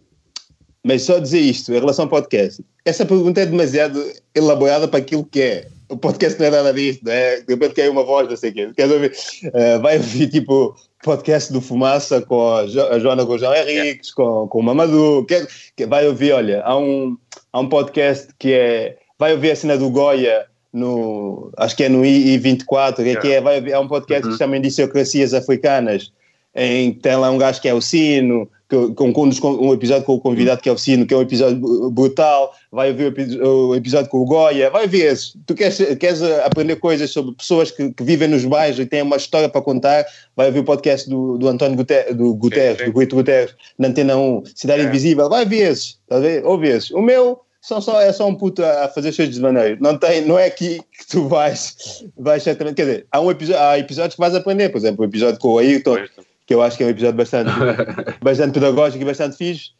mas 0.83 1.03
só 1.03 1.17
dizer 1.17 1.39
isto, 1.39 1.71
em 1.71 1.79
relação 1.79 2.03
ao 2.03 2.09
podcast, 2.09 2.63
essa 2.83 3.05
pergunta 3.05 3.41
é 3.41 3.45
demasiado 3.45 4.03
elaborada 4.35 4.87
para 4.87 4.99
aquilo 4.99 5.25
que 5.25 5.41
é. 5.41 5.67
O 5.89 5.97
podcast 5.97 6.39
não 6.39 6.47
é 6.47 6.51
nada 6.51 6.73
disso, 6.73 6.99
não 7.03 7.11
é? 7.11 7.41
De 7.41 7.53
repente 7.53 7.75
quer 7.75 7.89
uma 7.89 8.03
voz, 8.03 8.27
não 8.27 8.35
sei 8.35 8.51
o 8.51 8.53
quê. 8.53 8.71
Quer 8.75 8.91
ouvir, 8.91 9.11
uh, 9.45 9.81
vai 9.81 9.97
ouvir 9.97 10.29
tipo 10.29 10.75
podcast 11.05 11.53
do 11.53 11.61
Fumaça 11.61 12.19
com 12.19 12.55
a, 12.55 12.65
jo 12.65 12.81
a 12.81 12.97
Joana 12.97 13.23
Gojão 13.23 13.53
Henriques, 13.53 14.11
com, 14.11 14.47
com 14.47 14.59
o 14.59 14.63
Mamadou. 14.63 15.23
Quer, 15.23 15.47
quer, 15.75 15.87
vai 15.87 16.07
ouvir, 16.07 16.31
olha, 16.31 16.63
há 16.63 16.75
um, 16.75 17.15
há 17.53 17.59
um 17.59 17.69
podcast 17.69 18.29
que 18.39 18.51
é. 18.51 18.97
Vai 19.17 19.31
ouvir 19.31 19.51
a 19.51 19.55
cena 19.55 19.77
do 19.77 19.89
Goya 19.89 20.45
no. 20.73 21.51
Acho 21.57 21.77
que 21.77 21.83
é 21.83 21.89
no 21.89 22.01
I24, 22.01 22.95
que 22.95 23.09
é, 23.09 23.15
que 23.15 23.31
é, 23.33 23.39
vai 23.39 23.57
ouvir, 23.57 23.73
há 23.73 23.79
um 23.79 23.87
podcast 23.87 24.25
que 24.27 24.33
se 24.33 24.39
chama 24.39 24.57
Indiciocracias 24.57 25.33
Africanas, 25.33 26.11
em 26.55 26.91
que 26.91 26.99
tem 26.99 27.15
lá 27.15 27.29
um 27.29 27.37
gajo 27.37 27.61
que 27.61 27.69
é 27.69 27.73
o 27.73 27.81
Sino 27.81 28.49
com, 28.69 29.13
com, 29.13 29.29
um 29.61 29.73
episódio 29.73 30.03
com 30.03 30.15
o 30.15 30.19
convidado 30.19 30.61
que 30.61 30.69
é 30.69 30.71
o 30.71 30.77
Sino, 30.77 31.05
que 31.05 31.13
é 31.13 31.17
um 31.17 31.21
episódio 31.21 31.89
brutal, 31.91 32.53
vai 32.71 32.89
ouvir 32.89 33.13
o 33.43 33.75
episódio 33.75 34.09
com 34.09 34.19
o 34.19 34.25
Goya, 34.25 34.69
vai 34.69 34.87
ver 34.87 35.13
esses. 35.13 35.35
Tu 35.45 35.53
queres, 35.53 35.77
queres 35.97 36.21
aprender 36.23 36.77
coisas 36.77 37.11
sobre 37.11 37.33
pessoas 37.35 37.71
que, 37.71 37.91
que, 37.91 38.03
vivem 38.03 38.27
nos 38.27 38.43
bairros 38.45 38.79
e 38.79 38.85
têm 38.85 39.01
uma 39.01 39.17
história 39.17 39.47
para 39.47 39.61
contar, 39.61 40.05
vai 40.35 40.47
ouvir 40.47 40.59
o 40.59 40.63
podcast 40.63 41.09
do, 41.09 41.37
do 41.37 41.47
António 41.47 41.77
Guterres, 41.77 42.15
do, 42.15 42.33
Guterres, 42.33 42.85
do 42.85 42.99
Guito 42.99 43.15
Guterres, 43.15 43.55
na 43.77 43.89
Antena 43.89 44.17
1, 44.17 44.43
Cidade 44.55 44.81
é. 44.81 44.85
Invisível, 44.85 45.29
vai 45.29 45.45
ver 45.45 45.71
esses, 45.71 45.99
tá 46.07 46.19
ver? 46.19 46.43
ouve 46.45 46.67
esses. 46.67 46.91
O 46.91 47.01
meu 47.01 47.41
são 47.61 47.81
só, 47.81 47.99
é 47.99 48.13
só 48.13 48.27
um 48.27 48.35
puto 48.35 48.63
a 48.63 48.87
fazer 48.87 49.11
seus 49.11 49.29
desvaneios. 49.29 49.79
Não, 49.79 49.97
tem, 49.97 50.21
não 50.21 50.37
é 50.37 50.45
aqui 50.45 50.79
que 50.97 51.07
tu 51.07 51.27
vais, 51.27 52.03
vais 52.15 52.43
quer 52.43 52.73
dizer, 52.73 53.07
há, 53.11 53.19
um 53.19 53.31
episódio, 53.31 53.61
há 53.61 53.79
episódios 53.79 54.15
que 54.15 54.21
vais 54.21 54.35
aprender, 54.35 54.69
por 54.69 54.77
exemplo, 54.77 55.03
o 55.03 55.07
episódio 55.07 55.39
com 55.39 55.53
o 55.53 55.57
Ayrton, 55.57 55.97
que 56.45 56.53
eu 56.53 56.61
acho 56.61 56.77
que 56.77 56.83
é 56.83 56.87
um 56.87 56.89
episódio 56.89 57.17
bastante, 57.17 57.51
bastante 58.21 58.53
pedagógico 58.53 59.01
e 59.01 59.05
bastante 59.05 59.37
fixe. 59.37 59.71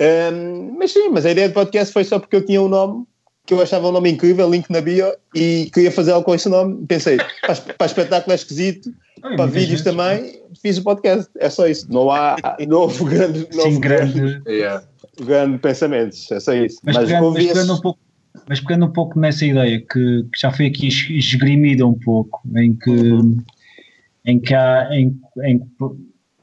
Um, 0.00 0.76
mas 0.78 0.92
sim, 0.92 1.08
mas 1.08 1.26
a 1.26 1.30
ideia 1.30 1.48
do 1.48 1.54
podcast 1.54 1.92
foi 1.92 2.04
só 2.04 2.18
porque 2.18 2.36
eu 2.36 2.44
tinha 2.44 2.62
um 2.62 2.68
nome 2.68 3.04
que 3.44 3.52
eu 3.52 3.60
achava 3.60 3.88
um 3.88 3.92
nome 3.92 4.10
incrível, 4.10 4.48
link 4.48 4.70
na 4.70 4.80
bio, 4.80 5.12
e 5.34 5.68
queria 5.72 5.90
fazer 5.90 6.12
algo 6.12 6.24
com 6.24 6.34
esse 6.34 6.48
nome. 6.48 6.86
Pensei, 6.86 7.16
para, 7.40 7.56
para 7.56 7.86
espetáculo 7.86 8.32
é 8.32 8.36
esquisito, 8.36 8.92
Ai, 9.22 9.36
para 9.36 9.46
vídeos 9.46 9.80
gente. 9.80 9.84
também, 9.84 10.40
fiz 10.60 10.78
o 10.78 10.84
podcast. 10.84 11.28
É 11.38 11.50
só 11.50 11.66
isso. 11.66 11.92
Não 11.92 12.10
há 12.10 12.36
novo 12.68 13.04
grande, 13.04 13.48
novo 13.52 13.72
sim, 13.72 13.80
grande, 13.80 14.12
grande, 14.12 14.48
yeah. 14.48 14.84
grande 15.20 15.58
pensamentos. 15.58 16.30
É 16.30 16.38
só 16.38 16.52
isso. 16.52 16.78
Mas, 16.84 16.96
mas, 16.96 17.08
pegando, 17.08 17.32
mas 17.32 17.46
pegando, 17.46 17.74
um 17.74 17.80
pouco, 17.80 18.00
mas 18.48 18.60
pegando 18.60 18.86
um 18.86 18.92
pouco 18.92 19.18
nessa 19.18 19.44
ideia 19.44 19.80
que, 19.80 19.86
que 20.32 20.40
já 20.40 20.52
foi 20.52 20.66
aqui 20.66 20.86
esgrimida 20.86 21.84
um 21.84 21.98
pouco, 21.98 22.40
em 22.56 22.74
que, 22.74 23.18
em 24.24 24.38
que 24.38 24.54
há. 24.54 24.88
Em, 24.92 25.18
em, 25.44 25.60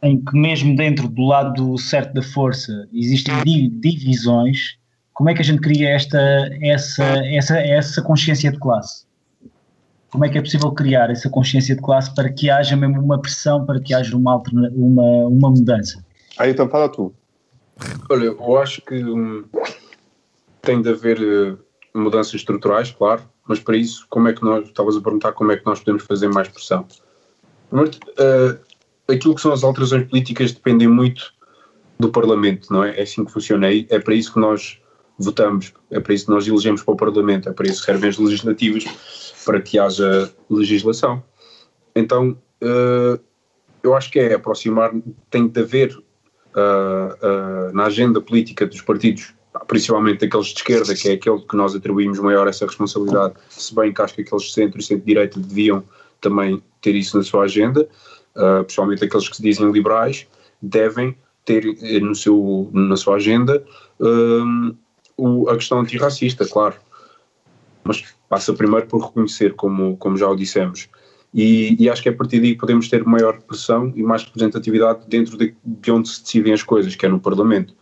em 0.02 0.24
que 0.24 0.38
mesmo 0.38 0.76
dentro 0.76 1.08
do 1.08 1.24
lado 1.24 1.78
certo 1.78 2.14
da 2.14 2.22
força 2.22 2.88
existem 2.94 3.34
divisões, 3.80 4.78
como 5.14 5.30
é 5.30 5.34
que 5.34 5.42
a 5.42 5.46
gente 5.46 5.60
cria 5.60 5.90
esta, 5.90 6.20
essa, 6.62 7.04
essa, 7.04 7.60
essa 7.60 8.02
consciência 8.02 8.52
de 8.52 8.60
classe? 8.60 9.06
Como 10.10 10.26
é 10.26 10.30
que 10.30 10.38
é 10.38 10.42
possível 10.42 10.72
criar 10.72 11.12
essa 11.12 11.30
consciência 11.30 11.76
de 11.76 11.82
classe 11.82 12.14
para 12.16 12.32
que 12.32 12.50
haja 12.50 12.76
mesmo 12.76 13.02
uma 13.02 13.20
pressão, 13.20 13.66
para 13.66 13.80
que 13.80 13.94
haja 13.94 14.16
uma, 14.16 14.42
uma, 14.74 15.28
uma 15.28 15.50
mudança? 15.50 16.04
Aí 16.38 16.52
então 16.52 16.70
fala 16.70 16.90
tu. 16.90 17.14
Olha, 18.10 18.26
eu 18.26 18.58
acho 18.58 18.82
que 18.82 19.04
hum, 19.04 19.46
tem 20.62 20.82
de 20.82 20.90
haver 20.90 21.20
uh, 21.20 21.60
mudanças 21.94 22.34
estruturais, 22.34 22.92
claro, 22.92 23.24
mas 23.48 23.60
para 23.60 23.76
isso, 23.76 24.06
como 24.10 24.28
é 24.28 24.34
que 24.34 24.44
nós, 24.44 24.68
estavas 24.68 24.96
a 24.96 25.02
perguntar 25.02 25.34
como 25.34 25.52
é 25.52 25.58
que 25.58 25.66
nós 25.66 25.80
podemos 25.80 26.04
fazer 26.04 26.28
mais 26.30 26.48
pressão? 26.48 26.86
Primeiro, 27.70 27.98
uh, 27.98 28.60
aquilo 29.10 29.36
que 29.36 29.42
são 29.42 29.52
as 29.52 29.64
alterações 29.64 30.08
políticas 30.08 30.52
dependem 30.52 30.88
muito 30.88 31.34
do 32.00 32.10
Parlamento, 32.10 32.72
não 32.72 32.84
é? 32.84 32.98
É 32.98 33.04
assim 33.04 33.26
que 33.26 33.32
funciona. 33.32 33.68
É 33.72 34.00
para 34.00 34.14
isso 34.14 34.34
que 34.34 34.40
nós 34.40 34.80
votamos, 35.18 35.74
é 35.92 36.00
para 36.00 36.14
isso 36.14 36.26
que 36.26 36.32
nós 36.32 36.48
elegemos 36.48 36.82
para 36.82 36.94
o 36.94 36.98
Parlamento, 36.98 37.50
é 37.50 37.52
para 37.52 37.68
isso 37.68 37.82
que 37.82 37.86
servem 37.86 38.10
as 38.10 38.18
legislativas, 38.18 38.86
para 39.46 39.62
que 39.62 39.78
haja 39.78 40.32
legislação. 40.50 41.22
Então, 41.94 42.38
uh, 42.64 43.20
eu 43.84 43.96
acho 43.96 44.10
que 44.10 44.20
é 44.20 44.34
aproximar, 44.34 44.94
tem 45.30 45.48
de 45.48 45.60
haver 45.60 45.94
uh, 45.96 47.70
uh, 47.70 47.74
na 47.74 47.86
agenda 47.86 48.22
política 48.22 48.66
dos 48.66 48.82
partidos, 48.82 49.34
principalmente 49.68 50.24
aqueles 50.24 50.48
de 50.48 50.60
esquerda, 50.60 50.96
que 50.96 51.10
é 51.10 51.14
aquele 51.14 51.40
que 51.42 51.56
nós 51.56 51.76
atribuímos 51.76 52.20
maior 52.20 52.48
essa 52.48 52.66
responsabilidade, 52.66 53.34
se 53.50 53.76
bem 53.76 53.94
que 53.94 54.02
acho 54.02 54.16
que 54.16 54.22
aqueles 54.22 54.44
de 54.44 54.54
centro 54.54 54.80
e 54.80 54.84
centro-direita 54.84 55.40
deviam 55.40 55.84
também 56.22 56.64
ter 56.82 56.96
isso 56.96 57.18
na 57.18 57.24
sua 57.24 57.44
agenda, 57.44 57.88
uh, 58.36 58.64
principalmente 58.64 59.04
aqueles 59.04 59.30
que 59.30 59.36
se 59.36 59.42
dizem 59.42 59.72
liberais, 59.72 60.28
devem 60.62 61.16
ter 61.46 61.66
eh, 61.82 62.00
no 62.00 62.14
seu, 62.14 62.70
na 62.74 62.96
sua 62.96 63.16
agenda 63.16 63.64
um, 64.00 64.76
o, 65.18 65.50
a 65.50 65.56
questão 65.56 65.80
antirracista, 65.80 66.48
claro. 66.48 66.76
Mas 67.84 68.04
passa 68.28 68.54
primeiro 68.54 68.88
por 68.88 69.04
reconhecer, 69.04 69.54
como, 69.56 69.98
como 69.98 70.18
já 70.18 70.28
o 70.30 70.36
dissemos. 70.36 70.88
E, 71.34 71.76
e, 71.80 71.90
acho 71.90 72.02
que 72.02 72.10
é 72.10 72.12
a 72.12 72.16
partir 72.16 72.40
daí 72.40 72.56
podemos 72.56 72.88
ter 72.88 73.04
maior 73.04 73.40
pressão 73.42 73.94
e 73.96 74.02
mais 74.02 74.24
representatividade 74.24 75.06
dentro 75.08 75.38
de, 75.38 75.56
de, 75.64 75.92
onde 75.92 76.10
se 76.10 76.24
decidem 76.24 76.54
as 76.54 76.64
coisas, 76.64 76.96
que 76.96 77.06
é 77.06 77.10
no 77.10 77.20
Parlamento. 77.20 77.74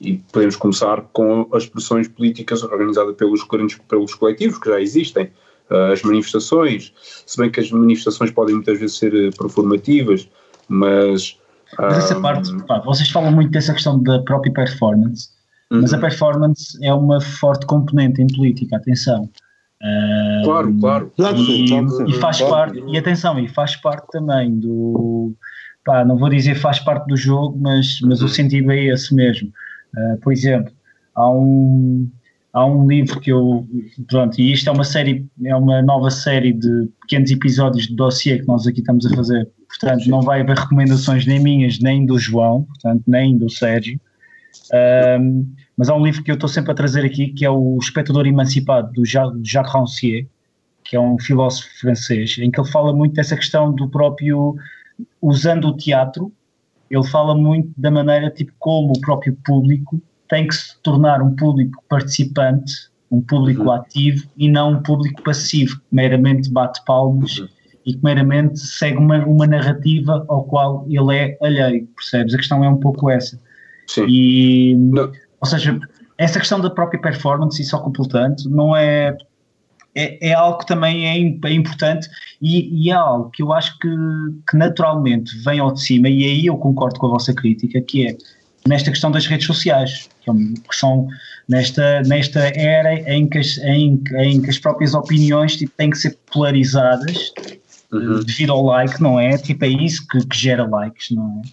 E 0.00 0.18
podemos 0.32 0.56
começar 0.56 1.02
com 1.12 1.48
as 1.52 1.66
pressões 1.66 2.08
políticas 2.08 2.62
organizadas 2.62 3.14
pelos, 3.16 3.44
pelos 3.88 4.14
coletivos 4.14 4.58
que 4.58 4.68
já 4.68 4.80
existem, 4.80 5.30
as 5.70 6.02
manifestações, 6.02 6.92
se 7.26 7.36
bem 7.38 7.50
que 7.50 7.60
as 7.60 7.70
manifestações 7.70 8.30
podem 8.30 8.54
muitas 8.54 8.78
vezes 8.78 8.96
ser 8.96 9.14
uh, 9.14 9.36
performativas, 9.36 10.28
mas. 10.68 11.36
Mas 11.78 11.98
essa 11.98 12.16
ah, 12.16 12.20
parte, 12.20 12.50
pá, 12.64 12.80
vocês 12.80 13.10
falam 13.10 13.30
muito 13.30 13.50
dessa 13.50 13.74
questão 13.74 14.02
da 14.02 14.20
própria 14.22 14.52
performance, 14.52 15.28
uhum. 15.70 15.82
mas 15.82 15.92
a 15.92 15.98
performance 15.98 16.78
é 16.82 16.92
uma 16.94 17.20
forte 17.20 17.66
componente 17.66 18.22
em 18.22 18.26
política, 18.26 18.76
atenção. 18.76 19.28
Uh, 19.82 20.44
claro, 20.44 20.74
claro. 20.80 21.12
E, 21.18 22.10
e 22.10 22.14
faz 22.14 22.40
parte, 22.40 22.82
e 22.86 22.98
atenção, 22.98 23.38
e 23.38 23.46
faz 23.48 23.76
parte 23.76 24.06
também 24.10 24.58
do. 24.58 25.34
Pá, 25.84 26.04
não 26.04 26.18
vou 26.18 26.28
dizer 26.28 26.54
faz 26.54 26.78
parte 26.78 27.06
do 27.06 27.16
jogo, 27.16 27.58
mas, 27.60 28.00
mas 28.02 28.20
uhum. 28.20 28.26
o 28.26 28.28
sentido 28.30 28.72
é 28.72 28.84
esse 28.86 29.14
mesmo. 29.14 29.52
Uh, 29.94 30.18
por 30.20 30.32
exemplo, 30.32 30.72
há 31.14 31.30
um, 31.30 32.10
há 32.58 32.66
um 32.66 32.86
livro 32.86 33.20
que 33.20 33.30
eu 33.30 33.66
pronto, 34.08 34.40
e 34.40 34.52
isto 34.52 34.68
é 34.68 34.72
uma 34.72 34.84
série, 34.84 35.26
é 35.44 35.54
uma 35.54 35.80
nova 35.80 36.10
série 36.10 36.52
de 36.52 36.88
pequenos 37.02 37.30
episódios 37.30 37.86
de 37.86 37.94
dossiê 37.94 38.38
que 38.38 38.48
nós 38.48 38.66
aqui 38.66 38.80
estamos 38.80 39.06
a 39.06 39.14
fazer, 39.14 39.48
portanto 39.68 40.06
não 40.06 40.22
vai 40.22 40.40
haver 40.40 40.56
recomendações 40.56 41.24
nem 41.26 41.40
minhas, 41.40 41.78
nem 41.78 42.04
do 42.04 42.18
João, 42.18 42.64
portanto 42.64 43.02
nem 43.06 43.38
do 43.38 43.48
Sérgio. 43.48 44.00
Um, 45.20 45.50
mas 45.76 45.88
há 45.88 45.94
um 45.94 46.04
livro 46.04 46.22
que 46.22 46.30
eu 46.30 46.34
estou 46.34 46.48
sempre 46.48 46.72
a 46.72 46.74
trazer 46.74 47.04
aqui 47.04 47.28
que 47.28 47.44
é 47.44 47.50
o 47.50 47.78
Espectador 47.80 48.26
Emancipado 48.26 48.92
do 48.92 49.04
Jacques 49.04 49.72
Rancière 49.72 50.28
que 50.88 50.96
é 50.96 51.00
um 51.00 51.18
filósofo 51.18 51.68
francês, 51.78 52.38
em 52.38 52.50
que 52.50 52.58
ele 52.58 52.70
fala 52.70 52.94
muito 52.94 53.12
dessa 53.12 53.36
questão 53.36 53.70
do 53.70 53.90
próprio 53.90 54.56
usando 55.20 55.68
o 55.68 55.76
teatro, 55.76 56.32
ele 56.90 57.06
fala 57.06 57.34
muito 57.34 57.70
da 57.76 57.90
maneira 57.90 58.30
tipo 58.30 58.52
como 58.58 58.94
o 58.96 59.00
próprio 59.00 59.36
público 59.44 60.00
tem 60.28 60.46
que 60.46 60.54
se 60.54 60.80
tornar 60.82 61.22
um 61.22 61.34
público 61.34 61.82
participante, 61.88 62.72
um 63.10 63.20
público 63.20 63.62
uhum. 63.62 63.72
ativo 63.72 64.26
e 64.36 64.48
não 64.48 64.72
um 64.72 64.82
público 64.82 65.22
passivo, 65.22 65.76
que 65.76 65.94
meramente 65.94 66.50
bate 66.50 66.84
palmas 66.84 67.38
uhum. 67.38 67.48
e 67.86 67.94
que 67.94 68.04
meramente 68.04 68.58
segue 68.58 68.98
uma, 68.98 69.24
uma 69.24 69.46
narrativa 69.46 70.24
ao 70.28 70.44
qual 70.44 70.86
ele 70.88 71.16
é 71.16 71.38
alheio, 71.42 71.86
percebes? 71.96 72.34
A 72.34 72.36
questão 72.36 72.62
é 72.62 72.68
um 72.68 72.76
pouco 72.76 73.10
essa. 73.10 73.40
Sim. 73.86 74.04
E, 74.06 74.76
ou 75.40 75.46
seja, 75.46 75.78
essa 76.18 76.38
questão 76.38 76.60
da 76.60 76.68
própria 76.68 77.00
performance, 77.00 77.60
e 77.60 77.64
só 77.64 77.78
completando, 77.78 78.50
não 78.50 78.76
é, 78.76 79.16
é, 79.94 80.30
é, 80.30 80.34
algo 80.34 80.58
que 80.58 80.66
também 80.66 81.06
é, 81.06 81.48
é 81.48 81.52
importante 81.52 82.08
e, 82.42 82.84
e, 82.84 82.90
é 82.90 82.94
algo 82.94 83.30
que 83.30 83.42
eu 83.42 83.52
acho 83.52 83.78
que, 83.78 83.88
que 84.50 84.56
naturalmente 84.56 85.36
vem 85.42 85.60
ao 85.60 85.72
de 85.72 85.80
cima, 85.80 86.08
e 86.08 86.24
aí 86.24 86.46
eu 86.46 86.56
concordo 86.56 86.98
com 86.98 87.06
a 87.06 87.10
vossa 87.10 87.32
crítica, 87.32 87.80
que 87.80 88.06
é 88.06 88.16
nesta 88.68 88.90
questão 88.90 89.10
das 89.10 89.26
redes 89.26 89.46
sociais, 89.46 90.08
que, 90.20 90.30
é 90.30 90.34
que 90.34 90.76
são 90.76 91.08
nesta, 91.48 92.02
nesta 92.02 92.40
era 92.54 92.94
em 93.12 93.28
que, 93.28 93.38
as, 93.38 93.58
em, 93.58 94.02
em 94.18 94.42
que 94.42 94.50
as 94.50 94.58
próprias 94.58 94.94
opiniões 94.94 95.56
tipo, 95.56 95.72
têm 95.76 95.90
que 95.90 95.98
ser 95.98 96.16
polarizadas 96.32 97.32
Uhum. 97.90 98.22
devido 98.22 98.52
ao 98.52 98.62
like, 98.66 99.02
não 99.02 99.18
é? 99.18 99.38
Tipo, 99.38 99.64
é 99.64 99.68
isso 99.68 100.06
que, 100.06 100.18
que 100.26 100.36
gera 100.36 100.68
likes, 100.68 101.10
não 101.10 101.40
é? 101.40 101.48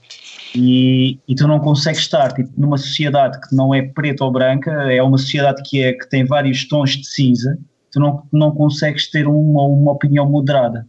E, 0.54 1.18
e 1.28 1.36
tu 1.36 1.48
não 1.48 1.60
consegues 1.60 2.02
estar 2.02 2.34
tipo, 2.34 2.50
numa 2.58 2.78
sociedade 2.78 3.40
que 3.40 3.56
não 3.56 3.74
é 3.74 3.82
preta 3.82 4.24
ou 4.24 4.32
branca, 4.32 4.72
é 4.72 5.02
uma 5.02 5.18
sociedade 5.18 5.62
que, 5.64 5.82
é, 5.82 5.94
que 5.94 6.10
tem 6.10 6.26
vários 6.26 6.68
tons 6.68 6.92
de 6.92 7.08
cinza, 7.08 7.58
tu 7.92 8.00
não, 8.00 8.24
não 8.34 8.52
consegues 8.52 9.10
ter 9.10 9.28
uma, 9.28 9.64
uma 9.64 9.94
opinião 9.94 10.30
moderada. 10.30 10.86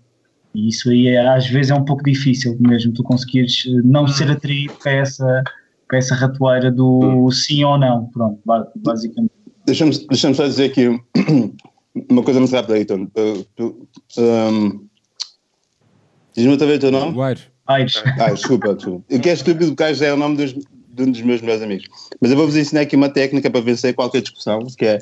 E 0.52 0.68
isso 0.68 0.90
aí 0.90 1.08
é, 1.08 1.28
às 1.28 1.46
vezes 1.46 1.70
é 1.70 1.74
um 1.74 1.84
pouco 1.84 2.02
difícil 2.02 2.56
mesmo, 2.58 2.92
tu 2.92 3.02
conseguires 3.02 3.64
eh, 3.66 3.82
não 3.84 4.08
ser 4.08 4.30
atraído 4.30 4.74
para 4.82 4.92
essa, 4.92 5.44
para 5.88 5.98
essa 5.98 6.14
ratoeira 6.14 6.70
do 6.70 7.30
sim 7.30 7.64
ou 7.64 7.78
não, 7.78 8.06
pronto, 8.06 8.40
ba- 8.44 8.70
basicamente. 8.76 9.32
Deixa-me 9.64 10.06
deixa 10.08 10.32
só 10.34 10.46
dizer 10.46 10.70
aqui 10.70 10.88
uma 12.10 12.22
coisa 12.22 12.40
muito 12.40 12.52
rápida, 12.54 12.74
Ayrton. 12.74 13.08
Uh, 13.16 13.44
tu, 13.56 13.88
um, 14.18 14.86
Diz-me 16.34 16.52
outra 16.52 16.66
vez 16.66 16.78
o 16.78 16.80
teu 16.80 16.92
nome? 16.92 17.16
Guairo. 17.16 17.40
Aires. 17.66 18.02
Ah, 18.20 18.30
desculpa, 18.30 18.74
desculpa. 18.74 19.04
O 19.10 19.20
que 19.20 19.28
é 19.28 19.32
estúpido, 19.32 19.74
porque 19.74 20.04
é 20.04 20.12
o 20.12 20.16
nome 20.16 20.36
dos, 20.36 20.52
de 20.52 21.02
um 21.02 21.10
dos 21.10 21.22
meus 21.22 21.40
melhores 21.40 21.62
amigos. 21.62 21.86
Mas 22.20 22.30
eu 22.30 22.36
vou-vos 22.36 22.56
ensinar 22.56 22.82
aqui 22.82 22.94
uma 22.94 23.08
técnica 23.08 23.50
para 23.50 23.60
vencer 23.60 23.94
qualquer 23.94 24.20
discussão, 24.20 24.60
que 24.76 24.84
é, 24.84 24.98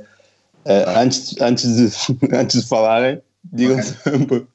eh, 0.65 0.85
antes, 0.97 1.37
antes, 1.41 1.77
de, 1.77 2.17
antes 2.35 2.63
de 2.63 2.69
falarem, 2.69 3.21
digam 3.53 3.83
sempre 3.83 4.47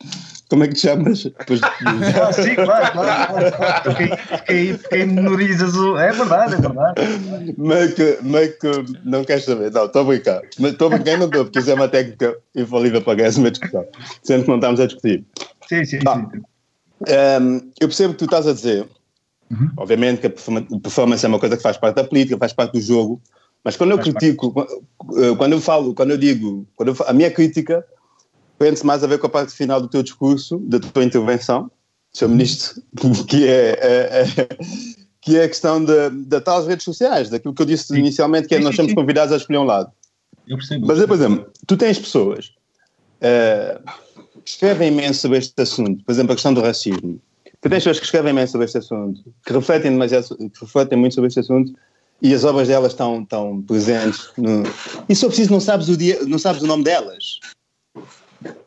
como 0.49 0.63
é 0.63 0.67
que 0.67 0.73
te 0.73 0.81
chamas? 0.81 1.23
Depois- 1.23 1.61
Ah, 1.85 2.33
sim, 2.33 2.55
claro, 2.55 2.91
claro, 2.91 3.27
claro, 3.27 3.51
claro. 3.55 3.83
Porque 3.83 4.51
aí- 4.51 4.77
porque 4.77 5.05
menorizas 5.05 5.75
o. 5.75 5.97
É 5.97 6.11
verdade, 6.11 6.55
é 6.55 6.57
verdade. 6.57 7.55
meio, 7.57 7.95
que, 7.95 8.17
meio 8.21 8.57
que 8.59 8.67
não 9.05 9.23
queres 9.23 9.45
saber. 9.45 9.71
Não, 9.71 9.85
estou 9.85 10.01
a 10.01 10.05
brincar. 10.05 10.41
Estou 10.59 10.87
a 10.87 10.89
brincar 10.95 11.13
e 11.13 11.17
não 11.17 11.25
estou, 11.27 11.45
porque 11.45 11.59
isso 11.59 11.69
é 11.71 11.73
uma 11.73 11.87
técnica 11.87 12.35
infalível 12.55 13.01
para 13.01 13.15
ganhar 13.15 13.31
uma 13.37 13.51
discussão. 13.51 13.85
Sendo 14.23 14.43
que 14.43 14.49
não 14.49 14.55
estamos 14.57 14.79
a 14.79 14.85
discutir. 14.87 15.23
Sim, 15.67 15.85
sim, 15.85 15.99
Ah. 16.07 16.25
sim. 16.33 16.41
Um, 17.41 17.55
eu 17.79 17.87
percebo 17.87 18.09
o 18.09 18.13
que 18.13 18.19
tu 18.19 18.25
estás 18.25 18.45
a 18.47 18.53
dizer. 18.53 18.85
Obviamente 19.77 20.19
que 20.21 20.27
a 20.27 20.29
performa- 20.29 20.65
performance 20.81 21.25
é 21.25 21.29
uma 21.29 21.39
coisa 21.39 21.55
que 21.57 21.63
faz 21.63 21.77
parte 21.77 21.95
da 21.95 22.03
política, 22.03 22.37
faz 22.37 22.53
parte 22.53 22.73
do 22.73 22.81
jogo. 22.81 23.21
Mas 23.63 23.75
quando 23.75 23.91
eu 23.91 23.97
Faz 23.97 24.09
critico, 24.09 24.51
qu- 24.53 25.35
quando 25.37 25.53
eu 25.53 25.59
falo, 25.61 25.93
quando 25.93 26.11
eu 26.11 26.17
digo, 26.17 26.67
quando 26.75 26.89
eu 26.89 26.95
a 27.07 27.13
minha 27.13 27.29
crítica 27.31 27.83
prende-se 28.59 28.85
mais 28.85 29.03
a 29.03 29.07
ver 29.07 29.17
com 29.17 29.25
a 29.25 29.29
parte 29.29 29.53
final 29.53 29.81
do 29.81 29.87
teu 29.87 30.03
discurso, 30.03 30.59
da 30.59 30.79
tua 30.79 31.03
intervenção. 31.03 31.71
Ministro, 32.21 32.81
que 33.27 33.47
é, 33.47 33.79
é- 33.81 34.25
é- 34.41 34.57
que 35.21 35.37
é 35.37 35.43
a 35.43 35.47
questão 35.47 35.83
da, 35.83 36.09
da 36.09 36.41
tal 36.41 36.65
redes 36.65 36.83
sociais, 36.83 37.29
daquilo 37.29 37.53
que 37.53 37.61
eu 37.61 37.65
disse 37.65 37.87
Sim. 37.87 37.97
inicialmente, 37.97 38.47
que 38.47 38.55
é 38.55 38.59
nós 38.59 38.75
somos 38.75 38.93
convidados 38.93 39.33
a 39.33 39.37
escolher 39.37 39.59
um 39.59 39.63
lado. 39.63 39.91
Eu 40.47 40.57
percebo. 40.57 40.87
Mas, 40.87 41.05
por 41.05 41.13
exemplo, 41.13 41.51
tu 41.67 41.77
tens 41.77 41.99
pessoas 41.99 42.51
eh, 43.21 43.79
que 44.43 44.49
escrevem 44.49 44.87
imenso 44.87 45.21
sobre 45.21 45.37
este 45.37 45.61
assunto, 45.61 46.03
por 46.03 46.11
exemplo, 46.11 46.31
a 46.31 46.35
questão 46.35 46.53
do 46.53 46.61
racismo. 46.61 47.21
Tu 47.61 47.69
tens 47.69 47.79
pessoas 47.79 47.99
que 47.99 48.05
escrevem 48.05 48.31
imenso 48.31 48.53
sobre 48.53 48.65
este 48.65 48.77
assunto, 48.77 49.21
que 49.45 49.53
refletem, 49.53 49.91
demasiado, 49.91 50.35
que 50.37 50.59
refletem 50.61 50.97
muito 50.97 51.15
sobre 51.15 51.27
este 51.27 51.41
assunto 51.41 51.73
e 52.21 52.33
as 52.33 52.43
obras 52.43 52.67
delas 52.67 52.93
estão, 52.93 53.21
estão 53.21 53.61
presentes. 53.61 54.31
No... 54.37 54.63
E 55.07 55.15
se 55.15 55.23
eu 55.23 55.29
preciso, 55.29 55.51
não 55.51 55.59
sabes, 55.59 55.89
o 55.89 55.97
dia, 55.97 56.19
não 56.25 56.39
sabes 56.39 56.61
o 56.61 56.67
nome 56.67 56.83
delas. 56.83 57.39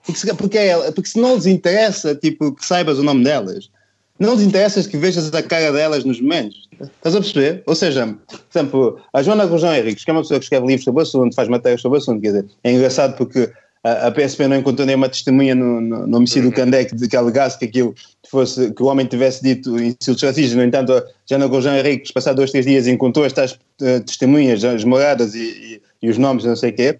Porque 0.04 0.18
se, 0.18 0.34
porque, 0.34 0.58
é 0.58 0.90
porque 0.90 1.08
se 1.08 1.20
não 1.20 1.34
lhes 1.34 1.46
interessa, 1.46 2.14
tipo, 2.14 2.52
que 2.52 2.64
saibas 2.64 2.98
o 2.98 3.02
nome 3.02 3.24
delas, 3.24 3.70
não 4.18 4.34
lhes 4.34 4.42
interessa 4.42 4.82
que 4.88 4.96
vejas 4.96 5.32
a 5.32 5.42
cara 5.42 5.72
delas 5.72 6.04
nos 6.04 6.20
momentos. 6.20 6.68
Estás 6.80 7.14
a 7.14 7.20
perceber? 7.20 7.62
Ou 7.66 7.74
seja, 7.74 8.06
por 8.06 8.40
exemplo, 8.58 9.00
a 9.12 9.22
Joana 9.22 9.44
Rojão 9.44 9.74
Henriques, 9.74 10.04
que 10.04 10.10
é 10.10 10.14
uma 10.14 10.22
pessoa 10.22 10.38
que 10.38 10.44
escreve 10.44 10.66
livros 10.66 10.84
sobre 10.84 11.00
o 11.00 11.02
assunto, 11.02 11.34
faz 11.34 11.48
matérias 11.48 11.80
sobre 11.80 11.98
o 11.98 12.00
assunto, 12.00 12.20
quer 12.20 12.28
dizer, 12.28 12.46
é 12.64 12.72
engraçado 12.72 13.16
porque 13.16 13.50
a, 13.84 14.08
a 14.08 14.10
PSP 14.12 14.46
não 14.46 14.56
encontrou 14.56 14.86
nenhuma 14.86 15.08
testemunha 15.08 15.54
no, 15.54 15.80
no, 15.80 16.06
no 16.06 16.16
homicídio 16.16 16.50
do 16.50 16.54
Candec 16.54 16.94
de 16.94 17.08
que 17.08 17.16
alegasse 17.16 17.58
que 17.58 17.64
aquilo 17.64 17.94
fosse, 18.28 18.72
que 18.72 18.82
o 18.82 18.86
homem 18.86 19.06
tivesse 19.06 19.42
dito 19.42 19.76
insultos 19.80 20.22
racistas, 20.22 20.54
no 20.54 20.62
entanto, 20.62 20.92
a 20.92 21.04
Joana 21.28 21.46
Rojão 21.46 21.76
Henriques, 21.76 22.12
passado 22.12 22.36
dois, 22.36 22.50
três 22.50 22.66
dias, 22.66 22.86
encontrou 22.86 23.24
estas 23.24 23.58
eh, 23.80 24.00
testemunhas, 24.00 24.64
as 24.64 24.84
moradas 24.84 25.34
e, 25.34 25.42
e, 25.42 25.82
e 26.02 26.10
os 26.10 26.18
nomes, 26.18 26.44
não 26.44 26.56
sei 26.56 26.70
o 26.70 26.74
quê. 26.74 26.98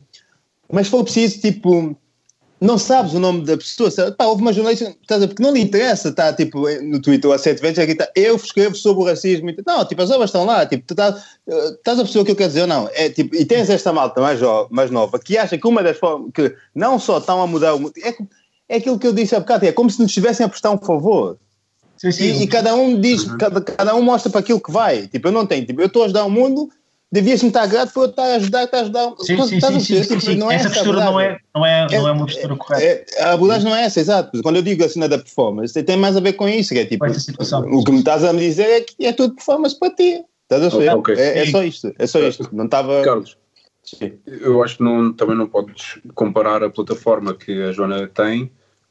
Mas 0.73 0.89
foi 0.89 1.03
preciso, 1.05 1.41
tipo, 1.41 1.97
não 2.63 2.79
sabes 2.79 3.13
o 3.13 3.19
nome 3.19 3.45
da 3.45 3.57
pessoa, 3.57 3.91
sabe? 3.91 4.13
Pá, 4.17 4.25
houve 4.25 4.41
uma 4.41 4.53
jornalista, 4.53 4.95
estás 5.03 5.21
a 5.21 5.27
porque 5.27 5.43
não 5.43 5.53
lhe 5.53 5.61
interessa, 5.61 6.11
está 6.11 6.33
tipo 6.33 6.65
no 6.81 7.03
Twitter 7.03 7.31
há 7.33 7.37
sete 7.37 7.61
vezes, 7.61 7.81
aqui 7.81 7.93
está, 7.93 8.09
eu 8.15 8.37
escrevo 8.37 8.77
sobre 8.77 9.03
o 9.03 9.07
racismo, 9.07 9.51
e, 9.51 9.57
não, 9.67 9.85
tipo, 9.85 10.01
as 10.01 10.11
obras 10.13 10.31
estão 10.31 10.45
lá, 10.45 10.65
tipo, 10.65 10.85
tu 10.87 10.93
estás, 10.93 11.23
eh, 11.49 11.69
estás 11.71 11.99
a 11.99 12.03
o 12.03 12.25
que 12.25 12.31
eu 12.31 12.37
quero 12.37 12.49
dizer 12.49 12.61
ou 12.63 12.67
não? 12.69 12.89
É, 12.95 13.11
tipo, 13.11 13.35
e 13.35 13.45
tens 13.45 13.69
esta 13.69 13.93
malta 13.93 14.21
mais, 14.21 14.39
mais 14.71 14.91
nova 14.93 15.19
que 15.19 15.37
acha 15.37 15.59
que 15.59 15.67
uma 15.67 15.83
das 15.83 15.99
formas, 15.99 16.31
que 16.33 16.55
não 16.73 17.01
só 17.01 17.19
estão 17.19 17.43
a 17.43 17.47
mudar 17.49 17.75
o 17.75 17.81
mundo, 17.81 17.95
é, 18.01 18.15
é 18.69 18.77
aquilo 18.77 18.99
que 18.99 19.09
eu 19.09 19.13
disse 19.13 19.35
há 19.35 19.41
bocado, 19.41 19.67
é 19.67 19.73
como 19.73 19.91
se 19.91 20.01
nos 20.01 20.11
estivessem 20.11 20.47
a 20.47 20.49
prestar 20.49 20.71
um 20.71 20.79
favor. 20.79 21.37
Sim, 21.97 22.13
sim. 22.13 22.25
E, 22.25 22.43
e 22.45 22.47
cada 22.47 22.75
um 22.77 23.01
diz, 23.01 23.25
cada, 23.39 23.61
cada 23.61 23.95
um 23.97 24.03
mostra 24.03 24.31
para 24.31 24.41
aquilo 24.41 24.61
que 24.61 24.71
vai. 24.71 25.09
Tipo, 25.09 25.29
eu 25.29 25.33
não 25.33 25.47
tenho, 25.47 25.67
tipo, 25.67 25.81
eu 25.81 25.87
estou 25.87 26.03
a 26.03 26.05
ajudar 26.05 26.25
o 26.25 26.31
mundo, 26.31 26.71
devias-me 27.13 27.49
estar 27.49 27.67
grato 27.67 27.93
por 27.93 28.05
eu 28.05 28.11
estar 28.11 28.25
a 28.25 28.35
ajudar, 28.37 28.65
estar 28.65 28.79
a 28.79 28.81
ajudar. 28.81 29.15
Sim, 29.19 29.37
sim, 29.43 29.61
sim, 29.61 29.81
sim, 29.81 30.03
sim, 30.03 30.21
sim. 30.21 30.35
não 30.37 30.51
é 30.51 30.55
Essa 30.55 30.69
essa 30.69 30.77
postura 30.77 31.05
não 31.05 31.21
é, 31.21 31.39
não, 31.55 31.67
é, 31.67 31.87
não 31.87 32.09
é 32.09 32.13
uma 32.13 32.25
postura 32.27 32.57
correta. 32.57 32.85
É, 33.17 33.23
a 33.23 33.33
abordagem 33.35 33.69
não 33.69 33.77
é 33.77 33.85
essa, 33.85 34.01
exato. 34.01 34.43
Quando 34.43 34.57
eu 34.57 34.63
digo 34.63 34.83
a 34.83 34.89
cena 34.89 35.09
da 35.09 35.19
performance, 35.19 35.81
tem 35.83 35.97
mais 35.97 36.17
a 36.17 36.21
ver 36.21 36.33
com 36.33 36.49
isso, 36.49 36.73
que 36.73 36.81
é 36.81 36.87
tipo, 36.87 37.05
o 37.05 37.85
que 37.85 37.93
me 37.93 37.99
estás 37.99 38.25
a 38.25 38.33
me 38.33 38.41
dizer 38.41 38.65
é 38.65 38.81
que 38.81 39.05
é 39.05 39.13
tudo 39.13 39.35
performance 39.35 39.79
para 39.79 39.95
ti. 39.95 40.25
Estás 40.51 40.75
a 40.75 40.79
ver? 40.79 41.19
É, 41.19 41.39
é 41.41 41.47
só 41.47 41.63
isto, 41.63 41.95
é 41.99 42.07
só 42.07 42.19
isto. 42.21 42.49
Não 42.53 42.65
estava. 42.65 43.03
Carlos, 43.03 43.37
Sim. 43.83 44.13
eu 44.27 44.63
acho 44.63 44.77
que 44.77 44.83
não, 44.83 45.13
também 45.13 45.37
não 45.37 45.47
podes 45.47 45.99
comparar 46.15 46.63
a 46.63 46.71
plataforma 46.71 47.35
que 47.35 47.63
a 47.63 47.73
Joana 47.73 48.07
tem 48.07 48.51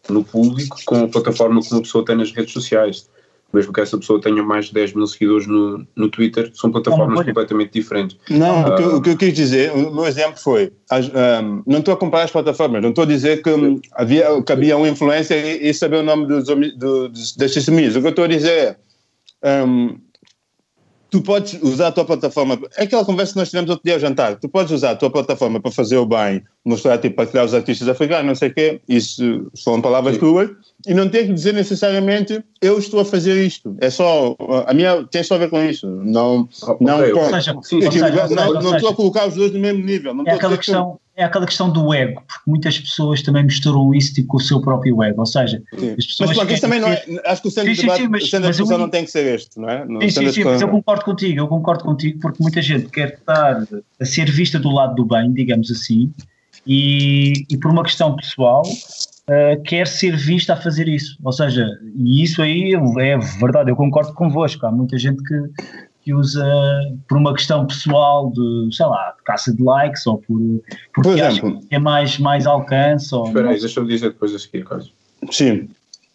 no 0.09 0.23
público 0.23 0.77
com 0.85 1.03
a 1.03 1.07
plataforma 1.07 1.61
que 1.61 1.71
uma 1.71 1.81
pessoa 1.81 2.03
tem 2.03 2.15
nas 2.15 2.31
redes 2.31 2.53
sociais. 2.53 3.09
Mesmo 3.53 3.73
que 3.73 3.81
essa 3.81 3.97
pessoa 3.97 4.21
tenha 4.21 4.41
mais 4.41 4.67
de 4.67 4.73
10 4.73 4.93
mil 4.93 5.05
seguidores 5.07 5.45
no, 5.45 5.85
no 5.95 6.09
Twitter, 6.09 6.49
são 6.53 6.71
plataformas 6.71 7.15
bolha. 7.15 7.25
completamente 7.27 7.73
diferentes. 7.73 8.17
Não, 8.29 8.61
o, 8.61 8.75
que, 8.75 8.81
eu- 8.81 8.91
Ah. 8.91 8.95
o 8.95 9.01
que 9.01 9.09
eu 9.09 9.17
quis 9.17 9.33
dizer, 9.33 9.71
o 9.73 9.93
meu 9.93 10.05
exemplo 10.05 10.39
foi, 10.39 10.71
as- 10.89 11.11
ahm, 11.13 11.61
não 11.67 11.79
estou 11.79 11.93
a 11.93 11.97
comparar 11.97 12.23
as 12.23 12.31
plataformas, 12.31 12.81
não 12.81 12.89
estou 12.89 13.03
a 13.03 13.07
dizer 13.07 13.41
que, 13.43 13.49
havia, 13.93 14.41
que 14.41 14.51
havia 14.53 14.77
um 14.77 14.87
influencer 14.87 15.45
e, 15.61 15.69
e 15.69 15.73
saber 15.73 15.97
o 15.97 16.03
nome 16.03 16.27
dos, 16.27 16.45
do- 16.45 17.09
dos, 17.09 17.35
das 17.35 17.53
testemunhas. 17.53 17.95
O 17.95 17.99
que 17.99 18.07
eu 18.07 18.11
estou 18.11 18.25
a 18.25 18.27
dizer 18.29 18.77
é, 19.43 19.63
hum, 19.63 19.97
tu 21.09 21.21
podes 21.21 21.61
usar 21.61 21.87
a 21.87 21.91
tua 21.91 22.05
plataforma, 22.05 22.57
é 22.77 22.83
aquela 22.83 23.03
conversa 23.03 23.33
que 23.33 23.39
nós 23.39 23.49
tivemos 23.49 23.69
outro 23.69 23.83
dia 23.83 23.95
ao 23.95 23.99
jantar, 23.99 24.37
tu 24.39 24.47
podes 24.47 24.71
usar 24.71 24.91
a 24.91 24.95
tua 24.95 25.09
plataforma 25.11 25.59
para 25.59 25.69
fazer 25.71 25.97
o 25.97 26.05
bem, 26.05 26.41
mostrar, 26.63 26.97
tipo, 26.99 27.17
para 27.17 27.25
criar 27.27 27.43
os 27.43 27.53
artistas 27.53 27.89
africanos, 27.89 28.25
não 28.27 28.35
sei 28.35 28.47
o 28.47 28.53
quê, 28.53 28.79
isso 28.87 29.51
são 29.53 29.81
palavras 29.81 30.13
Sim. 30.13 30.19
tuas, 30.21 30.49
e 30.87 30.93
não 30.93 31.09
tem 31.09 31.27
que 31.27 31.33
dizer 31.33 31.53
necessariamente 31.53 32.43
eu 32.61 32.77
estou 32.79 32.99
a 32.99 33.05
fazer 33.05 33.45
isto, 33.45 33.75
é 33.79 33.89
só, 33.89 34.35
a 34.67 34.73
minha 34.73 35.03
tem 35.05 35.23
só 35.23 35.35
a 35.35 35.37
ver 35.37 35.49
com 35.49 35.61
isso, 35.63 35.87
não, 35.87 36.47
não, 36.79 37.11
com- 37.11 37.29
seja, 37.29 37.55
Sim, 37.63 37.79
não, 37.79 37.91
seja, 37.91 38.27
não 38.35 38.47
ou 38.69 38.75
estou 38.75 38.89
a 38.89 38.95
colocar 38.95 39.27
os 39.27 39.35
dois 39.35 39.51
no 39.51 39.59
mesmo 39.59 39.83
nível. 39.83 40.13
Não 40.13 40.25
é 40.25 40.31
aquela, 40.31 40.53
dizer 40.53 40.59
que- 40.59 40.65
questão, 40.65 40.99
é 41.15 41.23
aquela 41.23 41.45
questão 41.45 41.69
do 41.69 41.93
ego, 41.93 42.21
porque 42.27 42.43
muitas 42.49 42.79
pessoas 42.79 43.21
também 43.21 43.43
misturam 43.43 43.93
isso 43.93 44.13
tipo, 44.13 44.29
com 44.29 44.37
o 44.37 44.39
seu 44.39 44.61
próprio 44.61 45.03
ego. 45.03 45.19
Ou 45.19 45.25
seja, 45.25 45.61
Sim. 45.77 45.95
as 45.97 46.05
pessoas 46.05 46.29
Mas 46.29 46.37
pronto, 46.37 46.51
isso 46.53 46.61
também 46.61 46.79
não 46.79 46.87
é. 46.87 47.03
Acho 47.25 47.41
que 47.41 47.47
o 47.47 47.51
centro 47.51 47.69
Sim, 47.69 47.75
de 47.75 47.75
sim, 47.75 47.81
debate, 47.83 48.01
sim, 48.01 48.07
mas- 48.09 48.23
o 48.23 48.25
centro 48.27 48.43
da 48.43 48.49
discussão 48.51 48.75
eu- 48.77 48.81
não 48.81 48.89
tem 48.89 49.03
que 49.05 49.11
ser 49.11 49.35
este, 49.35 49.59
não 49.59 49.69
é? 49.69 49.85
Não 49.85 50.01
Sim, 50.01 50.09
sim, 50.09 50.31
sim, 50.31 50.43
mas 50.45 50.61
eu 50.61 50.67
concordo 50.69 51.03
contigo, 51.03 51.39
eu 51.39 51.47
concordo 51.47 51.83
contigo, 51.83 52.19
porque 52.21 52.41
muita 52.41 52.61
gente 52.61 52.87
quer 52.89 53.13
estar 53.19 53.67
a 53.99 54.05
ser 54.05 54.31
vista 54.31 54.57
do 54.57 54.69
lado 54.71 54.95
do 54.95 55.05
bem, 55.05 55.31
digamos 55.33 55.69
assim, 55.69 56.11
e, 56.65 57.33
e 57.49 57.57
por 57.57 57.71
uma 57.71 57.83
questão 57.83 58.15
pessoal 58.15 58.63
uh, 59.29 59.61
quer 59.63 59.87
ser 59.87 60.15
vista 60.15 60.53
a 60.53 60.57
fazer 60.57 60.87
isso. 60.87 61.17
Ou 61.23 61.31
seja, 61.31 61.67
e 61.95 62.23
isso 62.23 62.41
aí 62.41 62.73
é 62.99 63.17
verdade, 63.39 63.71
eu 63.71 63.75
concordo 63.75 64.13
convosco. 64.13 64.65
Há 64.65 64.71
muita 64.71 64.97
gente 64.97 65.23
que, 65.23 65.39
que 66.01 66.13
usa 66.13 66.45
por 67.07 67.17
uma 67.17 67.33
questão 67.33 67.65
pessoal 67.65 68.31
de, 68.31 68.75
sei 68.75 68.85
lá, 68.85 69.13
de 69.17 69.23
caça 69.23 69.53
de 69.53 69.61
likes 69.63 70.05
ou 70.07 70.17
por, 70.17 70.39
porque 70.93 71.09
Por 71.09 71.21
acha 71.21 71.27
exemplo. 71.27 71.59
que 71.59 71.67
tem 71.67 71.79
mais, 71.79 72.17
mais 72.17 72.45
alcance. 72.45 73.13
Ou, 73.13 73.27
Espera 73.27 73.49
aí, 73.49 73.59
deixa-me 73.59 73.87
dizer 73.87 74.09
depois 74.09 74.33
a 74.33 74.39
seguir, 74.39 74.65
Carlos. 74.65 74.93
Sim. 75.31 75.69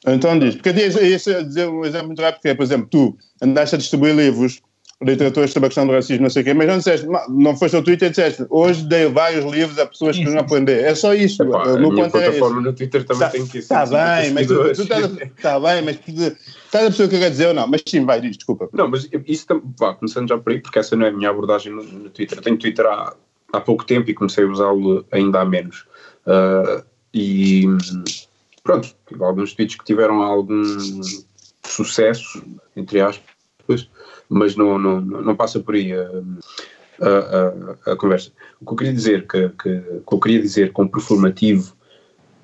Então 0.06 0.38
diz. 0.38 0.54
Porque 0.54 0.70
ia 0.70 1.44
dizer 1.44 1.68
um 1.68 1.84
exemplo 1.84 2.06
muito 2.06 2.22
rápido, 2.22 2.42
que 2.42 2.48
é, 2.48 2.54
por 2.54 2.62
exemplo, 2.62 2.86
tu 2.88 3.16
andaste 3.42 3.74
a 3.74 3.78
distribuir 3.78 4.14
livros, 4.14 4.60
literaturas 5.02 5.50
sobre 5.52 5.66
a 5.66 5.68
questão 5.68 5.86
do 5.86 5.92
racismo, 5.92 6.22
não 6.22 6.30
sei 6.30 6.40
o 6.40 6.44
quê, 6.46 6.54
mas 6.54 6.66
não 6.66 6.78
disseste, 6.78 7.06
"Ma- 7.06 7.26
não 7.28 7.54
foste 7.54 7.76
ao 7.76 7.82
Twitter 7.82 8.06
e 8.08 8.10
disseste, 8.10 8.46
hoje 8.48 8.82
dei 8.88 9.06
vários 9.08 9.44
livros 9.44 9.78
a 9.78 9.84
pessoas 9.84 10.16
que 10.16 10.24
não 10.24 10.38
aprender. 10.40 10.84
É 10.84 10.94
só 10.94 11.12
isso. 11.12 11.42
Epá, 11.42 11.66
o 11.68 11.76
a 11.76 11.78
minha 11.78 12.06
é 12.06 12.08
plataforma 12.08 12.56
esse. 12.60 12.66
no 12.66 12.72
Twitter 12.72 13.04
também 13.04 13.28
tem 13.30 13.46
que 13.46 13.58
Está 13.58 13.84
bem, 13.84 14.30
mas 14.32 14.46
tu, 14.46 14.54
tu 14.64 14.82
estás, 14.82 15.04
a- 15.04 15.26
tá 15.42 15.60
bem, 15.60 15.82
mas 15.82 15.98
estás 16.08 16.86
a 16.86 16.90
pessoa 16.90 17.08
que 17.08 17.14
eu 17.14 17.18
quero 17.18 17.30
dizer 17.30 17.48
ou 17.48 17.54
não? 17.54 17.66
Mas 17.68 17.82
sim, 17.86 18.04
vai, 18.06 18.20
diz, 18.22 18.36
desculpa. 18.38 18.70
Não, 18.72 18.88
mas 18.88 19.06
isso 19.26 19.46
também, 19.46 19.64
vá, 19.78 19.94
começando 19.94 20.28
já 20.28 20.38
por 20.38 20.50
aí, 20.52 20.60
porque 20.60 20.78
essa 20.78 20.96
não 20.96 21.04
é 21.04 21.10
a 21.10 21.12
minha 21.12 21.28
abordagem 21.28 21.72
no, 21.74 21.82
no 21.82 22.08
Twitter. 22.08 22.38
Eu 22.38 22.42
tenho 22.42 22.56
Twitter 22.56 22.86
há, 22.86 23.14
há 23.52 23.60
pouco 23.60 23.84
tempo 23.84 24.08
e 24.08 24.14
comecei 24.14 24.44
a 24.44 24.48
usá-lo 24.48 25.04
ainda 25.12 25.40
há 25.40 25.44
menos. 25.44 25.84
Ah, 26.26 26.82
e 27.12 27.64
pronto, 28.64 28.94
tive 29.06 29.22
alguns 29.22 29.52
tweets 29.52 29.76
que 29.76 29.84
tiveram 29.84 30.22
algum 30.22 30.62
sucesso, 31.66 32.42
entre 32.76 33.00
aspas, 33.00 33.35
mas 34.28 34.56
não, 34.56 34.78
não, 34.78 35.00
não 35.00 35.36
passa 35.36 35.60
por 35.60 35.74
aí 35.74 35.92
a, 35.92 36.10
a, 37.00 37.90
a, 37.90 37.92
a 37.92 37.96
conversa. 37.96 38.32
O 38.60 38.64
que 38.64 38.72
eu 38.72 38.76
queria 38.76 38.92
dizer, 38.92 39.26
que, 39.26 39.48
que, 39.50 39.80
que 39.80 40.14
eu 40.14 40.20
queria 40.20 40.40
dizer 40.40 40.72
com 40.72 40.88
performativo 40.88 41.74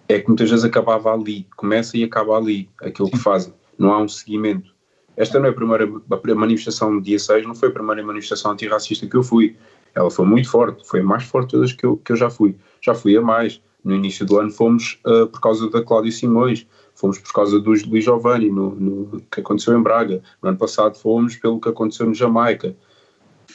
é 0.08 0.20
que 0.20 0.28
muitas 0.28 0.50
vezes 0.50 0.64
acabava 0.64 1.12
ali, 1.12 1.46
começa 1.56 1.96
e 1.96 2.04
acaba 2.04 2.36
ali, 2.36 2.68
aquilo 2.80 3.10
que 3.10 3.18
fazem, 3.18 3.52
não 3.78 3.92
há 3.92 3.98
um 3.98 4.08
seguimento. 4.08 4.72
Esta 5.16 5.38
não 5.38 5.46
é 5.46 5.50
a 5.50 5.54
primeira 5.54 5.84
a 5.84 6.34
manifestação 6.34 6.98
de 6.98 7.04
dia 7.04 7.18
6, 7.18 7.46
não 7.46 7.54
foi 7.54 7.68
a 7.68 7.72
primeira 7.72 8.02
manifestação 8.02 8.52
antirracista 8.52 9.06
que 9.06 9.16
eu 9.16 9.22
fui. 9.22 9.56
Ela 9.94 10.10
foi 10.10 10.24
muito 10.24 10.50
forte, 10.50 10.86
foi 10.88 11.00
a 11.00 11.04
mais 11.04 11.24
forte 11.24 11.58
das 11.58 11.72
que 11.72 11.84
eu, 11.84 11.98
que 11.98 12.12
eu 12.12 12.16
já 12.16 12.30
fui. 12.30 12.56
Já 12.80 12.94
fui 12.94 13.16
a 13.16 13.20
mais. 13.20 13.60
No 13.84 13.94
início 13.94 14.24
do 14.24 14.38
ano 14.38 14.50
fomos 14.50 15.00
uh, 15.04 15.26
por 15.26 15.40
causa 15.40 15.68
da 15.68 15.82
Cláudia 15.82 16.12
Simões, 16.12 16.66
fomos 17.02 17.18
por 17.18 17.32
causa 17.32 17.58
do 17.58 17.70
Luís 17.70 18.04
Giovanni, 18.04 18.48
no, 18.48 18.70
no, 18.76 19.20
que 19.22 19.40
aconteceu 19.40 19.76
em 19.76 19.82
Braga. 19.82 20.22
No 20.40 20.50
ano 20.50 20.58
passado 20.58 20.96
fomos 20.96 21.34
pelo 21.34 21.60
que 21.60 21.68
aconteceu 21.68 22.06
no 22.06 22.14
Jamaica. 22.14 22.76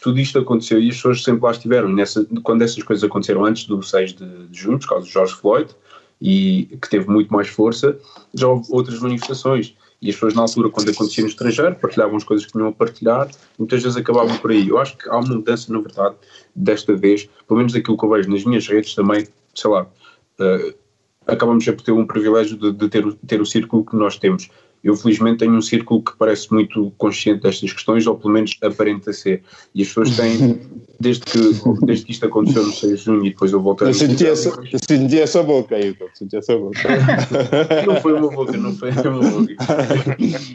Tudo 0.02 0.20
isto 0.20 0.38
aconteceu 0.38 0.82
e 0.82 0.90
as 0.90 0.98
pessoas 0.98 1.24
sempre 1.24 1.44
lá 1.44 1.52
estiveram. 1.52 1.88
Nessa, 1.88 2.28
quando 2.44 2.62
essas 2.62 2.84
coisas 2.84 3.04
aconteceram 3.04 3.46
antes 3.46 3.66
do 3.66 3.82
6 3.82 4.14
de, 4.14 4.48
de 4.48 4.60
junho, 4.60 4.78
por 4.78 4.90
causa 4.90 5.06
do 5.06 5.12
George 5.12 5.34
Floyd, 5.34 5.74
e 6.22 6.78
que 6.82 6.90
teve 6.90 7.10
muito 7.10 7.34
mais 7.34 7.48
força, 7.48 7.98
já 8.34 8.48
houve 8.48 8.68
outras 8.70 9.00
manifestações. 9.00 9.76
E 10.02 10.10
as 10.10 10.16
pessoas, 10.16 10.36
na 10.36 10.42
altura, 10.42 10.70
quando 10.70 10.92
acontecia 10.92 11.24
no 11.24 11.30
estrangeiro, 11.30 11.76
partilhavam 11.76 12.18
as 12.18 12.24
coisas 12.24 12.46
que 12.46 12.52
tinham 12.52 12.68
a 12.68 12.72
partilhar, 12.72 13.32
muitas 13.58 13.82
vezes 13.82 13.98
acabavam 13.98 14.38
por 14.38 14.52
aí. 14.52 14.68
Eu 14.68 14.78
acho 14.78 14.96
que 14.98 15.10
há 15.10 15.18
uma 15.18 15.36
mudança, 15.36 15.72
na 15.72 15.80
verdade, 15.80 16.16
desta 16.54 16.96
vez, 16.96 17.28
pelo 17.48 17.58
menos 17.58 17.74
daquilo 17.74 17.98
que 17.98 18.06
eu 18.06 18.10
vejo 18.10 18.30
nas 18.30 18.44
minhas 18.44 18.68
redes 18.68 18.94
também, 18.94 19.26
sei 19.56 19.72
lá, 19.72 19.84
uh, 19.84 20.87
acabamos 21.28 21.64
sempre 21.64 21.78
por 21.78 21.86
ter 21.86 21.92
um 21.92 22.06
privilégio 22.06 22.58
de, 22.58 22.72
de 22.72 22.90
ter, 22.90 23.14
ter 23.28 23.42
o 23.42 23.46
círculo 23.46 23.86
que 23.86 23.96
nós 23.96 24.18
temos. 24.18 24.50
Eu, 24.84 24.96
felizmente, 24.96 25.40
tenho 25.40 25.54
um 25.54 25.62
círculo 25.62 26.04
que 26.04 26.16
parece 26.18 26.54
muito 26.54 26.94
consciente 26.98 27.42
destas 27.42 27.74
questões, 27.74 28.06
ou 28.06 28.16
pelo 28.16 28.34
menos 28.34 28.56
aparenta 28.62 29.12
ser. 29.12 29.42
E 29.74 29.82
as 29.82 29.88
pessoas 29.88 30.16
têm, 30.16 30.62
desde 31.00 31.26
que, 31.26 31.40
desde 31.84 32.06
que 32.06 32.12
isto 32.12 32.26
aconteceu 32.26 32.64
no 32.64 32.72
6 32.72 33.00
de 33.00 33.06
junho 33.06 33.26
e 33.26 33.30
depois 33.32 33.52
eu 33.52 33.62
voltei 33.62 33.90
eu 33.90 33.94
senti, 33.94 34.26
essa, 34.26 34.50
eu 34.50 34.80
senti 34.88 35.20
essa 35.20 35.44
boca 35.44 35.76
aí, 35.76 35.96
eu 36.00 36.10
senti 36.14 36.38
essa 36.38 36.56
boca. 36.56 36.80
não 37.86 38.00
foi 38.02 38.14
uma 38.14 38.30
boca, 38.30 38.56
não 38.56 38.74
foi 38.76 38.92
uma 38.92 39.20
boca. 39.20 39.56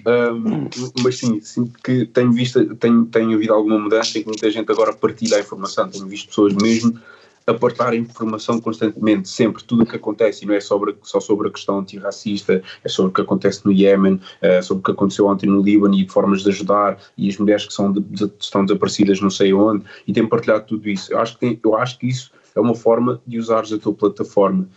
Um, 0.07 0.69
mas 1.03 1.19
sim, 1.19 1.40
sinto 1.40 1.78
que 1.82 2.07
tenho 2.07 2.32
visto, 2.32 2.74
tenho, 2.77 3.05
tenho 3.07 3.35
havido 3.35 3.53
alguma 3.53 3.78
mudança 3.78 4.16
e 4.16 4.23
que 4.23 4.28
muita 4.28 4.51
gente 4.51 4.70
agora 4.70 4.93
partilha 4.93 5.36
a 5.36 5.40
informação. 5.40 5.90
Tenho 5.90 6.07
visto 6.07 6.28
pessoas 6.28 6.55
mesmo 6.55 6.99
a 7.47 7.55
partilhar 7.55 7.94
informação 7.94 8.60
constantemente, 8.60 9.28
sempre, 9.28 9.62
tudo 9.64 9.82
o 9.82 9.86
que 9.86 9.97
acontece, 9.97 10.44
e 10.44 10.48
não 10.48 10.55
é 10.55 10.60
sobre, 10.60 10.97
só 11.02 11.20
sobre 11.20 11.48
a 11.48 11.51
questão 11.51 11.78
antirracista, 11.78 12.62
é 12.85 12.89
sobre 12.89 13.10
o 13.10 13.14
que 13.14 13.20
acontece 13.20 13.64
no 13.64 13.73
Iémen, 13.73 14.20
é 14.40 14.62
sobre 14.62 14.81
o 14.81 14.85
que 14.85 14.90
aconteceu 14.93 15.27
ontem 15.27 15.47
no 15.47 15.62
Líbano 15.62 15.94
e 15.94 16.09
formas 16.09 16.43
de 16.43 16.51
ajudar, 16.51 16.98
e 17.16 17.28
as 17.28 17.36
mulheres 17.36 17.66
que 17.66 17.73
são 17.73 17.93
de, 17.93 18.01
de, 18.01 18.31
estão 18.39 18.64
desaparecidas 18.64 19.20
não 19.20 19.31
sei 19.31 19.52
onde, 19.52 19.85
e 20.06 20.12
tem 20.12 20.27
partilhado 20.27 20.66
tudo 20.66 20.89
isso. 20.89 21.12
Eu 21.12 21.19
acho, 21.19 21.35
que 21.35 21.40
tem, 21.40 21.60
eu 21.64 21.77
acho 21.77 21.98
que 21.98 22.06
isso 22.06 22.31
é 22.55 22.60
uma 22.60 22.74
forma 22.74 23.20
de 23.27 23.39
usares 23.39 23.73
a 23.73 23.78
tua 23.78 23.93
plataforma, 23.93 24.69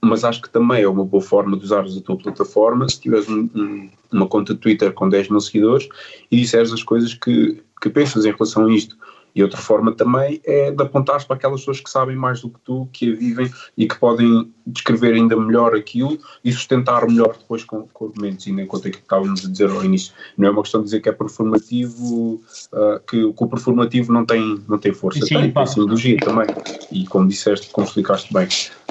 mas 0.00 0.24
acho 0.24 0.40
que 0.40 0.50
também 0.50 0.82
é 0.82 0.88
uma 0.88 1.04
boa 1.04 1.22
forma 1.22 1.56
de 1.56 1.64
usares 1.64 1.96
a 1.96 2.00
tua 2.00 2.16
plataforma 2.16 2.88
se 2.88 3.00
tiveres 3.00 3.28
um, 3.28 3.48
um, 3.54 3.90
uma 4.12 4.26
conta 4.28 4.54
de 4.54 4.60
Twitter 4.60 4.92
com 4.92 5.08
10 5.08 5.30
mil 5.30 5.40
seguidores 5.40 5.88
e 6.30 6.36
disseres 6.36 6.72
as 6.72 6.82
coisas 6.82 7.12
que, 7.14 7.60
que 7.82 7.90
pensas 7.90 8.24
em 8.24 8.30
relação 8.30 8.66
a 8.66 8.72
isto 8.72 8.96
e 9.38 9.42
outra 9.44 9.60
forma 9.60 9.92
também 9.92 10.40
é 10.44 10.72
de 10.72 10.82
apontar 10.82 11.24
para 11.24 11.36
aquelas 11.36 11.60
pessoas 11.60 11.80
que 11.80 11.88
sabem 11.88 12.16
mais 12.16 12.40
do 12.40 12.50
que 12.50 12.58
tu, 12.64 12.88
que 12.92 13.12
a 13.12 13.14
vivem 13.14 13.48
e 13.76 13.86
que 13.86 13.96
podem 13.96 14.52
descrever 14.66 15.14
ainda 15.14 15.36
melhor 15.36 15.76
aquilo 15.76 16.18
e 16.44 16.52
sustentar 16.52 17.06
melhor 17.06 17.36
depois 17.38 17.62
com, 17.62 17.86
com 17.86 18.06
argumentos. 18.06 18.48
Nem 18.48 18.66
conta 18.66 18.90
que 18.90 18.98
estávamos 18.98 19.46
a 19.46 19.48
dizer 19.48 19.70
ao 19.70 19.84
início. 19.84 20.12
Não 20.36 20.48
é 20.48 20.50
uma 20.50 20.62
questão 20.62 20.80
de 20.80 20.86
dizer 20.86 20.98
que 20.98 21.08
é 21.08 21.12
performativo, 21.12 22.42
uh, 22.72 22.98
que, 23.08 23.32
que, 23.32 23.44
o 23.44 23.46
performativo 23.46 24.12
não 24.12 24.26
tem, 24.26 24.60
não 24.68 24.76
tem 24.76 24.92
força. 24.92 25.20
Sim, 25.24 25.36
tem, 25.36 25.52
tem 25.52 25.66
simbologia 25.66 26.16
também. 26.16 26.46
E 26.90 27.06
como 27.06 27.28
disseste, 27.28 27.70
como 27.70 27.86
explicaste 27.86 28.34
bem. 28.34 28.48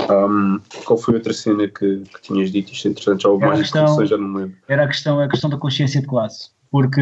Um, 0.09 0.61
qual 0.85 0.97
foi 0.97 1.15
outra 1.15 1.33
cena 1.33 1.67
que, 1.67 2.03
que 2.03 2.21
tinhas 2.21 2.53
dito? 2.53 2.71
Isto 2.71 2.87
é 2.87 2.91
interessante, 2.91 3.23
já 3.23 3.29
houve 3.29 3.45
mais 3.45 3.59
questão, 3.59 4.05
já 4.05 4.17
não 4.17 4.29
me 4.29 4.37
lembro. 4.43 4.57
Era 4.65 4.85
a 4.85 4.87
questão, 4.87 5.19
a 5.19 5.27
questão 5.27 5.49
da 5.49 5.57
consciência 5.57 5.99
de 5.99 6.07
classe 6.07 6.55
porque 6.71 7.01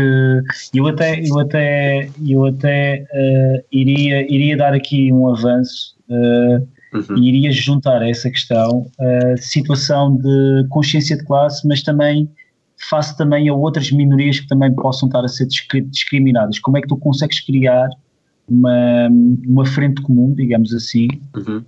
eu 0.73 0.87
até, 0.87 1.19
eu 1.19 1.39
até, 1.39 2.09
eu 2.27 2.45
até 2.45 3.05
uh, 3.11 3.65
iria, 3.71 4.31
iria 4.31 4.57
dar 4.57 4.73
aqui 4.73 5.11
um 5.11 5.27
avanço 5.27 5.95
uh, 6.09 6.67
uhum. 6.93 7.17
e 7.17 7.29
iria 7.29 7.51
juntar 7.51 8.01
a 8.01 8.09
essa 8.09 8.29
questão 8.29 8.89
a 8.99 9.33
uh, 9.33 9.37
situação 9.37 10.15
de 10.17 10.67
consciência 10.69 11.17
de 11.17 11.25
classe, 11.25 11.67
mas 11.67 11.81
também 11.81 12.29
face 12.89 13.17
também 13.17 13.49
a 13.49 13.53
outras 13.53 13.91
minorias 13.91 14.39
que 14.39 14.47
também 14.47 14.73
possam 14.73 15.07
estar 15.07 15.23
a 15.23 15.27
ser 15.27 15.47
discriminadas. 15.47 16.59
Como 16.59 16.77
é 16.77 16.81
que 16.81 16.87
tu 16.87 16.97
consegues 16.97 17.39
criar 17.39 17.89
uma, 18.47 19.09
uma 19.47 19.65
frente 19.65 20.01
comum, 20.01 20.33
digamos 20.33 20.73
assim? 20.73 21.07
Uhum. 21.35 21.63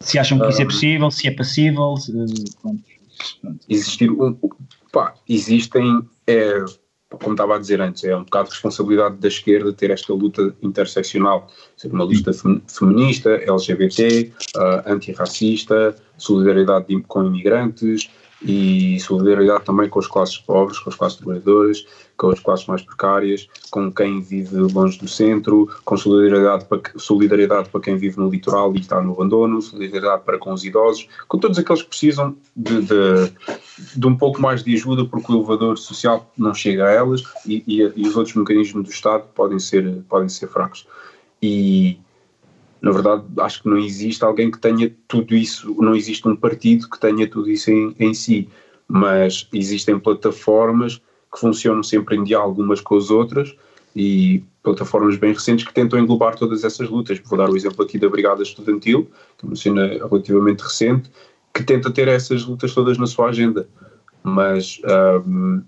se 0.00 0.18
acham 0.18 0.38
que 0.38 0.48
isso 0.48 0.62
é 0.62 0.64
possível, 0.64 1.10
se 1.10 1.28
é 1.28 1.30
passível, 1.32 1.96
se, 1.96 2.12
pronto, 2.62 2.82
pronto. 3.42 3.60
Existir 3.68 4.10
um, 4.10 4.38
pá, 4.92 5.14
existem 5.28 6.02
é, 6.26 6.64
como 7.10 7.32
estava 7.32 7.56
a 7.56 7.58
dizer 7.58 7.80
antes, 7.80 8.04
é 8.04 8.16
um 8.16 8.24
bocado 8.24 8.48
de 8.48 8.54
responsabilidade 8.54 9.16
da 9.16 9.28
esquerda 9.28 9.72
ter 9.72 9.90
esta 9.90 10.12
luta 10.12 10.54
interseccional, 10.62 11.50
ser 11.76 11.92
uma 11.92 12.04
luta 12.04 12.32
feminista, 12.66 13.30
LGBT, 13.30 14.32
uh, 14.56 14.90
antirracista, 14.90 15.94
solidariedade 16.16 17.02
com 17.02 17.24
imigrantes, 17.24 18.10
e 18.44 18.98
solidariedade 19.00 19.64
também 19.64 19.88
com 19.88 19.98
as 19.98 20.06
classes 20.06 20.38
pobres, 20.38 20.78
com 20.78 20.90
as 20.90 20.96
classes 20.96 21.18
trabalhadoras, 21.18 21.86
com 22.16 22.30
as 22.30 22.40
classes 22.40 22.66
mais 22.66 22.82
precárias, 22.82 23.48
com 23.70 23.90
quem 23.90 24.20
vive 24.20 24.56
longe 24.56 24.98
do 24.98 25.08
centro, 25.08 25.68
com 25.84 25.96
solidariedade 25.96 26.64
para, 26.64 26.80
solidariedade 26.96 27.68
para 27.68 27.80
quem 27.80 27.96
vive 27.96 28.18
no 28.18 28.28
litoral 28.28 28.74
e 28.74 28.80
está 28.80 29.00
no 29.00 29.12
abandono, 29.12 29.62
solidariedade 29.62 30.22
para 30.24 30.38
com 30.38 30.52
os 30.52 30.64
idosos, 30.64 31.08
com 31.28 31.38
todos 31.38 31.58
aqueles 31.58 31.82
que 31.82 31.88
precisam 31.88 32.36
de, 32.56 32.82
de, 32.82 33.32
de 33.96 34.06
um 34.06 34.16
pouco 34.16 34.40
mais 34.40 34.62
de 34.62 34.74
ajuda 34.74 35.04
porque 35.04 35.32
o 35.32 35.36
elevador 35.36 35.78
social 35.78 36.30
não 36.36 36.54
chega 36.54 36.86
a 36.86 36.90
elas 36.90 37.22
e, 37.46 37.62
e, 37.66 37.92
e 37.96 38.06
os 38.06 38.16
outros 38.16 38.34
mecanismos 38.34 38.84
do 38.84 38.90
Estado 38.90 39.24
podem 39.34 39.58
ser, 39.58 40.02
podem 40.08 40.28
ser 40.28 40.48
fracos. 40.48 40.86
E 41.40 41.98
na 42.82 42.90
verdade, 42.90 43.22
acho 43.38 43.62
que 43.62 43.68
não 43.68 43.78
existe 43.78 44.24
alguém 44.24 44.50
que 44.50 44.58
tenha 44.58 44.92
tudo 45.06 45.36
isso, 45.36 45.72
não 45.80 45.94
existe 45.94 46.26
um 46.26 46.34
partido 46.34 46.90
que 46.90 46.98
tenha 46.98 47.28
tudo 47.28 47.48
isso 47.48 47.70
em, 47.70 47.94
em 47.98 48.12
si, 48.12 48.48
mas 48.88 49.48
existem 49.52 49.98
plataformas 50.00 51.00
que 51.32 51.38
funcionam 51.38 51.84
sempre 51.84 52.16
em 52.16 52.24
diálogo 52.24 52.60
umas 52.60 52.80
com 52.80 52.96
as 52.96 53.08
outras 53.08 53.54
e 53.94 54.42
plataformas 54.64 55.16
bem 55.16 55.32
recentes 55.32 55.64
que 55.64 55.72
tentam 55.72 55.96
englobar 55.96 56.34
todas 56.34 56.64
essas 56.64 56.90
lutas. 56.90 57.20
Vou 57.24 57.38
dar 57.38 57.48
o 57.48 57.56
exemplo 57.56 57.84
aqui 57.84 57.98
da 57.98 58.08
Brigada 58.08 58.42
Estudantil, 58.42 59.08
que 59.38 59.46
é 59.46 59.48
uma 59.48 59.56
cena 59.56 59.86
relativamente 59.86 60.62
recente, 60.62 61.08
que 61.54 61.62
tenta 61.62 61.88
ter 61.88 62.08
essas 62.08 62.44
lutas 62.44 62.74
todas 62.74 62.98
na 62.98 63.06
sua 63.06 63.28
agenda. 63.28 63.68
Mas 64.24 64.80
um, 65.24 65.62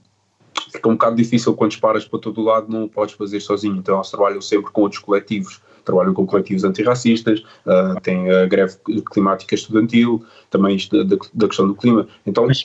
fica 0.73 0.89
um 0.89 0.93
bocado 0.93 1.17
difícil 1.17 1.55
quando 1.55 1.71
disparas 1.71 2.05
para 2.05 2.19
todo 2.19 2.43
lado, 2.43 2.73
não 2.73 2.85
o 2.85 2.89
podes 2.89 3.15
fazer 3.15 3.39
sozinho. 3.39 3.77
Então 3.77 3.95
eles 3.95 4.11
trabalham 4.11 4.41
sempre 4.41 4.73
com 4.73 4.83
outros 4.83 5.01
coletivos 5.01 5.61
trabalham 5.85 6.15
com 6.15 6.27
coletivos 6.27 6.65
antirracistas, 6.65 7.41
uh, 7.67 8.01
tem 8.03 8.31
a 8.31 8.47
greve 8.47 8.77
climática 9.11 9.55
estudantil, 9.55 10.25
também 10.51 10.77
isto 10.77 11.05
da, 11.05 11.17
da 11.33 11.47
questão 11.47 11.67
do 11.67 11.75
clima. 11.75 12.09
Então, 12.27 12.47
mas, 12.47 12.65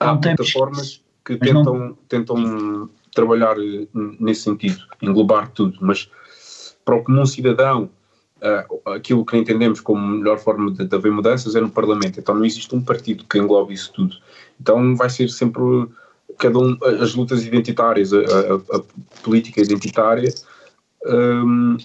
há 0.00 0.16
plataformas 0.16 1.02
que 1.24 1.36
tentam, 1.36 1.78
não... 1.78 1.98
tentam 2.08 2.90
trabalhar 3.14 3.56
eh, 3.58 3.86
nesse 4.20 4.42
sentido, 4.42 4.78
englobar 5.00 5.50
tudo, 5.50 5.78
mas 5.80 6.10
para 6.84 6.96
o 6.96 7.02
comum 7.02 7.24
cidadão, 7.24 7.90
uh, 8.42 8.90
aquilo 8.90 9.24
que 9.24 9.36
entendemos 9.36 9.80
como 9.80 10.06
melhor 10.06 10.38
forma 10.38 10.70
de, 10.70 10.84
de 10.84 10.94
haver 10.94 11.10
mudanças 11.10 11.56
é 11.56 11.60
no 11.60 11.70
Parlamento. 11.70 12.20
Então 12.20 12.34
não 12.34 12.44
existe 12.44 12.74
um 12.74 12.80
partido 12.80 13.24
que 13.24 13.38
englobe 13.38 13.74
isso 13.74 13.92
tudo. 13.92 14.16
Então 14.60 14.94
vai 14.94 15.10
ser 15.10 15.28
sempre 15.30 15.62
cada 16.38 16.58
um, 16.58 16.76
as 17.02 17.14
lutas 17.14 17.44
identitárias, 17.44 18.12
a, 18.12 18.18
a, 18.18 18.76
a 18.76 18.82
política 19.22 19.60
identitária 19.60 20.32
um, 21.06 21.76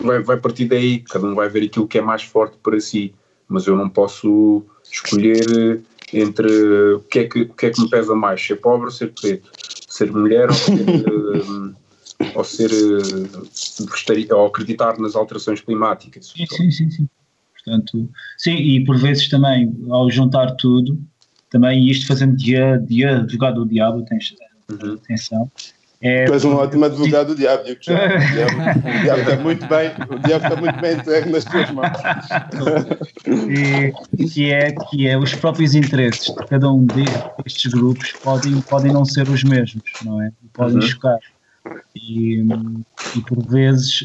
vai, 0.00 0.22
vai 0.22 0.36
partir 0.36 0.66
daí, 0.66 1.00
cada 1.00 1.26
um 1.26 1.34
vai 1.34 1.48
ver 1.48 1.64
aquilo 1.64 1.86
que 1.86 1.98
é 1.98 2.02
mais 2.02 2.22
forte 2.22 2.56
para 2.62 2.78
si, 2.80 3.14
mas 3.48 3.66
eu 3.66 3.76
não 3.76 3.88
posso 3.88 4.64
escolher 4.90 5.80
entre 6.12 6.94
o 6.94 7.00
que 7.00 7.18
é 7.20 7.24
que, 7.24 7.42
o 7.42 7.54
que, 7.54 7.66
é 7.66 7.70
que 7.70 7.80
me 7.80 7.90
pesa 7.90 8.14
mais, 8.14 8.44
ser 8.44 8.56
pobre 8.56 8.86
ou 8.86 8.92
ser 8.92 9.12
preto, 9.12 9.50
ser 9.88 10.10
mulher 10.10 10.48
ou 10.48 10.54
ser, 10.54 10.82
ou, 12.34 12.44
ser 12.44 14.32
ou 14.32 14.46
acreditar 14.46 14.98
nas 14.98 15.14
alterações 15.14 15.60
climáticas. 15.60 16.28
Sim, 16.28 16.46
sim, 16.46 16.70
sim, 16.70 16.90
sim. 16.90 17.08
Portanto, 17.54 18.08
sim, 18.36 18.54
e 18.54 18.84
por 18.84 18.96
vezes 18.98 19.28
também, 19.28 19.74
ao 19.90 20.10
juntar 20.10 20.52
tudo, 20.52 20.98
também 21.50 21.88
isto 21.88 22.06
fazendo 22.06 22.36
de, 22.36 22.54
de 22.86 23.04
advogado 23.04 23.64
do 23.64 23.68
diabo, 23.68 24.04
tens 24.04 24.34
uhum. 24.70 24.94
atenção, 24.94 25.50
é, 26.00 26.26
tu 26.26 26.32
és 26.32 26.44
um 26.44 26.54
ótimo 26.54 26.84
advogado 26.84 27.28
do 27.28 27.34
diabo, 27.36 27.64
digo. 27.64 27.80
O 27.88 28.98
diabo, 29.00 29.20
está 29.20 29.36
muito 29.36 29.66
bem, 29.66 29.90
o 30.08 30.18
diabo 30.18 30.42
está 30.44 30.56
muito 30.56 30.78
bem 30.78 30.96
entregue 30.96 31.30
nas 31.30 31.44
tuas 31.44 31.70
mãos. 31.70 31.98
E, 33.26 33.92
que, 34.32 34.52
é, 34.52 34.72
que 34.72 35.08
é 35.08 35.18
os 35.18 35.34
próprios 35.34 35.74
interesses 35.74 36.30
de 36.34 36.46
cada 36.48 36.70
um 36.72 36.86
destes 36.86 37.72
grupos 37.72 38.12
podem, 38.22 38.60
podem 38.62 38.92
não 38.92 39.04
ser 39.04 39.28
os 39.28 39.42
mesmos, 39.44 39.82
não 40.00 40.22
é? 40.22 40.30
podem 40.52 40.76
Uhum. 40.76 40.82
chocar. 40.82 41.18
E, 41.96 42.42
e 43.14 43.22
por 43.22 43.44
vezes 43.48 44.04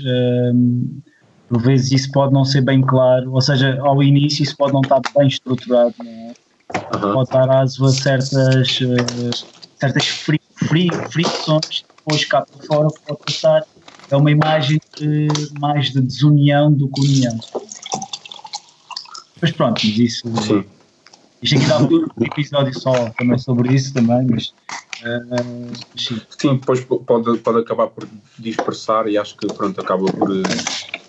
hum, 0.54 1.02
por 1.48 1.62
vezes 1.62 1.92
isso 1.92 2.12
pode 2.12 2.34
não 2.34 2.44
ser 2.44 2.62
bem 2.62 2.82
claro, 2.82 3.32
ou 3.32 3.42
seja, 3.42 3.78
ao 3.82 4.02
início 4.02 4.42
isso 4.44 4.58
pode 4.58 4.74
não 4.74 4.82
estar 4.82 5.02
bem 5.16 5.28
estruturado, 5.28 5.94
não 6.00 6.32
é? 6.32 6.34
Aham. 6.96 7.14
pode 7.14 7.30
dar 7.32 7.50
aso 7.50 7.86
a 7.86 7.90
certas, 7.90 8.80
eh, 8.82 9.30
certas 9.80 10.08
fricções, 10.64 11.86
depois 12.06 12.26
cá 12.26 12.46
para 12.46 12.66
fora 12.66 12.90
pode 13.06 13.20
passar 13.26 13.64
é 14.10 14.16
uma 14.16 14.32
imagem 14.32 14.80
de, 15.00 15.28
mais 15.60 15.92
de 15.92 16.02
desunião 16.02 16.72
do 16.72 16.88
que 16.88 17.02
união. 17.02 17.40
Mas 19.42 19.52
pronto, 19.52 19.82
mas 19.84 19.98
isso, 19.98 20.36
Sim. 20.38 20.64
isto 21.42 21.56
aqui 21.56 21.68
dava 21.68 21.86
um 21.86 22.24
episódio 22.24 22.80
só 22.80 23.10
também 23.18 23.38
sobre 23.38 23.74
isso 23.74 23.94
também, 23.94 24.26
mas, 24.30 24.54
mas 25.02 25.78
sim. 25.98 26.22
Sim, 26.40 26.56
depois 26.58 26.84
pode, 26.86 27.38
pode 27.40 27.60
acabar 27.60 27.88
por 27.88 28.08
dispersar 28.38 29.08
e 29.08 29.18
acho 29.18 29.36
que 29.38 29.48
pronto, 29.48 29.82
acaba 29.82 30.06
por, 30.12 30.30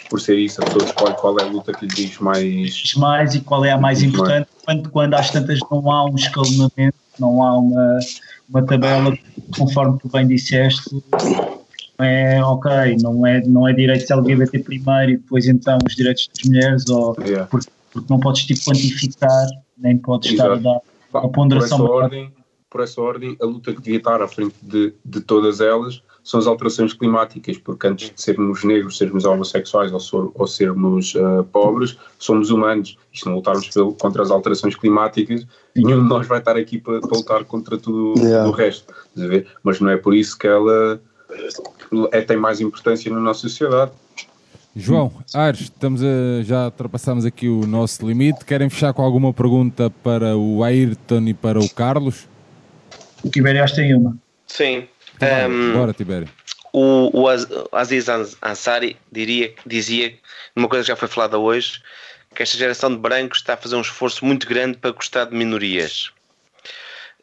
por 0.09 0.21
ser 0.21 0.39
isso. 0.39 0.63
A 0.63 0.65
pessoa 0.65 0.85
escolhe 0.85 1.15
qual 1.17 1.39
é 1.39 1.43
a 1.43 1.47
luta 1.47 1.73
que 1.73 1.87
lhe 1.87 1.95
diz 1.95 2.19
mais. 2.19 2.75
diz 2.75 2.95
mais 2.95 3.35
e 3.35 3.41
qual 3.41 3.65
é 3.65 3.73
a 3.73 3.79
mais 3.79 4.03
importante 4.03 4.49
quando, 4.65 4.91
quando 4.91 5.15
às 5.15 5.31
tantas 5.31 5.61
não 5.71 5.91
há 5.91 6.11
um 6.11 6.15
escalonamento, 6.15 6.97
não 7.19 7.43
há 7.43 7.59
uma, 7.59 7.99
uma 8.49 8.65
tabela, 8.65 9.17
conforme 9.57 9.99
tu 9.99 10.09
bem 10.09 10.27
disseste, 10.27 11.03
não 11.99 12.05
é 12.05 12.45
ok, 12.45 12.71
não 13.03 13.27
é, 13.27 13.41
não 13.47 13.69
é 13.69 13.73
direitos 13.73 14.11
LGBT 14.11 14.59
primeiro 14.61 15.13
e 15.13 15.17
depois 15.17 15.47
então 15.47 15.79
os 15.87 15.95
direitos 15.95 16.29
das 16.35 16.49
mulheres, 16.49 16.89
ou, 16.89 17.17
Yeah. 17.21 17.47
porque, 17.47 17.69
porque 17.93 18.13
não 18.13 18.21
podes 18.21 18.45
tipo 18.45 18.61
quantificar, 18.65 19.47
nem 19.79 19.97
podes 19.99 20.33
estar 20.33 20.51
a 20.51 20.57
Exato. 20.57 20.63
dar 20.63 20.81
Pá, 21.13 21.19
a 21.21 21.23
por, 21.23 21.31
ponderação. 21.33 21.85
essa 21.85 21.93
ordem, 21.93 22.33
por 22.75 22.83
essa 22.83 23.01
ordem, 23.01 23.37
a 23.41 23.47
luta 23.47 23.73
que 23.73 23.81
devia 23.81 23.99
estar 23.99 24.21
à 24.21 24.27
frente 24.27 24.57
de, 24.61 24.93
de 25.05 25.21
todas 25.21 25.61
elas 25.61 26.03
são 26.25 26.41
as 26.41 26.47
alterações 26.49 26.93
climáticas, 26.93 27.57
porque 27.57 27.87
antes 27.87 28.11
de 28.13 28.21
sermos 28.21 28.65
negros, 28.65 28.99
sermos 28.99 29.25
homossexuais 29.25 29.93
ou, 29.93 30.01
sor- 30.01 30.33
ou 30.35 30.45
sermos 30.45 31.15
ah, 31.15 31.45
pobres, 31.53 31.97
somos 32.19 32.51
humanos. 32.51 32.99
E 33.13 33.19
se 33.21 33.27
não 33.27 33.37
lutarmos 33.37 33.69
pelo- 33.69 33.93
contra 33.93 34.23
as 34.25 34.31
alterações 34.33 34.75
climáticas, 34.75 35.47
nenhum 35.77 36.03
de 36.03 36.09
nós 36.09 36.27
vai 36.27 36.41
estar 36.41 36.57
aqui 36.57 36.79
para, 36.79 37.01
para 37.01 37.17
lutar 37.17 37.45
contra 37.45 37.79
tudo 37.79 38.19
Yeah. 38.21 38.49
o 38.49 38.51
resto. 38.53 38.93
Mas 39.63 39.79
não 39.79 39.91
é 39.91 39.97
por 39.97 40.13
isso 40.13 40.37
que 40.37 40.49
ela 40.49 41.01
é, 42.11 42.23
tem 42.23 42.37
mais 42.37 42.61
importância 42.61 43.09
na 43.13 43.21
nossa 43.21 43.43
sociedade. 43.43 43.93
João, 44.75 45.13
Ares, 45.33 45.61
estamos 45.61 46.03
a- 46.03 46.43
já 46.43 46.65
ultrapassamos 46.65 47.25
aqui 47.25 47.49
o 47.49 47.65
nosso 47.69 48.05
limite. 48.05 48.45
Querem 48.45 48.69
fechar 48.69 48.93
com 48.93 49.03
alguma 49.03 49.33
pergunta 49.33 49.89
para 50.03 50.37
o 50.37 50.65
Ayrton 50.65 51.21
e 51.29 51.35
para 51.35 51.61
o 51.61 51.69
Carlos? 51.71 52.27
O 53.25 53.31
Tiberias 53.31 53.73
tem 53.73 53.95
uma. 53.95 54.17
Sim. 54.47 54.89
Então 55.17 55.29
vá, 55.29 55.35
Ehm, 55.45 55.73
Bora, 55.73 55.93
Tibério. 55.93 56.29
o, 56.73 57.21
o 57.23 57.29
Az- 57.29 57.49
Aziz 57.73 58.09
Ans- 58.09 58.37
Ansari 58.43 58.97
diria, 59.11 59.55
dizia, 59.65 60.15
numa 60.55 60.69
coisa 60.69 60.85
que 60.85 60.89
já 60.89 60.97
foi 60.97 61.09
falada 61.09 61.39
hoje, 61.39 61.83
que 62.35 62.43
esta 62.43 62.57
geração 62.59 62.91
de 62.91 62.97
brancos 62.99 63.39
está 63.39 63.55
a 63.55 63.57
fazer 63.57 63.77
um 63.77 63.81
esforço 63.81 64.25
muito 64.25 64.47
grande 64.47 64.77
para 64.79 64.91
gostar 64.91 65.25
de 65.27 65.35
minorias. 65.37 66.11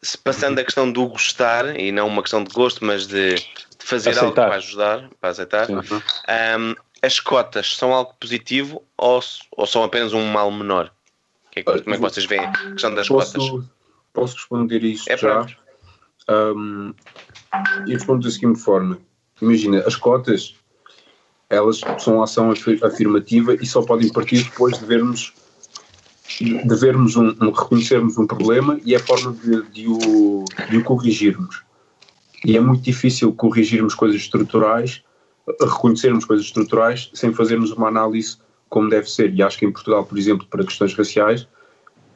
Se 0.02 0.18
passando 0.18 0.58
a 0.60 0.64
questão 0.64 0.92
do 0.92 1.06
gostar, 1.08 1.80
e 1.80 1.92
não 1.92 2.08
uma 2.08 2.22
questão 2.24 2.44
de 2.44 2.52
gosto, 2.52 2.84
mas 2.84 3.06
de, 3.06 3.36
de 3.36 3.46
fazer 3.80 4.10
algo 4.18 4.26
Aceitar. 4.32 4.48
para 4.48 4.56
ajudar, 4.56 5.10
para 5.20 5.30
aceitar, 5.30 5.66
Sim. 5.68 5.80
Ahm, 6.28 6.74
as 7.04 7.20
cotas 7.20 7.76
são 7.76 7.94
algo 7.94 8.16
positivo 8.20 8.84
ou, 8.98 9.20
ou 9.52 9.68
são 9.68 9.84
apenas 9.84 10.14
um 10.14 10.26
mal 10.26 10.50
menor? 10.50 10.92
Que 11.52 11.60
é 11.60 11.64
que- 11.64 11.82
como 11.82 11.94
é 11.94 11.98
que 11.98 12.02
vocês 12.04 12.26
veem 12.26 12.42
a 12.46 12.52
questão 12.72 12.96
das 12.96 13.08
cotas? 13.08 13.34
Posso, 13.34 13.70
posso 14.14 14.36
responder 14.38 14.84
isto 14.84 15.08
É 15.10 15.18
já? 15.18 15.30
pronto. 15.36 15.56
Um, 16.30 16.94
e 17.86 17.94
respondo 17.94 18.24
da 18.24 18.32
seguinte 18.32 18.60
forma: 18.60 18.98
imagina, 19.42 19.84
as 19.86 19.96
cotas 19.96 20.56
elas 21.50 21.82
são 22.00 22.24
ação 22.24 22.50
afi- 22.52 22.80
afirmativa 22.82 23.56
e 23.56 23.66
só 23.66 23.82
podem 23.82 24.12
partir 24.12 24.44
depois 24.44 24.80
de 24.80 24.86
vermos 24.86 25.34
de 26.40 26.76
vermos 26.76 27.18
um, 27.18 27.36
um- 27.42 27.52
reconhecermos 27.52 28.18
um 28.18 28.26
problema 28.26 28.80
e 28.86 28.94
é 28.96 28.98
a 28.98 29.02
forma 29.02 29.34
de, 29.34 29.62
de 29.70 29.88
o, 29.88 30.46
de 30.70 30.78
o 30.78 30.84
corrigirmos. 30.84 31.62
E 32.46 32.56
é 32.56 32.60
muito 32.60 32.82
difícil 32.82 33.34
corrigirmos 33.34 33.94
coisas 33.94 34.22
estruturais, 34.22 35.04
reconhecermos 35.60 36.24
coisas 36.26 36.46
estruturais 36.46 37.12
sem 37.14 37.34
fazermos 37.34 37.72
uma 37.72 37.90
análise 37.90 38.38
como 38.70 38.90
deve 38.90 39.10
ser. 39.10 39.34
E 39.36 39.44
acho 39.44 39.60
que 39.60 39.66
em 39.66 39.72
Portugal, 39.72 40.06
por 40.06 40.18
exemplo, 40.18 40.48
para 40.50 40.64
questões 40.64 40.94
raciais, 40.94 41.48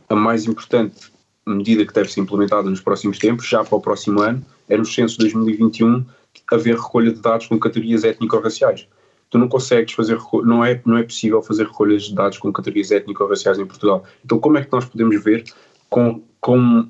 a 0.09 0.15
mais 0.15 0.45
importante 0.45 1.11
medida 1.53 1.85
que 1.85 1.93
deve 1.93 2.11
ser 2.11 2.21
implementada 2.21 2.69
nos 2.69 2.81
próximos 2.81 3.19
tempos, 3.19 3.47
já 3.47 3.63
para 3.63 3.77
o 3.77 3.81
próximo 3.81 4.21
ano, 4.21 4.43
é 4.67 4.77
no 4.77 4.85
censo 4.85 5.17
2021 5.19 6.05
haver 6.51 6.75
recolha 6.75 7.11
de 7.11 7.21
dados 7.21 7.47
com 7.47 7.59
categorias 7.59 8.03
étnico-raciais. 8.03 8.87
Tu 9.29 9.37
não 9.37 9.47
consegues 9.47 9.93
fazer, 9.93 10.17
não 10.43 10.63
é, 10.63 10.81
não 10.85 10.97
é 10.97 11.03
possível 11.03 11.41
fazer 11.41 11.65
recolhas 11.65 12.03
de 12.03 12.15
dados 12.15 12.37
com 12.37 12.51
categorias 12.51 12.91
étnico-raciais 12.91 13.59
em 13.59 13.65
Portugal. 13.65 14.03
Então 14.23 14.39
como 14.39 14.57
é 14.57 14.63
que 14.63 14.71
nós 14.71 14.85
podemos 14.85 15.23
ver 15.23 15.43
com, 15.89 16.21
com 16.39 16.87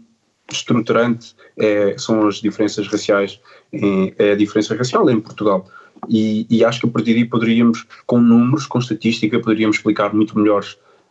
estruturante 0.51 1.35
é, 1.57 1.97
são 1.97 2.27
as 2.27 2.35
diferenças 2.35 2.87
raciais, 2.87 3.39
em, 3.71 4.13
é 4.17 4.31
a 4.31 4.35
diferença 4.35 4.75
racial 4.75 5.09
em 5.09 5.19
Portugal. 5.19 5.67
E, 6.09 6.45
e 6.49 6.63
acho 6.63 6.81
que 6.81 6.87
a 6.87 6.89
partir 6.89 7.13
daí 7.13 7.25
poderíamos, 7.25 7.85
com 8.05 8.19
números, 8.19 8.65
com 8.65 8.79
estatística, 8.79 9.39
poderíamos 9.39 9.77
explicar 9.77 10.13
muito 10.13 10.37
melhor 10.37 10.63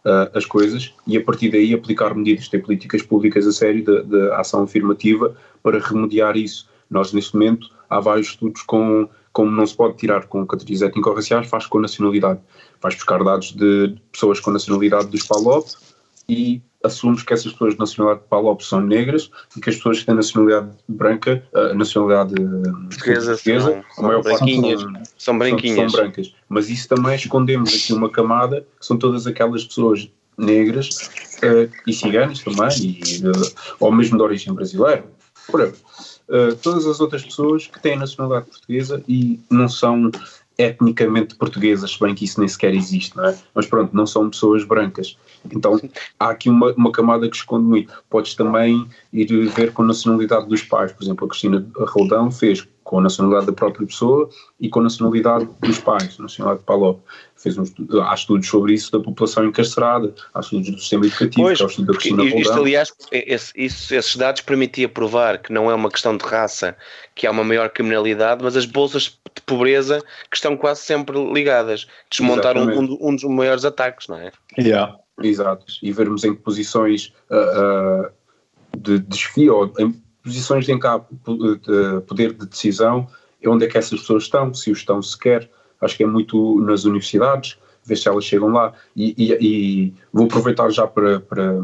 ah, 0.04 0.30
as 0.34 0.44
coisas 0.44 0.94
e 1.06 1.16
a 1.16 1.22
partir 1.22 1.50
daí 1.50 1.72
aplicar 1.72 2.14
medidas, 2.14 2.48
ter 2.48 2.58
políticas 2.58 3.02
públicas 3.02 3.46
a 3.46 3.52
sério 3.52 3.84
de, 3.84 4.02
de 4.02 4.32
ação 4.32 4.62
afirmativa 4.62 5.34
para 5.62 5.78
remediar 5.78 6.36
isso. 6.36 6.68
Nós, 6.90 7.12
neste 7.12 7.34
momento, 7.34 7.68
há 7.88 8.00
vários 8.00 8.28
estudos 8.28 8.62
com 8.62 9.08
como 9.32 9.50
não 9.50 9.66
se 9.66 9.76
pode 9.76 9.96
tirar 9.96 10.26
com 10.26 10.46
categorias 10.46 10.82
étnico-raciais, 10.82 11.48
faz 11.48 11.66
com 11.66 11.80
nacionalidade. 11.80 12.38
Vais 12.80 12.94
buscar 12.94 13.22
dados 13.24 13.50
de 13.52 13.96
pessoas 14.12 14.38
com 14.38 14.52
nacionalidade 14.52 15.08
dos 15.08 15.24
PALOP 15.24 15.66
e 16.28 16.62
assumes 16.82 17.22
que 17.22 17.32
essas 17.32 17.52
pessoas 17.52 17.72
de 17.74 17.78
nacionalidade 17.80 18.24
de 18.24 18.28
PALOP 18.28 18.60
são 18.62 18.80
negras 18.80 19.30
e 19.56 19.60
que 19.60 19.70
as 19.70 19.76
pessoas 19.76 20.00
que 20.00 20.06
têm 20.06 20.14
nacionalidade 20.14 20.70
branca, 20.88 21.42
a 21.54 21.72
nacionalidade 21.74 22.34
eh, 22.34 22.70
Portuguesa, 22.88 23.32
portuguesa, 23.32 23.82
são- 23.94 24.04
são 24.04 24.22
branquinhas. 24.22 24.80
são, 24.82 24.92
São 25.18 25.38
branquinhas. 25.38 25.92
são 25.92 26.00
brancas. 26.00 26.34
Mas 26.48 26.68
isso 26.68 26.88
também 26.88 27.14
escondemos 27.14 27.74
aqui 27.74 27.92
uma 27.92 28.10
camada 28.10 28.66
que 28.78 28.84
são 28.86 28.98
todas 28.98 29.26
aquelas 29.26 29.64
pessoas 29.64 30.10
negras 30.36 31.10
eh, 31.42 31.68
e 31.86 31.92
ciganas 31.92 32.40
também, 32.40 32.68
e, 32.80 33.00
eh, 33.24 33.52
ou 33.80 33.90
mesmo 33.92 34.18
de 34.18 34.22
origem 34.22 34.52
brasileira, 34.52 35.04
whatever. 35.50 35.74
Eh, 36.28 36.52
todas 36.62 36.86
as 36.86 37.00
outras 37.00 37.22
pessoas 37.24 37.66
que 37.66 37.80
têm 37.80 37.96
nacionalidade 37.96 38.46
portuguesa 38.50 39.02
e 39.08 39.40
não 39.50 39.68
são 39.68 40.10
etnicamente 40.56 41.34
portuguesas, 41.34 41.92
se 41.92 42.00
bem 42.00 42.14
que 42.14 42.24
isso 42.24 42.38
nem 42.38 42.48
sequer 42.48 42.74
existe, 42.74 43.16
não 43.16 43.26
é? 43.26 43.36
Mas 43.54 43.66
pronto, 43.66 43.94
não 43.94 44.06
são 44.06 44.30
pessoas 44.30 44.64
brancas. 44.64 45.16
Então 45.52 45.80
há 46.18 46.30
aqui 46.30 46.48
uma, 46.48 46.72
uma 46.72 46.92
camada 46.92 47.28
que 47.28 47.36
esconde 47.36 47.64
muito. 47.64 47.92
Podes 48.08 48.34
também 48.34 48.86
ir 49.12 49.26
ver 49.48 49.72
com 49.72 49.82
a 49.82 49.86
nacionalidade 49.86 50.48
dos 50.48 50.62
pais. 50.62 50.92
Por 50.92 51.02
exemplo, 51.02 51.26
a 51.26 51.28
Cristina 51.28 51.66
Roldão 51.76 52.30
fez 52.30 52.66
com 52.84 52.98
a 52.98 53.02
nacionalidade 53.02 53.46
da 53.46 53.52
própria 53.52 53.86
pessoa 53.86 54.28
e 54.60 54.68
com 54.68 54.80
a 54.80 54.82
nacionalidade 54.84 55.48
dos 55.60 55.78
pais, 55.78 56.18
nacionalidade 56.18 56.60
de 56.60 56.66
Palop. 56.66 57.00
Fez 57.34 57.56
um 57.58 57.62
estudo, 57.62 58.02
há 58.02 58.14
estudos 58.14 58.46
sobre 58.46 58.74
isso 58.74 58.92
da 58.92 59.00
população 59.00 59.44
encarcerada, 59.46 60.14
há 60.34 60.40
estudos 60.40 60.70
do 60.70 60.78
sistema 60.78 61.06
educativo, 61.06 61.46
Pois, 61.46 61.56
que 61.58 61.62
é 61.62 61.66
o 61.66 61.68
estudo 61.70 61.86
da 61.86 61.92
porque 61.94 62.08
Cristina 62.10 62.24
isto, 62.38 62.48
Roldão. 62.48 62.62
aliás, 62.62 62.92
esse- 63.10 63.52
isso- 63.56 63.94
esses 63.94 64.14
dados 64.16 64.42
permitia 64.42 64.88
provar 64.88 65.38
que 65.38 65.52
não 65.52 65.70
é 65.70 65.74
uma 65.74 65.90
questão 65.90 66.14
de 66.16 66.24
raça, 66.24 66.76
que 67.14 67.26
há 67.26 67.30
uma 67.30 67.42
maior 67.42 67.70
criminalidade, 67.70 68.44
mas 68.44 68.54
as 68.56 68.66
bolsas 68.66 69.18
de 69.34 69.42
pobreza 69.46 70.00
que 70.30 70.36
estão 70.36 70.54
quase 70.56 70.82
sempre 70.82 71.18
ligadas. 71.32 71.86
Desmontar 72.10 72.56
um, 72.56 72.98
um- 73.00 73.14
dos 73.16 73.24
maiores 73.24 73.64
ataques, 73.64 74.06
não 74.08 74.16
é? 74.18 74.30
Yeah. 74.58 74.94
Exato. 75.22 75.64
E 75.82 75.90
vermos 75.92 76.22
em 76.24 76.34
que 76.34 76.42
posições 76.42 77.12
ah, 77.30 77.36
ah, 78.06 78.10
de 78.76 78.98
desfio, 78.98 79.72
em 79.78 80.02
posições 80.24 80.64
de 80.64 80.72
encap- 80.72 81.06
de 81.12 82.00
poder 82.06 82.32
de 82.32 82.46
decisão, 82.46 83.06
é 83.42 83.48
onde 83.48 83.66
é 83.66 83.68
que 83.68 83.76
essas 83.78 84.00
pessoas 84.00 84.24
estão, 84.24 84.52
se 84.54 84.70
o 84.70 84.72
estão 84.72 85.02
sequer. 85.02 85.50
Acho 85.80 85.96
que 85.96 86.02
é 86.02 86.06
muito 86.06 86.60
nas 86.60 86.84
universidades, 86.84 87.58
ver 87.84 87.96
se 87.96 88.08
elas 88.08 88.24
chegam 88.24 88.48
lá. 88.48 88.72
E, 88.96 89.14
e- 89.18 89.38
e 89.40 89.94
vou 90.12 90.24
aproveitar 90.24 90.70
já 90.70 90.86
para, 90.86 91.20
para, 91.20 91.62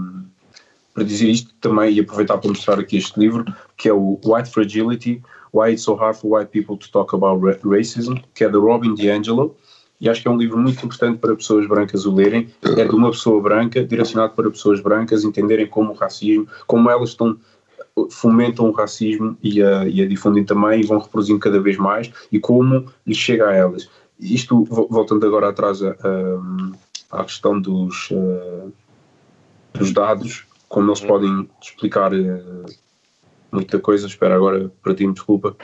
para 0.93 1.05
dizer 1.05 1.29
isto 1.31 1.55
também 1.61 1.95
e 1.95 2.01
aproveitar 2.01 2.37
para 2.39 2.51
mostrar 2.51 2.79
aqui 2.79 2.99
este 2.99 3.19
livro, 3.19 3.45
que 3.77 3.89
é 3.89 3.93
o 3.93 4.21
White 4.25 4.51
Fragility, 4.51 5.23
Why 5.55 5.73
It's 5.73 5.83
So 5.85 5.95
Hard 5.95 6.17
for 6.17 6.39
White 6.39 6.51
People 6.53 6.77
to 6.77 6.93
Talk 6.93 7.15
About 7.15 7.45
Ra- 7.45 7.59
Racism, 7.65 8.17
que 8.35 8.45
é 8.45 8.49
da 8.49 8.59
Robin 8.59 8.95
DiAngelo, 8.95 9.57
e 10.01 10.09
acho 10.09 10.23
que 10.23 10.29
é 10.29 10.31
um 10.31 10.37
livro 10.37 10.57
muito 10.59 10.85
importante 10.85 11.19
para 11.19 11.35
pessoas 11.35 11.67
brancas 11.67 12.07
o 12.07 12.15
lerem. 12.15 12.49
É 12.63 12.85
de 12.85 12.95
uma 12.95 13.11
pessoa 13.11 13.41
branca, 13.43 13.85
direcionado 13.85 14.35
para 14.35 14.51
pessoas 14.51 14.81
brancas 14.81 15.25
entenderem 15.25 15.67
como 15.67 15.93
o 15.93 15.95
racismo, 15.95 16.47
como 16.67 16.89
elas 16.89 17.11
estão 17.11 17.37
fomentam 18.11 18.69
o 18.69 18.73
racismo 18.73 19.37
e 19.43 19.63
a, 19.63 19.87
e 19.87 20.01
a 20.03 20.07
difundem 20.07 20.45
também 20.45 20.81
e 20.81 20.87
vão 20.87 20.99
reproduzindo 20.99 21.39
cada 21.41 21.61
vez 21.61 21.77
mais 21.77 22.11
e 22.31 22.39
como 22.39 22.87
lhes 23.07 23.17
chega 23.19 23.49
a 23.49 23.55
elas. 23.55 23.89
Isto, 24.19 24.65
vo- 24.65 24.87
voltando 24.91 25.27
agora 25.27 25.49
atrás 25.49 25.83
a, 25.83 25.91
a- 25.91 27.21
à 27.21 27.25
questão 27.25 27.61
dos, 27.61 28.09
eh, 28.13 28.67
dos 29.79 29.93
dados, 29.93 30.45
como 30.69 30.91
eles 30.91 31.01
podem 31.01 31.49
explicar 31.61 32.13
eh, 32.15 32.67
muita 33.51 33.79
coisa. 33.81 34.07
Espero 34.07 34.35
agora 34.35 34.71
para 34.83 34.95
ti, 34.95 35.07
me 35.07 35.13
desculpa. 35.15 35.57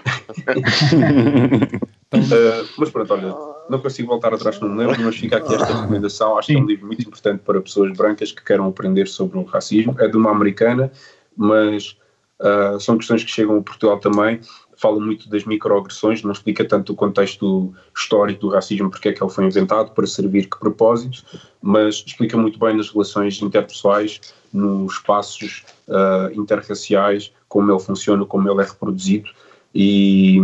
Uh, 2.13 2.67
mas 2.79 2.91
pronto, 2.91 3.13
olha, 3.13 3.35
não 3.69 3.79
consigo 3.81 4.09
voltar 4.09 4.33
atrás, 4.35 4.59
não 4.61 4.69
me 4.69 4.79
lembro, 4.85 5.01
mas 5.03 5.17
fica 5.17 5.37
aqui 5.37 5.55
esta 5.55 5.73
recomendação. 5.73 6.39
Acho 6.39 6.49
que 6.49 6.55
é 6.55 6.59
um 6.59 6.67
livro 6.67 6.87
muito 6.87 7.03
importante 7.07 7.43
para 7.45 7.61
pessoas 7.61 7.97
brancas 7.97 8.33
que 8.33 8.43
queiram 8.45 8.67
aprender 8.67 9.07
sobre 9.07 9.39
o 9.39 9.45
racismo. 9.45 9.95
É 9.99 10.09
de 10.09 10.17
uma 10.17 10.31
americana, 10.31 10.91
mas 11.37 11.97
uh, 12.41 12.79
são 12.81 12.97
questões 12.97 13.25
que 13.25 13.31
chegam 13.31 13.59
a 13.59 13.63
Portugal 13.63 13.99
também. 13.99 14.41
Fala 14.77 15.01
muito 15.01 15.29
das 15.29 15.45
microagressões, 15.45 16.23
não 16.23 16.33
explica 16.33 16.65
tanto 16.65 16.93
o 16.93 16.97
contexto 16.97 17.75
histórico 17.97 18.43
do 18.43 18.49
racismo, 18.51 18.91
porque 18.91 19.09
é 19.09 19.13
que 19.13 19.23
ele 19.23 19.33
foi 19.33 19.47
inventado, 19.47 19.93
para 19.93 20.07
servir 20.07 20.51
que 20.51 20.59
propósitos, 20.59 21.25
mas 21.63 22.05
explica 22.07 22.37
muito 22.37 22.59
bem 22.59 22.77
nas 22.77 22.91
relações 22.91 23.41
interpessoais, 23.41 24.21
nos 24.53 24.95
espaços 24.95 25.65
uh, 25.89 26.39
interraciais, 26.39 27.33
como 27.49 27.73
ele 27.73 27.81
funciona, 27.81 28.25
como 28.27 28.51
ele 28.51 28.61
é 28.63 28.67
reproduzido. 28.67 29.31
E 29.75 30.41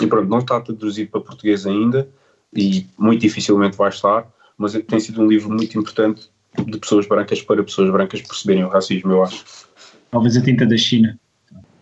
e 0.00 0.06
pronto, 0.06 0.28
não 0.28 0.38
está 0.38 0.60
traduzido 0.60 1.10
para 1.10 1.20
português 1.20 1.66
ainda 1.66 2.08
e 2.54 2.86
muito 2.96 3.20
dificilmente 3.20 3.76
vai 3.76 3.88
estar, 3.90 4.26
mas 4.56 4.72
tem 4.72 5.00
sido 5.00 5.22
um 5.22 5.26
livro 5.26 5.50
muito 5.50 5.78
importante 5.78 6.30
de 6.56 6.78
pessoas 6.78 7.06
brancas 7.06 7.42
para 7.42 7.62
pessoas 7.62 7.90
brancas 7.90 8.22
perceberem 8.22 8.64
o 8.64 8.68
racismo, 8.68 9.12
eu 9.12 9.22
acho. 9.22 9.44
Talvez 10.10 10.36
a 10.36 10.42
tinta 10.42 10.66
da 10.66 10.76
China. 10.76 11.18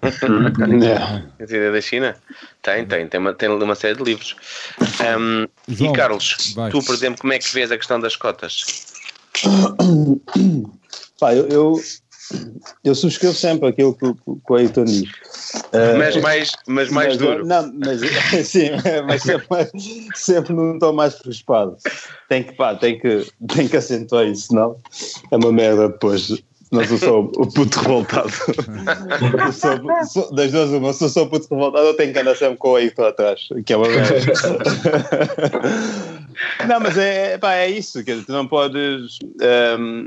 A 0.09 1.47
tinta 1.47 1.73
da 1.73 1.81
China? 1.81 2.17
Tem, 2.63 2.87
tem, 2.87 3.07
tem 3.09 3.21
uma, 3.21 3.35
tem 3.35 3.49
uma 3.49 3.75
série 3.75 3.97
de 3.97 4.03
livros. 4.05 4.37
Um, 4.81 5.47
João, 5.69 5.93
e 5.93 5.97
Carlos, 5.97 6.53
vai. 6.55 6.71
tu, 6.71 6.83
por 6.83 6.95
exemplo, 6.95 7.21
como 7.21 7.33
é 7.33 7.39
que 7.39 7.53
vês 7.53 7.71
a 7.71 7.77
questão 7.77 8.01
das 8.01 8.17
cotas? 8.17 8.65
Pá, 11.21 11.35
eu, 11.35 11.47
eu, 11.49 11.81
eu 12.85 12.95
subscrevo 12.95 13.35
sempre 13.35 13.69
aquilo 13.69 13.95
que, 13.95 14.05
o- 14.07 14.15
que 14.15 14.53
o 14.53 14.55
Ayrton 14.55 14.85
diz. 14.85 15.05
Eh, 15.73 15.95
Mas 15.97 16.17
mais, 16.17 16.53
mas 16.67 16.91
mais 16.91 17.09
mas, 17.09 17.17
duro. 17.19 17.47
Não, 17.47 17.73
mas 17.75 18.01
sim, 18.47 18.71
mas 19.07 19.23
sempre, 19.23 19.71
sempre 20.15 20.53
num 20.53 20.79
tom 20.79 20.93
mais 20.93 21.15
crispado. 21.15 21.77
Tem 22.29 22.43
que, 22.43 22.53
pá, 22.53 22.75
tem 22.75 22.99
que, 22.99 23.27
tem 23.55 23.69
que 23.69 23.77
acentuar 23.77 24.27
isso, 24.27 24.49
senão 24.49 24.77
é 25.31 25.37
uma 25.37 25.53
merda 25.53 25.89
depois. 25.89 26.43
Não 26.77 26.85
sou 26.87 26.99
só 26.99 27.21
o 27.21 27.47
puto 27.53 27.81
revoltado. 27.81 28.31
Eu 29.45 29.53
sou- 29.53 29.79
sou- 30.25 30.35
das 30.35 30.53
duas, 30.53 30.71
uma, 30.71 30.93
se 30.93 31.05
eu 31.05 31.09
sou 31.09 31.25
o 31.25 31.31
puto 31.31 31.47
revoltado, 31.51 31.87
eu 31.87 31.95
tenho 31.95 32.13
que 32.13 32.19
andar 32.19 32.37
sempre 32.37 32.57
com 32.57 32.71
o 32.73 32.77
Ayrton 32.77 33.05
atrás, 33.05 33.49
que 33.65 33.73
é 33.73 33.77
uma 33.77 33.89
merda. 33.89 34.17
Não, 36.69 36.81
mas 36.81 36.99
é, 36.99 37.39
pá, 37.39 37.55
é 37.55 37.71
isso, 37.71 38.05
quer 38.05 38.13
dizer, 38.13 38.27
tu 38.27 38.33
não 38.33 38.47
podes. 38.47 39.19
ehm, 39.41 40.07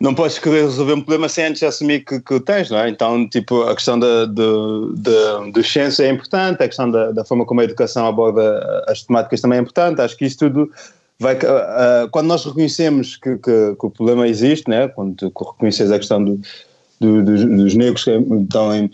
não 0.00 0.14
podes 0.14 0.38
querer 0.38 0.62
resolver 0.62 0.92
um 0.92 1.00
problema 1.00 1.28
sem 1.28 1.46
antes 1.46 1.60
assumir 1.64 2.04
que, 2.04 2.20
que 2.20 2.34
o 2.34 2.38
tens, 2.38 2.70
não 2.70 2.78
é? 2.78 2.88
Então, 2.88 3.28
tipo, 3.28 3.62
a 3.62 3.74
questão 3.74 3.98
da, 3.98 4.26
do, 4.26 4.94
da, 4.96 5.38
do 5.52 5.64
censo 5.64 6.02
é 6.02 6.08
importante, 6.08 6.62
a 6.62 6.68
questão 6.68 6.88
da, 6.88 7.10
da 7.10 7.24
forma 7.24 7.44
como 7.44 7.60
a 7.60 7.64
educação 7.64 8.06
aborda 8.06 8.84
as 8.86 9.02
temáticas 9.02 9.40
também 9.40 9.58
é 9.58 9.62
importante. 9.62 10.00
Acho 10.00 10.16
que 10.16 10.24
isso 10.24 10.38
tudo 10.38 10.70
vai. 11.20 11.36
ah, 11.44 12.08
quando 12.10 12.26
nós 12.28 12.44
reconhecemos 12.44 13.16
que, 13.16 13.36
que, 13.38 13.74
que 13.76 13.86
o 13.86 13.90
problema 13.90 14.26
existe, 14.28 14.68
né? 14.68 14.88
quando 14.88 15.16
reconheces 15.26 15.90
a 15.90 15.98
questão 15.98 16.24
do, 16.24 16.40
do- 17.00 17.22
dos, 17.24 17.44
dos 17.44 17.74
negros 17.74 18.04
que 18.04 18.10
estão 18.10 18.74
em, 18.74 18.90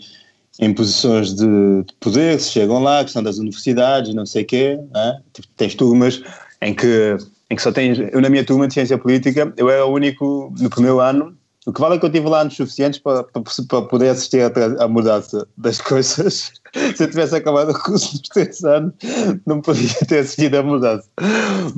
em 0.59 0.73
posições 0.73 1.33
de, 1.33 1.45
de 1.83 1.93
poder, 1.99 2.39
se 2.39 2.51
chegam 2.51 2.81
lá, 2.81 2.99
a 3.01 3.03
questão 3.03 3.23
das 3.23 3.37
universidades, 3.37 4.13
não 4.13 4.25
sei 4.25 4.43
o 4.43 4.45
quê, 4.45 4.79
né? 4.93 5.21
Tipo, 5.33 5.47
tens 5.57 5.75
turmas 5.75 6.21
em 6.61 6.73
que, 6.73 7.17
em 7.49 7.55
que 7.55 7.61
só 7.61 7.71
tens. 7.71 7.99
Eu, 8.11 8.21
na 8.21 8.29
minha 8.29 8.45
turma 8.45 8.67
de 8.67 8.73
ciência 8.73 8.97
política, 8.97 9.53
eu 9.57 9.69
era 9.69 9.85
o 9.85 9.93
único 9.93 10.53
no 10.59 10.69
primeiro 10.69 10.99
ano. 10.99 11.37
O 11.65 11.73
que 11.73 11.81
vale 11.81 11.95
é 11.95 11.99
que 11.99 12.05
eu 12.05 12.11
tive 12.11 12.29
lá 12.29 12.41
anos 12.41 12.55
suficientes 12.55 12.99
para, 12.99 13.23
para, 13.23 13.41
para 13.67 13.81
poder 13.83 14.09
assistir 14.09 14.41
à, 14.79 14.87
mudança 14.87 15.47
das 15.57 15.81
coisas. 15.81 16.51
Se 16.95 17.03
eu 17.03 17.09
tivesse 17.09 17.35
acabado 17.35 17.71
o 17.71 17.79
curso 17.81 18.11
nos 18.13 18.21
três 18.29 18.63
anos, 18.63 18.93
não 19.47 19.61
podia 19.61 19.89
ter 20.07 20.19
assistido 20.19 20.55
à 20.55 20.63
mudança. 20.63 21.07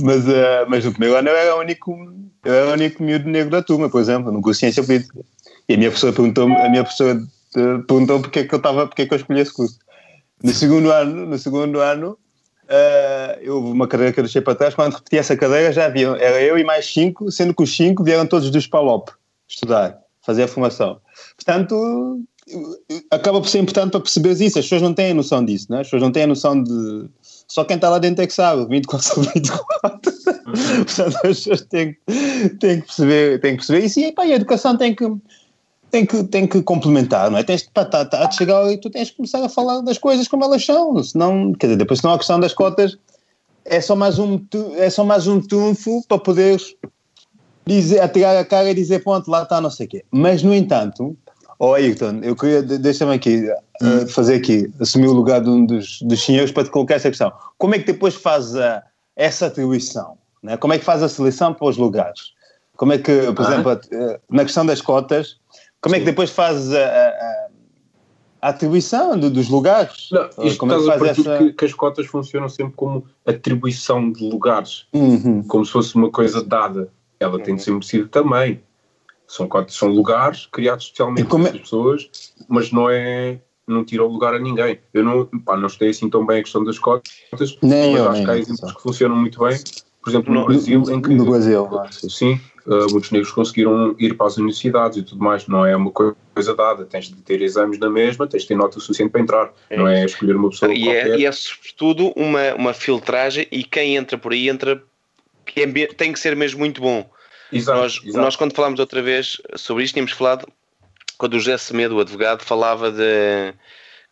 Mas, 0.01 0.27
eh, 0.27 0.65
mas 0.68 0.84
no 0.84 0.91
primeiro 0.91 1.18
ano 1.18 1.30
eu 1.30 1.35
era 1.35 1.55
o 1.55 1.59
único, 1.59 2.14
eu 2.43 2.53
era 2.53 2.69
o 2.69 2.73
único 2.73 3.01
miúdo 3.01 3.30
negro 3.30 3.51
da 3.51 3.64
turma, 3.64 3.89
por 3.89 4.01
exemplo, 4.01 4.31
no 4.31 4.41
curso 4.41 4.59
de 4.59 4.65
ciência 4.65 4.84
política. 4.84 5.19
E 5.69 5.73
a 5.73 5.77
minha 5.77 5.89
professora 5.89 6.14
perguntou 6.14 6.43
a 6.45 6.69
minha 6.69 6.84
professora 6.84 7.23
eh, 7.55 7.77
perguntou 7.88 8.19
porque 8.19 8.39
é 8.39 8.43
que 8.43 8.53
eu 8.53 8.57
estava, 8.57 8.88
porque 8.88 9.03
é 9.03 9.05
que 9.05 9.14
eu 9.14 9.18
escolhi 9.18 9.39
esse 9.39 9.53
curso. 9.53 9.80
No 10.43 10.51
segundo 10.51 10.91
ano, 10.91 11.26
no 11.27 11.39
segundo 11.39 11.80
ano, 11.80 12.18
eh, 12.68 13.39
eu 13.41 13.55
houve 13.55 13.72
uma 13.72 13.88
cadeira 13.88 14.11
que 14.11 14.19
eu 14.19 14.23
deixei 14.26 14.41
para 14.41 14.55
trás, 14.55 14.76
quando 14.76 14.95
repeti 14.95 15.18
essa 15.18 15.38
cadeira 15.38 15.72
já 15.72 15.85
havia, 15.85 16.09
era 16.19 16.41
eu 16.41 16.57
e 16.57 16.64
mais 16.65 16.91
cinco, 16.91 17.31
sendo 17.31 17.53
que 17.53 17.64
os 17.64 17.73
cinco 17.73 18.03
vieram 18.03 18.26
todos 18.26 18.51
dos 18.51 18.68
PALOP 18.68 19.11
estudar, 19.48 19.99
fazer 20.22 20.44
a 20.44 20.48
formação. 20.48 20.99
Portanto, 21.36 22.22
acaba 23.11 23.41
por 23.41 23.49
ser 23.49 23.60
importante 23.60 23.91
para 23.91 23.99
perceberes 23.99 24.40
isso, 24.40 24.60
as 24.60 24.65
pessoas 24.65 24.82
não 24.82 24.94
têm 24.94 25.11
a 25.11 25.15
noção 25.15 25.44
disso, 25.44 25.68
né? 25.69 25.82
as 25.82 25.88
pessoas 25.88 26.02
não 26.02 26.11
têm 26.11 26.24
a 26.24 26.28
noção 26.28 26.61
de... 26.61 27.10
Só 27.48 27.64
quem 27.64 27.76
está 27.76 27.90
lá 27.90 27.98
dentro 27.98 28.24
é 28.24 28.28
que 28.28 28.34
sabe, 28.34 28.65
24 28.68 29.07
sobre 29.07 29.32
24. 29.36 30.14
Portanto, 30.86 31.15
as 31.15 31.22
pessoas 31.22 31.61
têm, 31.61 31.98
têm, 32.60 32.82
que 32.82 32.88
perceber, 32.88 33.40
têm 33.40 33.52
que 33.52 33.57
perceber 33.57 33.86
isso 33.86 33.99
e 33.99 34.11
pá, 34.11 34.26
e 34.26 34.34
a 34.34 34.36
educação 34.36 34.78
tem 34.78 34.94
que, 34.94 35.06
tem 35.90 36.06
que, 36.06 36.24
tem 36.26 36.48
que 36.48 36.61
complementar, 36.61 37.32
não 37.32 37.38
é? 37.38 37.44
Tens, 37.44 37.64
pá, 37.64 37.86
tá, 37.86 38.06
tá, 38.06 38.28
a 38.28 38.32
chegar 38.32 38.69
e 38.72 38.78
tu 38.78 38.90
tens 38.90 39.10
que 39.10 39.18
começar 39.18 39.44
a 39.44 39.49
falar 39.49 39.82
das 39.82 39.98
coisas 39.98 40.28
como 40.28 40.44
elas 40.44 40.65
são, 40.65 41.02
senão, 41.03 41.53
quer 41.53 41.68
dizer, 41.68 41.78
depois 41.78 41.99
senão 41.99 42.14
a 42.14 42.18
questão 42.18 42.40
das 42.40 42.53
cotas 42.53 42.98
é 43.64 43.82
só 43.82 43.95
mais 43.95 44.19
um, 44.19 44.45
é 44.78 44.90
só 44.90 45.03
mais 45.03 45.28
um 45.28 45.41
trunfo 45.41 46.03
para 46.07 46.19
poderes 46.19 46.76
dizer, 47.68 47.99
atirar 48.02 48.35
a 48.38 48.45
cara 48.45 48.69
e 48.69 48.73
dizer, 48.73 49.03
pronto, 49.03 49.30
lá 49.30 49.44
está 49.44 49.60
não 49.61 49.69
sei 49.69 49.85
o 49.85 49.89
quê. 49.89 50.06
Mas, 50.11 50.41
no 50.44 50.53
entanto, 50.53 51.15
ó 51.60 51.73
Ayrton, 51.76 52.19
eu 52.23 52.35
queria, 52.35 52.61
de- 52.64 52.77
deixa-me 52.77 53.14
aqui, 53.14 53.44
uh, 53.81 54.07
fazer 54.07 54.35
aqui, 54.35 54.72
assumir 54.80 55.07
o 55.07 55.14
lugar 55.14 55.41
de 55.41 55.49
um 55.49 55.65
dos, 55.65 56.02
dos 56.02 56.23
senhores 56.23 56.52
para 56.52 56.64
te 56.64 56.69
colocar 56.72 56.95
essa 56.95 57.10
questão. 57.10 57.31
Como 57.57 57.76
é 57.76 57.80
que 57.80 57.85
depois 57.85 58.15
faz 58.15 58.56
a- 58.56 58.84
essa 59.15 59.48
atribuição? 59.48 60.18
Né? 60.41 60.56
Como 60.57 60.73
é 60.73 60.77
que 60.80 60.85
faz 60.85 61.02
a 61.03 61.10
seleção 61.10 61.53
para 61.53 61.68
os 61.68 61.77
lugares? 61.77 62.31
Como 62.76 62.94
é 62.94 62.98
que, 62.98 63.31
por 63.34 63.45
Ah. 63.45 63.49
exemplo, 63.52 63.72
a- 63.72 64.19
na 64.30 64.44
questão 64.44 64.65
das 64.65 64.81
cotas, 64.81 65.38
como 65.81 65.95
é 65.95 65.99
que 65.99 66.06
depois 66.06 66.30
faz 66.30 66.72
a, 66.73 66.77
a- 66.80 66.81
a- 67.10 67.48
a 68.39 68.49
atribuição 68.49 69.18
do- 69.18 69.31
dos 69.31 69.49
lugares? 69.49 70.10
Não, 70.11 70.45
isto 70.45 70.60
como 70.60 70.73
é 70.73 70.77
que 70.77 70.89
a 70.91 70.99
faz 70.99 71.18
essa... 71.19 71.38
que, 71.39 71.53
que 71.53 71.65
as 71.65 71.73
cotas 71.73 72.06
funcionam 72.06 72.48
sempre 72.48 72.73
como 72.76 73.03
atribuição 73.26 74.11
de 74.11 74.30
lugares, 74.30 74.85
Uhum. 74.94 75.41
como 75.44 75.65
se 75.65 75.72
fosse 75.72 75.95
uma 75.95 76.11
coisa 76.11 76.44
dada. 76.44 76.88
Ela 77.19 77.39
tem 77.39 77.56
de 77.56 77.64
ser 77.64 77.72
merecida 77.72 78.07
também. 78.07 78.61
São 79.27 79.49
são 79.68 79.89
lugares 79.89 80.45
criados 80.45 80.85
especialmente 80.85 81.26
para 81.27 81.38
é- 81.39 81.41
essas 81.48 81.60
pessoas, 81.61 82.10
mas 82.48 82.72
não 82.72 82.89
é 82.89 83.39
não 83.68 83.84
tira 83.84 84.02
o 84.03 84.07
lugar 84.07 84.34
a 84.34 84.39
ninguém. 84.39 84.80
Eu 84.94 85.03
não, 85.03 85.26
pá, 85.26 85.57
não 85.57 85.68
estudei 85.68 85.89
assim 85.89 86.10
tão 86.10 86.26
bem 86.26 86.39
a 86.39 86.44
questão 86.44 86.64
das 86.64 86.80
cotas, 86.80 87.11
Nem 87.61 87.91
mas 87.91 87.99
eu, 88.02 88.10
acho 88.10 88.14
nem 88.14 88.23
que 88.23 88.31
há 88.31 88.38
exemplos 88.38 88.60
só. 88.69 88.73
que 88.77 88.81
funcionam 88.81 89.15
muito 89.18 89.39
bem. 89.44 89.57
Por 90.02 90.10
exemplo, 90.10 90.34
no, 90.34 90.39
No- 90.39 90.45
Brasil, 90.45 90.84
em 90.89 91.02
que 91.02 91.10
No 91.10 91.26
Brasil, 91.26 91.68
sim. 91.91 92.10
sim, 92.10 92.41
uh, 92.65 92.89
muitos 92.89 93.11
negros 93.11 93.30
conseguiram 93.34 93.94
ir 93.99 94.14
para 94.15 94.27
as 94.27 94.38
universidades 94.38 94.98
e 94.99 95.03
tudo 95.03 95.22
mais. 95.22 95.45
Não 95.48 95.65
é 95.65 95.76
uma 95.76 95.91
co- 95.91 96.15
coisa 96.34 96.56
dada. 96.56 96.85
Tens 96.85 97.10
de 97.10 97.15
ter 97.22 97.41
exames 97.41 97.77
na 97.77 97.89
mesma, 97.89 98.26
tens 98.26 98.44
de 98.44 98.48
ter 98.48 98.56
nota 98.56 98.80
suficiente 98.80 99.11
para 99.11 99.19
entrar. 99.19 99.53
É 99.69 99.76
não 99.76 99.85
é 99.85 100.06
escolher 100.06 100.38
uma 100.38 100.49
pessoa 100.49 100.73
E 100.73 100.81
qualquer. 100.85 101.07
é, 101.10 101.18
e 101.18 101.26
é 101.26 101.31
sobretudo 101.34 102.14
uma, 102.15 102.53
uma 102.56 102.73
filtragem 102.73 103.45
e 103.52 103.65
quem 103.65 103.98
entra 103.98 104.18
por 104.18 104.31
aí 104.31 104.48
entra 104.48 104.81
que 105.48 105.61
é 105.61 105.88
tem 105.88 106.14
que 106.14 106.19
ser 106.19 106.36
mesmo 106.36 106.60
muito 106.60 106.82
bom. 106.82 107.10
Exato, 107.52 107.80
nós, 107.80 107.99
exato. 108.03 108.18
nós 108.18 108.36
quando 108.36 108.53
falámos 108.53 108.80
outra 108.80 109.02
vez 109.02 109.41
sobre 109.56 109.84
isto 109.84 109.94
tínhamos 109.94 110.11
falado 110.11 110.48
quando 111.18 111.34
o 111.34 111.40
José 111.40 111.57
Semedo, 111.57 111.95
o 111.95 111.99
advogado, 111.99 112.44
falava 112.44 112.91
de 112.91 113.53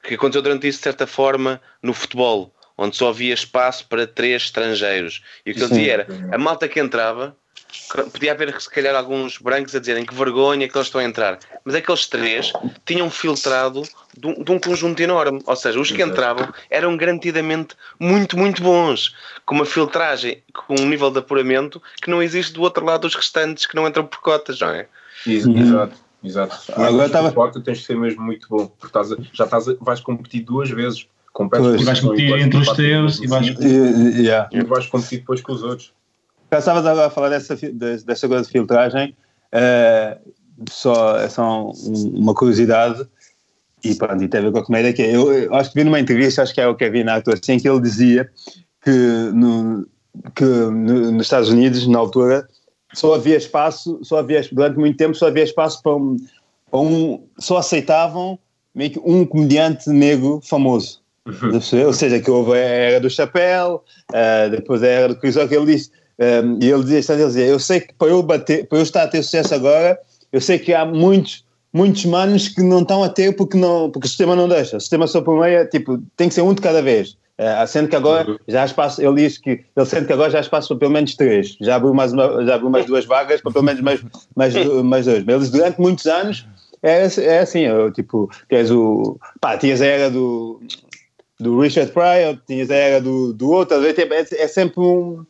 que 0.04 0.16
aconteceu 0.16 0.42
durante 0.42 0.68
isso 0.68 0.80
de 0.80 0.84
certa 0.84 1.06
forma 1.06 1.62
no 1.82 1.94
futebol, 1.94 2.54
onde 2.78 2.96
só 2.96 3.10
havia 3.10 3.34
espaço 3.34 3.88
para 3.88 4.08
três 4.08 4.44
estrangeiros. 4.44 5.24
E 5.46 5.52
o 5.52 5.54
que 5.54 5.60
ele 5.60 5.68
Sim. 5.68 5.76
dizia 5.76 5.94
era, 5.94 6.08
a 6.32 6.38
malta 6.38 6.68
que 6.68 6.80
entrava, 6.80 7.36
podia 8.12 8.32
haver 8.32 8.60
se 8.60 8.70
calhar 8.70 8.96
alguns 8.96 9.38
brancos 9.38 9.76
a 9.76 9.80
dizerem 9.80 10.06
que 10.06 10.14
vergonha 10.14 10.68
que 10.68 10.78
eles 10.78 10.88
estão 10.88 11.02
a 11.02 11.04
entrar, 11.04 11.40
mas 11.64 11.76
aqueles 11.76 12.06
três 12.08 12.52
tinham 12.86 13.10
filtrado 13.10 13.82
de 14.18 14.28
um, 14.28 14.44
de 14.44 14.52
um 14.52 14.60
conjunto 14.60 15.00
enorme, 15.02 15.42
ou 15.46 15.56
seja, 15.56 15.80
os 15.80 15.92
que 15.92 16.02
entravam 16.02 16.48
eram 16.70 16.96
garantidamente 16.98 17.76
muito, 18.00 18.38
muito 18.38 18.62
bons, 18.62 19.16
com 19.46 19.56
uma 19.56 19.66
filtragem, 19.66 20.42
com 20.54 20.76
um 20.80 20.88
nível 20.88 21.12
de 21.12 21.20
apuramento 21.20 21.82
que 22.02 22.10
não 22.10 22.22
existe 22.22 22.54
do 22.54 22.62
outro 22.62 22.86
lado 22.86 23.02
dos 23.02 23.16
restantes 23.16 23.66
que 23.66 23.76
não 23.76 23.88
entram 23.88 24.06
por 24.06 24.20
cotas, 24.20 24.60
não 24.60 24.70
é? 24.70 24.88
Uhum. 25.28 25.58
Exato, 25.60 25.96
exato. 26.24 26.58
Agora 26.74 26.88
Agora 26.90 27.06
estava- 27.08 27.32
tava... 27.32 27.62
tens 27.64 27.80
de 27.80 27.86
ser 27.86 27.96
mesmo 27.98 28.22
muito 28.22 28.48
bom, 28.50 28.68
porque 28.68 28.88
estás 28.88 29.12
a- 29.12 29.18
já 29.34 29.46
estás 29.46 29.68
a- 29.70 29.76
vais 29.82 30.00
competir 30.00 30.44
duas 30.44 30.70
vezes. 30.70 31.08
Competes 31.34 31.68
Pois. 31.68 31.82
E 31.82 31.84
vais 31.84 32.00
com 32.00 32.08
competir 32.08 32.38
entre 32.40 32.58
os 32.60 32.70
teus 32.70 33.20
e 33.22 33.28
vais- 33.28 33.48
e- 33.60 34.22
yeah. 34.22 34.48
e 34.54 34.64
vais 34.64 34.86
competir 34.88 35.20
depois 35.20 35.42
com 35.42 35.52
os 35.52 35.64
outros. 35.64 35.92
Já 36.56 36.60
estavas 36.60 36.86
agora 36.86 37.08
a 37.08 37.10
falar 37.10 37.30
dessa, 37.30 37.58
dessa 38.06 38.28
coisa 38.30 38.46
de 38.46 38.50
filtragem, 38.50 39.14
eh, 39.52 40.18
só, 40.70 41.18
é 41.18 41.28
só 41.28 41.68
um- 41.68 42.12
uma 42.16 42.34
curiosidade, 42.34 43.06
e 43.84 43.94
pronto, 43.94 44.24
e 44.24 44.28
tem 44.30 44.40
a 44.40 44.44
ver 44.44 44.52
com 44.54 44.60
a 44.60 44.64
comédia, 44.66 44.94
que 44.94 45.02
é, 45.02 45.14
eu, 45.16 45.34
eu 45.34 45.54
acho 45.54 45.72
que 45.72 45.76
vi 45.80 45.84
numa 45.84 46.00
entrevista, 46.00 46.42
acho 46.42 46.54
que 46.54 46.62
é 46.62 46.68
o 46.68 46.74
Kevin 46.76 47.04
Nato, 47.04 47.30
assim, 47.32 47.60
que 47.60 47.68
ele 47.68 47.82
dizia 47.82 48.30
que, 48.82 48.90
no, 49.34 49.86
que 50.34 50.46
no- 50.46 51.12
nos 51.12 51.24
Estados 51.26 51.50
Unidos, 51.50 51.86
na 51.88 52.00
altura, 52.00 52.48
só 52.94 53.16
havia 53.16 53.36
espaço, 53.36 54.00
só 54.02 54.20
havia, 54.20 54.42
durante 54.50 54.80
muito 54.80 54.96
tempo, 54.96 55.14
só 55.14 55.28
havia 55.28 55.44
espaço 55.44 55.84
para 55.84 55.94
um, 55.94 56.16
para 56.72 56.80
um 56.80 57.22
só 57.38 57.58
aceitavam 57.58 58.40
meio 58.74 58.92
que 58.92 59.00
um 59.04 59.26
comediante 59.26 59.90
negro 59.90 60.40
famoso. 60.42 61.02
Ou 61.86 61.92
seja, 61.94 62.20
que 62.22 62.32
houve 62.32 62.54
a 62.54 62.58
era 62.58 63.00
do 63.02 63.10
chapéu, 63.10 63.84
uh, 64.12 64.50
depois 64.50 64.82
a 64.84 64.88
era 64.88 65.08
do 65.10 65.20
Chris 65.20 65.36
Rock, 65.36 65.54
ele 65.54 65.66
disse, 65.74 65.92
um, 66.20 66.60
e 66.62 66.70
ele 66.70 66.84
dizia, 66.84 67.14
ele 67.16 67.26
dizia, 67.26 67.46
eu 67.46 67.60
sei 67.60 67.82
que 67.82 67.94
para 67.94 68.08
eu, 68.08 68.24
bater, 68.24 68.68
para 68.68 68.78
eu 68.78 68.84
estar 68.84 69.04
a 69.04 69.08
ter 69.08 69.22
sucesso 69.24 69.54
agora, 69.54 70.00
eu 70.32 70.40
sei 70.42 70.58
que 70.58 70.74
há 70.74 70.86
muitos, 70.86 71.46
muitos 71.74 72.06
manos 72.06 72.48
que 72.50 72.62
não 72.62 72.82
estão 72.82 73.04
a 73.04 73.10
ter 73.10 73.36
porque, 73.36 73.58
não, 73.58 73.90
porque 73.90 74.06
o 74.06 74.10
sistema 74.10 74.36
não 74.36 74.48
deixa. 74.48 74.78
O 74.78 74.80
sistema 74.80 75.08
só 75.08 75.22
por 75.22 75.40
meia, 75.40 75.66
tipo, 75.66 76.02
tem 76.16 76.30
que 76.30 76.36
ser 76.36 76.42
um 76.42 76.54
de 76.54 76.62
cada 76.62 76.82
vez. 76.82 77.18
Uh, 77.38 77.68
sendo 77.68 77.90
que 77.90 77.96
agora 77.98 78.30
Uhum. 78.30 78.38
já 78.48 78.62
há 78.62 78.66
espaço, 78.66 79.02
ele 79.02 79.16
diz 79.16 79.38
que 79.38 79.62
ele 79.76 79.86
sente 79.86 80.06
que 80.06 80.14
agora 80.14 80.30
já 80.30 80.38
há 80.38 80.42
espaço 80.42 80.70
para 80.70 80.78
pelo 80.78 80.92
menos 80.92 81.16
três, 81.16 81.58
já 81.60 81.76
abriu 81.76 81.94
mais, 81.94 82.14
uma, 82.14 82.46
já 82.46 82.56
abriu 82.56 82.70
mais 82.70 82.86
duas 82.86 83.06
vagas 83.06 83.42
para 83.42 83.52
pelo 83.52 83.66
menos 83.66 83.82
mais, 83.82 84.02
mais, 84.34 84.54
mais 84.84 85.06
dois. 85.06 85.26
Mas 85.26 85.36
eles 85.36 85.50
durante 85.50 85.82
muitos 85.82 86.06
anos 86.06 86.46
é, 86.82 87.08
é 87.24 87.40
assim, 87.40 87.62
eu, 87.62 87.92
tipo, 87.92 88.30
tens 88.48 88.72
o. 88.72 89.20
pá, 89.42 89.58
tinhas 89.58 89.82
a 89.82 89.86
era 89.86 90.10
do, 90.10 90.62
do 91.38 91.60
Richard 91.60 91.92
Pryor, 91.92 92.38
tinhas 92.48 92.72
a 92.72 92.76
era 92.76 93.02
do, 93.02 93.34
do 93.34 93.52
outro, 93.52 93.86
é, 93.86 93.90
é, 93.90 94.44
é 94.44 94.48
sempre 94.48 94.80
um, 94.80 95.26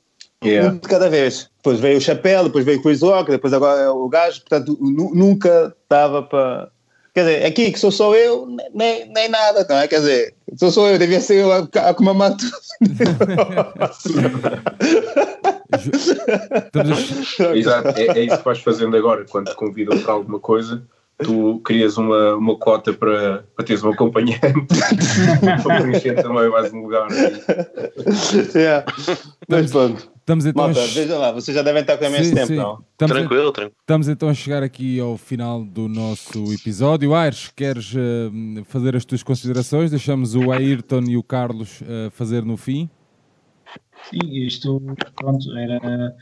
Yeah. 0.47 0.73
um 0.73 0.77
de 0.77 0.87
cada 0.87 1.09
vez. 1.09 1.49
Depois 1.57 1.79
veio 1.79 1.97
o 1.97 2.01
Chapéu, 2.01 2.43
depois 2.43 2.65
veio 2.65 2.79
o 2.79 2.81
Chris 2.81 3.01
Rock, 3.01 3.31
depois 3.31 3.53
agora 3.53 3.81
é 3.81 3.89
o 3.89 4.07
gajo, 4.07 4.41
portanto 4.41 4.77
nu- 4.79 5.13
nunca 5.13 5.75
estava 5.83 6.21
para. 6.23 6.69
Quer 7.13 7.21
dizer, 7.21 7.45
aqui 7.45 7.71
que 7.71 7.79
sou 7.79 7.91
só 7.91 8.13
eu, 8.13 8.45
nem, 8.73 9.07
nem 9.09 9.29
nada, 9.29 9.65
não 9.69 9.77
é? 9.77 9.87
Quer 9.87 9.99
dizer, 9.99 10.33
sou 10.57 10.69
só 10.69 10.89
eu, 10.89 10.99
devia 10.99 11.21
ser 11.21 11.37
eu 11.37 11.51
a, 11.51 11.59
a 11.89 11.93
comandar 11.93 12.35
tudo. 12.35 12.51
Exato, 17.55 17.89
é, 17.99 18.19
é 18.19 18.23
isso 18.23 18.37
que 18.37 18.43
vais 18.45 18.59
fazendo 18.59 18.95
agora. 18.97 19.25
Quando 19.29 19.49
te 19.49 19.55
convidam 19.55 19.97
para 19.99 20.13
alguma 20.13 20.39
coisa, 20.39 20.81
tu 21.23 21.59
crias 21.63 21.97
uma, 21.97 22.35
uma 22.35 22.55
cota 22.57 22.91
para, 22.93 23.45
para 23.55 23.65
teres 23.65 23.83
um 23.83 23.89
acompanhante 23.91 24.39
para 25.63 25.81
preencher 25.81 26.15
também 26.21 26.49
mais 26.49 26.73
um 26.73 26.81
lugar. 26.81 27.07
yeah. 28.55 28.85
Mas 29.47 29.71
pronto. 29.71 30.11
Estamos 30.25 30.45
então 30.47 30.63
Malta, 30.65 30.81
vejam 30.87 31.19
lá, 31.19 31.31
vocês 31.31 31.53
já 31.55 31.61
devem 31.61 31.81
estar 31.81 31.97
com 31.97 32.05
imenso 32.05 32.29
Sim, 32.29 32.33
tempo, 32.35 32.47
sim. 32.47 32.55
não? 32.55 32.83
Estamos, 32.93 33.11
a- 33.15 33.19
Tranquilo, 33.19 33.51
tranquilo. 33.51 33.75
estamos 33.79 34.07
então 34.07 34.27
a 34.29 34.33
chegar 34.33 34.63
aqui 34.63 34.99
ao 34.99 35.17
final 35.17 35.63
do 35.63 35.87
nosso 35.87 36.51
episódio. 36.51 37.13
Aires, 37.13 37.51
queres 37.55 37.93
eh, 37.95 38.63
fazer 38.65 38.95
as 38.95 39.05
tuas 39.05 39.21
considerações? 39.21 39.91
Deixamos 39.91 40.33
o 40.33 40.51
Ayrton 40.51 41.01
e 41.07 41.15
o 41.15 41.21
Carlos 41.21 41.79
eh, 41.87 42.09
fazer 42.09 42.43
no 42.43 42.57
fim. 42.57 42.89
Sim, 44.09 44.17
isto, 44.47 44.81
pronto, 45.15 45.55
era. 45.57 46.15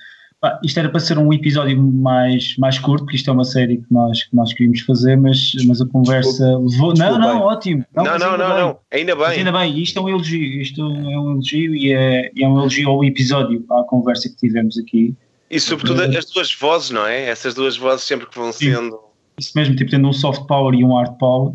Isto 0.63 0.79
era 0.79 0.89
para 0.89 0.99
ser 0.99 1.17
um 1.17 1.31
episódio 1.31 1.81
mais, 1.81 2.55
mais 2.57 2.77
curto, 2.79 3.05
porque 3.05 3.15
isto 3.15 3.29
é 3.29 3.33
uma 3.33 3.43
série 3.43 3.77
que 3.77 3.85
nós, 3.91 4.23
que 4.23 4.35
nós 4.35 4.51
queríamos 4.53 4.81
fazer, 4.81 5.15
mas, 5.15 5.53
mas 5.65 5.81
a 5.81 5.85
conversa 5.85 6.45
levou. 6.45 6.87
Não, 6.87 6.93
Desculpa, 6.93 7.19
não, 7.19 7.33
bem. 7.33 7.41
ótimo. 7.41 7.85
Não, 7.95 8.03
mas 8.03 8.21
não, 8.21 8.31
ainda 8.31 8.43
não, 8.43 8.55
bem. 8.55 8.63
não. 8.63 8.77
Ainda 8.91 9.15
Mas 9.15 9.29
bem. 9.29 9.37
ainda 9.39 9.51
bem, 9.51 9.79
isto 9.81 9.99
é 9.99 10.01
um 10.01 10.09
elogio, 10.09 10.61
isto 10.61 10.81
é 10.81 10.83
um 10.83 11.31
elogio 11.31 11.75
e 11.75 11.93
é, 11.93 12.31
é 12.37 12.47
um 12.47 12.57
elogio 12.57 12.89
ao 12.89 13.03
episódio, 13.03 13.65
à 13.71 13.83
conversa 13.83 14.29
que 14.29 14.35
tivemos 14.35 14.77
aqui. 14.77 15.15
E 15.49 15.59
sobretudo 15.59 16.01
as 16.01 16.25
duas 16.25 16.53
vozes, 16.53 16.89
não 16.89 17.05
é? 17.05 17.29
Essas 17.29 17.53
duas 17.53 17.77
vozes 17.77 18.05
sempre 18.05 18.27
que 18.27 18.37
vão 18.37 18.51
Sim. 18.51 18.73
sendo. 18.73 18.99
Isso 19.37 19.51
mesmo, 19.55 19.75
tipo, 19.75 19.89
tendo 19.89 20.07
um 20.07 20.13
soft 20.13 20.45
power 20.45 20.75
e 20.75 20.83
um 20.83 20.95
hard 20.95 21.17
power. 21.17 21.53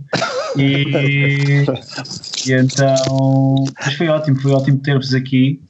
E, 0.57 0.85
e 2.49 2.53
então, 2.53 3.65
mas 3.85 3.95
foi 3.95 4.09
ótimo, 4.09 4.41
foi 4.41 4.53
ótimo 4.53 4.79
ter-vos 4.79 5.15
aqui. 5.15 5.61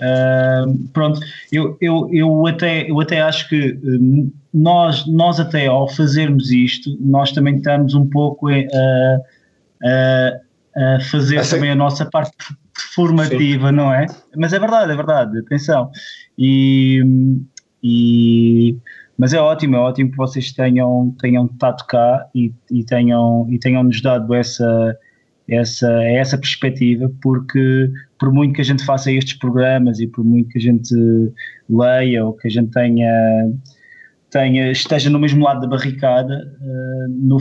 Ah, 0.00 0.64
pronto, 0.92 1.20
eu, 1.52 1.76
eu, 1.80 2.08
eu, 2.12 2.46
até, 2.46 2.90
eu 2.90 3.00
até 3.00 3.20
acho 3.20 3.48
que 3.48 3.78
hum, 3.84 4.32
nós, 4.52 5.06
nós 5.06 5.38
até 5.38 5.66
ao 5.66 5.88
fazermos 5.88 6.50
isto, 6.50 6.96
nós 7.00 7.30
também 7.32 7.56
estamos 7.56 7.94
um 7.94 8.08
pouco 8.08 8.48
a, 8.48 8.54
a, 9.84 10.96
a 10.96 11.00
fazer 11.10 11.36
Essa- 11.36 11.56
também 11.56 11.70
a 11.70 11.74
nossa 11.76 12.04
parte 12.06 12.32
formativa, 12.94 13.70
não 13.70 13.92
é? 13.92 14.06
Mas 14.36 14.52
é 14.52 14.58
verdade, 14.58 14.92
é 14.92 14.96
verdade, 14.96 15.38
atenção. 15.38 15.90
E, 16.36 17.00
e, 17.82 18.76
mas 19.16 19.32
é 19.32 19.40
ótimo, 19.40 19.76
é 19.76 19.78
ótimo 19.78 20.10
que 20.10 20.16
vocês 20.16 20.52
tenham, 20.52 21.14
tenham 21.20 21.46
estado 21.46 21.84
cá 21.86 22.26
e, 22.34 22.52
e, 22.70 22.84
tenham, 22.84 23.46
e 23.50 23.58
tenham 23.58 23.84
nos 23.84 24.00
dado 24.00 24.34
essa, 24.34 24.98
essa, 25.48 25.90
essa 26.04 26.36
perspectiva, 26.38 27.10
porque 27.22 27.90
por 28.24 28.32
muito 28.32 28.54
que 28.54 28.62
a 28.62 28.64
gente 28.64 28.82
faça 28.86 29.12
estes 29.12 29.34
programas 29.34 30.00
e 30.00 30.06
por 30.06 30.24
muito 30.24 30.48
que 30.48 30.58
a 30.58 30.62
gente 30.62 30.94
leia 31.68 32.24
ou 32.24 32.32
que 32.32 32.48
a 32.48 32.50
gente 32.50 32.70
tenha, 32.70 33.52
tenha 34.30 34.70
esteja 34.72 35.10
no 35.10 35.18
mesmo 35.18 35.44
lado 35.44 35.60
da 35.60 35.66
barricada, 35.66 36.34
eh, 36.34 37.06
no, 37.10 37.36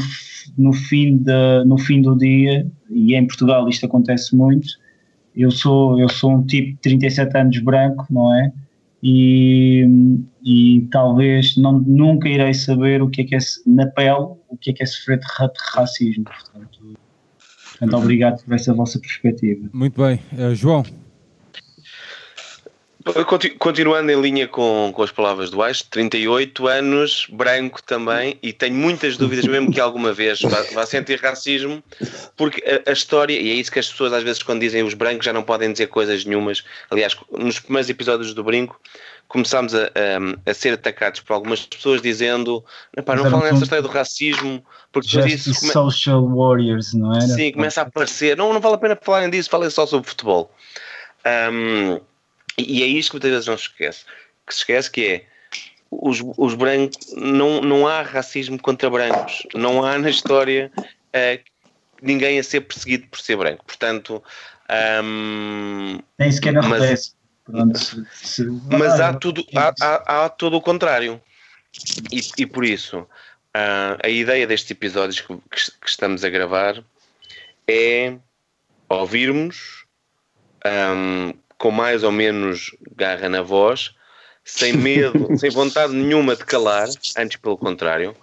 no, 0.57 0.73
fim 0.73 1.19
da, 1.19 1.63
no 1.63 1.77
fim 1.77 2.01
do 2.01 2.17
dia, 2.17 2.67
e 2.89 3.15
em 3.15 3.25
Portugal 3.25 3.69
isto 3.69 3.85
acontece 3.85 4.35
muito, 4.35 4.67
eu 5.33 5.51
sou, 5.51 5.97
eu 5.97 6.09
sou 6.09 6.33
um 6.33 6.45
tipo 6.45 6.71
de 6.71 6.77
37 6.81 7.37
anos 7.37 7.59
branco, 7.59 8.05
não 8.09 8.35
é? 8.35 8.51
E, 9.01 9.87
e 10.43 10.87
talvez 10.91 11.55
não, 11.55 11.79
nunca 11.79 12.27
irei 12.27 12.53
saber 12.53 13.01
o 13.01 13.09
que 13.09 13.21
é 13.21 13.23
que 13.23 13.35
é 13.35 13.39
na 13.65 13.87
pele 13.87 14.35
o 14.49 14.57
que 14.59 14.71
é 14.71 14.73
que 14.73 14.83
é 14.83 14.85
sofrer 14.85 15.19
de, 15.19 15.25
de 15.25 15.75
racismo. 15.75 16.25
Portanto, 16.25 16.79
portanto, 17.83 18.01
obrigado 18.01 18.43
por 18.43 18.53
essa 18.53 18.73
vossa 18.73 18.99
perspectiva. 18.99 19.67
Muito 19.73 20.01
bem. 20.01 20.19
Eh, 20.37 20.55
João, 20.55 20.83
Conti- 23.27 23.49
Continuando 23.49 24.09
em 24.13 24.21
linha 24.21 24.47
com, 24.47 24.89
com 24.95 25.03
as 25.03 25.11
palavras 25.11 25.49
do 25.49 25.61
Aix, 25.61 25.81
38 25.81 26.67
anos, 26.67 27.27
branco 27.29 27.83
também, 27.83 28.37
e 28.41 28.53
tenho 28.53 28.75
muitas 28.75 29.17
dúvidas, 29.17 29.45
mesmo 29.45 29.69
que 29.73 29.79
alguma 29.81 30.13
vez 30.13 30.39
vá, 30.39 30.61
vá 30.73 30.85
sentir 30.85 31.19
racismo, 31.19 31.83
porque 32.37 32.63
a, 32.65 32.89
a 32.89 32.93
história, 32.93 33.33
e 33.37 33.49
é 33.51 33.53
isso 33.55 33.69
que 33.69 33.79
as 33.79 33.89
pessoas 33.89 34.13
às 34.13 34.23
vezes 34.23 34.41
quando 34.41 34.61
dizem 34.61 34.83
os 34.83 34.93
brancos 34.93 35.25
já 35.25 35.33
não 35.33 35.43
podem 35.43 35.69
dizer 35.73 35.87
coisas 35.87 36.23
nenhumas. 36.23 36.63
Aliás, 36.89 37.13
nos 37.29 37.59
primeiros 37.59 37.89
episódios 37.89 38.33
do 38.33 38.41
Brinco, 38.41 38.79
começámos 39.27 39.73
a, 39.73 39.85
a- 39.85 40.51
a 40.51 40.53
ser 40.53 40.73
atacados 40.73 41.19
por 41.21 41.33
algumas 41.33 41.65
pessoas 41.65 42.01
dizendo: 42.01 42.63
"Epá, 42.95 43.15
não 43.15 43.23
falem 43.31 43.47
um- 43.47 43.51
nessa 43.53 43.63
história 43.63 43.81
do 43.81 43.87
racismo, 43.89 44.63
porque 44.91 45.07
Justice 45.07 45.49
isso 45.51 45.59
come- 45.61 45.73
Social 45.73 46.27
Warriors, 46.27 46.93
não 46.93 47.11
era? 47.15 47.21
Sim, 47.27 47.51
começa 47.51 47.81
a 47.81 47.85
aparecer. 47.85 48.37
Não, 48.37 48.53
não 48.53 48.59
vale 48.61 48.75
a 48.75 48.77
pena 48.77 48.99
falarem 49.01 49.29
disso, 49.29 49.49
falem 49.49 49.69
só 49.69 49.85
sobre 49.85 50.07
futebol. 50.09 50.51
Ahm, 51.25 51.99
e 52.57 52.83
é 52.83 52.85
isto 52.85 53.09
que 53.11 53.15
muitas 53.15 53.31
vezes 53.31 53.47
não 53.47 53.57
se 53.57 53.63
esquece. 53.63 54.05
Que 54.45 54.53
se 54.53 54.59
esquece 54.59 54.91
que 54.91 55.05
é 55.05 55.25
os, 55.89 56.21
os 56.37 56.53
brancos, 56.55 56.97
não, 57.15 57.61
não 57.61 57.87
há 57.87 58.01
racismo 58.01 58.59
contra 58.61 58.89
brancos. 58.89 59.43
Não 59.55 59.83
há 59.85 59.97
na 59.97 60.09
história 60.09 60.71
eh, 61.13 61.39
ninguém 62.01 62.37
a 62.39 62.43
ser 62.43 62.61
perseguido 62.61 63.07
por 63.07 63.19
ser 63.19 63.37
branco. 63.37 63.63
Portanto, 63.65 64.21
ahm, 64.69 65.99
Nem 66.19 66.31
sequer 66.31 66.57
acontece. 66.57 67.13
Pronto, 67.45 67.79
mas 68.69 68.99
Ah, 68.99 69.09
há 69.09 69.13
tudo, 69.13 69.45
há, 69.55 69.73
há, 69.81 70.25
há 70.25 70.29
todo 70.29 70.55
o 70.57 70.61
contrário. 70.61 71.21
E, 72.11 72.21
e 72.37 72.45
por 72.45 72.63
isso, 72.63 73.05
ah, 73.53 73.97
a 74.03 74.09
ideia 74.09 74.47
destes 74.47 74.71
episódios 74.71 75.19
que, 75.21 75.35
que- 75.35 75.71
estamos 75.85 76.23
a 76.23 76.29
gravar 76.29 76.83
é 77.67 78.15
ouvirmos 78.89 79.85
ahm, 80.63 81.31
com 81.57 81.71
mais 81.71 82.03
ou 82.03 82.11
menos 82.11 82.75
garra 82.95 83.27
na 83.27 83.41
voz, 83.41 83.93
sem 84.45 84.73
medo, 84.73 85.35
sem 85.37 85.49
vontade 85.49 85.93
nenhuma 85.93 86.35
de 86.35 86.45
calar, 86.45 86.87
antes 87.17 87.37
pelo 87.37 87.57
contrário, 87.57 88.15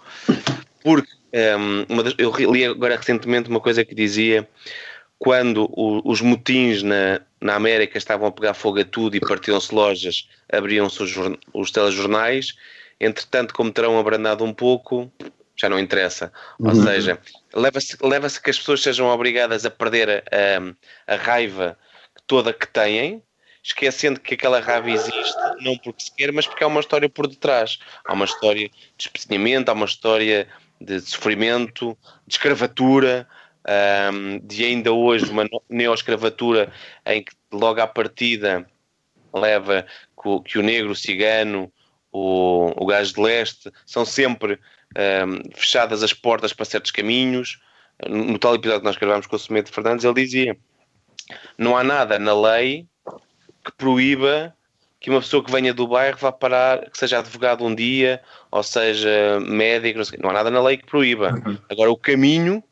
porque 0.83 1.11
ahm, 1.33 1.85
uma 1.89 2.03
das- 2.03 2.15
eu 2.17 2.31
li 2.51 2.65
agora 2.65 2.95
recentemente 2.97 3.49
uma 3.49 3.59
coisa 3.59 3.83
que 3.85 3.93
dizia 3.93 4.47
quando 5.23 5.69
o- 5.71 6.01
os 6.03 6.19
motins 6.19 6.81
na, 6.81 7.21
na 7.39 7.53
América 7.53 7.95
estavam 7.95 8.27
a 8.27 8.31
pegar 8.31 8.55
fogo 8.55 8.79
a 8.79 8.83
tudo 8.83 9.15
e 9.15 9.19
partiam-se 9.19 9.73
lojas, 9.73 10.27
abriam-se 10.51 11.03
os, 11.03 11.13
os 11.53 11.69
telejornais, 11.69 12.55
entretanto, 12.99 13.53
como 13.53 13.71
terão 13.71 13.99
abrandado 13.99 14.43
um 14.43 14.51
pouco, 14.51 15.11
já 15.55 15.69
não 15.69 15.77
interessa. 15.79 16.33
Ou 16.57 16.73
seja, 16.73 17.19
leva-se 17.53 17.95
leva 18.01 18.27
que 18.31 18.49
as 18.49 18.57
pessoas 18.57 18.81
sejam 18.81 19.05
obrigadas 19.09 19.63
a 19.63 19.69
perder 19.69 20.23
a, 20.31 21.13
a- 21.13 21.15
raiva 21.17 21.77
toda 22.25 22.51
que 22.51 22.67
têm, 22.67 23.21
esquecendo 23.63 24.19
que 24.19 24.33
aquela 24.33 24.59
raiva 24.59 24.89
existe, 24.89 25.37
não 25.59 25.77
porque 25.77 26.01
se 26.03 26.15
quer, 26.15 26.31
mas 26.31 26.47
porque 26.47 26.63
há 26.63 26.67
uma 26.67 26.79
história 26.79 27.07
por 27.07 27.27
detrás. 27.27 27.77
Há 28.05 28.13
uma 28.13 28.25
história 28.25 28.67
de 28.97 29.03
especinhamento, 29.05 29.69
há 29.69 29.75
uma 29.75 29.85
história 29.85 30.47
de 30.79 30.99
sofrimento, 30.99 31.95
de 32.25 32.33
escravatura, 32.33 33.27
ahm, 33.67 34.39
de 34.43 34.65
ainda 34.65 34.91
hoje 34.91 35.29
uma 35.29 35.47
neoescravatura 35.69 36.71
em 37.05 37.23
que 37.23 37.31
logo 37.51 37.81
à 37.81 37.87
partida 37.87 38.67
leva 39.33 39.85
que 40.45 40.59
o, 40.59 40.61
negro, 40.61 40.91
o 40.91 40.95
cigano, 40.95 41.71
o, 42.11 42.73
o 42.75 42.85
gajo 42.85 43.13
de 43.13 43.21
leste 43.21 43.71
são 43.85 44.05
sempre 44.05 44.59
ahm, 44.95 45.41
fechadas 45.53 46.03
as 46.03 46.13
portas 46.13 46.53
para 46.53 46.65
certos 46.65 46.91
caminhos. 46.91 47.59
No, 48.07 48.23
no 48.23 48.39
tal 48.39 48.55
episódio 48.55 48.81
que 48.81 48.85
nós 48.85 48.97
gravámos 48.97 49.27
com 49.27 49.35
o 49.35 49.39
Semedo 49.39 49.71
Fernandes, 49.71 50.05
ele 50.05 50.15
dizia: 50.15 50.57
não 51.57 51.77
há 51.77 51.83
nada 51.83 52.17
na 52.19 52.33
lei 52.33 52.87
que 53.63 53.71
proíba 53.77 54.55
que 54.99 55.09
uma 55.09 55.19
pessoa 55.19 55.43
que 55.43 55.51
venha 55.51 55.73
do 55.73 55.87
bairro 55.87 56.17
vá 56.19 56.31
parar, 56.31 56.89
que 56.89 56.97
seja 56.97 57.19
advogado 57.19 57.65
um 57.65 57.73
dia, 57.73 58.21
ou 58.51 58.61
seja 58.61 59.39
médico, 59.39 59.97
não, 59.97 60.05
sei, 60.05 60.19
não 60.21 60.29
há 60.29 60.33
nada 60.33 60.51
na 60.51 60.61
lei 60.61 60.77
que 60.77 60.85
proíba. 60.85 61.33
Agora, 61.69 61.91
o 61.91 61.97
caminho 61.97 62.63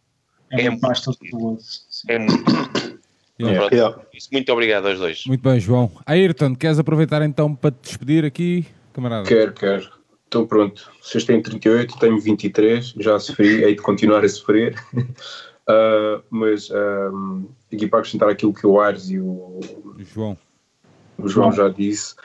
É, 0.52 0.62
É 0.62 0.70
muito 0.70 0.82
mais 0.82 1.02
tortuoso. 1.02 1.82
É 2.08 2.20
muito. 2.20 3.00
Yeah. 3.40 3.60
Pronto. 3.60 3.74
Yeah. 3.74 4.02
Isso, 4.14 4.28
Muito 4.32 4.52
obrigado 4.52 4.88
aos 4.88 5.00
dois. 5.00 5.26
Muito 5.26 5.42
bem, 5.42 5.60
João. 5.60 5.92
Ayrton, 6.06 6.56
queres 6.56 6.78
aproveitar 6.78 7.22
então 7.22 7.56
para 7.56 7.72
te 7.72 7.78
despedir 7.84 8.26
aqui, 8.26 8.66
camarada? 8.92 9.28
Quero, 9.28 9.54
quero. 9.54 9.90
Estou 10.26 10.46
pronto. 10.46 10.92
Vocês 11.02 11.24
têm 11.24 11.42
38, 11.42 11.98
tenho 11.98 12.20
23, 12.20 12.94
já 13.00 13.18
sofri, 13.20 13.64
hei 13.64 13.76
de 13.76 13.82
continuar 13.82 14.24
a 14.24 14.30
sofrer. 14.30 14.76
Ah, 15.70 16.20
mas 16.32 16.72
um, 16.72 17.46
aqui 17.72 17.86
para 17.86 18.00
acrescentar 18.00 18.28
aquilo 18.28 18.52
que 18.52 18.66
o 18.66 18.82
Aires 18.82 19.12
e 19.12 19.20
o, 19.20 19.60
João. 20.00 20.36
o 21.16 21.28
João 21.28 21.52
já 21.52 21.70
disse, 21.70 22.16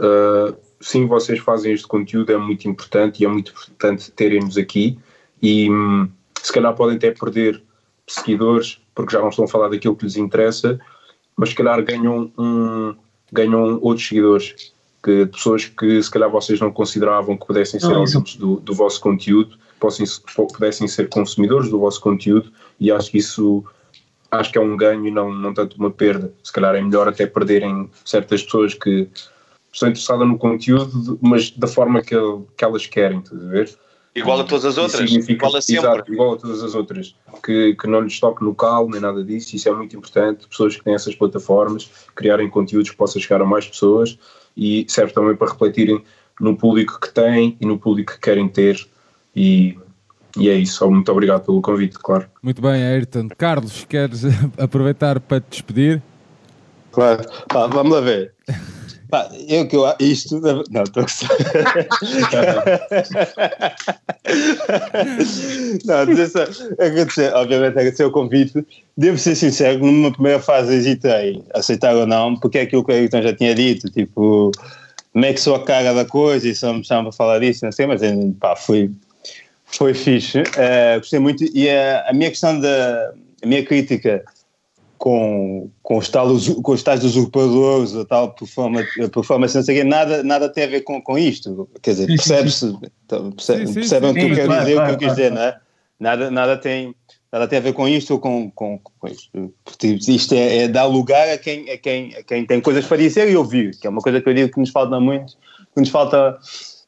uh, 0.00 0.56
sim, 0.80 1.06
vocês 1.06 1.38
fazem 1.38 1.72
este 1.72 1.86
conteúdo, 1.86 2.32
é 2.32 2.36
muito 2.36 2.68
importante 2.68 3.22
e 3.22 3.24
é 3.24 3.28
muito 3.28 3.52
importante 3.52 4.10
terem-nos 4.10 4.58
aqui 4.58 4.98
e 5.40 5.70
hum, 5.70 6.10
se 6.42 6.52
calhar 6.52 6.74
podem 6.74 6.96
até 6.96 7.10
perder 7.10 7.62
seguidores 8.06 8.80
porque 8.94 9.12
já 9.12 9.20
não 9.20 9.28
estão 9.28 9.44
a 9.44 9.48
falar 9.48 9.68
daquilo 9.68 9.96
que 9.96 10.04
lhes 10.04 10.16
interessa, 10.16 10.78
mas 11.36 11.50
se 11.50 11.54
calhar 11.54 11.82
ganham, 11.82 12.30
um, 12.38 12.94
ganham 13.32 13.78
outros 13.80 14.06
seguidores, 14.06 14.72
que, 15.02 15.26
pessoas 15.26 15.66
que 15.66 16.02
se 16.02 16.10
calhar 16.10 16.30
vocês 16.30 16.60
não 16.60 16.70
consideravam 16.70 17.36
que 17.36 17.46
pudessem 17.46 17.80
ser 17.80 17.92
Ah, 17.92 17.98
ouvintes 17.98 18.36
do, 18.36 18.56
do 18.60 18.74
vosso 18.74 19.00
conteúdo, 19.00 19.56
possam, 19.80 20.06
pudessem 20.52 20.86
ser 20.86 21.08
consumidores 21.08 21.70
do 21.70 21.78
vosso 21.78 22.00
conteúdo 22.00 22.52
e 22.78 22.92
acho 22.92 23.10
que 23.10 23.18
isso 23.18 23.64
acho 24.30 24.50
que 24.50 24.56
é 24.56 24.60
um 24.60 24.76
ganho 24.76 25.06
e 25.06 25.10
não, 25.10 25.32
não 25.32 25.52
tanto 25.52 25.76
uma 25.76 25.90
perda. 25.90 26.32
Se 26.42 26.52
calhar 26.52 26.74
é 26.74 26.80
melhor 26.80 27.06
até 27.06 27.26
perderem 27.26 27.90
certas 28.04 28.42
pessoas 28.42 28.72
que 28.72 29.08
estão 29.70 29.88
interessadas 29.88 30.26
no 30.26 30.38
conteúdo, 30.38 31.18
mas 31.20 31.50
da 31.50 31.66
forma 31.66 32.00
que, 32.00 32.16
que 32.56 32.64
elas 32.64 32.86
querem, 32.86 33.18
estás 33.18 33.44
a 33.44 33.48
ver? 33.48 33.78
Igual 34.14 34.40
a 34.40 34.44
todas 34.44 34.64
as 34.66 34.76
outras. 34.76 35.10
Igual 35.10 35.56
a 35.56 35.62
sempre. 35.62 35.86
Exato, 35.86 36.12
igual 36.12 36.34
a 36.34 36.36
todas 36.36 36.62
as 36.62 36.74
outras. 36.74 37.14
Que, 37.42 37.74
que 37.74 37.86
não 37.86 38.02
lhes 38.02 38.20
toque 38.20 38.44
no 38.44 38.54
calo, 38.54 38.90
nem 38.90 39.00
nada 39.00 39.24
disso. 39.24 39.56
Isso 39.56 39.68
é 39.68 39.72
muito 39.72 39.96
importante. 39.96 40.46
Pessoas 40.46 40.76
que 40.76 40.84
têm 40.84 40.94
essas 40.94 41.14
plataformas, 41.14 41.90
criarem 42.14 42.48
conteúdos 42.50 42.90
que 42.90 42.96
possam 42.96 43.20
chegar 43.20 43.40
a 43.40 43.46
mais 43.46 43.66
pessoas 43.66 44.18
e 44.54 44.84
serve 44.88 45.14
também 45.14 45.34
para 45.34 45.50
refletirem 45.50 46.02
no 46.38 46.56
público 46.56 47.00
que 47.00 47.12
têm 47.12 47.56
e 47.58 47.64
no 47.64 47.78
público 47.78 48.12
que 48.12 48.20
querem 48.20 48.48
ter. 48.48 48.86
E, 49.34 49.78
e 50.36 50.50
é 50.50 50.54
isso. 50.54 50.88
Muito 50.90 51.10
obrigado 51.10 51.46
pelo 51.46 51.62
convite, 51.62 51.98
claro. 51.98 52.26
Muito 52.42 52.60
bem, 52.60 52.82
Ayrton. 52.82 53.28
Carlos, 53.38 53.86
queres 53.88 54.24
aproveitar 54.58 55.20
para 55.20 55.40
te 55.40 55.50
despedir? 55.52 56.02
Claro. 56.90 57.24
Pá, 57.48 57.66
vamos 57.66 57.92
lá 57.92 58.00
ver. 58.00 58.34
Pá, 59.12 59.28
eu 59.46 59.68
que 59.68 59.76
eu 59.76 59.84
isto. 60.00 60.40
Não, 60.40 60.84
estou 60.84 61.02
a 61.02 61.06
Não, 65.84 66.06
dizer 66.06 66.30
só, 66.30 66.44
agradecer, 66.82 67.30
obviamente 67.34 67.78
agradecer 67.78 68.04
o 68.06 68.10
convite. 68.10 68.66
Devo 68.96 69.18
ser 69.18 69.34
sincero, 69.34 69.80
numa 69.80 70.10
primeira 70.10 70.40
fase 70.40 70.72
hesitei 70.72 71.44
aceitar 71.52 71.94
ou 71.94 72.06
não, 72.06 72.36
porque 72.36 72.56
é 72.56 72.62
aquilo 72.62 72.82
que 72.82 72.90
o 72.90 72.94
Ayrton 72.94 73.20
já 73.20 73.36
tinha 73.36 73.54
dito, 73.54 73.90
tipo, 73.90 74.50
como 75.12 75.26
é 75.26 75.34
que 75.34 75.40
sou 75.40 75.56
a 75.56 75.62
cara 75.62 75.92
da 75.92 76.06
coisa 76.06 76.48
e 76.48 76.54
só 76.54 76.72
me 76.72 76.82
chamam 76.82 77.04
para 77.04 77.12
falar 77.12 77.38
disso, 77.40 77.66
não 77.66 77.72
sei, 77.72 77.84
mas 77.84 78.02
eh, 78.02 78.14
pá, 78.40 78.56
foi, 78.56 78.90
foi 79.66 79.92
fixe. 79.92 80.42
Eh, 80.56 80.96
gostei 80.96 81.18
muito 81.18 81.44
e 81.54 81.68
a, 81.68 82.08
a 82.08 82.14
minha 82.14 82.30
questão 82.30 82.58
da 82.58 83.12
a 83.42 83.46
minha 83.46 83.62
crítica 83.62 84.24
com, 85.02 85.68
com, 85.82 85.98
os 85.98 86.08
tal, 86.08 86.28
com 86.62 86.72
os 86.72 86.80
tais 86.80 87.02
usurpadores, 87.02 87.96
a 87.96 88.04
tal 88.04 88.32
performance, 88.34 88.88
performance 89.08 89.56
não 89.56 89.64
sei 89.64 89.78
quê, 89.78 89.82
nada, 89.82 90.22
nada 90.22 90.48
tem 90.48 90.62
a 90.62 90.68
ver 90.68 90.82
com, 90.82 91.02
com 91.02 91.18
isto. 91.18 91.68
Quer 91.82 91.90
dizer, 91.90 92.06
percebe-se, 92.06 92.78
então, 93.04 93.32
percebe- 93.32 93.66
Sim, 93.66 93.66
sim, 93.66 93.74
percebem 93.80 94.10
o 94.10 94.14
que 94.14 94.20
eu 94.20 94.34
quero 94.36 94.58
dizer, 94.60 94.78
o 94.78 94.84
que 94.84 94.90
eu 94.92 94.98
quis 94.98 95.08
dizer, 95.08 95.32
não 95.32 95.42
é? 95.42 95.58
Nada, 95.98 96.30
nada, 96.30 96.56
tem, 96.56 96.94
nada 97.32 97.48
tem 97.48 97.58
a 97.58 97.62
ver 97.62 97.72
com 97.72 97.88
isto 97.88 98.12
ou 98.12 98.20
com, 98.20 98.48
com, 98.52 98.78
com 98.78 99.08
isto. 99.08 99.52
Isto 100.08 100.34
é, 100.34 100.58
é 100.58 100.68
dar 100.68 100.84
lugar 100.84 101.28
a 101.30 101.36
quem, 101.36 101.68
a, 101.68 101.76
quem, 101.76 102.14
a 102.14 102.22
quem 102.22 102.46
tem 102.46 102.60
coisas 102.60 102.86
para 102.86 102.98
dizer 102.98 103.28
e 103.28 103.36
ouvir, 103.36 103.76
que 103.80 103.88
é 103.88 103.90
uma 103.90 104.00
coisa 104.00 104.20
que 104.20 104.28
eu 104.28 104.34
digo 104.34 104.52
que 104.52 104.60
nos 104.60 104.70
falta 104.70 105.00
muito, 105.00 105.32
que 105.74 105.80
nos 105.80 105.88
falta, 105.88 106.38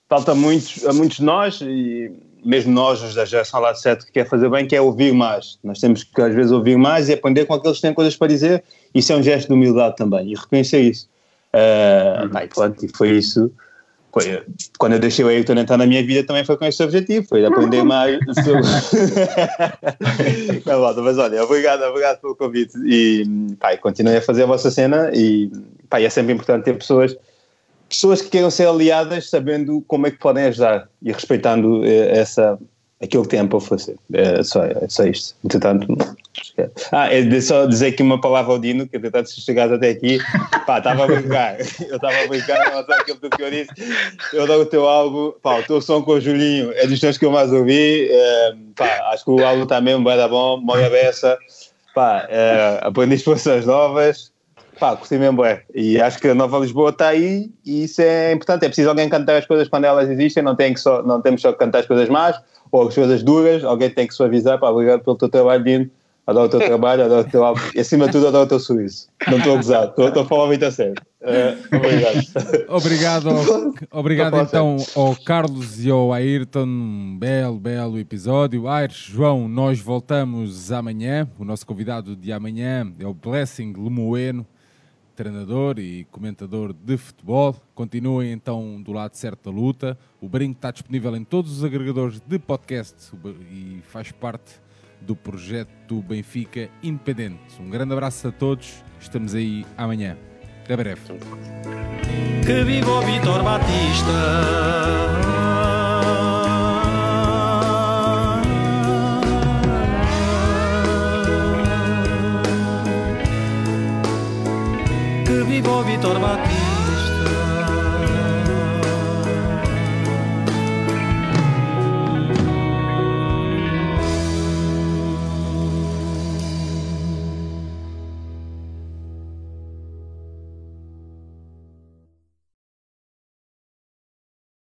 falta 0.09 0.37
muitos, 0.37 0.87
a 0.87 0.93
muitos 0.93 1.17
de 1.17 1.25
nós 1.25 1.61
e 1.63 2.13
mesmo 2.45 2.73
nós, 2.73 3.03
os 3.03 3.15
da 3.15 3.25
geração 3.25 3.61
lá 3.61 3.73
de 3.73 3.81
7, 3.81 4.07
que 4.07 4.13
quer 4.13 4.29
fazer 4.29 4.49
bem, 4.51 4.67
que 4.67 4.77
é 4.77 4.81
ouvir 4.81 5.13
mais. 5.13 5.59
Nós 5.65 5.81
temos 5.81 6.05
que 6.05 6.21
às 6.21 6.35
vezes 6.35 6.53
ouvir 6.53 6.77
mais 6.77 7.09
e 7.09 7.13
aprender 7.13 7.47
com 7.47 7.55
aqueles 7.55 7.79
que 7.79 7.83
têm 7.83 7.95
coisas 7.95 8.17
para 8.17 8.29
dizer. 8.29 8.63
Isso 8.95 9.13
é 9.13 9.17
um 9.17 9.23
gesto 9.23 9.49
de 9.49 9.55
humildade 9.55 9.97
também 9.97 10.31
e 10.31 10.35
reconhecer 10.35 10.81
isso. 10.81 11.09
Uh, 11.55 12.39
e 12.43 12.49
pronto, 12.49 12.85
e 12.85 12.89
foi 12.89 13.13
isso. 13.13 13.51
Foi, 14.13 14.45
quando 14.79 14.93
eu 14.93 14.99
deixei 15.01 15.25
o 15.25 15.29
Ayrton 15.29 15.55
entrar 15.55 15.77
na 15.77 15.87
minha 15.87 16.05
vida 16.07 16.25
também 16.25 16.45
foi 16.45 16.57
com 16.57 16.65
esse 16.65 16.81
objetivo, 16.85 17.27
foi 17.27 17.45
aprender 17.45 17.83
mais 17.83 18.17
sobre... 18.45 18.63
Não, 20.65 20.79
volta, 20.79 21.03
mas 21.03 21.19
olha, 21.19 21.43
obrigado, 21.43 21.83
obrigado 21.83 22.21
pelo 22.21 22.37
convite 22.37 22.79
e 22.87 23.27
pá, 23.59 23.77
continuem 23.77 24.19
a 24.19 24.23
fazer 24.23 24.45
a 24.45 24.47
vossa 24.47 24.71
cena 24.71 25.11
e 25.13 25.51
pá, 25.91 26.01
e 26.01 26.05
é 26.05 26.11
sempre 26.11 26.33
importante 26.33 26.65
ter 26.65 26.75
pessoas 26.75 27.17
pessoas 27.95 28.23
que 28.23 28.29
queiram 28.29 28.51
ser 28.51 28.67
aliadas 28.67 29.31
sabendo 29.31 29.83
como 29.87 30.07
é 30.07 30.11
que 30.11 30.19
podem 30.19 30.45
ajudar 30.45 30.89
e 31.03 31.13
respeitando 31.13 31.85
eh, 31.85 32.19
essa, 32.19 32.59
aquilo 33.03 33.23
que 33.23 33.31
têm 33.31 33.47
para 33.47 33.57
oferecer. 33.57 33.97
É 34.13 34.43
só, 34.43 34.65
é 34.65 34.87
só 34.89 35.05
isto. 35.05 35.35
Entretanto, 35.45 35.87
ah, 36.93 37.13
é 37.13 37.41
só 37.41 37.67
dizer 37.67 37.89
aqui 37.89 38.03
uma 38.03 38.21
palavra 38.21 38.53
ao 38.53 38.59
Dino, 38.59 38.89
que 38.89 38.97
entretanto 38.97 39.31
se 39.31 39.41
chegares 39.41 39.73
até 39.73 39.91
aqui, 39.91 40.19
pá, 40.67 40.79
estava 40.79 41.05
a 41.05 41.07
brincar. 41.07 41.57
Eu 41.89 41.97
estava 41.97 42.17
a 42.17 42.27
brincar 42.27 42.67
em 42.67 42.71
relação 42.71 42.95
àquilo 42.97 43.19
que 43.19 43.43
eu 43.43 43.51
disse. 43.51 43.71
Eu 44.33 44.45
adoro 44.45 44.63
o 44.63 44.67
teu 44.67 44.89
álbum, 44.89 45.33
pá, 45.43 45.59
o 45.59 45.63
teu 45.63 45.81
som 45.81 46.03
com 46.03 46.13
o 46.13 46.21
Julinho 46.21 46.73
é 46.75 46.87
dos 46.87 47.01
teus 47.01 47.19
que 47.19 47.25
eu 47.25 47.31
mais 47.31 47.53
ouvi. 47.53 48.09
eh, 48.11 48.55
pá, 48.75 49.11
acho 49.13 49.25
que 49.25 49.31
o 49.31 49.45
álbum 49.45 49.63
está 49.65 49.81
mesmo 49.81 50.05
bem 50.05 50.17
da 50.17 50.29
bom, 50.29 50.59
memória 50.59 50.91
beça. 50.91 51.39
Pá, 51.95 52.27
eh, 52.29 52.81
aprendi 52.83 53.15
expressões 53.15 53.67
novas. 53.67 54.34
Pá, 54.79 54.97
curti 54.97 55.17
mesmo 55.19 55.37
bué. 55.37 55.63
E 55.75 56.01
acho 56.01 56.19
que 56.19 56.29
a 56.29 56.35
Nova 56.35 56.59
Lisboa 56.59 56.91
está 56.91 57.09
aí 57.09 57.51
e 57.65 57.85
isso 57.85 58.01
é 58.03 58.33
importante. 58.33 58.65
É 58.65 58.69
preciso 58.69 58.89
alguém 58.89 59.09
cantar 59.09 59.37
as 59.37 59.47
coisas 59.47 59.69
quando 59.69 59.85
elas 59.85 60.09
existem, 60.11 60.43
não, 60.43 60.57
tem 60.57 60.75
que 60.75 60.81
só, 60.81 61.03
não 61.03 61.21
temos 61.21 61.41
só 61.41 61.53
que 61.53 61.59
cantar 61.59 61.81
as 61.81 61.87
coisas 61.87 62.09
más 62.09 62.41
ou 62.73 62.89
as 62.89 62.95
coisas 62.95 63.23
duras, 63.23 63.63
alguém 63.65 63.89
tem 63.91 64.07
que 64.07 64.15
suavizar. 64.15 64.59
Pá, 64.59 64.69
obrigado 64.71 65.03
pelo 65.05 65.17
teu 65.17 65.29
trabalho, 65.29 65.63
Dino. 65.63 65.91
Adoro 66.27 66.47
o 66.47 66.51
teu 66.51 66.59
trabalho, 66.61 67.05
adoro 67.05 67.21
o 67.21 67.31
teu 67.31 67.45
álbum. 67.45 67.61
E 67.75 67.81
acima 67.81 68.07
de 68.07 68.13
tudo, 68.13 68.29
adoro 68.29 68.45
o 68.45 68.49
teu 68.49 68.59
sorriso. 68.59 69.09
Não 69.29 69.37
estou 69.37 69.53
a 69.53 69.57
gozar, 69.57 69.89
estou 69.89 70.23
a 70.23 70.25
falar 70.25 70.47
muito 70.47 70.65
a 70.65 70.71
sério. 70.71 70.95
Eh, 71.21 71.55
obrigado. 71.71 72.65
Obrigado, 72.69 73.29
ao- 73.31 73.99
obrigado 74.01 74.37
então 74.39 74.77
ao 74.97 75.15
Carlos 75.17 75.85
e 75.85 75.91
ao 75.91 76.13
Ayrton. 76.15 76.65
Um 76.65 77.17
belo, 77.19 77.59
belo 77.59 77.99
episódio. 77.99 78.67
Aires, 78.69 78.97
João, 78.97 79.47
nós 79.49 79.79
voltamos 79.81 80.73
amanhã. 80.73 81.29
O 81.39 81.45
nosso 81.45 81.67
convidado 81.67 82.17
de 82.17 82.33
amanhã 82.33 82.91
é 82.99 83.07
o 83.07 83.13
Blessing 83.15 83.73
Lemoeno, 83.77 84.47
treinador 85.15 85.79
e 85.79 86.05
comentador 86.07 86.73
de 86.73 86.97
futebol. 86.97 87.57
Continuem 87.75 88.33
então 88.33 88.81
do 88.83 88.93
lado 88.93 89.15
certo 89.15 89.51
da 89.51 89.57
luta. 89.57 89.99
O 90.21 90.29
Brinco 90.29 90.57
está 90.57 90.71
disponível 90.71 91.17
em 91.17 91.25
todos 91.25 91.59
os 91.59 91.65
agregadores 91.65 92.21
de 92.21 92.39
podcast 92.39 93.13
e 93.51 93.81
faz 93.89 94.13
parte 94.13 94.61
do 95.01 95.15
projeto 95.15 96.03
Benfica 96.03 96.69
Independente. 96.83 97.61
Um 97.61 97.71
grande 97.71 97.93
abraço 97.93 98.29
a 98.29 98.33
todos. 98.33 98.83
Estamos 99.01 99.35
aí 99.35 99.65
amanhã. 99.77 100.17
Até 100.65 100.77
breve. 100.77 101.01
Que 102.45 102.65
viva 102.65 102.91
o 102.91 103.03
Vitor 103.03 103.43
Batista. 103.43 104.13
Que 115.55 115.61
viva 115.61 115.71
o 115.71 115.85
Vitor 115.85 116.19
Batista. 116.19 116.64